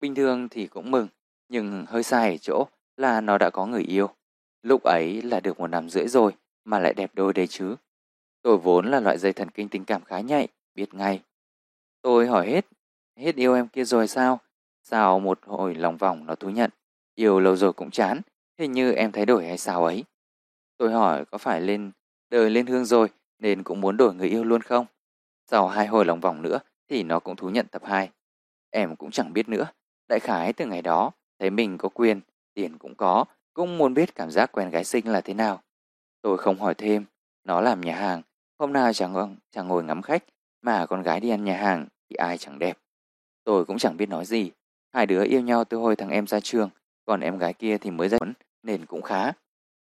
[0.00, 1.08] Bình thường thì cũng mừng,
[1.48, 2.66] nhưng hơi sai ở chỗ
[2.96, 4.10] là nó đã có người yêu.
[4.62, 6.32] Lúc ấy là được một năm rưỡi rồi
[6.64, 7.76] mà lại đẹp đôi đấy chứ.
[8.42, 11.22] Tôi vốn là loại dây thần kinh tình cảm khá nhạy, biết ngay.
[12.02, 12.66] Tôi hỏi hết,
[13.16, 14.40] hết yêu em kia rồi sao?
[14.82, 16.70] Sao một hồi lòng vòng nó thú nhận,
[17.14, 18.20] yêu lâu rồi cũng chán,
[18.58, 20.04] hình như em thay đổi hay sao ấy.
[20.76, 21.90] Tôi hỏi có phải lên
[22.30, 23.08] đời lên hương rồi
[23.38, 24.86] nên cũng muốn đổi người yêu luôn không?
[25.46, 26.58] Sau hai hồi lòng vòng nữa
[26.88, 28.10] thì nó cũng thú nhận tập 2.
[28.70, 29.66] Em cũng chẳng biết nữa,
[30.08, 32.20] đại khái từ ngày đó thấy mình có quyền,
[32.54, 33.24] tiền cũng có,
[33.54, 35.62] cũng muốn biết cảm giác quen gái sinh là thế nào.
[36.22, 37.04] Tôi không hỏi thêm,
[37.44, 38.22] nó làm nhà hàng,
[38.58, 40.24] hôm nào chẳng, chẳng ngồi ngắm khách,
[40.62, 42.78] mà con gái đi ăn nhà hàng thì ai chẳng đẹp.
[43.44, 44.50] Tôi cũng chẳng biết nói gì,
[44.92, 46.70] hai đứa yêu nhau từ hồi thằng em ra trường,
[47.04, 48.18] còn em gái kia thì mới ra
[48.62, 49.32] nên cũng khá.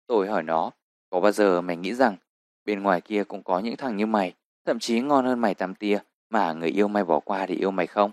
[0.06, 0.70] Tôi hỏi nó,
[1.10, 2.16] có bao giờ mày nghĩ rằng
[2.64, 5.74] bên ngoài kia cũng có những thằng như mày, thậm chí ngon hơn mày tắm
[5.74, 5.98] tia
[6.33, 8.11] mà người yêu mày bỏ qua để yêu mày không?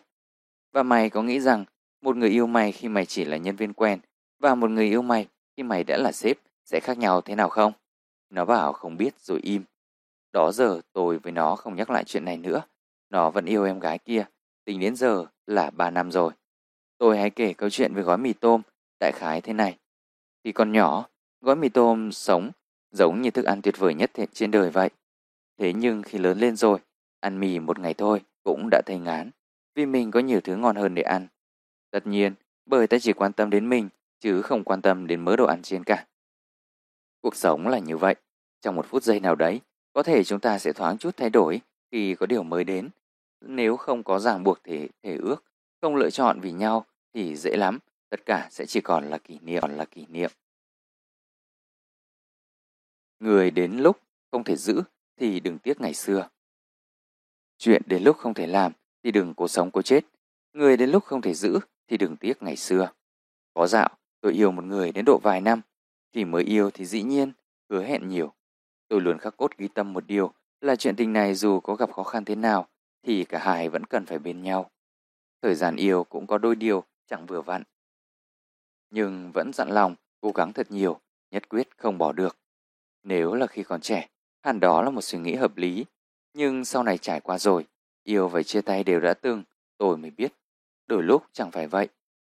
[0.71, 1.65] Và mày có nghĩ rằng
[2.01, 3.99] một người yêu mày khi mày chỉ là nhân viên quen
[4.39, 5.27] và một người yêu mày
[5.57, 7.73] khi mày đã là sếp sẽ khác nhau thế nào không?
[8.29, 9.63] Nó bảo không biết rồi im.
[10.33, 12.61] Đó giờ tôi với nó không nhắc lại chuyện này nữa.
[13.09, 14.25] Nó vẫn yêu em gái kia,
[14.65, 16.31] tính đến giờ là 3 năm rồi.
[16.97, 18.61] Tôi hay kể câu chuyện về gói mì tôm,
[18.99, 19.77] đại khái thế này.
[20.43, 21.07] Khi còn nhỏ,
[21.41, 22.51] gói mì tôm sống
[22.91, 24.89] giống như thức ăn tuyệt vời nhất trên đời vậy.
[25.57, 26.79] Thế nhưng khi lớn lên rồi,
[27.19, 29.31] ăn mì một ngày thôi cũng đã thấy ngán,
[29.75, 31.27] vì mình có nhiều thứ ngon hơn để ăn.
[31.91, 32.33] Tất nhiên,
[32.65, 33.89] bởi ta chỉ quan tâm đến mình
[34.19, 36.05] chứ không quan tâm đến mớ đồ ăn trên cả.
[37.21, 38.15] Cuộc sống là như vậy.
[38.61, 39.61] Trong một phút giây nào đấy,
[39.93, 42.89] có thể chúng ta sẽ thoáng chút thay đổi khi có điều mới đến.
[43.41, 45.43] Nếu không có ràng buộc thể, thể ước,
[45.81, 47.79] không lựa chọn vì nhau thì dễ lắm,
[48.09, 50.31] tất cả sẽ chỉ còn là kỷ niệm, còn là kỷ niệm.
[53.19, 53.99] Người đến lúc
[54.31, 54.83] không thể giữ
[55.17, 56.29] thì đừng tiếc ngày xưa.
[57.59, 58.71] Chuyện đến lúc không thể làm
[59.03, 60.05] thì đừng cố sống cố chết.
[60.53, 62.91] Người đến lúc không thể giữ thì đừng tiếc ngày xưa.
[63.53, 63.89] Có dạo,
[64.21, 65.61] Tôi yêu một người đến độ vài năm.
[66.13, 67.31] Khi mới yêu thì dĩ nhiên,
[67.69, 68.33] hứa hẹn nhiều.
[68.87, 71.91] Tôi luôn khắc cốt ghi tâm một điều là chuyện tình này dù có gặp
[71.91, 72.67] khó khăn thế nào
[73.03, 74.71] thì cả hai vẫn cần phải bên nhau.
[75.41, 77.63] Thời gian yêu cũng có đôi điều chẳng vừa vặn.
[78.89, 80.99] Nhưng vẫn dặn lòng, cố gắng thật nhiều,
[81.31, 82.37] nhất quyết không bỏ được.
[83.03, 84.09] Nếu là khi còn trẻ,
[84.43, 85.85] hẳn đó là một suy nghĩ hợp lý.
[86.33, 87.65] Nhưng sau này trải qua rồi,
[88.03, 89.43] yêu và chia tay đều đã từng,
[89.77, 90.33] tôi mới biết.
[90.87, 91.87] Đôi lúc chẳng phải vậy.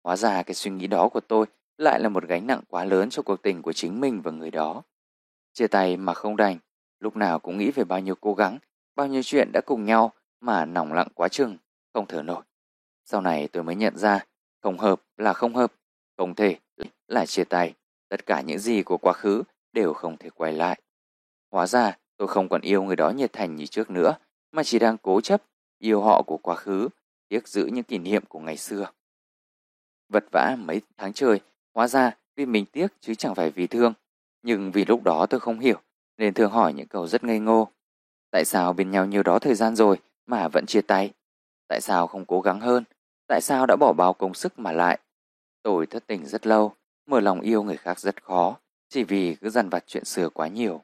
[0.04, 1.46] Hóa ra cái suy nghĩ đó của tôi
[1.78, 4.50] lại là một gánh nặng quá lớn cho cuộc tình của chính mình và người
[4.50, 4.82] đó.
[5.52, 6.58] Chia tay mà không đành,
[7.00, 8.58] lúc nào cũng nghĩ về bao nhiêu cố gắng,
[8.94, 11.56] bao nhiêu chuyện đã cùng nhau mà nỏng lặng quá chừng,
[11.92, 12.42] không thở nổi.
[13.04, 14.24] Sau này tôi mới nhận ra,
[14.62, 15.72] không hợp là không hợp,
[16.16, 16.58] không thể
[17.08, 17.74] là chia tay.
[18.08, 19.42] Tất cả những gì của quá khứ
[19.72, 20.80] đều không thể quay lại.
[21.50, 24.16] Hóa ra tôi không còn yêu người đó nhiệt thành như trước nữa,
[24.52, 25.42] mà chỉ đang cố chấp
[25.78, 26.88] yêu họ của quá khứ,
[27.28, 28.88] tiếc giữ những kỷ niệm của ngày xưa.
[30.08, 31.40] Vật vã mấy tháng trời
[31.76, 33.92] Hóa ra vì mình tiếc chứ chẳng phải vì thương.
[34.42, 35.80] Nhưng vì lúc đó tôi không hiểu,
[36.18, 37.68] nên thường hỏi những câu rất ngây ngô.
[38.30, 41.12] Tại sao bên nhau nhiều đó thời gian rồi mà vẫn chia tay?
[41.68, 42.84] Tại sao không cố gắng hơn?
[43.28, 44.98] Tại sao đã bỏ bao công sức mà lại?
[45.62, 46.72] Tôi thất tình rất lâu,
[47.06, 48.56] mở lòng yêu người khác rất khó,
[48.88, 50.82] chỉ vì cứ dằn vặt chuyện xưa quá nhiều.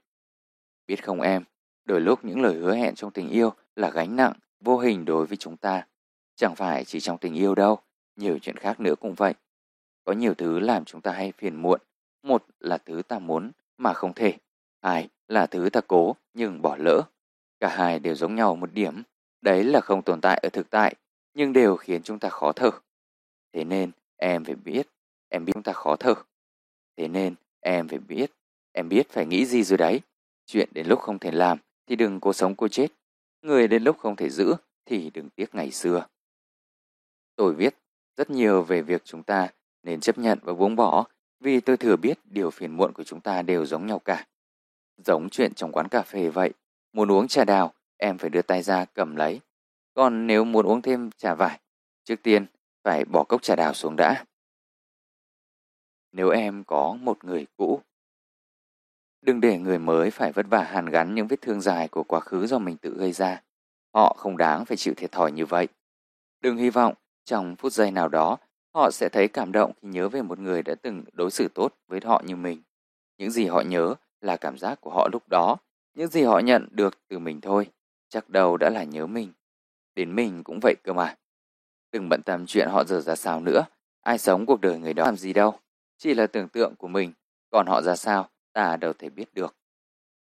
[0.86, 1.44] Biết không em,
[1.84, 5.26] đôi lúc những lời hứa hẹn trong tình yêu là gánh nặng, vô hình đối
[5.26, 5.86] với chúng ta.
[6.36, 7.78] Chẳng phải chỉ trong tình yêu đâu,
[8.16, 9.34] nhiều chuyện khác nữa cũng vậy.
[10.04, 11.80] Có nhiều thứ làm chúng ta hay phiền muộn.
[12.22, 14.34] Một là thứ ta muốn mà không thể.
[14.82, 17.02] Hai là thứ ta cố nhưng bỏ lỡ.
[17.60, 19.02] Cả hai đều giống nhau một điểm.
[19.40, 20.94] Đấy là không tồn tại ở thực tại,
[21.34, 22.70] nhưng đều khiến chúng ta khó thở.
[23.52, 24.86] Thế nên em phải biết,
[25.28, 26.14] em biết chúng ta khó thở.
[26.96, 28.30] Thế nên em phải biết,
[28.72, 30.00] em biết phải nghĩ gì rồi đấy.
[30.46, 32.88] Chuyện đến lúc không thể làm thì đừng cố sống cô chết.
[33.42, 34.54] Người đến lúc không thể giữ
[34.86, 36.06] thì đừng tiếc ngày xưa.
[37.36, 37.74] Tôi viết
[38.16, 39.48] rất nhiều về việc chúng ta
[39.82, 41.06] nên chấp nhận và buông bỏ
[41.40, 44.26] vì tôi thừa biết điều phiền muộn của chúng ta đều giống nhau cả.
[44.96, 46.52] Giống chuyện trong quán cà phê vậy,
[46.92, 49.40] muốn uống trà đào, em phải đưa tay ra cầm lấy.
[49.94, 51.60] Còn nếu muốn uống thêm trà vải,
[52.04, 52.46] trước tiên
[52.82, 54.24] phải bỏ cốc trà đào xuống đã.
[56.12, 57.80] Nếu em có một người cũ,
[59.22, 62.20] đừng để người mới phải vất vả hàn gắn những vết thương dài của quá
[62.20, 63.42] khứ do mình tự gây ra.
[63.94, 65.68] Họ không đáng phải chịu thiệt thòi như vậy.
[66.40, 66.94] Đừng hy vọng
[67.24, 68.38] trong phút giây nào đó
[68.74, 71.74] họ sẽ thấy cảm động khi nhớ về một người đã từng đối xử tốt
[71.88, 72.62] với họ như mình.
[73.18, 75.56] Những gì họ nhớ là cảm giác của họ lúc đó,
[75.94, 77.66] những gì họ nhận được từ mình thôi,
[78.08, 79.32] chắc đâu đã là nhớ mình.
[79.94, 81.16] Đến mình cũng vậy cơ mà.
[81.92, 83.64] Đừng bận tâm chuyện họ giờ ra sao nữa,
[84.00, 85.58] ai sống cuộc đời người đó làm gì đâu,
[85.98, 87.12] chỉ là tưởng tượng của mình,
[87.50, 89.56] còn họ ra sao, ta đâu thể biết được.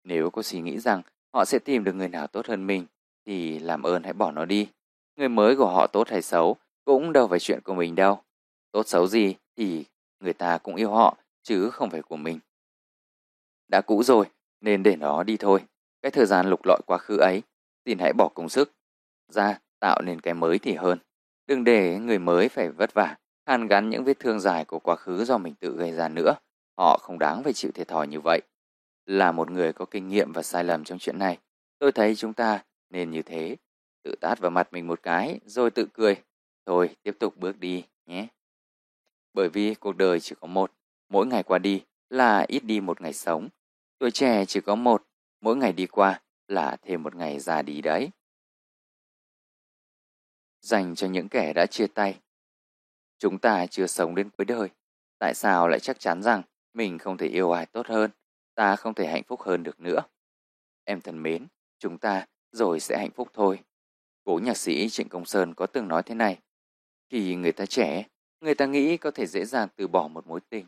[0.05, 1.03] Nếu có suy nghĩ rằng
[1.35, 2.87] họ sẽ tìm được người nào tốt hơn mình,
[3.27, 4.69] thì làm ơn hãy bỏ nó đi.
[5.17, 8.23] Người mới của họ tốt hay xấu cũng đâu phải chuyện của mình đâu.
[8.73, 9.85] Tốt xấu gì thì
[10.21, 12.39] người ta cũng yêu họ, chứ không phải của mình.
[13.69, 14.27] Đã cũ rồi,
[14.61, 15.61] nên để nó đi thôi.
[16.03, 17.43] Cái thời gian lục lọi quá khứ ấy,
[17.85, 18.73] xin hãy bỏ công sức
[19.29, 20.99] ra tạo nên cái mới thì hơn.
[21.47, 24.97] Đừng để người mới phải vất vả, hàn gắn những vết thương dài của quá
[24.97, 26.35] khứ do mình tự gây ra nữa.
[26.79, 28.41] Họ không đáng phải chịu thiệt thòi như vậy.
[29.07, 31.39] Là một người có kinh nghiệm và sai lầm trong chuyện này,
[31.79, 33.57] tôi thấy chúng ta nên như thế.
[34.03, 36.23] Tự tát vào mặt mình một cái, rồi tự cười.
[36.67, 38.27] Thôi, tiếp tục bước đi nhé.
[39.35, 40.73] Bởi vì cuộc đời chỉ có một,
[41.09, 43.49] mỗi ngày qua đi là ít đi một ngày sống.
[43.99, 45.07] Tuổi trẻ chỉ có một,
[45.41, 48.11] mỗi ngày đi qua là thêm một ngày già đi đấy.
[50.61, 52.21] Dành cho những kẻ đã chia tay.
[53.19, 54.69] Chúng ta chưa sống đến cuối đời.
[55.19, 56.43] Tại sao lại chắc chắn rằng
[56.75, 58.11] mình không thể yêu ai tốt hơn,
[58.55, 60.01] ta không thể hạnh phúc hơn được nữa?
[60.85, 61.47] Em thân mến,
[61.79, 63.61] chúng ta rồi sẽ hạnh phúc thôi.
[64.25, 66.39] Cố nhạc sĩ Trịnh Công Sơn có từng nói thế này.
[67.09, 68.05] Khi người ta trẻ,
[68.41, 70.67] người ta nghĩ có thể dễ dàng từ bỏ một mối tình.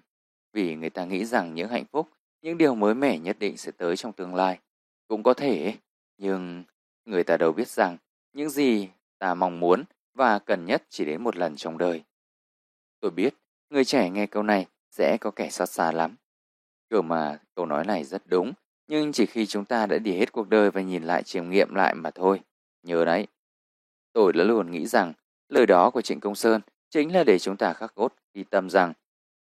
[0.52, 2.08] Vì người ta nghĩ rằng những hạnh phúc,
[2.42, 4.58] những điều mới mẻ nhất định sẽ tới trong tương lai.
[5.08, 5.74] Cũng có thể,
[6.18, 6.64] nhưng
[7.04, 7.96] người ta đâu biết rằng
[8.32, 12.02] những gì ta mong muốn và cần nhất chỉ đến một lần trong đời.
[13.00, 13.34] Tôi biết,
[13.70, 16.16] người trẻ nghe câu này sẽ có kẻ xót xa lắm.
[16.90, 18.52] Kiểu mà câu nói này rất đúng,
[18.88, 21.74] nhưng chỉ khi chúng ta đã đi hết cuộc đời và nhìn lại chiêm nghiệm
[21.74, 22.40] lại mà thôi.
[22.82, 23.26] Nhớ đấy.
[24.12, 25.12] Tôi đã luôn nghĩ rằng
[25.48, 26.60] lời đó của Trịnh Công Sơn
[26.90, 28.92] chính là để chúng ta khắc cốt ghi tâm rằng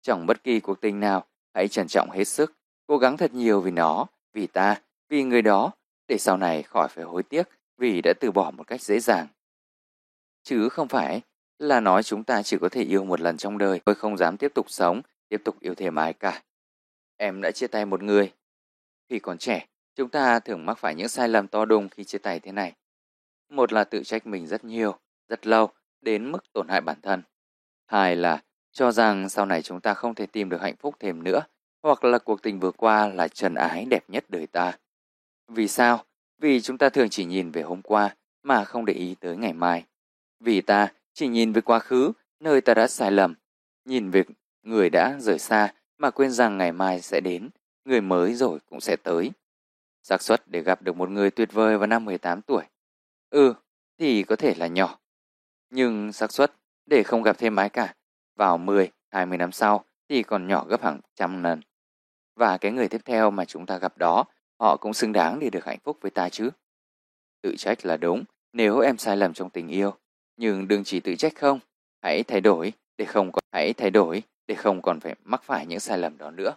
[0.01, 2.53] trong bất kỳ cuộc tình nào hãy trân trọng hết sức,
[2.88, 5.71] cố gắng thật nhiều vì nó, vì ta, vì người đó,
[6.07, 7.43] để sau này khỏi phải hối tiếc
[7.77, 9.27] vì đã từ bỏ một cách dễ dàng.
[10.43, 11.21] Chứ không phải
[11.59, 14.38] là nói chúng ta chỉ có thể yêu một lần trong đời, tôi không dám
[14.38, 16.43] tiếp tục sống, tiếp tục yêu thêm ai cả.
[17.18, 18.34] Em đã chia tay một người.
[19.10, 22.18] Khi còn trẻ, chúng ta thường mắc phải những sai lầm to đùng khi chia
[22.18, 22.76] tay thế này.
[23.49, 24.95] Một là tự trách mình rất nhiều,
[25.27, 25.69] rất lâu,
[26.01, 27.23] đến mức tổn hại bản thân.
[27.85, 31.23] Hai là cho rằng sau này chúng ta không thể tìm được hạnh phúc thêm
[31.23, 31.41] nữa,
[31.84, 34.77] hoặc là cuộc tình vừa qua là trần ái đẹp nhất đời ta.
[35.47, 36.06] Vì sao?
[36.38, 39.53] Vì chúng ta thường chỉ nhìn về hôm qua mà không để ý tới ngày
[39.53, 39.85] mai.
[40.39, 43.35] Vì ta chỉ nhìn về quá khứ, nơi ta đã sai lầm,
[43.85, 44.23] nhìn về
[44.64, 47.49] người đã rời xa mà quên rằng ngày mai sẽ đến,
[47.86, 49.31] người mới rồi cũng sẽ tới.
[50.03, 52.64] xác suất để gặp được một người tuyệt vời vào năm 18 tuổi.
[53.30, 53.53] Ừ,
[53.98, 54.99] thì có thể là nhỏ.
[55.69, 56.53] Nhưng xác suất
[56.86, 57.94] để không gặp thêm ai cả
[58.36, 61.61] vào 10, 20 năm sau thì còn nhỏ gấp hàng trăm lần.
[62.36, 64.26] Và cái người tiếp theo mà chúng ta gặp đó,
[64.60, 66.49] họ cũng xứng đáng để được hạnh phúc với ta chứ.
[67.41, 68.23] Tự trách là đúng
[68.53, 69.94] nếu em sai lầm trong tình yêu,
[70.38, 71.60] nhưng đừng chỉ tự trách không,
[72.02, 75.65] hãy thay đổi để không có hãy thay đổi để không còn phải mắc phải
[75.65, 76.55] những sai lầm đó nữa.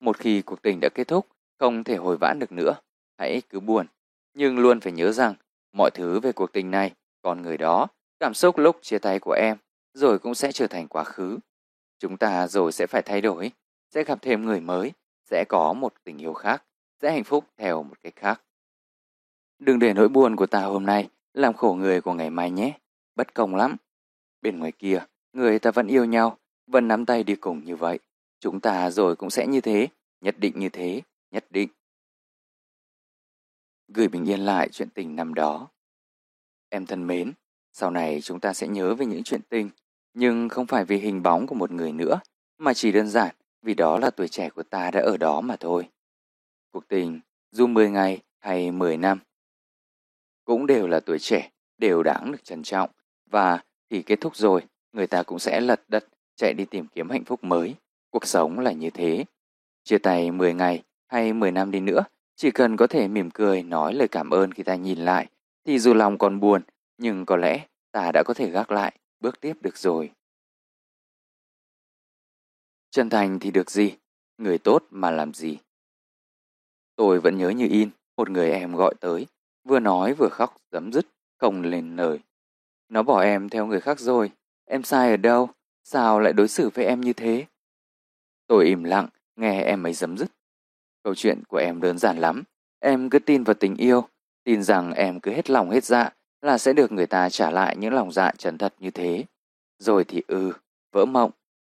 [0.00, 1.26] Một khi cuộc tình đã kết thúc,
[1.58, 2.74] không thể hồi vãn được nữa,
[3.18, 3.86] hãy cứ buồn,
[4.34, 5.34] nhưng luôn phải nhớ rằng
[5.72, 6.92] mọi thứ về cuộc tình này,
[7.22, 7.86] còn người đó,
[8.20, 9.56] cảm xúc lúc chia tay của em,
[9.94, 11.38] rồi cũng sẽ trở thành quá khứ.
[11.98, 13.52] Chúng ta rồi sẽ phải thay đổi,
[13.90, 14.92] sẽ gặp thêm người mới,
[15.30, 16.64] sẽ có một tình yêu khác,
[17.02, 18.42] sẽ hạnh phúc theo một cách khác.
[19.58, 22.78] đừng để nỗi buồn của ta hôm nay làm khổ người của ngày mai nhé.
[23.14, 23.76] Bất công lắm.
[24.42, 27.98] Bên ngoài kia, người ta vẫn yêu nhau, vẫn nắm tay đi cùng như vậy.
[28.40, 29.88] Chúng ta rồi cũng sẽ như thế,
[30.20, 31.68] nhất định như thế, nhất định.
[33.88, 35.68] Gửi bình yên lại chuyện tình năm đó.
[36.68, 37.32] Em thân mến,
[37.72, 39.70] sau này chúng ta sẽ nhớ về những chuyện tình,
[40.14, 42.20] nhưng không phải vì hình bóng của một người nữa,
[42.58, 45.56] mà chỉ đơn giản vì đó là tuổi trẻ của ta đã ở đó mà
[45.56, 45.88] thôi.
[46.70, 47.20] Cuộc tình,
[47.50, 49.18] dù 10 ngày hay 10 năm,
[50.44, 52.90] cũng đều là tuổi trẻ, đều đáng được trân trọng,
[53.26, 54.62] và khi kết thúc rồi,
[54.92, 57.74] người ta cũng sẽ lật đật chạy đi tìm kiếm hạnh phúc mới.
[58.10, 59.24] Cuộc sống là như thế.
[59.84, 62.04] Chia tay 10 ngày hay 10 năm đi nữa,
[62.36, 65.26] chỉ cần có thể mỉm cười nói lời cảm ơn khi ta nhìn lại,
[65.64, 66.62] thì dù lòng còn buồn,
[66.98, 70.10] nhưng có lẽ ta đã có thể gác lại, bước tiếp được rồi.
[72.90, 73.96] Chân thành thì được gì,
[74.38, 75.58] người tốt mà làm gì.
[76.96, 79.26] Tôi vẫn nhớ như in, một người em gọi tới,
[79.64, 81.06] vừa nói vừa khóc dấm dứt,
[81.38, 82.18] không lên lời.
[82.88, 84.30] Nó bỏ em theo người khác rồi,
[84.64, 85.50] em sai ở đâu,
[85.84, 87.46] sao lại đối xử với em như thế?
[88.46, 90.28] Tôi im lặng, nghe em ấy dấm dứt.
[91.02, 92.42] Câu chuyện của em đơn giản lắm,
[92.80, 94.08] em cứ tin vào tình yêu,
[94.44, 96.10] tin rằng em cứ hết lòng hết dạ
[96.42, 99.24] là sẽ được người ta trả lại những lòng dạ chân thật như thế.
[99.78, 100.52] Rồi thì ừ,
[100.92, 101.30] vỡ mộng,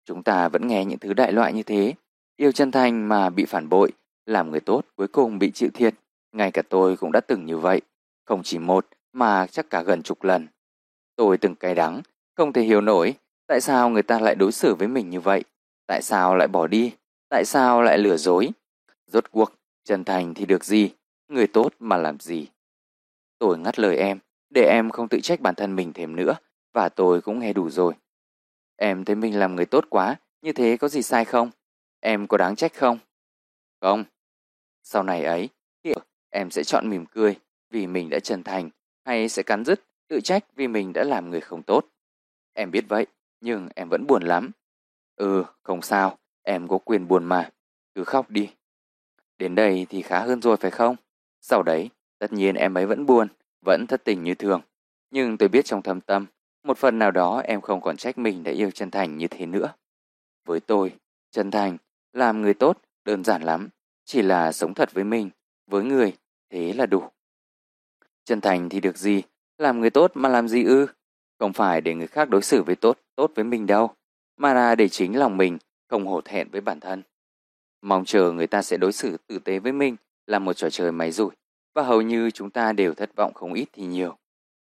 [0.05, 1.93] chúng ta vẫn nghe những thứ đại loại như thế.
[2.35, 3.91] Yêu chân thành mà bị phản bội,
[4.25, 5.95] làm người tốt cuối cùng bị chịu thiệt.
[6.31, 7.81] Ngay cả tôi cũng đã từng như vậy,
[8.25, 10.47] không chỉ một mà chắc cả gần chục lần.
[11.15, 12.01] Tôi từng cay đắng,
[12.35, 13.15] không thể hiểu nổi
[13.47, 15.43] tại sao người ta lại đối xử với mình như vậy,
[15.87, 16.93] tại sao lại bỏ đi,
[17.29, 18.49] tại sao lại lừa dối.
[19.07, 19.53] Rốt cuộc,
[19.83, 20.91] chân thành thì được gì,
[21.27, 22.47] người tốt mà làm gì.
[23.39, 24.19] Tôi ngắt lời em,
[24.49, 26.35] để em không tự trách bản thân mình thêm nữa,
[26.73, 27.93] và tôi cũng nghe đủ rồi.
[28.75, 31.51] Em thấy mình làm người tốt quá, như thế có gì sai không?
[31.99, 32.99] Em có đáng trách không?
[33.81, 34.03] Không.
[34.83, 35.49] Sau này ấy,
[36.29, 38.69] em sẽ chọn mỉm cười vì mình đã chân thành,
[39.05, 41.85] hay sẽ cắn rứt, tự trách vì mình đã làm người không tốt.
[42.53, 43.07] Em biết vậy,
[43.41, 44.51] nhưng em vẫn buồn lắm.
[45.15, 47.49] Ừ, không sao, em có quyền buồn mà,
[47.95, 48.49] cứ khóc đi.
[49.37, 50.95] Đến đây thì khá hơn rồi phải không?
[51.41, 51.89] Sau đấy,
[52.19, 53.27] tất nhiên em ấy vẫn buồn,
[53.65, 54.61] vẫn thất tình như thường.
[55.11, 56.25] Nhưng tôi biết trong thâm tâm,
[56.63, 59.45] một phần nào đó em không còn trách mình đã yêu chân thành như thế
[59.45, 59.73] nữa.
[60.45, 60.95] Với tôi,
[61.31, 61.77] chân thành,
[62.13, 63.69] làm người tốt đơn giản lắm,
[64.05, 65.29] chỉ là sống thật với mình,
[65.67, 66.13] với người,
[66.49, 67.03] thế là đủ.
[68.25, 69.23] Chân thành thì được gì,
[69.57, 70.87] làm người tốt mà làm gì ư?
[71.39, 73.91] Không phải để người khác đối xử với tốt, tốt với mình đâu,
[74.37, 75.57] mà là để chính lòng mình
[75.89, 77.03] không hổ thẹn với bản thân.
[77.81, 79.95] Mong chờ người ta sẽ đối xử tử tế với mình
[80.27, 81.29] là một trò chơi máy rủi,
[81.75, 84.17] và hầu như chúng ta đều thất vọng không ít thì nhiều.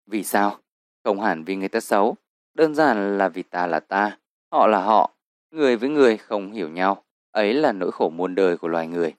[0.08, 0.60] Vì sao?
[1.04, 2.16] Không hẳn vì người ta xấu,
[2.54, 4.18] đơn giản là vì ta là ta,
[4.52, 5.12] họ là họ,
[5.52, 9.14] người với người không hiểu nhau, ấy là nỗi khổ muôn đời của loài người.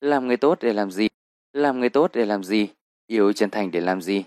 [0.00, 1.08] Làm người tốt để làm gì?
[1.52, 2.68] Làm người tốt để làm gì?
[3.06, 4.24] Yêu chân thành để làm gì?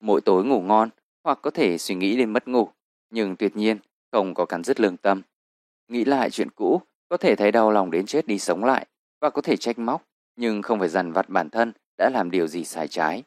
[0.00, 0.90] Mỗi tối ngủ ngon,
[1.24, 2.68] hoặc có thể suy nghĩ đến mất ngủ,
[3.10, 3.78] nhưng tuyệt nhiên
[4.12, 5.22] không có cắn dứt lương tâm.
[5.88, 8.86] Nghĩ lại chuyện cũ, có thể thấy đau lòng đến chết đi sống lại,
[9.20, 10.02] và có thể trách móc,
[10.36, 13.22] nhưng không phải dằn vặt bản thân đã làm điều gì sai trái.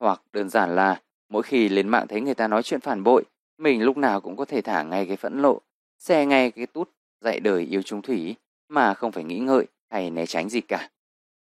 [0.00, 3.24] Hoặc đơn giản là mỗi khi lên mạng thấy người ta nói chuyện phản bội,
[3.58, 5.60] mình lúc nào cũng có thể thả ngay cái phẫn lộ,
[5.98, 6.90] xe ngay cái tút
[7.20, 8.34] dạy đời yêu trung thủy
[8.68, 10.90] mà không phải nghĩ ngợi hay né tránh gì cả.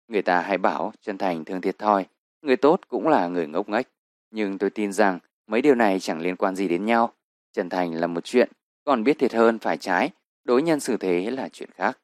[0.07, 2.05] Người ta hay bảo chân thành thương thiệt thòi,
[2.41, 3.87] người tốt cũng là người ngốc nghếch,
[4.31, 7.13] nhưng tôi tin rằng mấy điều này chẳng liên quan gì đến nhau.
[7.53, 8.49] Chân thành là một chuyện,
[8.83, 10.09] còn biết thiệt hơn phải trái,
[10.43, 11.99] đối nhân xử thế là chuyện khác.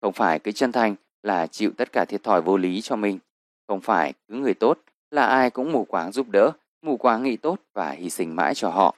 [0.00, 3.18] Không phải cứ chân thành là chịu tất cả thiệt thòi vô lý cho mình.
[3.66, 4.78] Không phải cứ người tốt
[5.10, 6.52] là ai cũng mù quáng giúp đỡ,
[6.82, 8.96] mù quáng nghĩ tốt và hy sinh mãi cho họ.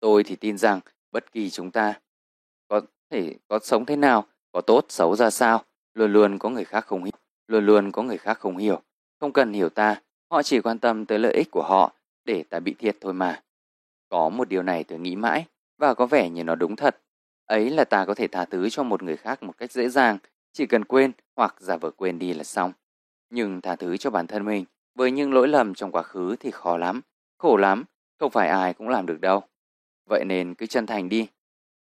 [0.00, 0.80] Tôi thì tin rằng
[1.12, 2.00] bất kỳ chúng ta
[2.68, 2.80] có
[3.10, 5.64] thể có sống thế nào, có tốt xấu ra sao,
[5.94, 7.12] luôn luôn có người khác không hiểu,
[7.46, 8.82] luôn luôn có người khác không hiểu.
[9.20, 11.92] Không cần hiểu ta, họ chỉ quan tâm tới lợi ích của họ
[12.30, 13.42] để ta bị thiệt thôi mà.
[14.08, 15.46] Có một điều này tôi nghĩ mãi
[15.78, 17.00] và có vẻ như nó đúng thật.
[17.44, 20.18] Ấy là ta có thể tha thứ cho một người khác một cách dễ dàng,
[20.52, 22.72] chỉ cần quên hoặc giả vờ quên đi là xong.
[23.30, 26.50] Nhưng tha thứ cho bản thân mình với những lỗi lầm trong quá khứ thì
[26.50, 27.00] khó lắm,
[27.38, 27.84] khổ lắm,
[28.18, 29.42] không phải ai cũng làm được đâu.
[30.08, 31.28] Vậy nên cứ chân thành đi.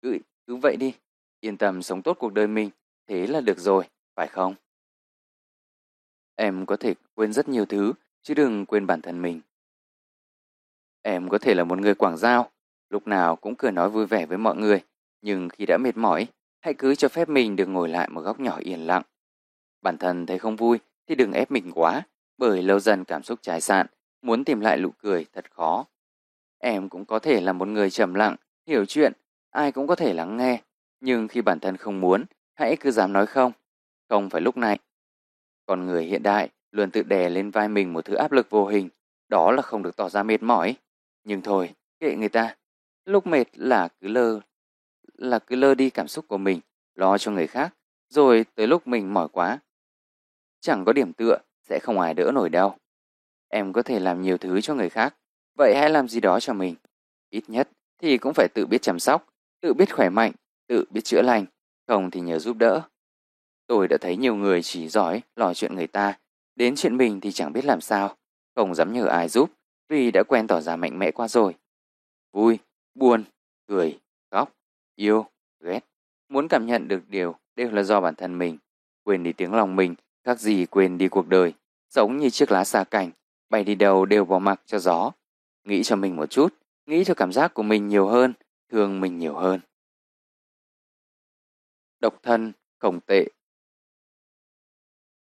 [0.01, 0.93] Cứ, cứ vậy đi,
[1.39, 2.69] yên tâm sống tốt cuộc đời mình,
[3.07, 3.83] thế là được rồi,
[4.15, 4.55] phải không?
[6.35, 9.41] Em có thể quên rất nhiều thứ, chứ đừng quên bản thân mình.
[11.01, 12.51] Em có thể là một người quảng giao,
[12.89, 14.81] lúc nào cũng cười nói vui vẻ với mọi người,
[15.21, 16.27] nhưng khi đã mệt mỏi,
[16.59, 19.03] hãy cứ cho phép mình được ngồi lại một góc nhỏ yên lặng.
[19.81, 22.01] Bản thân thấy không vui thì đừng ép mình quá,
[22.37, 23.87] bởi lâu dần cảm xúc trái sạn,
[24.21, 25.85] muốn tìm lại nụ cười thật khó.
[26.59, 28.35] Em cũng có thể là một người trầm lặng,
[28.67, 29.13] hiểu chuyện,
[29.49, 30.61] ai cũng có thể lắng nghe,
[30.99, 33.51] nhưng khi bản thân không muốn, hãy cứ dám nói không.
[34.09, 34.79] Không phải lúc này.
[35.65, 38.67] Con người hiện đại luôn tự đè lên vai mình một thứ áp lực vô
[38.67, 38.89] hình,
[39.29, 40.75] đó là không được tỏ ra mệt mỏi.
[41.23, 42.55] Nhưng thôi, kệ người ta.
[43.05, 44.39] Lúc mệt là cứ lơ,
[45.13, 46.59] là cứ lơ đi cảm xúc của mình,
[46.95, 47.73] lo cho người khác,
[48.09, 49.59] rồi tới lúc mình mỏi quá.
[50.59, 51.37] Chẳng có điểm tựa,
[51.69, 52.75] sẽ không ai đỡ nổi đâu.
[53.47, 55.15] Em có thể làm nhiều thứ cho người khác,
[55.57, 56.75] vậy hãy làm gì đó cho mình.
[57.29, 59.27] Ít nhất thì cũng phải tự biết chăm sóc,
[59.61, 60.31] tự biết khỏe mạnh,
[60.67, 61.45] tự biết chữa lành,
[61.87, 62.81] không thì nhờ giúp đỡ.
[63.67, 66.19] Tôi đã thấy nhiều người chỉ giỏi lo chuyện người ta,
[66.55, 68.15] đến chuyện mình thì chẳng biết làm sao,
[68.55, 69.49] không dám nhờ ai giúp
[69.91, 71.55] vì đã quen tỏ ra mạnh mẽ qua rồi.
[72.31, 72.59] Vui,
[72.93, 73.23] buồn,
[73.67, 73.99] cười,
[74.31, 74.55] khóc,
[74.95, 75.25] yêu,
[75.59, 75.79] ghét,
[76.29, 78.57] muốn cảm nhận được điều đều là do bản thân mình.
[79.03, 81.53] Quên đi tiếng lòng mình, khác gì quên đi cuộc đời,
[81.89, 83.11] sống như chiếc lá xa cảnh,
[83.49, 85.11] bay đi đâu đều bỏ mặc cho gió.
[85.63, 86.53] Nghĩ cho mình một chút,
[86.85, 88.33] nghĩ cho cảm giác của mình nhiều hơn,
[88.69, 89.59] thương mình nhiều hơn.
[91.99, 93.25] Độc thân, khổng tệ.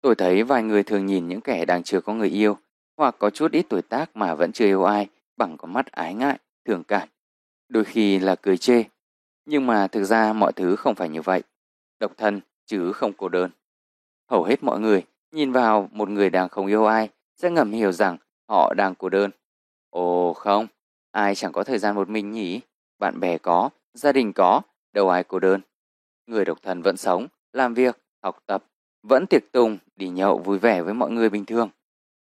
[0.02, 2.58] Tôi thấy vài người thường nhìn những kẻ đang chưa có người yêu,
[3.02, 5.08] hoặc có chút ít tuổi tác mà vẫn chưa yêu ai
[5.38, 7.08] bằng con mắt ái ngại, thường cảm.
[7.70, 8.84] Đôi khi là cười chê.
[9.46, 11.44] Nhưng mà thực ra mọi thứ không phải như vậy.
[12.00, 13.52] Độc thân chứ không cô đơn.
[14.30, 17.92] Hầu hết mọi người nhìn vào một người đang không yêu ai sẽ ngầm hiểu
[17.92, 18.18] rằng
[18.50, 19.32] họ đang cô đơn.
[19.90, 20.68] Ồ không,
[21.12, 22.62] ai chẳng có thời gian một mình nhỉ?
[23.00, 24.62] Bạn bè có, gia đình có,
[24.94, 25.62] đâu ai cô đơn.
[26.28, 28.64] Người độc thân vẫn sống, làm việc, học tập,
[29.04, 31.70] vẫn tiệc tùng, đi nhậu vui vẻ với mọi người bình thường.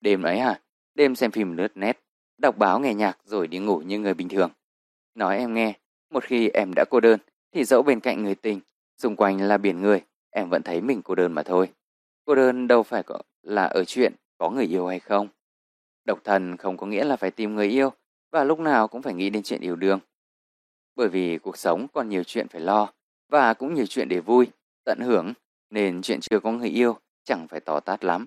[0.05, 0.61] Đêm ấy à,
[0.95, 2.01] đêm xem phim lướt nét,
[2.39, 4.51] đọc báo nghe nhạc rồi đi ngủ như người bình thường.
[5.15, 5.75] Nói em nghe,
[6.11, 7.21] một khi em đã cô đơn
[7.53, 8.61] thì dẫu bên cạnh người tình,
[8.99, 11.69] xung quanh là biển người, em vẫn thấy mình cô đơn mà thôi.
[12.25, 15.29] Cô đơn đâu phải có là ở chuyện có người yêu hay không.
[16.05, 17.93] Độc thân không có nghĩa là phải tìm người yêu
[18.33, 20.01] và lúc nào cũng phải nghĩ đến chuyện yêu đương.
[20.97, 22.93] Bởi vì cuộc sống còn nhiều chuyện phải lo
[23.29, 24.47] và cũng nhiều chuyện để vui,
[24.85, 25.33] tận hưởng
[25.71, 28.27] nên chuyện chưa có người yêu chẳng phải tỏ tát lắm.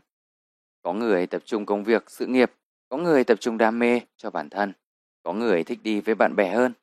[0.88, 2.51] Có người tập trung công việc, sự nghiệp,
[2.89, 4.73] có người tập trung đam mê cho bản thân,
[5.23, 6.73] có người thích đi với bạn bè hơn.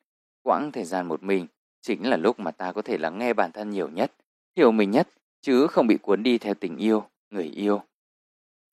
[0.41, 1.47] Quãng thời gian một mình
[1.81, 4.11] chính là lúc mà ta có thể lắng nghe bản thân nhiều nhất,
[4.55, 5.07] hiểu mình nhất,
[5.41, 7.81] chứ không bị cuốn đi theo tình yêu, người yêu.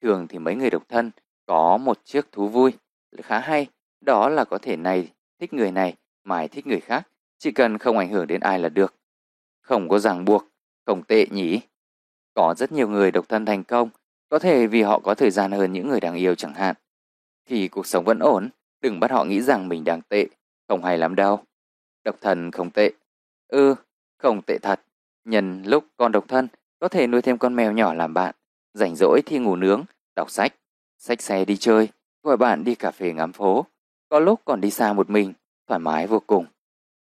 [0.02, 1.10] Thường thì mấy người độc thân
[1.46, 2.72] có một chiếc thú vui
[3.22, 3.66] khá hay,
[4.00, 5.09] đó là có thể này
[5.40, 5.94] thích người này,
[6.24, 8.94] mai thích người khác, chỉ cần không ảnh hưởng đến ai là được.
[9.60, 10.48] Không có ràng buộc,
[10.86, 11.60] không tệ nhỉ.
[12.34, 13.88] Có rất nhiều người độc thân thành công,
[14.32, 16.76] có thể vì họ có thời gian hơn những người đang yêu chẳng hạn.
[17.46, 18.48] Thì cuộc sống vẫn ổn,
[18.80, 20.26] đừng bắt họ nghĩ rằng mình đang tệ,
[20.68, 21.40] không hay lắm đâu.
[22.04, 22.92] Độc thân không tệ.
[23.48, 23.74] Ừ,
[24.18, 24.80] không tệ thật.
[25.24, 26.48] Nhân lúc còn độc thân,
[26.78, 28.34] có thể nuôi thêm con mèo nhỏ làm bạn.
[28.74, 29.84] Rảnh rỗi thì ngủ nướng,
[30.16, 30.54] đọc sách,
[30.98, 31.88] sách xe đi chơi,
[32.22, 33.66] gọi bạn đi cà phê ngắm phố.
[34.09, 35.32] Có lúc còn đi xa một mình,
[35.68, 36.46] thoải mái vô cùng.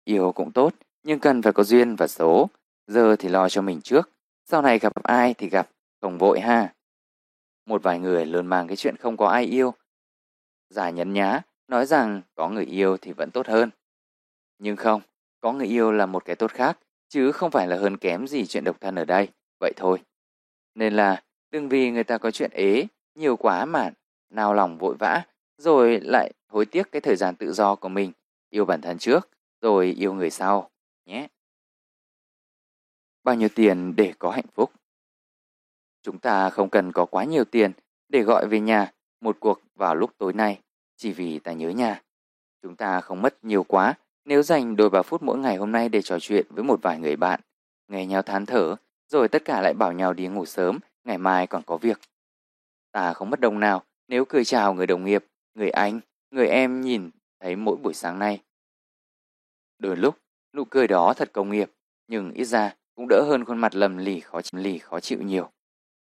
[0.04, 2.50] Yêu cũng tốt, nhưng cần phải có duyên và số.
[2.86, 4.10] Giờ thì lo cho mình trước,
[4.44, 5.68] sau này gặp ai thì gặp,
[6.00, 6.74] không vội ha.
[7.66, 9.74] Một vài người luôn mang cái chuyện không có ai yêu.
[10.70, 13.70] Giả nhấn nhá, nói rằng có người yêu thì vẫn tốt hơn.
[14.58, 15.02] Nhưng không,
[15.40, 16.78] có người yêu là một cái tốt khác,
[17.08, 19.28] chứ không phải là hơn kém gì chuyện độc thân ở đây,
[19.60, 19.98] vậy thôi.
[20.74, 23.90] Nên là đừng vì người ta có chuyện ế, nhiều quá mà
[24.30, 25.22] nào lòng vội vã,
[25.58, 28.12] rồi lại hối tiếc cái thời gian tự do của mình,
[28.50, 29.28] yêu bản thân trước,
[29.60, 30.70] rồi yêu người sau,
[31.06, 31.28] nhé.
[33.24, 34.72] Bao nhiêu tiền để có hạnh phúc?
[36.02, 37.72] Chúng ta không cần có quá nhiều tiền
[38.08, 40.60] để gọi về nhà một cuộc vào lúc tối nay,
[40.96, 42.02] chỉ vì ta nhớ nhà.
[42.62, 45.88] Chúng ta không mất nhiều quá nếu dành đôi ba phút mỗi ngày hôm nay
[45.88, 47.40] để trò chuyện với một vài người bạn,
[47.88, 48.76] nghe nhau than thở,
[49.08, 52.00] rồi tất cả lại bảo nhau đi ngủ sớm, ngày mai còn có việc.
[52.92, 55.24] Ta không mất đồng nào nếu cười chào người đồng nghiệp,
[55.54, 56.00] người anh,
[56.30, 57.10] người em nhìn
[57.40, 58.42] thấy mỗi buổi sáng nay.
[59.78, 60.18] Đôi lúc,
[60.52, 61.70] nụ cười đó thật công nghiệp,
[62.08, 65.50] nhưng ít ra cũng đỡ hơn khuôn mặt lầm lì khó lì khó chịu nhiều.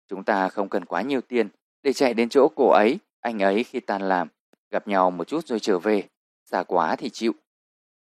[0.08, 1.48] Chúng ta không cần quá nhiều tiền
[1.82, 4.28] để chạy đến chỗ cô ấy, anh ấy khi tan làm,
[4.70, 6.08] gặp nhau một chút rồi trở về,
[6.44, 7.32] xa quá thì chịu.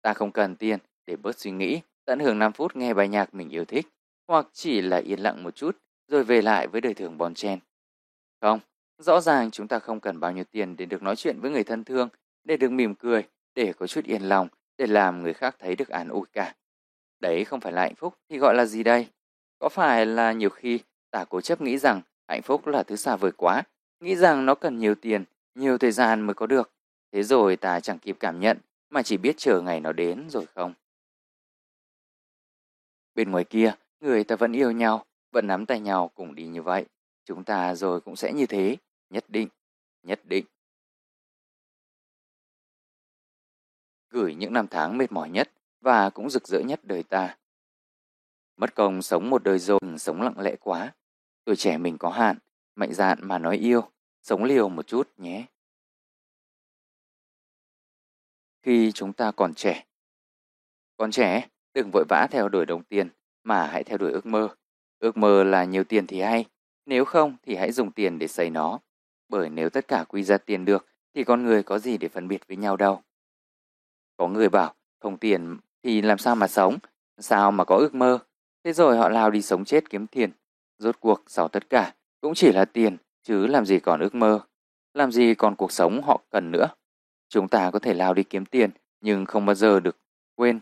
[0.01, 3.34] Ta không cần tiền để bớt suy nghĩ, tận hưởng 5 phút nghe bài nhạc
[3.34, 3.88] mình yêu thích,
[4.27, 5.77] hoặc chỉ là yên lặng một chút
[6.07, 7.59] rồi về lại với đời thường bon chen.
[8.41, 8.59] Không,
[8.97, 11.63] rõ ràng chúng ta không cần bao nhiêu tiền để được nói chuyện với người
[11.63, 12.09] thân thương,
[12.43, 13.23] để được mỉm cười,
[13.55, 14.47] để có chút yên lòng,
[14.77, 16.55] để làm người khác thấy được an ủi cả.
[17.19, 19.07] Đấy không phải là hạnh phúc thì gọi là gì đây?
[19.59, 20.80] Có phải là nhiều khi
[21.16, 23.64] ta cố chấp nghĩ rằng hạnh phúc là thứ xa vời quá,
[24.00, 25.24] nghĩ rằng nó cần nhiều tiền,
[25.56, 26.72] nhiều thời gian mới có được.
[27.12, 28.58] Thế rồi ta chẳng kịp cảm nhận
[28.90, 30.74] mà chỉ biết chờ ngày nó đến rồi không?
[33.16, 36.62] Bên ngoài kia, người ta vẫn yêu nhau, vẫn nắm tay nhau cùng đi như
[36.62, 36.86] vậy.
[37.26, 38.78] Chúng ta rồi cũng sẽ như thế,
[39.10, 39.48] nhất định,
[40.04, 40.46] nhất định.
[44.10, 45.52] Gửi những năm tháng mệt mỏi nhất
[45.82, 47.38] và cũng rực rỡ nhất đời ta.
[48.58, 50.94] Mất công sống một đời rồi, sống lặng lẽ quá.
[51.45, 52.38] Tuổi trẻ mình có hạn,
[52.76, 53.89] mạnh dạn mà nói yêu,
[54.22, 55.45] sống liều một chút nhé.
[58.63, 59.85] Khi chúng ta còn trẻ
[60.97, 63.09] Còn trẻ, đừng vội vã theo đuổi đồng tiền,
[63.43, 64.55] mà hãy theo đuổi ước mơ.
[64.99, 66.45] Ước mơ là nhiều tiền thì hay,
[66.85, 68.80] nếu không thì hãy dùng tiền để xây nó.
[69.30, 72.27] Bởi nếu tất cả quy ra tiền được, thì con người có gì để phân
[72.27, 73.01] biệt với nhau đâu.
[74.17, 76.77] Có người bảo, không tiền thì làm sao mà sống,
[77.17, 78.19] sao mà có ước mơ.
[78.63, 80.31] Thế rồi họ lao đi sống chết kiếm tiền.
[80.77, 84.39] Rốt cuộc sau tất cả cũng chỉ là tiền, chứ làm gì còn ước mơ.
[84.93, 86.68] Làm gì còn cuộc sống họ cần nữa.
[87.30, 88.69] Chúng ta có thể lao đi kiếm tiền,
[89.02, 89.97] nhưng không bao giờ được
[90.35, 90.60] quên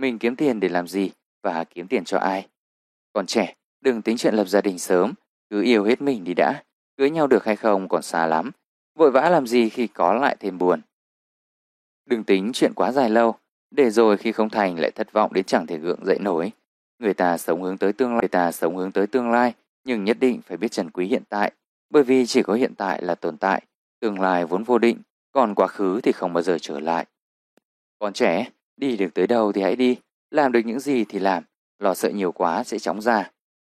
[0.00, 1.10] mình kiếm tiền để làm gì
[1.42, 2.48] và kiếm tiền cho ai.
[3.12, 5.14] Còn trẻ, đừng tính chuyện lập gia đình sớm,
[5.50, 6.62] cứ yêu hết mình đi đã.
[6.96, 8.50] Cưới nhau được hay không còn xa lắm.
[8.94, 10.80] Vội vã làm gì khi có lại thêm buồn.
[12.06, 13.34] Đừng tính chuyện quá dài lâu,
[13.70, 16.52] để rồi khi không thành lại thất vọng đến chẳng thể gượng dậy nổi.
[17.00, 19.54] Người ta sống hướng tới tương lai, người ta sống hướng tới tương lai,
[19.84, 21.52] nhưng nhất định phải biết trân quý hiện tại,
[21.90, 23.62] bởi vì chỉ có hiện tại là tồn tại,
[24.00, 24.98] tương lai vốn vô định,
[25.32, 27.06] còn quá khứ thì không bao giờ trở lại.
[27.98, 29.96] Còn trẻ, đi được tới đâu thì hãy đi,
[30.30, 31.44] làm được những gì thì làm,
[31.78, 33.30] lo sợ nhiều quá sẽ chóng già.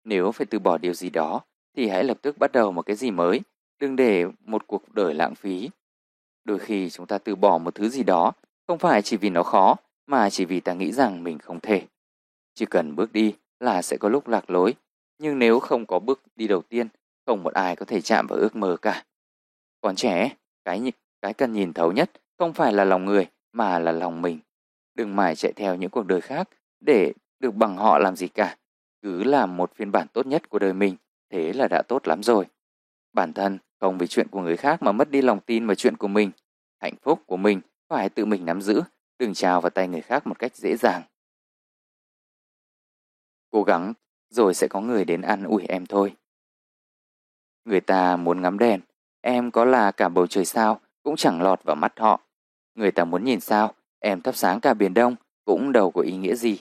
[0.03, 1.41] Nếu phải từ bỏ điều gì đó,
[1.77, 3.41] thì hãy lập tức bắt đầu một cái gì mới,
[3.79, 5.69] đừng để một cuộc đời lãng phí.
[6.43, 8.31] Đôi khi chúng ta từ bỏ một thứ gì đó,
[8.67, 9.75] không phải chỉ vì nó khó,
[10.07, 11.83] mà chỉ vì ta nghĩ rằng mình không thể.
[12.61, 14.73] Chỉ cần bước đi là sẽ có lúc lạc lối,
[15.19, 16.87] nhưng nếu không có bước đi đầu tiên,
[17.25, 19.05] không một ai có thể chạm vào ước mơ cả.
[19.81, 20.35] Còn trẻ,
[20.65, 24.39] cái cái cần nhìn thấu nhất không phải là lòng người mà là lòng mình.
[24.95, 28.57] Đừng mãi chạy theo những cuộc đời khác để được bằng họ làm gì cả.
[29.01, 30.95] Cứ làm một phiên bản tốt nhất của đời mình,
[31.29, 32.45] thế là đã tốt lắm rồi.
[33.13, 35.97] Bản thân không vì chuyện của người khác mà mất đi lòng tin vào chuyện
[35.97, 36.31] của mình.
[36.81, 38.81] Hạnh phúc của mình phải tự mình nắm giữ,
[39.19, 41.01] đừng trao vào tay người khác một cách dễ dàng.
[43.51, 43.93] Cố gắng,
[44.29, 46.15] rồi sẽ có người đến ăn ủi em thôi.
[47.65, 48.81] Người ta muốn ngắm đèn,
[49.21, 52.21] em có là cả bầu trời sao cũng chẳng lọt vào mắt họ.
[52.75, 55.15] Người ta muốn nhìn sao, em thắp sáng cả biển đông
[55.45, 56.59] cũng đâu có ý nghĩa gì.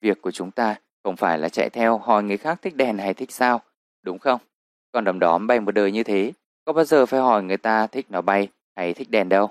[0.00, 3.14] Việc của chúng ta không phải là chạy theo hỏi người khác thích đèn hay
[3.14, 3.60] thích sao,
[4.02, 4.40] đúng không?
[4.92, 6.32] Còn đom đóm bay một đời như thế,
[6.64, 9.50] có bao giờ phải hỏi người ta thích nó bay hay thích đèn đâu.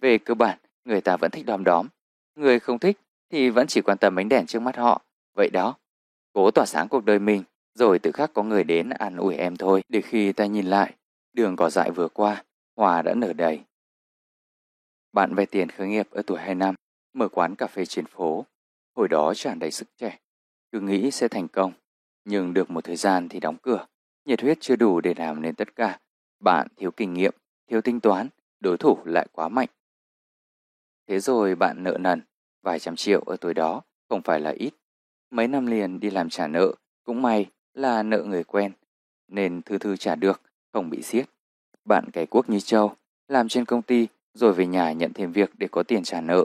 [0.00, 1.88] Về cơ bản, người ta vẫn thích đom đóm.
[2.34, 2.98] Người không thích
[3.30, 5.02] thì vẫn chỉ quan tâm ánh đèn trước mắt họ.
[5.34, 5.74] Vậy đó,
[6.32, 7.42] cố tỏa sáng cuộc đời mình,
[7.74, 9.82] rồi tự khắc có người đến ăn ủi em thôi.
[9.88, 10.94] Để khi ta nhìn lại,
[11.32, 12.44] đường cỏ dại vừa qua,
[12.76, 13.60] hoa đã nở đầy.
[15.12, 16.74] Bạn vay tiền khởi nghiệp ở tuổi 2 năm,
[17.12, 18.46] mở quán cà phê trên phố.
[18.96, 20.18] Hồi đó tràn đầy sức trẻ,
[20.72, 21.72] cứ nghĩ sẽ thành công.
[22.24, 23.86] Nhưng được một thời gian thì đóng cửa,
[24.24, 25.98] nhiệt huyết chưa đủ để làm nên tất cả.
[26.40, 27.34] Bạn thiếu kinh nghiệm,
[27.66, 28.28] thiếu tính toán,
[28.60, 29.68] đối thủ lại quá mạnh.
[31.08, 32.22] Thế rồi bạn nợ nần,
[32.62, 34.70] vài trăm triệu ở tuổi đó không phải là ít.
[35.32, 36.72] Mấy năm liền đi làm trả nợ,
[37.04, 38.72] cũng may là nợ người quen,
[39.28, 40.40] nên thư thư trả được,
[40.72, 41.26] không bị siết.
[41.84, 42.94] Bạn cày cuốc như châu,
[43.28, 46.44] làm trên công ty rồi về nhà nhận thêm việc để có tiền trả nợ.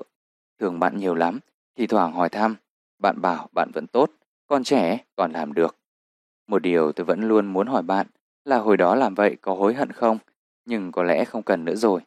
[0.60, 1.40] Thường bạn nhiều lắm,
[1.76, 2.56] thì thoảng hỏi thăm,
[3.00, 4.12] bạn bảo bạn vẫn tốt,
[4.48, 5.76] còn trẻ còn làm được.
[6.48, 8.08] Một điều tôi vẫn luôn muốn hỏi bạn
[8.46, 10.18] là hồi đó làm vậy có hối hận không?
[10.66, 12.02] Nhưng có lẽ không cần nữa rồi.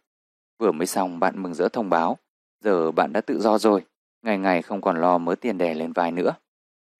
[0.58, 2.18] Vừa mới xong bạn mừng rỡ thông báo,
[2.60, 3.84] giờ bạn đã tự do rồi,
[4.22, 6.34] ngày ngày không còn lo mớ tiền đè lên vai nữa.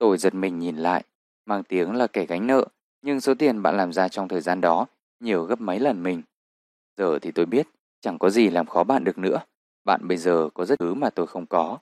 [0.01, 1.05] Tôi giật mình nhìn lại,
[1.47, 2.65] mang tiếng là kẻ gánh nợ,
[3.03, 4.87] nhưng số tiền bạn làm ra trong thời gian đó
[5.21, 6.23] nhiều gấp mấy lần mình.
[6.97, 7.69] Giờ thì tôi biết,
[8.01, 9.41] chẳng có gì làm khó bạn được nữa.
[9.85, 11.79] Bạn bây giờ có rất thứ mà tôi không có.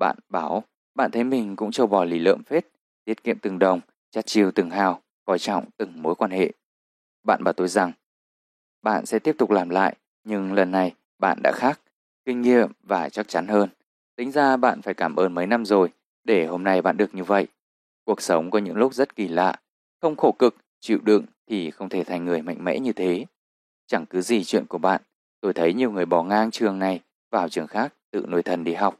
[0.00, 0.64] Bạn bảo,
[0.94, 2.66] bạn thấy mình cũng trâu bò lì lợm phết,
[3.04, 3.80] tiết kiệm từng đồng,
[4.10, 6.52] chặt chiêu từng hào, coi trọng từng mối quan hệ.
[7.26, 7.92] Bạn bảo tôi rằng,
[8.82, 11.80] bạn sẽ tiếp tục làm lại, nhưng lần này bạn đã khác,
[12.24, 13.68] kinh nghiệm và chắc chắn hơn.
[14.16, 15.92] Tính ra bạn phải cảm ơn mấy năm rồi,
[16.24, 17.46] để hôm nay bạn được như vậy.
[18.04, 19.56] Cuộc sống có những lúc rất kỳ lạ,
[20.00, 23.24] không khổ cực, chịu đựng thì không thể thành người mạnh mẽ như thế.
[23.86, 25.02] Chẳng cứ gì chuyện của bạn,
[25.40, 27.00] tôi thấy nhiều người bỏ ngang trường này
[27.30, 28.96] vào trường khác tự nuôi thần đi học.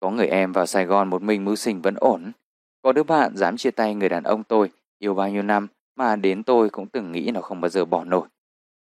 [0.00, 2.32] Có người em vào Sài Gòn một mình mưu sinh vẫn ổn.
[2.82, 5.66] Có đứa bạn dám chia tay người đàn ông tôi yêu bao nhiêu năm
[5.96, 8.28] mà đến tôi cũng từng nghĩ nó không bao giờ bỏ nổi.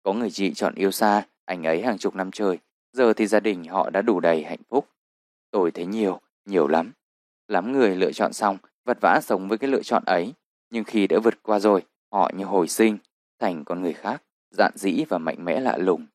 [0.04, 2.58] Có người chị chọn yêu xa, anh ấy hàng chục năm trời,
[2.94, 4.88] giờ thì gia đình họ đã đủ đầy hạnh phúc.
[5.52, 6.92] Tôi thấy nhiều, nhiều lắm.
[7.50, 10.34] Lắm người lựa chọn xong, vật vã sống với cái lựa chọn ấy,
[10.70, 11.82] nhưng khi đã vượt qua rồi,
[12.12, 12.98] họ như hồi sinh,
[13.40, 16.06] thành con người khác, dạn dĩ và mạnh mẽ lạ lùng.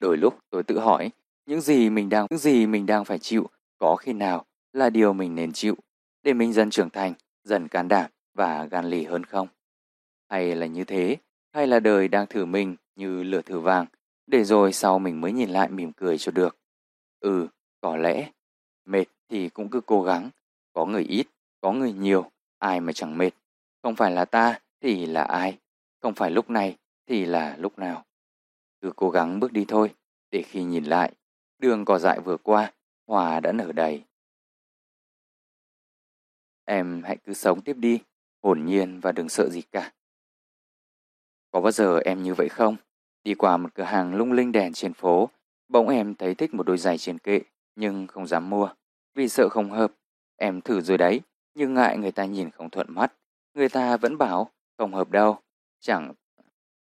[0.00, 1.10] Đôi lúc tôi tự hỏi,
[1.46, 5.12] những gì mình đang những gì mình đang phải chịu có khi nào là điều
[5.12, 5.76] mình nên chịu
[6.22, 7.14] để mình dần trưởng thành,
[7.44, 9.48] dần can đảm và gan lì hơn không?
[10.28, 11.16] Hay là như thế,
[11.52, 13.86] hay là đời đang thử mình như lửa thử vàng,
[14.26, 16.56] để rồi sau mình mới nhìn lại mỉm cười cho được.
[17.20, 17.48] Ừ,
[17.80, 18.30] có lẽ,
[19.64, 20.30] cũng cứ cố gắng,
[20.72, 21.26] có người ít,
[21.60, 23.30] có người nhiều, ai mà chẳng mệt.
[23.82, 25.58] Không phải là ta thì là ai?
[26.00, 26.76] không phải lúc này
[27.06, 28.04] thì là lúc nào.
[28.80, 29.94] Cứ cố gắng bước đi thôi,
[30.30, 31.12] để khi nhìn lại,
[31.58, 32.72] đường cỏ dại vừa qua,
[33.06, 34.02] hoa đã nở đầy.
[36.64, 38.00] Em hãy cứ sống tiếp đi,
[38.42, 39.92] hồn nhiên và đừng sợ gì cả.
[41.50, 42.76] Có bao giờ em như vậy không?
[43.22, 45.30] Đi qua một cửa hàng lung linh đèn trên phố,
[45.68, 47.40] bỗng em thấy thích một đôi giày trên kệ,
[47.76, 48.74] nhưng không dám mua,
[49.14, 49.92] vì sợ không hợp.
[50.36, 51.20] Em thử rồi đấy,
[51.54, 53.12] nhưng ngại người ta nhìn không thuận mắt.
[53.54, 55.38] Người ta vẫn bảo, không hợp đâu,
[55.80, 56.14] chẳng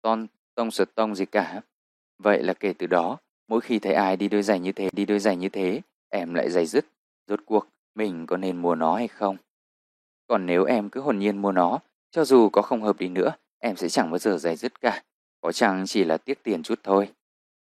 [0.02, 1.62] ton tông sượt tông gì cả.
[2.18, 3.18] Vậy là kể từ đó,
[3.48, 6.34] mỗi khi thấy ai đi đôi giày như thế, đi đôi giày như thế, em
[6.34, 6.86] lại dày dứt.
[7.28, 9.38] Rốt cuộc, mình có nên mua nó hay không?
[10.28, 11.80] Còn nếu em cứ hồn nhiên mua nó,
[12.12, 15.04] cho dù có không hợp đi nữa, em sẽ chẳng bao giờ dày dứt cả.
[15.42, 17.10] Có chăng chỉ là tiếc tiền chút thôi.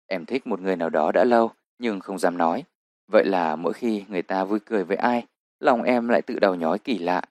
[0.08, 2.64] Em thích một người nào đó đã lâu, nhưng không dám nói.
[3.12, 5.26] Vậy là mỗi khi người ta vui cười với ai,
[5.60, 7.22] lòng em lại tự đầu nhói kỳ lạ.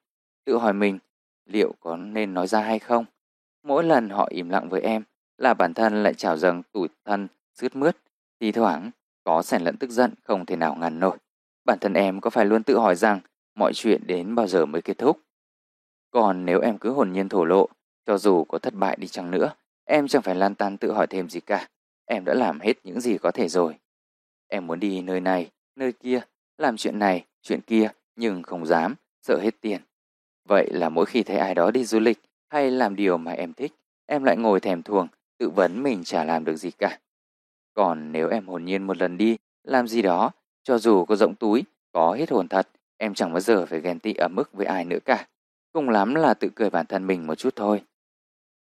[0.44, 0.98] Tự hỏi mình,
[1.46, 3.04] liệu có nên nói ra hay không?
[3.62, 5.02] Mỗi lần họ im lặng với em
[5.38, 7.96] là bản thân lại trào dâng tủi thân, sướt mướt.
[8.40, 8.90] Thì thoảng,
[9.24, 11.16] có sẻn lẫn tức giận không thể nào ngăn nổi.
[11.64, 13.20] Bản thân em có phải luôn tự hỏi rằng
[13.54, 15.18] mọi chuyện đến bao giờ mới kết thúc?
[16.10, 17.68] Còn nếu em cứ hồn nhiên thổ lộ,
[18.06, 19.54] cho dù có thất bại đi chăng nữa,
[19.84, 21.68] em chẳng phải lan tan tự hỏi thêm gì cả.
[22.06, 23.74] Em đã làm hết những gì có thể rồi.
[24.48, 26.20] Em muốn đi nơi này, nơi kia,
[26.58, 29.80] làm chuyện này, chuyện kia, nhưng không dám, sợ hết tiền.
[30.48, 32.18] Vậy là mỗi khi thấy ai đó đi du lịch
[32.48, 33.72] hay làm điều mà em thích,
[34.06, 36.98] em lại ngồi thèm thuồng, tự vấn mình chả làm được gì cả.
[37.74, 40.30] Còn nếu em hồn nhiên một lần đi, làm gì đó,
[40.62, 43.98] cho dù có rộng túi, có hết hồn thật, em chẳng bao giờ phải ghen
[43.98, 45.26] tị ở mức với ai nữa cả.
[45.72, 47.82] Cùng lắm là tự cười bản thân mình một chút thôi.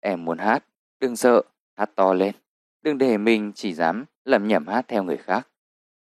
[0.00, 0.64] Em muốn hát,
[1.00, 1.42] đừng sợ,
[1.76, 2.34] hát to lên.
[2.82, 5.48] Đừng để mình chỉ dám lầm nhầm hát theo người khác.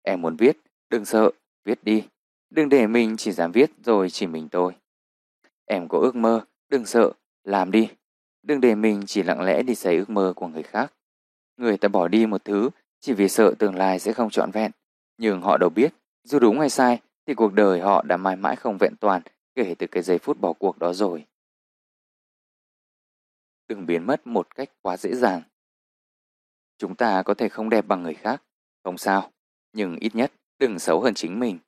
[0.02, 0.56] Em muốn viết,
[0.94, 1.30] đừng sợ,
[1.64, 2.08] viết đi.
[2.50, 4.76] Đừng để mình chỉ dám viết rồi chỉ mình tôi.
[5.64, 7.12] Em có ước mơ, đừng sợ,
[7.44, 7.88] làm đi.
[8.42, 10.92] Đừng để mình chỉ lặng lẽ đi xây ước mơ của người khác.
[11.56, 12.70] Người ta bỏ đi một thứ
[13.00, 14.70] chỉ vì sợ tương lai sẽ không trọn vẹn.
[15.18, 15.94] Nhưng họ đâu biết,
[16.24, 19.22] dù đúng hay sai, thì cuộc đời họ đã mãi mãi không vẹn toàn
[19.54, 21.26] kể từ cái giây phút bỏ cuộc đó rồi.
[23.68, 25.42] Đừng biến mất một cách quá dễ dàng.
[26.78, 28.42] Chúng ta có thể không đẹp bằng người khác,
[28.84, 29.30] không sao,
[29.72, 30.32] nhưng ít nhất
[30.64, 31.58] đừng xấu hơn chính mình.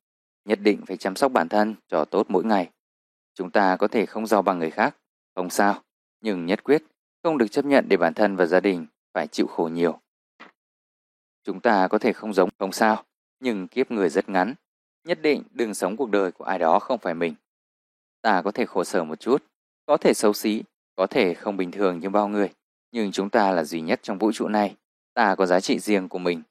[0.45, 2.71] Nhất định phải chăm sóc bản thân cho tốt mỗi ngày.
[3.35, 4.97] Chúng ta có thể không giàu bằng người khác,
[5.35, 5.83] không sao,
[6.21, 6.83] nhưng nhất quyết
[7.23, 10.01] không được chấp nhận để bản thân và gia đình phải chịu khổ nhiều.
[11.45, 13.05] Chúng ta có thể không giống không sao,
[13.41, 14.55] nhưng kiếp người rất ngắn.
[15.05, 17.35] Nhất định đừng sống cuộc đời của ai đó không phải mình.
[18.23, 19.45] Ta có thể khổ sở một chút,
[19.87, 20.63] có thể xấu xí,
[20.95, 22.53] có thể không bình thường như bao người,
[22.93, 24.77] nhưng chúng ta là duy nhất trong vũ trụ này.
[25.15, 26.43] Ta có giá trị riêng của mình.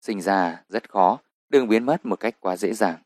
[0.00, 1.18] Sinh ra rất khó,
[1.50, 2.98] đừng biến mất một cách quá dễ dàng.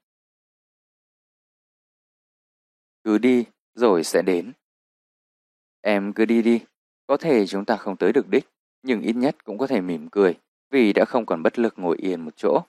[3.04, 4.52] Cứ đi, rồi sẽ đến.
[5.80, 6.60] Em cứ đi đi,
[7.06, 8.44] có thể chúng ta không tới được đích,
[8.82, 10.38] nhưng ít nhất cũng có thể mỉm cười,
[10.70, 12.62] vì đã không còn bất lực ngồi yên một chỗ.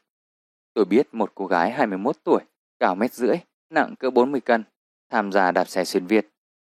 [0.74, 2.44] Tôi biết một cô gái 21 tuổi,
[2.80, 3.36] cao mét rưỡi,
[3.70, 4.64] nặng cỡ 40 cân,
[5.10, 6.28] tham gia đạp xe xuyên Việt.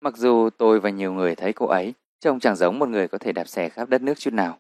[0.02, 3.18] Mặc dù tôi và nhiều người thấy cô ấy trông chẳng giống một người có
[3.18, 4.60] thể đạp xe khắp đất nước chút nào.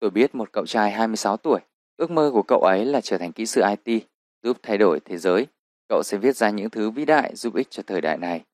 [0.00, 1.60] Tôi biết một cậu trai 26 tuổi,
[1.96, 4.02] ước mơ của cậu ấy là trở thành kỹ sư IT,
[4.42, 5.46] giúp thay đổi thế giới.
[5.88, 8.44] Cậu sẽ viết ra những thứ vĩ đại giúp ích cho thời đại này.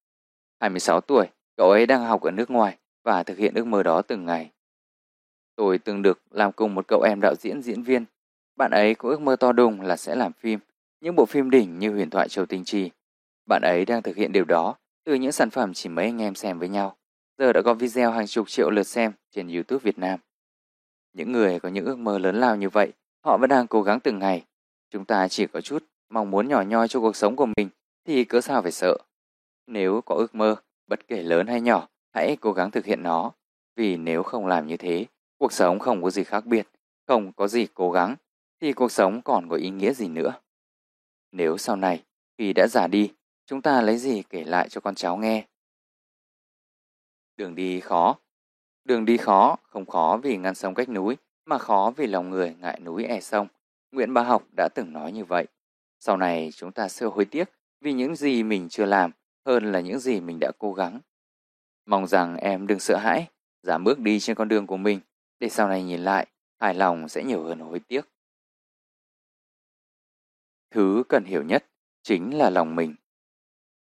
[0.60, 4.02] 26 tuổi, cậu ấy đang học ở nước ngoài và thực hiện ước mơ đó
[4.02, 4.51] từng ngày.
[5.57, 8.05] Tôi từng được làm cùng một cậu em đạo diễn diễn viên.
[8.57, 10.59] Bạn ấy có ước mơ to đùng là sẽ làm phim,
[11.01, 12.91] những bộ phim đỉnh như huyền thoại Châu Tinh Trì.
[13.47, 16.35] Bạn ấy đang thực hiện điều đó từ những sản phẩm chỉ mấy anh em
[16.35, 16.97] xem với nhau.
[17.39, 20.20] Giờ đã có video hàng chục triệu lượt xem trên YouTube Việt Nam.
[21.12, 22.93] Những người có những ước mơ lớn lao như vậy,
[23.24, 24.44] họ vẫn đang cố gắng từng ngày.
[24.90, 27.68] Chúng ta chỉ có chút mong muốn nhỏ nhoi cho cuộc sống của mình
[28.05, 28.97] thì cớ sao phải sợ.
[29.66, 33.32] Nếu có ước mơ, bất kể lớn hay nhỏ, hãy cố gắng thực hiện nó.
[33.76, 35.07] Vì nếu không làm như thế,
[35.39, 36.68] cuộc sống không có gì khác biệt,
[37.07, 38.16] không có gì cố gắng,
[38.60, 40.32] thì cuộc sống còn có ý nghĩa gì nữa.
[41.32, 42.05] Nếu sau này,
[42.39, 43.12] khi đã già đi,
[43.47, 45.47] chúng ta lấy gì kể lại cho con cháu nghe?
[47.36, 48.18] Đường đi khó.
[48.84, 52.57] Đường đi khó, không khó vì ngăn sông cách núi, mà khó vì lòng người
[52.60, 53.49] ngại núi e sông.
[53.93, 55.47] Nguyễn Bá Học đã từng nói như vậy.
[56.01, 57.44] Sau này chúng ta sẽ hối tiếc
[57.81, 59.10] vì những gì mình chưa làm
[59.47, 61.01] hơn là những gì mình đã cố gắng.
[61.86, 63.28] Mong rằng em đừng sợ hãi,
[63.62, 65.01] dám bước đi trên con đường của mình,
[65.41, 66.27] để sau này nhìn lại,
[66.60, 68.01] hài lòng sẽ nhiều hơn hối tiếc.
[70.70, 71.67] Thứ cần hiểu nhất
[72.02, 72.94] chính là lòng mình.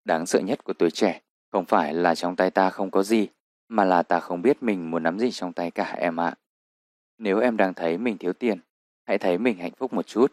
[0.05, 1.20] Đáng sợ nhất của tuổi trẻ
[1.52, 3.28] không phải là trong tay ta không có gì,
[3.68, 6.35] mà là ta không biết mình muốn nắm gì trong tay cả em ạ.
[7.19, 8.59] Nếu em đang thấy mình thiếu tiền,
[9.05, 10.33] hãy thấy mình hạnh phúc một chút.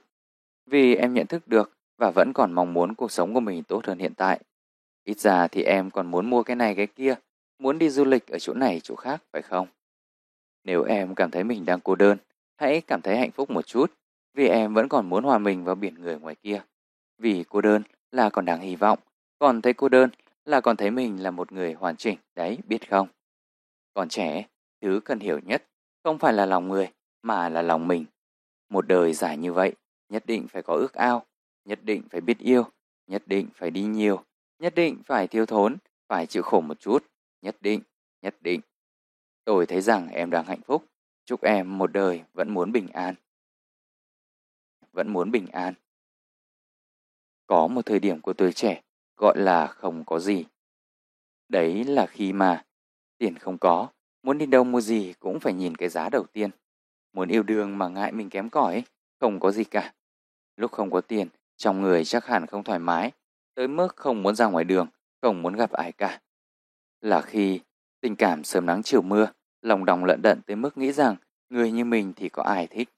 [0.66, 3.86] Vì em nhận thức được và vẫn còn mong muốn cuộc sống của mình tốt
[3.86, 4.40] hơn hiện tại.
[5.04, 7.16] Ít ra thì em còn muốn mua cái này cái kia,
[7.60, 9.68] muốn đi du lịch ở chỗ này chỗ khác phải không?
[10.64, 12.18] Nếu em cảm thấy mình đang cô đơn,
[12.56, 13.92] hãy cảm thấy hạnh phúc một chút,
[14.34, 16.62] vì em vẫn còn muốn hòa mình vào biển người ngoài kia.
[17.18, 19.00] Vì cô đơn là còn đang hy vọng,
[19.40, 20.10] còn thấy cô đơn
[20.46, 23.08] là còn thấy mình là một người hoàn chỉnh, đấy, biết không?
[23.94, 24.48] Còn trẻ,
[24.82, 25.64] thứ cần hiểu nhất
[26.04, 26.92] không phải là lòng người,
[27.22, 28.06] mà là lòng mình.
[28.70, 29.74] Một đời dài như vậy,
[30.10, 31.26] nhất định phải có ước ao,
[31.66, 32.66] nhất định phải biết yêu,
[33.08, 34.24] nhất định phải đi nhiều,
[34.60, 37.06] nhất định phải thiếu thốn, phải chịu khổ một chút,
[37.42, 37.82] nhất định,
[38.22, 38.62] nhất định.
[39.46, 40.86] Tôi thấy rằng em đang hạnh phúc,
[41.26, 43.16] chúc em một đời vẫn muốn bình an.
[44.92, 45.74] Vẫn muốn bình an.
[47.48, 48.82] Có một thời điểm của tuổi trẻ
[49.18, 50.46] gọi là không có gì.
[51.50, 52.66] Đấy là khi mà
[53.18, 53.90] tiền không có,
[54.24, 56.50] muốn đi đâu mua gì cũng phải nhìn cái giá đầu tiên.
[57.14, 58.84] Muốn yêu đương mà ngại mình kém cỏi,
[59.20, 59.94] không có gì cả.
[60.56, 61.28] Lúc không có tiền,
[61.58, 63.12] trong người chắc hẳn không thoải mái,
[63.56, 64.88] tới mức không muốn ra ngoài đường,
[65.22, 66.22] không muốn gặp ai cả.
[67.02, 67.60] Là khi
[68.02, 69.28] tình cảm sớm nắng chiều mưa,
[69.62, 71.16] lòng đong lận đận tới mức nghĩ rằng
[71.50, 72.90] người như mình thì có ai thích.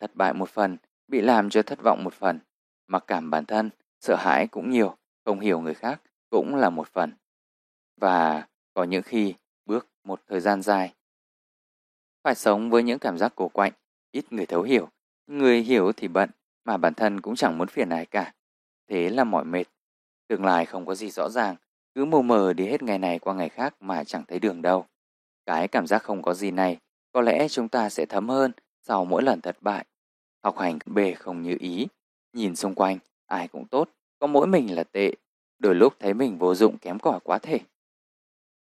[0.00, 0.76] Thất bại một phần,
[1.08, 2.38] bị làm cho thất vọng một phần.
[2.86, 3.70] Mặc cảm bản thân,
[4.00, 7.12] sợ hãi cũng nhiều, không hiểu người khác cũng là một phần.
[7.96, 9.34] Và có những khi
[9.72, 10.94] bước một thời gian dài,
[12.22, 13.72] phải sống với những cảm giác cổ quạnh,
[14.10, 14.88] ít người thấu hiểu.
[15.26, 16.30] Người hiểu thì bận,
[16.64, 18.34] mà bản thân cũng chẳng muốn phiền ai cả.
[18.88, 19.64] Thế là mỏi mệt.
[20.28, 21.56] Tương lai không có gì rõ ràng,
[21.94, 24.86] cứ mù mờ đi hết ngày này qua ngày khác mà chẳng thấy đường đâu.
[25.46, 26.78] Cái cảm giác không có gì này,
[27.12, 28.52] có lẽ chúng ta sẽ thấm hơn
[28.82, 29.86] sau mỗi lần thất bại.
[30.42, 31.86] Học hành bề không như ý,
[32.32, 35.14] nhìn xung quanh, ai cũng tốt, có mỗi mình là tệ.
[35.58, 37.58] Đôi lúc thấy mình vô dụng kém cỏi quá thể.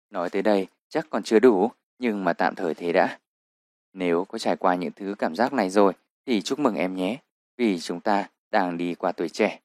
[0.09, 3.19] Nói tới đây chắc còn chưa đủ, nhưng mà tạm thời thế đã.
[3.93, 5.93] Nếu có trải qua những thứ cảm giác này rồi
[6.25, 7.17] thì chúc mừng em nhé,
[7.57, 9.59] vì chúng ta đang đi qua tuổi trẻ.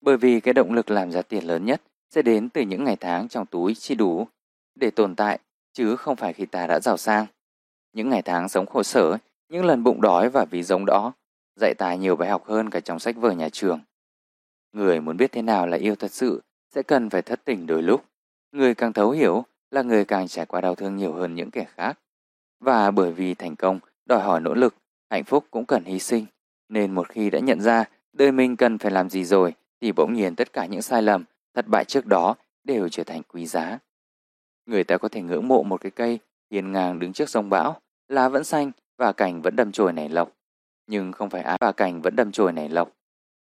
[0.00, 2.96] Bởi vì cái động lực làm ra tiền lớn nhất sẽ đến từ những ngày
[2.96, 4.28] tháng trong túi chi đủ
[4.74, 5.38] để tồn tại,
[5.72, 7.26] chứ không phải khi ta đã giàu sang.
[7.92, 9.18] Những ngày tháng sống khổ sở,
[9.48, 11.12] những lần bụng đói và ví giống đó,
[11.60, 13.80] dạy ta nhiều bài học hơn cả trong sách vở nhà trường.
[14.72, 16.42] Người muốn biết thế nào là yêu thật sự
[16.74, 18.04] sẽ cần phải thất tình đôi lúc.
[18.52, 21.64] Người càng thấu hiểu là người càng trải qua đau thương nhiều hơn những kẻ
[21.76, 21.98] khác.
[22.60, 24.74] Và bởi vì thành công đòi hỏi nỗ lực,
[25.10, 26.26] hạnh phúc cũng cần hy sinh.
[26.68, 30.14] Nên một khi đã nhận ra đời mình cần phải làm gì rồi thì bỗng
[30.14, 31.24] nhiên tất cả những sai lầm,
[31.54, 32.34] thất bại trước đó
[32.64, 33.78] đều trở thành quý giá.
[34.66, 36.18] Người ta có thể ngưỡng mộ một cái cây
[36.50, 40.08] hiền ngang đứng trước sông bão, lá vẫn xanh và cành vẫn đâm chồi nảy
[40.08, 40.32] lộc.
[40.86, 42.92] Nhưng không phải ai và cành vẫn đâm chồi nảy lộc.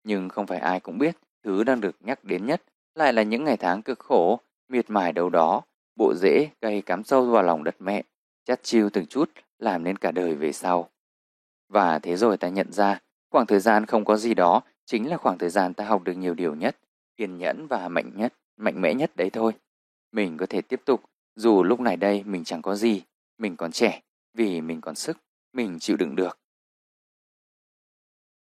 [0.03, 2.61] Nhưng không phải ai cũng biết thứ đang được nhắc đến nhất
[2.95, 4.39] lại là những ngày tháng cực khổ,
[4.69, 5.61] miệt mài đâu đó,
[5.98, 8.03] bộ rễ cây cắm sâu vào lòng đất mẹ,
[8.45, 10.90] chắt chiêu từng chút làm nên cả đời về sau.
[11.69, 15.17] Và thế rồi ta nhận ra, khoảng thời gian không có gì đó chính là
[15.17, 16.77] khoảng thời gian ta học được nhiều điều nhất,
[17.17, 19.53] kiên nhẫn và mạnh nhất, mạnh mẽ nhất đấy thôi.
[20.11, 21.03] Mình có thể tiếp tục,
[21.35, 23.03] dù lúc này đây mình chẳng có gì,
[23.38, 24.01] mình còn trẻ,
[24.34, 25.17] vì mình còn sức,
[25.53, 26.40] mình chịu đựng được.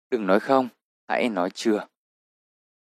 [0.09, 0.69] Đừng nói không,
[1.08, 1.88] hãy nói chưa.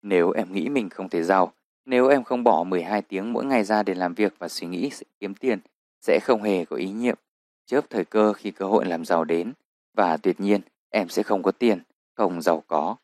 [0.02, 1.52] Nếu em nghĩ mình không thể giàu,
[1.90, 4.90] nếu em không bỏ 12 tiếng mỗi ngày ra để làm việc và suy nghĩ
[4.90, 5.60] sẽ kiếm tiền,
[6.00, 7.16] sẽ không hề có ý nhiệm,
[7.66, 9.52] chớp thời cơ khi cơ hội làm giàu đến,
[9.94, 10.60] và tuyệt nhiên
[10.90, 11.82] em sẽ không có tiền,
[12.14, 12.96] không giàu có.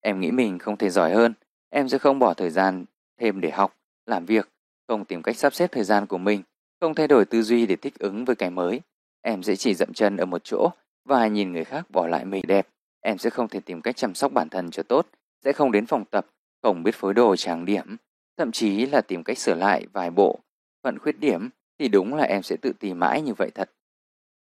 [0.00, 1.34] Em nghĩ mình không thể giỏi hơn,
[1.70, 2.84] em sẽ không bỏ thời gian
[3.20, 4.48] thêm để học, làm việc,
[4.86, 6.42] không tìm cách sắp xếp thời gian của mình,
[6.80, 8.80] không thay đổi tư duy để thích ứng với cái mới.
[9.22, 10.70] Em sẽ chỉ dậm chân ở một chỗ
[11.04, 12.68] và nhìn người khác bỏ lại mình đẹp.
[13.00, 15.06] Em sẽ không thể tìm cách chăm sóc bản thân cho tốt,
[15.44, 16.26] sẽ không đến phòng tập,
[16.62, 17.96] không biết phối đồ trang điểm,
[18.36, 20.40] thậm chí là tìm cách sửa lại vài bộ.
[20.82, 23.70] Phận khuyết điểm thì đúng là em sẽ tự tìm mãi như vậy thật.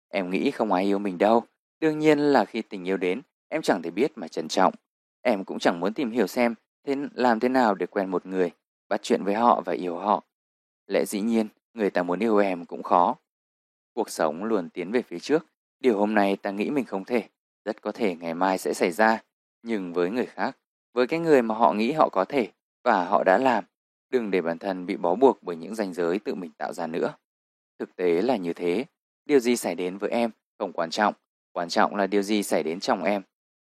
[0.09, 1.45] Em nghĩ không ai yêu mình đâu.
[1.81, 4.75] Đương nhiên là khi tình yêu đến, em chẳng thể biết mà trân trọng.
[5.23, 6.55] Em cũng chẳng muốn tìm hiểu xem
[6.87, 8.51] thế làm thế nào để quen một người,
[8.89, 10.25] bắt chuyện với họ và yêu họ.
[10.87, 13.17] Lẽ dĩ nhiên, người ta muốn yêu em cũng khó.
[13.95, 15.47] Cuộc sống luôn tiến về phía trước.
[15.81, 17.29] Điều hôm nay ta nghĩ mình không thể,
[17.65, 19.23] rất có thể ngày mai sẽ xảy ra.
[19.63, 20.59] Nhưng với người khác,
[20.97, 22.49] với cái người mà họ nghĩ họ có thể
[22.85, 23.65] và họ đã làm,
[24.11, 26.87] đừng để bản thân bị bó buộc bởi những ranh giới tự mình tạo ra
[26.87, 27.15] nữa.
[27.79, 28.85] Thực tế là như thế,
[29.25, 31.15] điều gì xảy đến với em không quan trọng,
[31.53, 33.23] quan trọng là điều gì xảy đến trong em.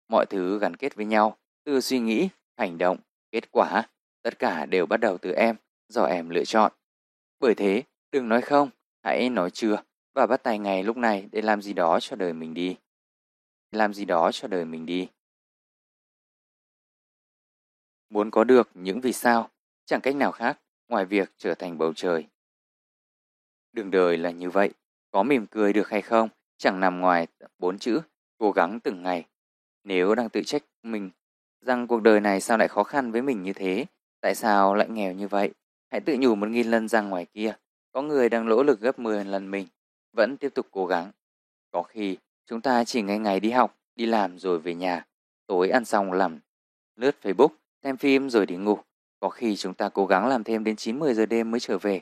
[0.08, 2.98] Mọi thứ gắn kết với nhau, từ suy nghĩ, hành động,
[3.32, 3.84] kết quả,
[4.22, 5.56] tất cả đều bắt đầu từ em,
[5.90, 6.72] do em lựa chọn.
[7.40, 8.70] Bởi thế, đừng nói không,
[9.04, 9.84] hãy nói chưa
[10.14, 12.76] và bắt tay ngay lúc này để làm gì đó cho đời mình đi.
[13.72, 15.08] Làm gì đó cho đời mình đi.
[18.10, 19.50] Muốn có được những vì sao,
[19.86, 22.28] chẳng cách nào khác ngoài việc trở thành bầu trời.
[23.72, 24.74] Đường đời là như vậy,
[25.12, 28.02] có mỉm cười được hay không, chẳng nằm ngoài bốn chữ,
[28.38, 29.26] cố gắng từng ngày.
[29.84, 31.10] Nếu đang tự trách mình
[31.62, 33.86] rằng cuộc đời này sao lại khó khăn với mình như thế,
[34.22, 35.52] tại sao lại nghèo như vậy,
[35.92, 37.54] hãy tự nhủ một nghìn lần rằng ngoài kia,
[37.92, 39.68] có người đang nỗ lực gấp 10 lần mình,
[40.14, 41.12] vẫn tiếp tục cố gắng.
[41.72, 45.06] Có khi chúng ta chỉ ngày ngày đi học, đi làm rồi về nhà,
[45.48, 46.40] tối ăn xong làm
[46.96, 47.50] lướt Facebook,
[47.84, 48.78] xem phim rồi đi ngủ.
[49.20, 52.02] Có khi chúng ta cố gắng làm thêm đến 9-10 giờ đêm mới trở về.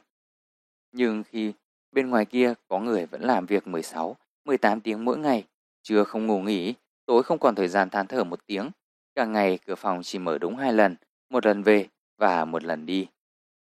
[0.92, 1.54] Nhưng khi
[1.92, 5.44] bên ngoài kia có người vẫn làm việc 16, 18 tiếng mỗi ngày,
[5.84, 6.74] chưa không ngủ nghỉ,
[7.06, 8.70] tối không còn thời gian than thở một tiếng.
[9.16, 10.96] Cả ngày cửa phòng chỉ mở đúng hai lần,
[11.30, 13.08] một lần về và một lần đi.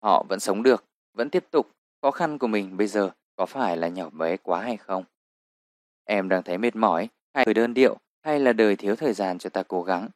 [0.03, 1.71] Họ vẫn sống được, vẫn tiếp tục.
[2.03, 5.05] Khó khăn của mình bây giờ có phải là nhỏ bé quá hay không?
[6.05, 9.51] Em đang thấy mệt mỏi, hay đơn điệu, hay là đời thiếu thời gian cho
[9.51, 10.09] ta cố gắng?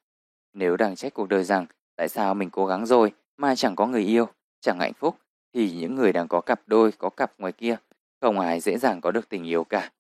[0.55, 1.66] Nếu đang trách cuộc đời rằng
[1.97, 4.28] tại sao mình cố gắng rồi mà chẳng có người yêu,
[4.60, 5.16] chẳng hạnh phúc,
[5.52, 7.76] thì những người đang có cặp đôi, có cặp ngoài kia,
[8.20, 9.91] không ai dễ dàng có được tình yêu cả.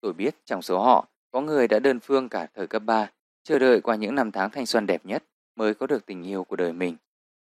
[0.00, 3.10] Tôi biết trong số họ, có người đã đơn phương cả thời cấp 3,
[3.42, 5.24] chờ đợi qua những năm tháng thanh xuân đẹp nhất
[5.56, 6.96] mới có được tình yêu của đời mình.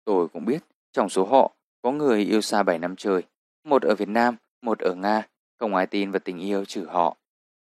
[0.05, 1.51] Tôi cũng biết trong số họ
[1.81, 3.23] có người yêu xa 7 năm trời,
[3.63, 5.27] một ở Việt Nam, một ở Nga,
[5.59, 7.17] không ai tin vào tình yêu trừ họ.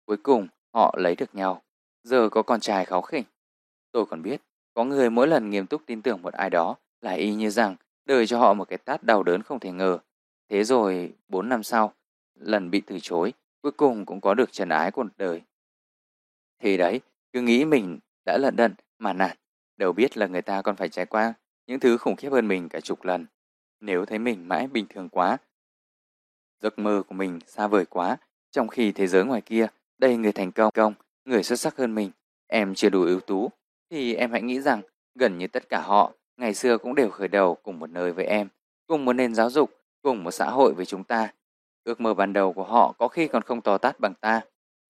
[0.06, 1.62] Cuối cùng, họ lấy được nhau.
[2.04, 3.24] Giờ có con trai kháu khỉnh.
[3.94, 4.42] Tôi còn biết,
[4.74, 7.76] có người mỗi lần nghiêm túc tin tưởng một ai đó là y như rằng
[8.06, 9.98] đời cho họ một cái tát đau đớn không thể ngờ.
[10.50, 11.94] Thế rồi, 4 năm sau,
[12.36, 15.42] lần bị từ chối, cuối cùng cũng có được trần ái của đời.
[16.60, 17.02] Thì đấy,
[17.34, 19.38] cứ nghĩ mình đã lận đận mà nản,
[19.78, 21.34] đâu biết là người ta còn phải trải qua
[21.68, 23.26] những thứ khủng khiếp hơn mình cả chục lần.
[23.80, 25.38] Nếu thấy mình mãi bình thường quá,
[26.62, 28.18] giấc mơ của mình xa vời quá,
[28.52, 30.94] trong khi thế giới ngoài kia đầy người thành công, công
[31.26, 32.12] người xuất sắc hơn mình,
[32.48, 33.52] em chưa đủ ưu tú,
[33.94, 34.82] thì em hãy nghĩ rằng
[35.16, 38.26] gần như tất cả họ ngày xưa cũng đều khởi đầu cùng một nơi với
[38.26, 38.48] em,
[38.88, 41.34] cùng một nền giáo dục, cùng một xã hội với chúng ta.
[41.84, 44.42] Ước mơ ban đầu của họ có khi còn không to tát bằng ta.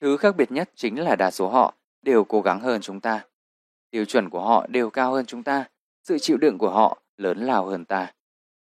[0.02, 3.26] Thứ khác biệt nhất chính là đa số họ đều cố gắng hơn chúng ta.
[3.92, 5.66] Tiêu chuẩn của họ đều cao hơn chúng ta.
[6.04, 8.14] Sự chịu đựng của họ lớn lao hơn ta.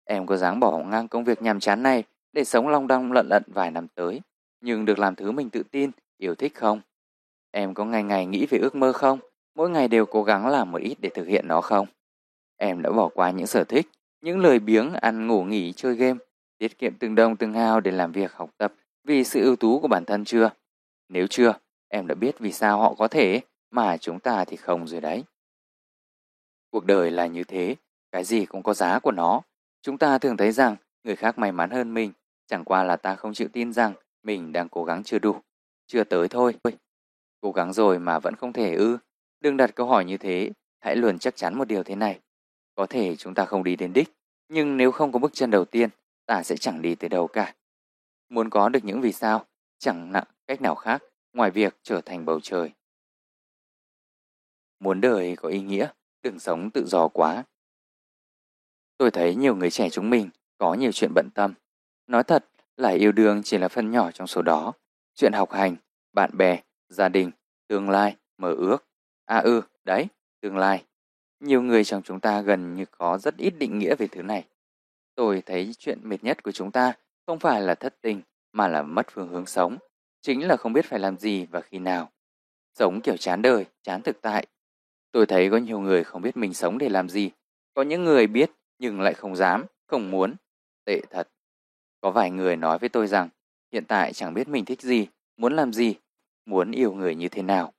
[0.04, 3.26] Em có dáng bỏ ngang công việc nhàm chán này để sống long đong lận
[3.28, 4.20] lận vài năm tới,
[4.60, 6.80] nhưng được làm thứ mình tự tin, yêu thích không?
[7.50, 9.18] Em có ngày ngày nghĩ về ước mơ không?
[9.58, 11.86] Mỗi ngày đều cố gắng làm một ít để thực hiện nó không?
[12.56, 13.88] Em đã bỏ qua những sở thích,
[14.20, 16.18] những lời biếng ăn ngủ nghỉ chơi game,
[16.58, 18.72] tiết kiệm từng đồng từng hao để làm việc học tập
[19.04, 20.50] vì sự ưu tú của bản thân chưa?
[21.08, 21.52] Nếu chưa,
[21.88, 25.24] em đã biết vì sao họ có thể mà chúng ta thì không rồi đấy.
[26.70, 27.76] Cuộc đời là như thế,
[28.12, 29.42] cái gì cũng có giá của nó.
[29.82, 32.12] Chúng ta thường thấy rằng người khác may mắn hơn mình,
[32.46, 35.36] chẳng qua là ta không chịu tin rằng mình đang cố gắng chưa đủ,
[35.86, 36.54] chưa tới thôi.
[37.40, 38.98] Cố gắng rồi mà vẫn không thể ư.
[39.40, 40.50] Đừng đặt câu hỏi như thế,
[40.80, 42.20] hãy luôn chắc chắn một điều thế này.
[42.74, 44.08] Có thể chúng ta không đi đến đích,
[44.48, 45.90] nhưng nếu không có bước chân đầu tiên,
[46.26, 47.54] ta sẽ chẳng đi tới đâu cả.
[48.28, 49.46] Muốn có được những vì sao,
[49.78, 51.02] chẳng nặng cách nào khác
[51.32, 52.72] ngoài việc trở thành bầu trời.
[54.80, 55.88] Muốn đời có ý nghĩa,
[56.22, 57.44] đừng sống tự do quá.
[58.96, 61.54] Tôi thấy nhiều người trẻ chúng mình có nhiều chuyện bận tâm.
[62.06, 62.44] Nói thật
[62.76, 64.72] là yêu đương chỉ là phần nhỏ trong số đó.
[65.14, 65.76] Chuyện học hành,
[66.12, 67.30] bạn bè, gia đình,
[67.68, 68.87] tương lai, mơ ước.
[69.28, 70.06] À ừ, đấy,
[70.40, 70.84] tương lai.
[71.40, 74.44] Nhiều người trong chúng ta gần như có rất ít định nghĩa về thứ này.
[75.14, 76.92] Tôi thấy chuyện mệt nhất của chúng ta
[77.26, 79.76] không phải là thất tình mà là mất phương hướng sống.
[80.20, 82.10] Chính là không biết phải làm gì và khi nào.
[82.74, 84.46] Sống kiểu chán đời, chán thực tại.
[85.12, 87.30] Tôi thấy có nhiều người không biết mình sống để làm gì.
[87.74, 90.34] Có những người biết nhưng lại không dám, không muốn.
[90.84, 91.28] Tệ thật.
[92.00, 93.28] Có vài người nói với tôi rằng
[93.72, 95.94] hiện tại chẳng biết mình thích gì, muốn làm gì,
[96.46, 97.72] muốn yêu người như thế nào.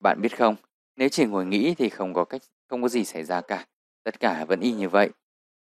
[0.00, 0.56] Bạn biết không,
[0.98, 3.66] nếu chỉ ngồi nghĩ thì không có cách không có gì xảy ra cả.
[4.04, 5.10] Tất cả vẫn y như vậy.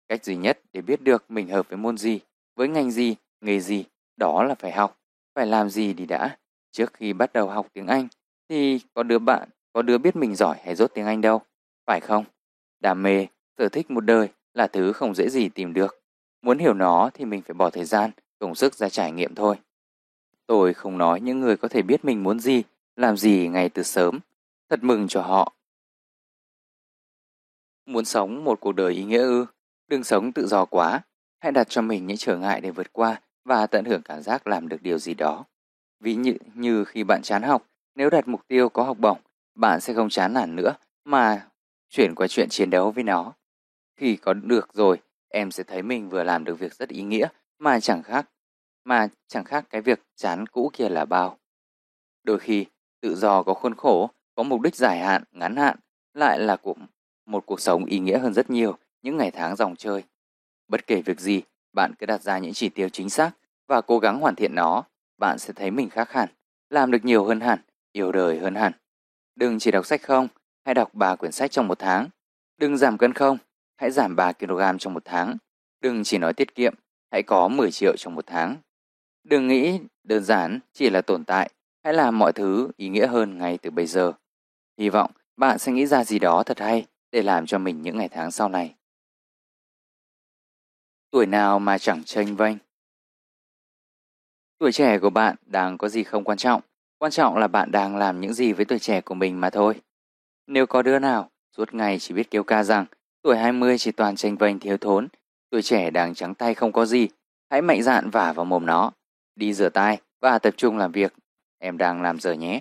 [0.09, 2.19] Cách duy nhất để biết được mình hợp với môn gì,
[2.55, 3.85] với ngành gì, nghề gì,
[4.17, 4.99] đó là phải học.
[5.35, 6.37] Phải làm gì thì đã.
[6.71, 8.07] Trước khi bắt đầu học tiếng Anh
[8.49, 11.41] thì có đứa bạn, có đứa biết mình giỏi hay dốt tiếng Anh đâu.
[11.85, 12.25] Phải không?
[12.79, 16.01] Đam mê, sở thích một đời là thứ không dễ gì tìm được.
[16.41, 19.55] Muốn hiểu nó thì mình phải bỏ thời gian, công sức ra trải nghiệm thôi.
[20.47, 22.63] Tôi không nói những người có thể biết mình muốn gì,
[22.95, 24.19] làm gì ngay từ sớm.
[24.69, 25.53] Thật mừng cho họ.
[27.85, 29.45] Muốn sống một cuộc đời ý nghĩa ư?
[29.87, 31.01] Đừng sống tự do quá.
[31.39, 34.47] Hãy đặt cho mình những trở ngại để vượt qua và tận hưởng cảm giác
[34.47, 35.45] làm được điều gì đó.
[35.99, 39.17] Ví như, như khi bạn chán học, nếu đặt mục tiêu có học bổng,
[39.55, 41.47] bạn sẽ không chán nản nữa mà
[41.89, 43.33] chuyển qua chuyện chiến đấu với nó.
[43.95, 44.97] Khi có được rồi,
[45.29, 47.27] em sẽ thấy mình vừa làm được việc rất ý nghĩa
[47.59, 48.29] mà chẳng khác
[48.83, 51.37] mà chẳng khác cái việc chán cũ kia là bao.
[52.23, 52.65] Đôi khi,
[53.01, 55.77] tự do có khuôn khổ, có mục đích dài hạn, ngắn hạn,
[56.13, 56.77] lại là cuộc,
[57.25, 60.03] một cuộc sống ý nghĩa hơn rất nhiều những ngày tháng dòng chơi.
[60.67, 61.41] Bất kể việc gì,
[61.73, 63.31] bạn cứ đặt ra những chỉ tiêu chính xác
[63.67, 64.83] và cố gắng hoàn thiện nó,
[65.17, 66.29] bạn sẽ thấy mình khác hẳn,
[66.69, 67.59] làm được nhiều hơn hẳn,
[67.91, 68.73] yêu đời hơn hẳn.
[69.35, 70.27] Đừng chỉ đọc sách không,
[70.65, 72.09] hãy đọc 3 quyển sách trong một tháng.
[72.57, 73.37] Đừng giảm cân không,
[73.77, 75.37] hãy giảm 3 kg trong một tháng.
[75.81, 76.73] Đừng chỉ nói tiết kiệm,
[77.11, 78.57] hãy có 10 triệu trong một tháng.
[79.23, 81.49] Đừng nghĩ đơn giản chỉ là tồn tại,
[81.83, 84.13] hãy làm mọi thứ ý nghĩa hơn ngay từ bây giờ.
[84.77, 87.97] Hy vọng bạn sẽ nghĩ ra gì đó thật hay để làm cho mình những
[87.97, 88.75] ngày tháng sau này.
[91.11, 92.57] Tuổi nào mà chẳng tranh vênh
[94.57, 96.61] Tuổi trẻ của bạn đang có gì không quan trọng,
[96.97, 99.81] quan trọng là bạn đang làm những gì với tuổi trẻ của mình mà thôi.
[100.47, 102.85] Nếu có đứa nào suốt ngày chỉ biết kêu ca rằng
[103.21, 105.07] tuổi 20 chỉ toàn tranh vênh thiếu thốn,
[105.49, 107.07] tuổi trẻ đang trắng tay không có gì,
[107.49, 108.91] hãy mạnh dạn vả vào mồm nó,
[109.35, 111.13] đi rửa tay và tập trung làm việc
[111.59, 112.59] em đang làm giờ nhé.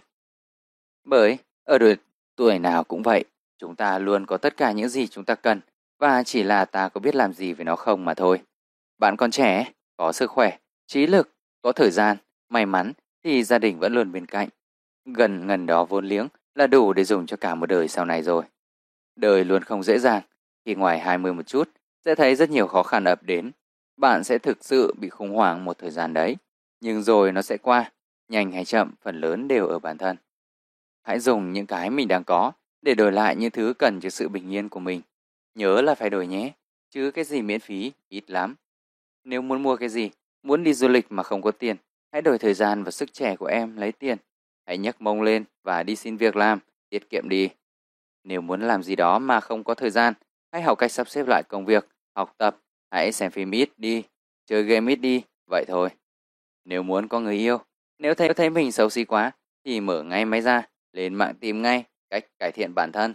[1.04, 1.92] Bởi ở độ
[2.36, 3.24] tuổi nào cũng vậy,
[3.58, 5.60] chúng ta luôn có tất cả những gì chúng ta cần
[5.98, 8.40] và chỉ là ta có biết làm gì với nó không mà thôi.
[8.98, 11.30] Bạn còn trẻ, có sức khỏe, trí lực,
[11.62, 12.16] có thời gian,
[12.48, 12.92] may mắn
[13.24, 14.48] thì gia đình vẫn luôn bên cạnh.
[15.04, 18.22] Gần ngần đó vốn liếng là đủ để dùng cho cả một đời sau này
[18.22, 18.44] rồi.
[19.16, 20.22] Đời luôn không dễ dàng,
[20.64, 21.70] khi ngoài 20 một chút
[22.04, 23.50] sẽ thấy rất nhiều khó khăn ập đến.
[23.96, 26.36] Bạn sẽ thực sự bị khủng hoảng một thời gian đấy,
[26.80, 27.92] nhưng rồi nó sẽ qua,
[28.28, 30.16] nhanh hay chậm phần lớn đều ở bản thân.
[31.04, 32.52] Hãy dùng những cái mình đang có
[32.82, 35.00] để đổi lại những thứ cần cho sự bình yên của mình.
[35.54, 36.52] Nhớ là phải đổi nhé,
[36.90, 38.54] chứ cái gì miễn phí ít lắm.
[39.24, 40.10] Nếu muốn mua cái gì,
[40.42, 41.76] muốn đi du lịch mà không có tiền,
[42.12, 44.18] hãy đổi thời gian và sức trẻ của em lấy tiền.
[44.66, 46.58] Hãy nhấc mông lên và đi xin việc làm,
[46.88, 47.48] tiết kiệm đi.
[48.24, 50.14] Nếu muốn làm gì đó mà không có thời gian,
[50.52, 52.56] hãy học cách sắp xếp lại công việc, học tập,
[52.90, 54.02] hãy xem phim ít đi,
[54.46, 55.88] chơi game ít đi, vậy thôi.
[56.64, 57.58] Nếu muốn có người yêu,
[57.98, 59.32] nếu thấy thấy mình xấu xí quá
[59.64, 63.14] thì mở ngay máy ra, lên mạng tìm ngay cách cải thiện bản thân,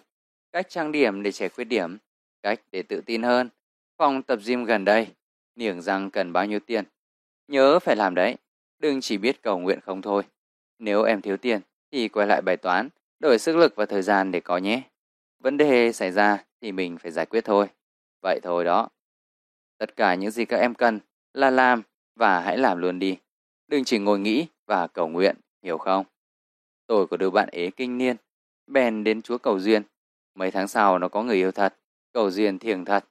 [0.52, 1.98] cách trang điểm để trẻ khuyết điểm,
[2.44, 3.50] cách để tự tin hơn,
[3.98, 5.08] phòng tập gym gần đây,
[5.56, 6.86] niềng răng cần bao nhiêu tiền.
[7.48, 8.36] Nhớ phải làm đấy,
[8.80, 10.24] đừng chỉ biết cầu nguyện không thôi.
[10.80, 14.32] Nếu em thiếu tiền thì quay lại bài toán, đổi sức lực và thời gian
[14.32, 14.82] để có nhé.
[15.40, 17.68] Vấn đề xảy ra thì mình phải giải quyết thôi.
[18.22, 18.90] Vậy thôi đó.
[19.78, 21.00] Tất cả những gì các em cần
[21.34, 21.82] là làm
[22.16, 23.18] và hãy làm luôn đi.
[23.68, 26.06] Đừng chỉ ngồi nghĩ và cầu nguyện, hiểu không?
[26.90, 28.16] Tôi của đứa bạn ế kinh niên,
[28.68, 29.84] bèn đến chúa cầu duyên.
[30.36, 31.76] Mấy tháng sau nó có người yêu thật,
[32.14, 33.06] cầu duyên thiền thật.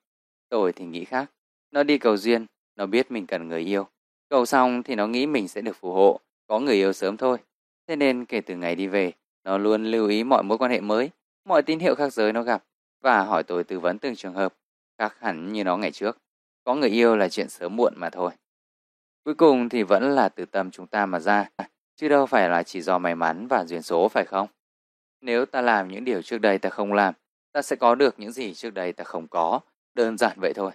[0.49, 1.31] Tôi thì nghĩ khác.
[1.71, 3.87] Nó đi cầu duyên, nó biết mình cần người yêu.
[4.29, 7.39] Cầu xong thì nó nghĩ mình sẽ được phù hộ, có người yêu sớm thôi.
[7.87, 9.13] Thế nên kể từ ngày đi về,
[9.45, 11.11] nó luôn lưu ý mọi mối quan hệ mới,
[11.45, 12.65] mọi tín hiệu khác giới nó gặp
[13.01, 14.55] và hỏi tôi tư vấn từng trường hợp,
[14.99, 16.19] khác hẳn như nó ngày trước.
[16.65, 18.31] Có người yêu là chuyện sớm muộn mà thôi.
[19.25, 21.49] Cuối cùng thì vẫn là từ tâm chúng ta mà ra,
[21.99, 24.49] chứ đâu phải là chỉ do may mắn và duyên số phải không?
[25.21, 27.15] Nếu ta làm những điều trước đây ta không làm,
[27.53, 29.61] ta sẽ có được những gì trước đây ta không có,
[29.95, 30.71] đơn giản vậy thôi.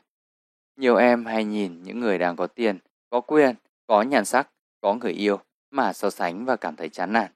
[0.75, 2.79] Nhiều em hay nhìn những người đang có tiền,
[3.09, 3.55] có quyền,
[3.87, 4.49] có nhàn sắc,
[4.81, 5.39] có người yêu
[5.71, 7.31] mà so sánh và cảm thấy chán nản.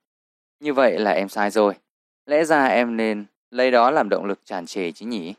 [0.59, 1.73] Như vậy là em sai rồi.
[2.25, 5.33] Lẽ ra em nên lấy đó làm động lực tràn trề chứ nhỉ?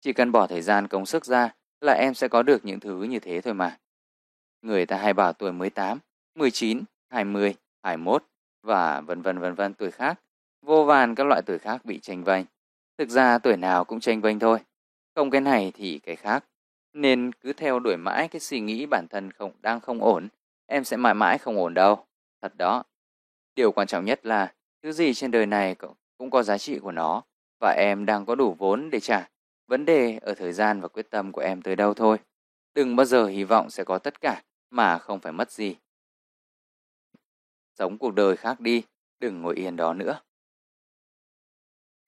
[0.00, 3.02] Chỉ cần bỏ thời gian công sức ra là em sẽ có được những thứ
[3.02, 3.78] như thế thôi mà.
[4.62, 5.98] Người ta hay bảo tuổi 18,
[6.34, 8.24] 19, 20, 21
[8.62, 10.20] và vân vân vân vân tuổi khác.
[10.62, 12.44] Vô vàn các loại tuổi khác bị tranh vênh.
[12.98, 14.58] Thực ra tuổi nào cũng tranh vênh thôi.
[15.14, 16.44] Không cái này thì cái khác.
[16.92, 20.28] Nên cứ theo đuổi mãi cái suy nghĩ bản thân không đang không ổn,
[20.66, 22.06] em sẽ mãi mãi không ổn đâu.
[22.42, 22.82] Thật đó.
[23.56, 25.74] Điều quan trọng nhất là thứ gì trên đời này
[26.18, 27.22] cũng có giá trị của nó
[27.60, 29.28] và em đang có đủ vốn để trả.
[29.66, 32.18] Vấn đề ở thời gian và quyết tâm của em tới đâu thôi.
[32.74, 35.76] Đừng bao giờ hy vọng sẽ có tất cả mà không phải mất gì.
[37.78, 38.82] Sống cuộc đời khác đi,
[39.20, 40.20] đừng ngồi yên đó nữa.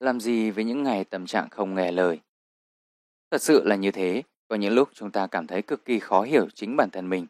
[0.00, 2.20] Làm gì với những ngày tâm trạng không nghe lời?
[3.30, 6.22] Thật sự là như thế, có những lúc chúng ta cảm thấy cực kỳ khó
[6.22, 7.26] hiểu chính bản thân mình.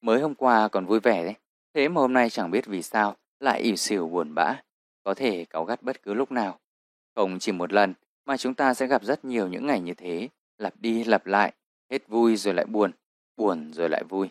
[0.00, 1.34] Mới hôm qua còn vui vẻ đấy,
[1.74, 4.62] thế mà hôm nay chẳng biết vì sao lại ỉu xỉu buồn bã,
[5.02, 6.58] có thể cáu gắt bất cứ lúc nào.
[7.14, 7.94] Không chỉ một lần
[8.24, 11.52] mà chúng ta sẽ gặp rất nhiều những ngày như thế, lặp đi lặp lại,
[11.90, 12.92] hết vui rồi lại buồn,
[13.36, 14.28] buồn rồi lại vui.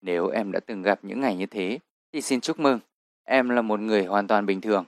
[0.00, 1.78] Nếu em đã từng gặp những ngày như thế,
[2.12, 2.80] thì xin chúc mừng,
[3.24, 4.84] em là một người hoàn toàn bình thường.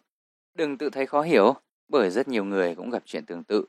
[0.54, 1.54] Đừng tự thấy khó hiểu,
[1.88, 3.64] bởi rất nhiều người cũng gặp chuyện tương tự.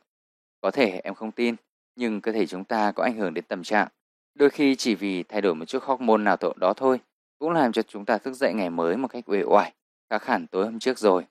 [0.61, 1.55] Có thể em không tin,
[1.95, 3.87] nhưng cơ thể chúng ta có ảnh hưởng đến tâm trạng.
[4.35, 6.99] Đôi khi chỉ vì thay đổi một chút hormone nào đó thôi,
[7.39, 9.73] cũng làm cho chúng ta thức dậy ngày mới một cách uể oải,
[10.09, 11.25] khác hẳn tối hôm trước rồi.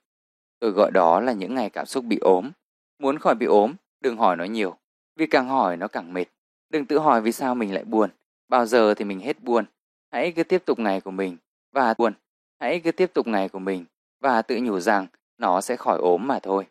[0.59, 2.51] Tôi gọi đó là những ngày cảm xúc bị ốm.
[2.99, 4.77] Muốn khỏi bị ốm, đừng hỏi nó nhiều,
[5.15, 6.25] vì càng hỏi nó càng mệt.
[6.69, 8.09] Đừng tự hỏi vì sao mình lại buồn,
[8.47, 9.65] bao giờ thì mình hết buồn.
[10.11, 11.37] Hãy cứ tiếp tục ngày của mình
[11.73, 12.13] và buồn.
[12.59, 13.85] Hãy cứ tiếp tục ngày của mình
[14.19, 16.67] và tự nhủ rằng nó sẽ khỏi ốm mà thôi.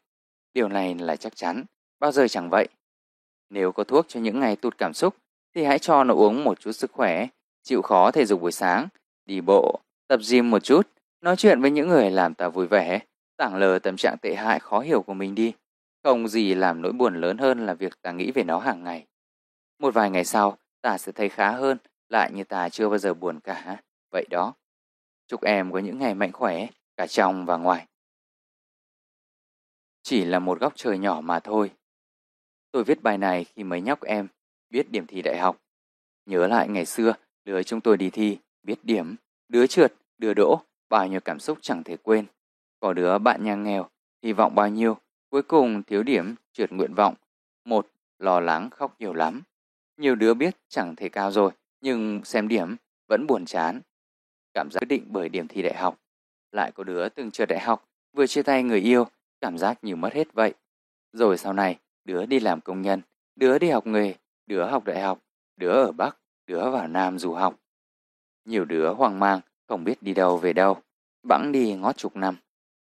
[0.55, 1.65] Điều này là chắc chắn,
[1.99, 2.69] bao giờ chẳng vậy.
[3.51, 5.17] Nếu có thuốc cho những ngày tụt cảm xúc
[5.55, 7.27] thì hãy cho nó uống một chút sức khỏe,
[7.63, 8.89] chịu khó thể dục buổi sáng,
[9.27, 10.89] đi bộ, tập gym một chút,
[11.21, 13.01] nói chuyện với những người làm ta vui vẻ,
[13.37, 15.53] tảng lờ tâm trạng tệ hại khó hiểu của mình đi.
[16.03, 19.07] Không gì làm nỗi buồn lớn hơn là việc ta nghĩ về nó hàng ngày.
[19.79, 23.15] Một vài ngày sau, ta sẽ thấy khá hơn lại như ta chưa bao giờ
[23.15, 23.77] buồn cả.
[24.11, 24.55] Vậy đó.
[25.33, 27.87] Chúc em có những ngày mạnh khỏe, cả trong và ngoài.
[30.03, 31.71] Chỉ là một góc trời nhỏ mà thôi.
[32.71, 34.29] Tôi viết bài này khi mấy nhóc em
[34.71, 35.63] biết điểm thi đại học.
[36.27, 39.17] Nhớ lại ngày xưa, lứa chúng tôi đi thi, biết điểm,
[39.49, 42.27] đứa trượt, đứa đỗ, bao nhiêu cảm xúc chẳng thể quên.
[42.81, 43.89] Có đứa bạn nhà nghèo,
[44.23, 44.97] hy vọng bao nhiêu,
[45.31, 47.15] cuối cùng thiếu điểm, trượt nguyện vọng.
[47.65, 47.87] Một,
[48.19, 49.43] lo lắng khóc nhiều lắm.
[49.97, 52.77] Nhiều đứa biết chẳng thể cao rồi, nhưng xem điểm
[53.09, 53.81] vẫn buồn chán.
[54.55, 55.99] Cảm giác quyết định bởi điểm thi đại học.
[56.53, 59.07] Lại có đứa từng trượt đại học, vừa chia tay người yêu,
[59.41, 60.55] cảm giác như mất hết vậy.
[61.13, 63.01] Rồi sau này, đứa đi làm công nhân,
[63.37, 64.15] đứa đi học nghề,
[64.47, 65.19] đứa học đại học,
[65.57, 66.17] đứa ở Bắc,
[66.47, 67.59] đứa vào Nam du học.
[68.45, 70.77] Nhiều đứa hoang mang, không biết đi đâu về đâu,
[71.23, 72.37] bẵng đi ngót chục năm.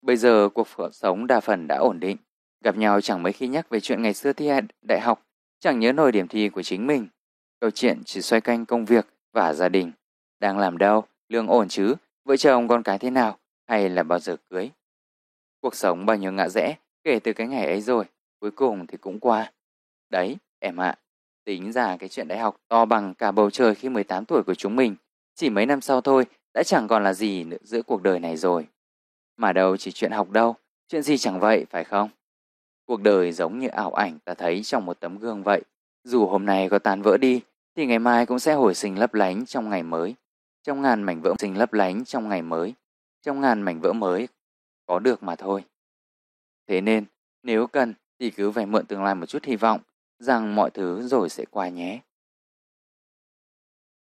[0.03, 2.17] Bây giờ cuộc sống đa phần đã ổn định,
[2.65, 4.51] gặp nhau chẳng mấy khi nhắc về chuyện ngày xưa thi
[4.89, 5.23] đại học,
[5.59, 7.09] chẳng nhớ nổi điểm thi của chính mình.
[7.61, 9.93] Câu chuyện chỉ xoay quanh công việc và gia đình.
[10.41, 14.19] Đang làm đâu, lương ổn chứ, vợ chồng con cái thế nào, hay là bao
[14.19, 14.71] giờ cưới.
[15.61, 18.05] Cuộc sống bao nhiêu ngã rẽ kể từ cái ngày ấy rồi,
[18.41, 19.53] cuối cùng thì cũng qua.
[20.11, 20.99] Đấy, em ạ,
[21.45, 24.55] tính ra cái chuyện đại học to bằng cả bầu trời khi 18 tuổi của
[24.55, 24.97] chúng mình,
[25.35, 28.37] chỉ mấy năm sau thôi đã chẳng còn là gì nữa giữa cuộc đời này
[28.37, 28.67] rồi.
[29.37, 30.57] Mà đâu chỉ chuyện học đâu,
[30.89, 32.09] chuyện gì chẳng vậy phải không?
[32.87, 35.63] Cuộc đời giống như ảo ảnh ta thấy trong một tấm gương vậy.
[36.05, 37.41] Dù hôm nay có tan vỡ đi,
[37.77, 40.15] thì ngày mai cũng sẽ hồi sinh lấp lánh trong ngày mới.
[40.67, 42.75] Trong ngàn mảnh vỡ sinh lấp lánh trong ngày mới.
[43.23, 44.29] Trong ngàn mảnh vỡ mới
[44.87, 45.65] có được mà thôi.
[46.67, 47.05] Thế nên,
[47.43, 49.81] nếu cần thì cứ phải mượn tương lai một chút hy vọng
[50.19, 52.01] rằng mọi thứ rồi sẽ qua nhé.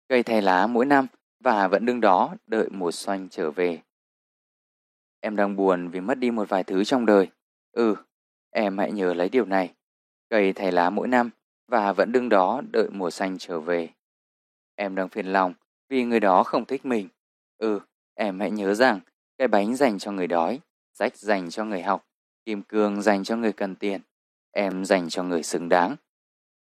[0.08, 1.08] Cây thay lá mỗi năm
[1.40, 3.82] và vẫn đứng đó đợi mùa xoanh trở về.
[5.20, 7.28] Em đang buồn vì mất đi một vài thứ trong đời.
[7.72, 7.96] Ừ,
[8.50, 9.74] em hãy nhớ lấy điều này.
[10.30, 11.30] Cây thay lá mỗi năm
[11.68, 13.90] và vẫn đứng đó đợi mùa xanh trở về.
[14.76, 15.54] Em đang phiền lòng
[15.90, 17.08] vì người đó không thích mình.
[17.58, 17.80] Ừ,
[18.14, 19.00] em hãy nhớ rằng
[19.38, 20.60] cái bánh dành cho người đói,
[20.94, 22.06] sách dành cho người học,
[22.46, 24.02] kim cương dành cho người cần tiền,
[24.52, 25.96] em dành cho người xứng đáng.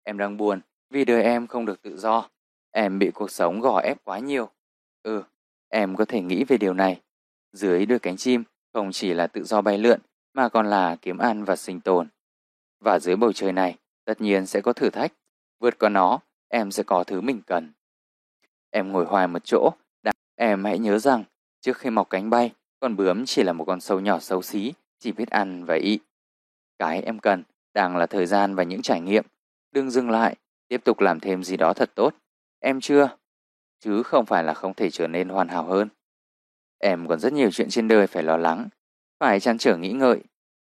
[0.04, 2.28] Em đang buồn vì đời em không được tự do.
[2.70, 4.50] Em bị cuộc sống gò ép quá nhiều.
[5.02, 5.22] Ừ,
[5.68, 7.00] em có thể nghĩ về điều này.
[7.52, 10.00] Dưới đôi cánh chim không chỉ là tự do bay lượn
[10.34, 12.08] mà còn là kiếm ăn và sinh tồn.
[12.80, 15.12] Và dưới bầu trời này tất nhiên sẽ có thử thách.
[15.60, 17.72] Vượt qua nó, em sẽ có thứ mình cần.
[18.70, 19.70] Em ngồi hoài một chỗ,
[20.36, 21.24] em hãy nhớ rằng
[21.60, 24.72] trước khi mọc cánh bay, con bướm chỉ là một con sâu nhỏ xấu xí,
[24.98, 25.98] chỉ biết ăn và ị.
[26.78, 27.42] Cái em cần
[27.74, 29.24] đang là thời gian và những trải nghiệm.
[29.70, 30.36] Đừng dừng lại,
[30.68, 32.14] tiếp tục làm thêm gì đó thật tốt.
[32.60, 33.16] Em chưa?
[33.80, 35.88] Chứ không phải là không thể trở nên hoàn hảo hơn.
[36.78, 38.68] Em còn rất nhiều chuyện trên đời phải lo lắng,
[39.20, 40.20] phải chăn trở nghĩ ngợi.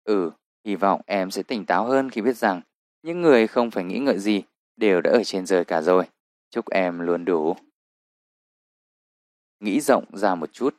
[0.03, 0.31] Ừ,
[0.65, 2.61] hy vọng em sẽ tỉnh táo hơn khi biết rằng
[3.03, 4.43] những người không phải nghĩ ngợi gì
[4.75, 6.03] đều đã ở trên trời cả rồi.
[6.49, 7.55] Chúc em luôn đủ.
[9.63, 10.75] Nghĩ rộng ra một chút.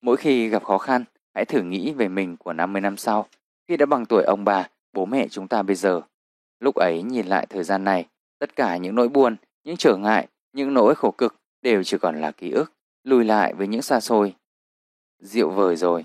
[0.00, 3.26] Mỗi khi gặp khó khăn, hãy thử nghĩ về mình của 50 năm sau,
[3.68, 6.02] khi đã bằng tuổi ông bà, bố mẹ chúng ta bây giờ.
[6.60, 8.06] Lúc ấy nhìn lại thời gian này,
[8.38, 12.20] tất cả những nỗi buồn, những trở ngại, những nỗi khổ cực đều chỉ còn
[12.20, 12.72] là ký ức,
[13.04, 14.34] lùi lại với những xa xôi.
[15.18, 16.04] Diệu vời rồi.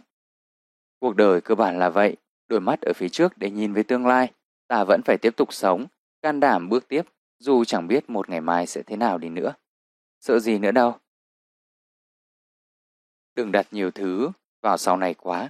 [1.00, 2.16] Cuộc đời cơ bản là vậy,
[2.48, 4.32] đôi mắt ở phía trước để nhìn về tương lai,
[4.68, 5.86] ta vẫn phải tiếp tục sống,
[6.22, 7.02] can đảm bước tiếp,
[7.40, 9.54] dù chẳng biết một ngày mai sẽ thế nào đi nữa.
[10.20, 10.98] Sợ gì nữa đâu.
[13.36, 15.50] Đừng đặt nhiều thứ vào sau này quá.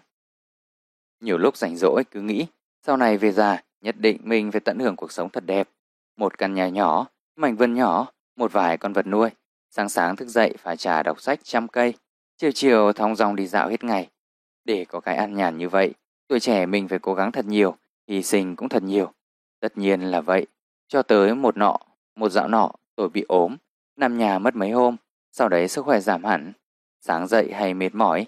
[1.20, 2.46] Nhiều lúc rảnh rỗi cứ nghĩ,
[2.86, 5.70] sau này về già, nhất định mình phải tận hưởng cuộc sống thật đẹp.
[6.18, 9.30] Một căn nhà nhỏ, mảnh vườn nhỏ, một vài con vật nuôi.
[9.70, 11.94] Sáng sáng thức dậy phải trà đọc sách trăm cây,
[12.38, 14.10] chiều chiều thong dong đi dạo hết ngày.
[14.66, 15.94] Để có cái ăn nhàn như vậy,
[16.28, 17.78] tuổi trẻ mình phải cố gắng thật nhiều,
[18.08, 19.12] hy sinh cũng thật nhiều.
[19.60, 20.48] Tất nhiên là vậy.
[20.88, 21.78] Cho tới một nọ,
[22.16, 23.58] một dạo nọ, tôi bị ốm,
[23.96, 24.96] nằm nhà mất mấy hôm,
[25.32, 26.54] sau đấy sức khỏe giảm hẳn.
[27.04, 28.28] Sáng dậy hay mệt mỏi,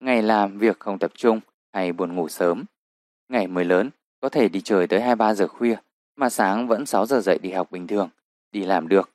[0.00, 1.40] ngày làm việc không tập trung
[1.72, 2.64] hay buồn ngủ sớm.
[3.28, 5.76] Ngày mới lớn, có thể đi chơi tới 2-3 giờ khuya,
[6.16, 8.08] mà sáng vẫn 6 giờ dậy đi học bình thường,
[8.52, 9.10] đi làm được.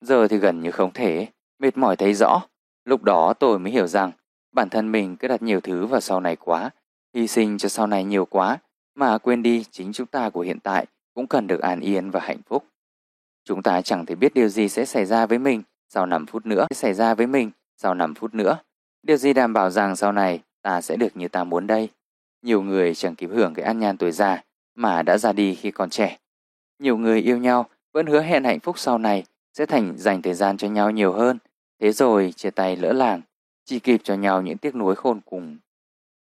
[0.00, 1.26] Giờ thì gần như không thể,
[1.58, 2.42] mệt mỏi thấy rõ.
[2.84, 4.12] Lúc đó tôi mới hiểu rằng
[4.52, 6.70] bản thân mình cứ đặt nhiều thứ vào sau này quá,
[7.14, 8.58] hy sinh cho sau này nhiều quá,
[8.94, 12.20] mà quên đi chính chúng ta của hiện tại cũng cần được an yên và
[12.20, 12.64] hạnh phúc.
[13.44, 16.46] Chúng ta chẳng thể biết điều gì sẽ xảy ra với mình sau 5 phút
[16.46, 18.58] nữa, sẽ xảy ra với mình sau 5 phút nữa.
[19.02, 21.88] Điều gì đảm bảo rằng sau này ta sẽ được như ta muốn đây?
[22.42, 24.42] Nhiều người chẳng kịp hưởng cái an nhàn tuổi già
[24.74, 26.18] mà đã ra đi khi còn trẻ.
[26.78, 30.34] Nhiều người yêu nhau vẫn hứa hẹn hạnh phúc sau này sẽ thành dành thời
[30.34, 31.38] gian cho nhau nhiều hơn.
[31.80, 33.22] Thế rồi chia tay lỡ làng,
[33.64, 35.58] chỉ kịp cho nhau những tiếc nuối khôn cùng.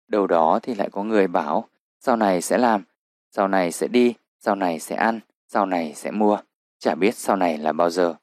[0.09, 1.69] Đầu đó thì lại có người bảo
[2.01, 2.85] sau này sẽ làm,
[3.31, 6.39] sau này sẽ đi, sau này sẽ ăn, sau này sẽ mua.
[6.79, 8.15] Chả biết sau này là bao giờ.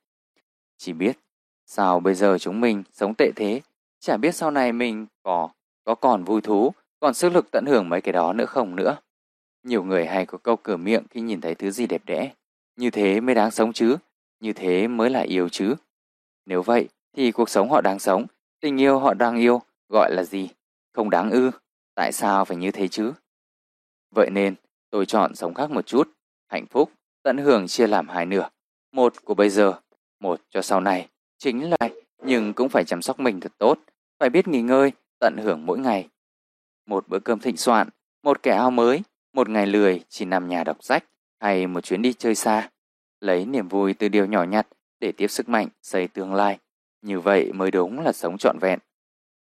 [0.78, 1.18] Chỉ biết
[1.72, 3.62] Sao bây giờ chúng mình sống tệ thế?
[4.00, 5.50] Chả biết sau này mình có
[5.84, 8.98] có còn vui thú, còn sức lực tận hưởng mấy cái đó nữa không nữa.
[9.64, 12.34] Nhiều người hay có câu cửa miệng khi nhìn thấy thứ gì đẹp đẽ.
[12.76, 13.98] Như thế mới đáng sống chứ,
[14.40, 15.76] như thế mới là yêu chứ.
[16.46, 18.26] Nếu vậy thì cuộc sống họ đang sống,
[18.60, 20.50] tình yêu họ đang yêu, gọi là gì?
[20.94, 21.52] Không đáng ư,
[21.96, 23.14] tại sao phải như thế chứ?
[24.16, 24.56] Vậy nên
[24.90, 26.10] tôi chọn sống khác một chút,
[26.48, 26.92] hạnh phúc,
[27.24, 28.50] tận hưởng chia làm hai nửa.
[28.92, 29.74] Một của bây giờ,
[30.20, 31.08] một cho sau này.
[31.40, 31.90] Chính là
[32.24, 33.80] nhưng cũng phải chăm sóc mình thật tốt,
[34.20, 36.10] phải biết nghỉ ngơi, tận hưởng mỗi ngày.
[36.86, 37.90] Một bữa cơm thịnh soạn,
[38.24, 39.02] một kẻ ao mới,
[39.34, 41.06] một ngày lười chỉ nằm nhà đọc sách
[41.40, 42.70] hay một chuyến đi chơi xa.
[43.20, 44.68] Lấy niềm vui từ điều nhỏ nhặt
[45.00, 46.60] để tiếp sức mạnh xây tương lai.
[47.02, 48.80] Như vậy mới đúng là sống trọn vẹn.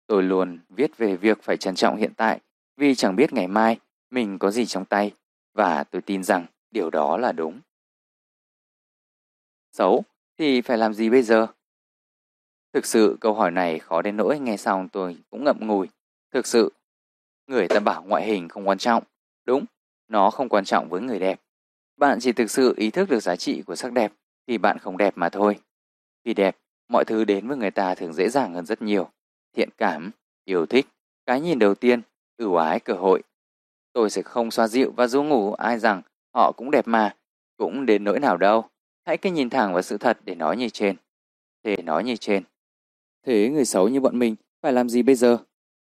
[0.06, 2.40] Tôi luôn viết về việc phải trân trọng hiện tại
[2.76, 3.78] vì chẳng biết ngày mai
[4.10, 5.10] mình có gì trong tay
[5.54, 7.60] và tôi tin rằng điều đó là đúng.
[9.72, 10.04] Xấu
[10.38, 11.46] thì phải làm gì bây giờ?
[12.72, 15.88] Thực sự câu hỏi này khó đến nỗi nghe xong tôi cũng ngậm ngùi.
[16.32, 16.72] Thực sự,
[17.46, 19.04] người ta bảo ngoại hình không quan trọng.
[19.44, 19.64] Đúng,
[20.08, 21.40] nó không quan trọng với người đẹp.
[21.96, 24.12] Bạn chỉ thực sự ý thức được giá trị của sắc đẹp
[24.46, 25.58] thì bạn không đẹp mà thôi.
[26.24, 26.56] Vì đẹp,
[26.88, 29.08] mọi thứ đến với người ta thường dễ dàng hơn rất nhiều.
[29.56, 30.10] Thiện cảm,
[30.44, 30.86] yêu thích,
[31.26, 32.02] cái nhìn đầu tiên,
[32.36, 33.22] ưu ái cơ hội.
[33.92, 36.02] Tôi sẽ không xoa dịu và ru ngủ ai rằng
[36.34, 37.16] họ cũng đẹp mà,
[37.56, 38.64] cũng đến nỗi nào đâu.
[39.06, 40.96] Hãy cứ nhìn thẳng vào sự thật để nói như trên.
[41.62, 42.42] Để nói như trên.
[43.26, 45.38] Thế người xấu như bọn mình phải làm gì bây giờ?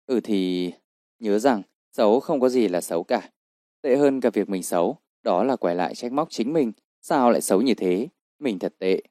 [0.06, 0.72] Ừ thì
[1.18, 1.62] nhớ rằng
[1.92, 3.30] xấu không có gì là xấu cả.
[3.82, 6.72] Tệ hơn cả việc mình xấu, đó là quay lại trách móc chính mình.
[7.00, 8.08] Sao lại xấu như thế?
[8.38, 9.02] Mình thật tệ.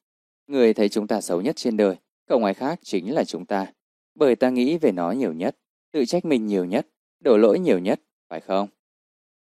[0.48, 1.96] Người thấy chúng ta xấu nhất trên đời,
[2.28, 3.74] không ai khác chính là chúng ta.
[4.16, 5.58] Bởi ta nghĩ về nó nhiều nhất,
[5.92, 6.88] tự trách mình nhiều nhất,
[7.20, 8.68] đổ lỗi nhiều nhất, phải không?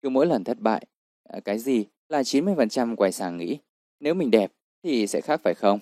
[0.03, 0.87] Cứ mỗi lần thất bại,
[1.25, 3.59] à, cái gì là 90% quay sang nghĩ,
[4.01, 4.53] nếu mình đẹp
[4.83, 5.79] thì sẽ khác phải không?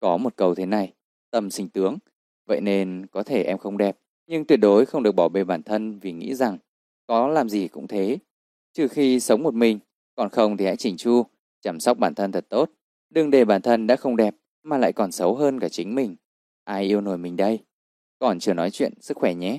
[0.00, 0.92] Có một câu thế này,
[1.30, 1.98] tâm sinh tướng,
[2.46, 5.62] vậy nên có thể em không đẹp, nhưng tuyệt đối không được bỏ bê bản
[5.62, 6.58] thân vì nghĩ rằng
[7.06, 8.18] có làm gì cũng thế.
[8.72, 9.78] Trừ khi sống một mình,
[10.14, 11.22] còn không thì hãy chỉnh chu,
[11.60, 12.70] chăm sóc bản thân thật tốt.
[13.10, 16.16] Đừng để bản thân đã không đẹp mà lại còn xấu hơn cả chính mình.
[16.64, 17.58] Ai yêu nổi mình đây?
[18.18, 19.58] Còn chưa nói chuyện sức khỏe nhé.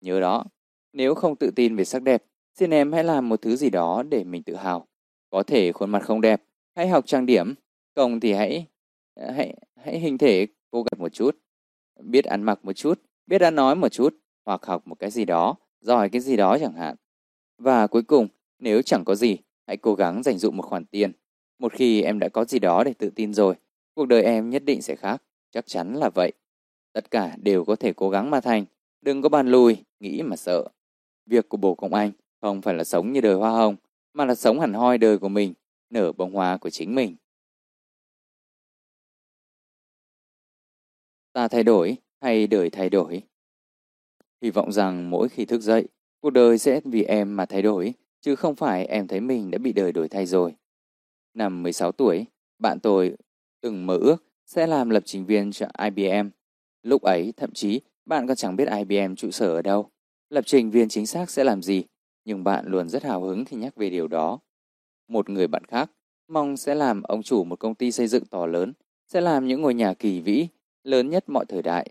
[0.00, 0.44] Nhớ đó,
[0.92, 4.02] nếu không tự tin về sắc đẹp, xin em hãy làm một thứ gì đó
[4.08, 4.86] để mình tự hào.
[5.30, 6.42] Có thể khuôn mặt không đẹp,
[6.76, 7.54] hãy học trang điểm,
[7.94, 8.66] không thì hãy
[9.16, 11.36] hãy hãy hình thể cô gắng một chút,
[12.02, 15.24] biết ăn mặc một chút, biết ăn nói một chút, hoặc học một cái gì
[15.24, 16.96] đó, giỏi cái gì đó chẳng hạn.
[17.58, 18.28] Và cuối cùng,
[18.58, 21.12] nếu chẳng có gì, hãy cố gắng dành dụm một khoản tiền.
[21.58, 23.54] Một khi em đã có gì đó để tự tin rồi,
[23.94, 26.32] cuộc đời em nhất định sẽ khác, chắc chắn là vậy.
[26.92, 28.64] Tất cả đều có thể cố gắng mà thành,
[29.00, 30.64] đừng có bàn lùi, nghĩ mà sợ.
[31.26, 33.76] Việc của bồ công anh không phải là sống như đời hoa hồng,
[34.14, 35.54] mà là sống hẳn hoi đời của mình,
[35.90, 37.16] nở bông hoa của chính mình.
[41.38, 43.22] Ta thay đổi hay đời thay đổi?
[44.42, 45.88] Hy vọng rằng mỗi khi thức dậy,
[46.20, 49.58] cuộc đời sẽ vì em mà thay đổi, chứ không phải em thấy mình đã
[49.58, 50.54] bị đời đổi thay rồi.
[51.34, 52.26] Năm 16 tuổi,
[52.58, 53.16] bạn tôi
[53.60, 56.28] từng mơ ước sẽ làm lập trình viên cho IBM.
[56.82, 59.90] Lúc ấy, thậm chí, bạn còn chẳng biết IBM trụ sở ở đâu.
[60.30, 61.84] Lập trình viên chính xác sẽ làm gì,
[62.24, 64.38] nhưng bạn luôn rất hào hứng khi nhắc về điều đó.
[65.08, 65.90] Một người bạn khác
[66.28, 68.72] mong sẽ làm ông chủ một công ty xây dựng to lớn,
[69.08, 70.48] sẽ làm những ngôi nhà kỳ vĩ,
[70.88, 71.90] lớn nhất mọi thời đại.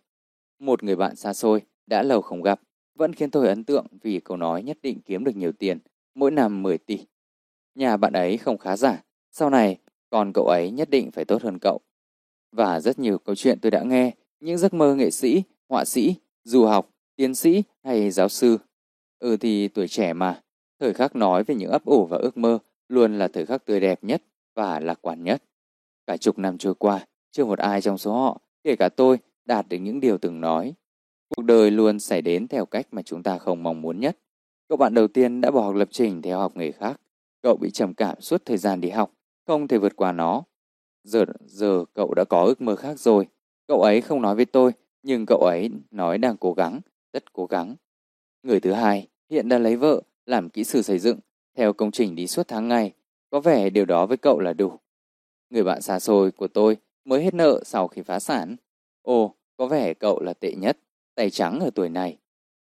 [0.59, 2.61] Một người bạn xa xôi, đã lâu không gặp,
[2.95, 5.79] vẫn khiến tôi ấn tượng vì câu nói nhất định kiếm được nhiều tiền,
[6.15, 6.99] mỗi năm 10 tỷ.
[7.75, 9.77] Nhà bạn ấy không khá giả, sau này
[10.09, 11.79] còn cậu ấy nhất định phải tốt hơn cậu.
[12.51, 16.15] Và rất nhiều câu chuyện tôi đã nghe, những giấc mơ nghệ sĩ, họa sĩ,
[16.43, 18.57] du học, tiến sĩ hay giáo sư.
[19.19, 20.41] Ừ thì tuổi trẻ mà,
[20.79, 23.79] thời khắc nói về những ấp ủ và ước mơ luôn là thời khắc tươi
[23.79, 24.23] đẹp nhất
[24.55, 25.43] và lạc quan nhất.
[26.07, 29.65] Cả chục năm trôi qua, chưa một ai trong số họ, kể cả tôi, đạt
[29.69, 30.73] được những điều từng nói.
[31.35, 34.17] Cuộc đời luôn xảy đến theo cách mà chúng ta không mong muốn nhất.
[34.69, 37.01] Cậu bạn đầu tiên đã bỏ học lập trình theo học nghề khác.
[37.41, 39.11] Cậu bị trầm cảm suốt thời gian đi học,
[39.45, 40.43] không thể vượt qua nó.
[41.03, 43.27] Giờ, giờ cậu đã có ước mơ khác rồi.
[43.67, 44.71] Cậu ấy không nói với tôi,
[45.03, 46.79] nhưng cậu ấy nói đang cố gắng,
[47.13, 47.75] rất cố gắng.
[48.43, 51.19] Người thứ hai hiện đã lấy vợ, làm kỹ sư xây dựng,
[51.55, 52.93] theo công trình đi suốt tháng ngày.
[53.29, 54.79] Có vẻ điều đó với cậu là đủ.
[55.49, 58.55] Người bạn xa xôi của tôi mới hết nợ sau khi phá sản.
[59.01, 60.77] Ồ, có vẻ cậu là tệ nhất,
[61.15, 62.17] tay trắng ở tuổi này.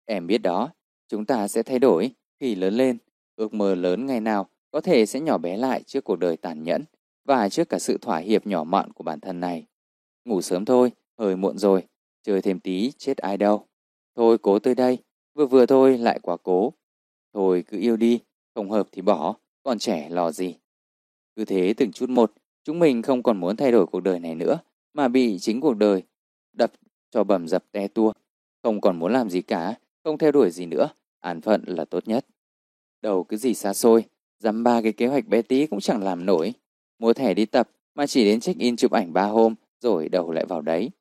[0.05, 0.69] Em biết đó,
[1.07, 2.97] chúng ta sẽ thay đổi khi lớn lên.
[3.35, 6.63] Ước mơ lớn ngày nào có thể sẽ nhỏ bé lại trước cuộc đời tàn
[6.63, 6.83] nhẫn
[7.25, 9.65] và trước cả sự thỏa hiệp nhỏ mọn của bản thân này.
[10.25, 11.83] Ngủ sớm thôi, hơi muộn rồi,
[12.23, 13.67] chơi thêm tí chết ai đâu.
[14.15, 14.97] Thôi cố tới đây,
[15.33, 16.73] vừa vừa thôi lại quá cố.
[17.33, 18.19] Thôi cứ yêu đi,
[18.55, 20.55] không hợp thì bỏ, còn trẻ lo gì.
[21.35, 22.33] Cứ thế từng chút một,
[22.69, 24.59] chúng mình không còn muốn thay đổi cuộc đời này nữa,
[24.93, 26.03] mà bị chính cuộc đời
[26.53, 26.71] đập
[27.11, 28.13] cho bầm dập te tua.
[28.63, 30.89] Không còn muốn làm gì cả, không theo đuổi gì nữa,
[31.19, 32.25] an phận là tốt nhất.
[33.01, 34.03] Đầu cứ gì xa xôi,
[34.39, 36.53] dăm ba cái kế hoạch bé tí cũng chẳng làm nổi.
[36.99, 40.45] Mua thẻ đi tập mà chỉ đến check-in chụp ảnh ba hôm rồi đầu lại
[40.45, 40.91] vào đấy.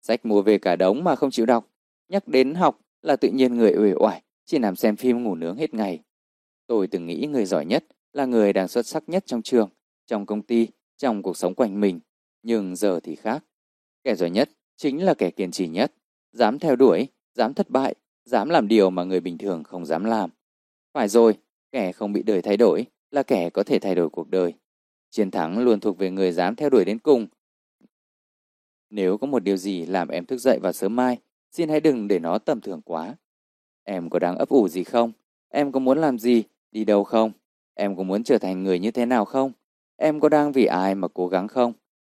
[0.00, 1.68] Sách mua về cả đống mà không chịu đọc.
[2.08, 5.56] Nhắc đến học là tự nhiên người uể oải, chỉ nằm xem phim ngủ nướng
[5.56, 6.02] hết ngày.
[6.66, 9.68] Tôi từng nghĩ người giỏi nhất là người đang xuất sắc nhất trong trường,
[10.06, 10.68] trong công ty,
[11.02, 12.00] trong cuộc sống quanh mình.
[12.42, 13.44] Nhưng giờ thì khác.
[14.04, 15.92] Kẻ giỏi nhất chính là kẻ kiên trì nhất,
[16.32, 20.04] dám theo đuổi, dám thất bại, dám làm điều mà người bình thường không dám
[20.04, 20.30] làm.
[20.92, 21.38] Phải rồi,
[21.72, 24.54] kẻ không bị đời thay đổi là kẻ có thể thay đổi cuộc đời.
[25.10, 27.26] Chiến thắng luôn thuộc về người dám theo đuổi đến cùng.
[28.90, 31.18] Nếu có một điều gì làm em thức dậy vào sớm mai,
[31.50, 33.14] xin hãy đừng để nó tầm thường quá.
[33.84, 35.12] Em có đang ấp ủ gì không?
[35.48, 36.44] Em có muốn làm gì?
[36.70, 37.32] Đi đâu không?
[37.74, 39.52] Em có muốn trở thành người như thế nào không?
[39.96, 41.72] Em có đang vì ai mà cố gắng không?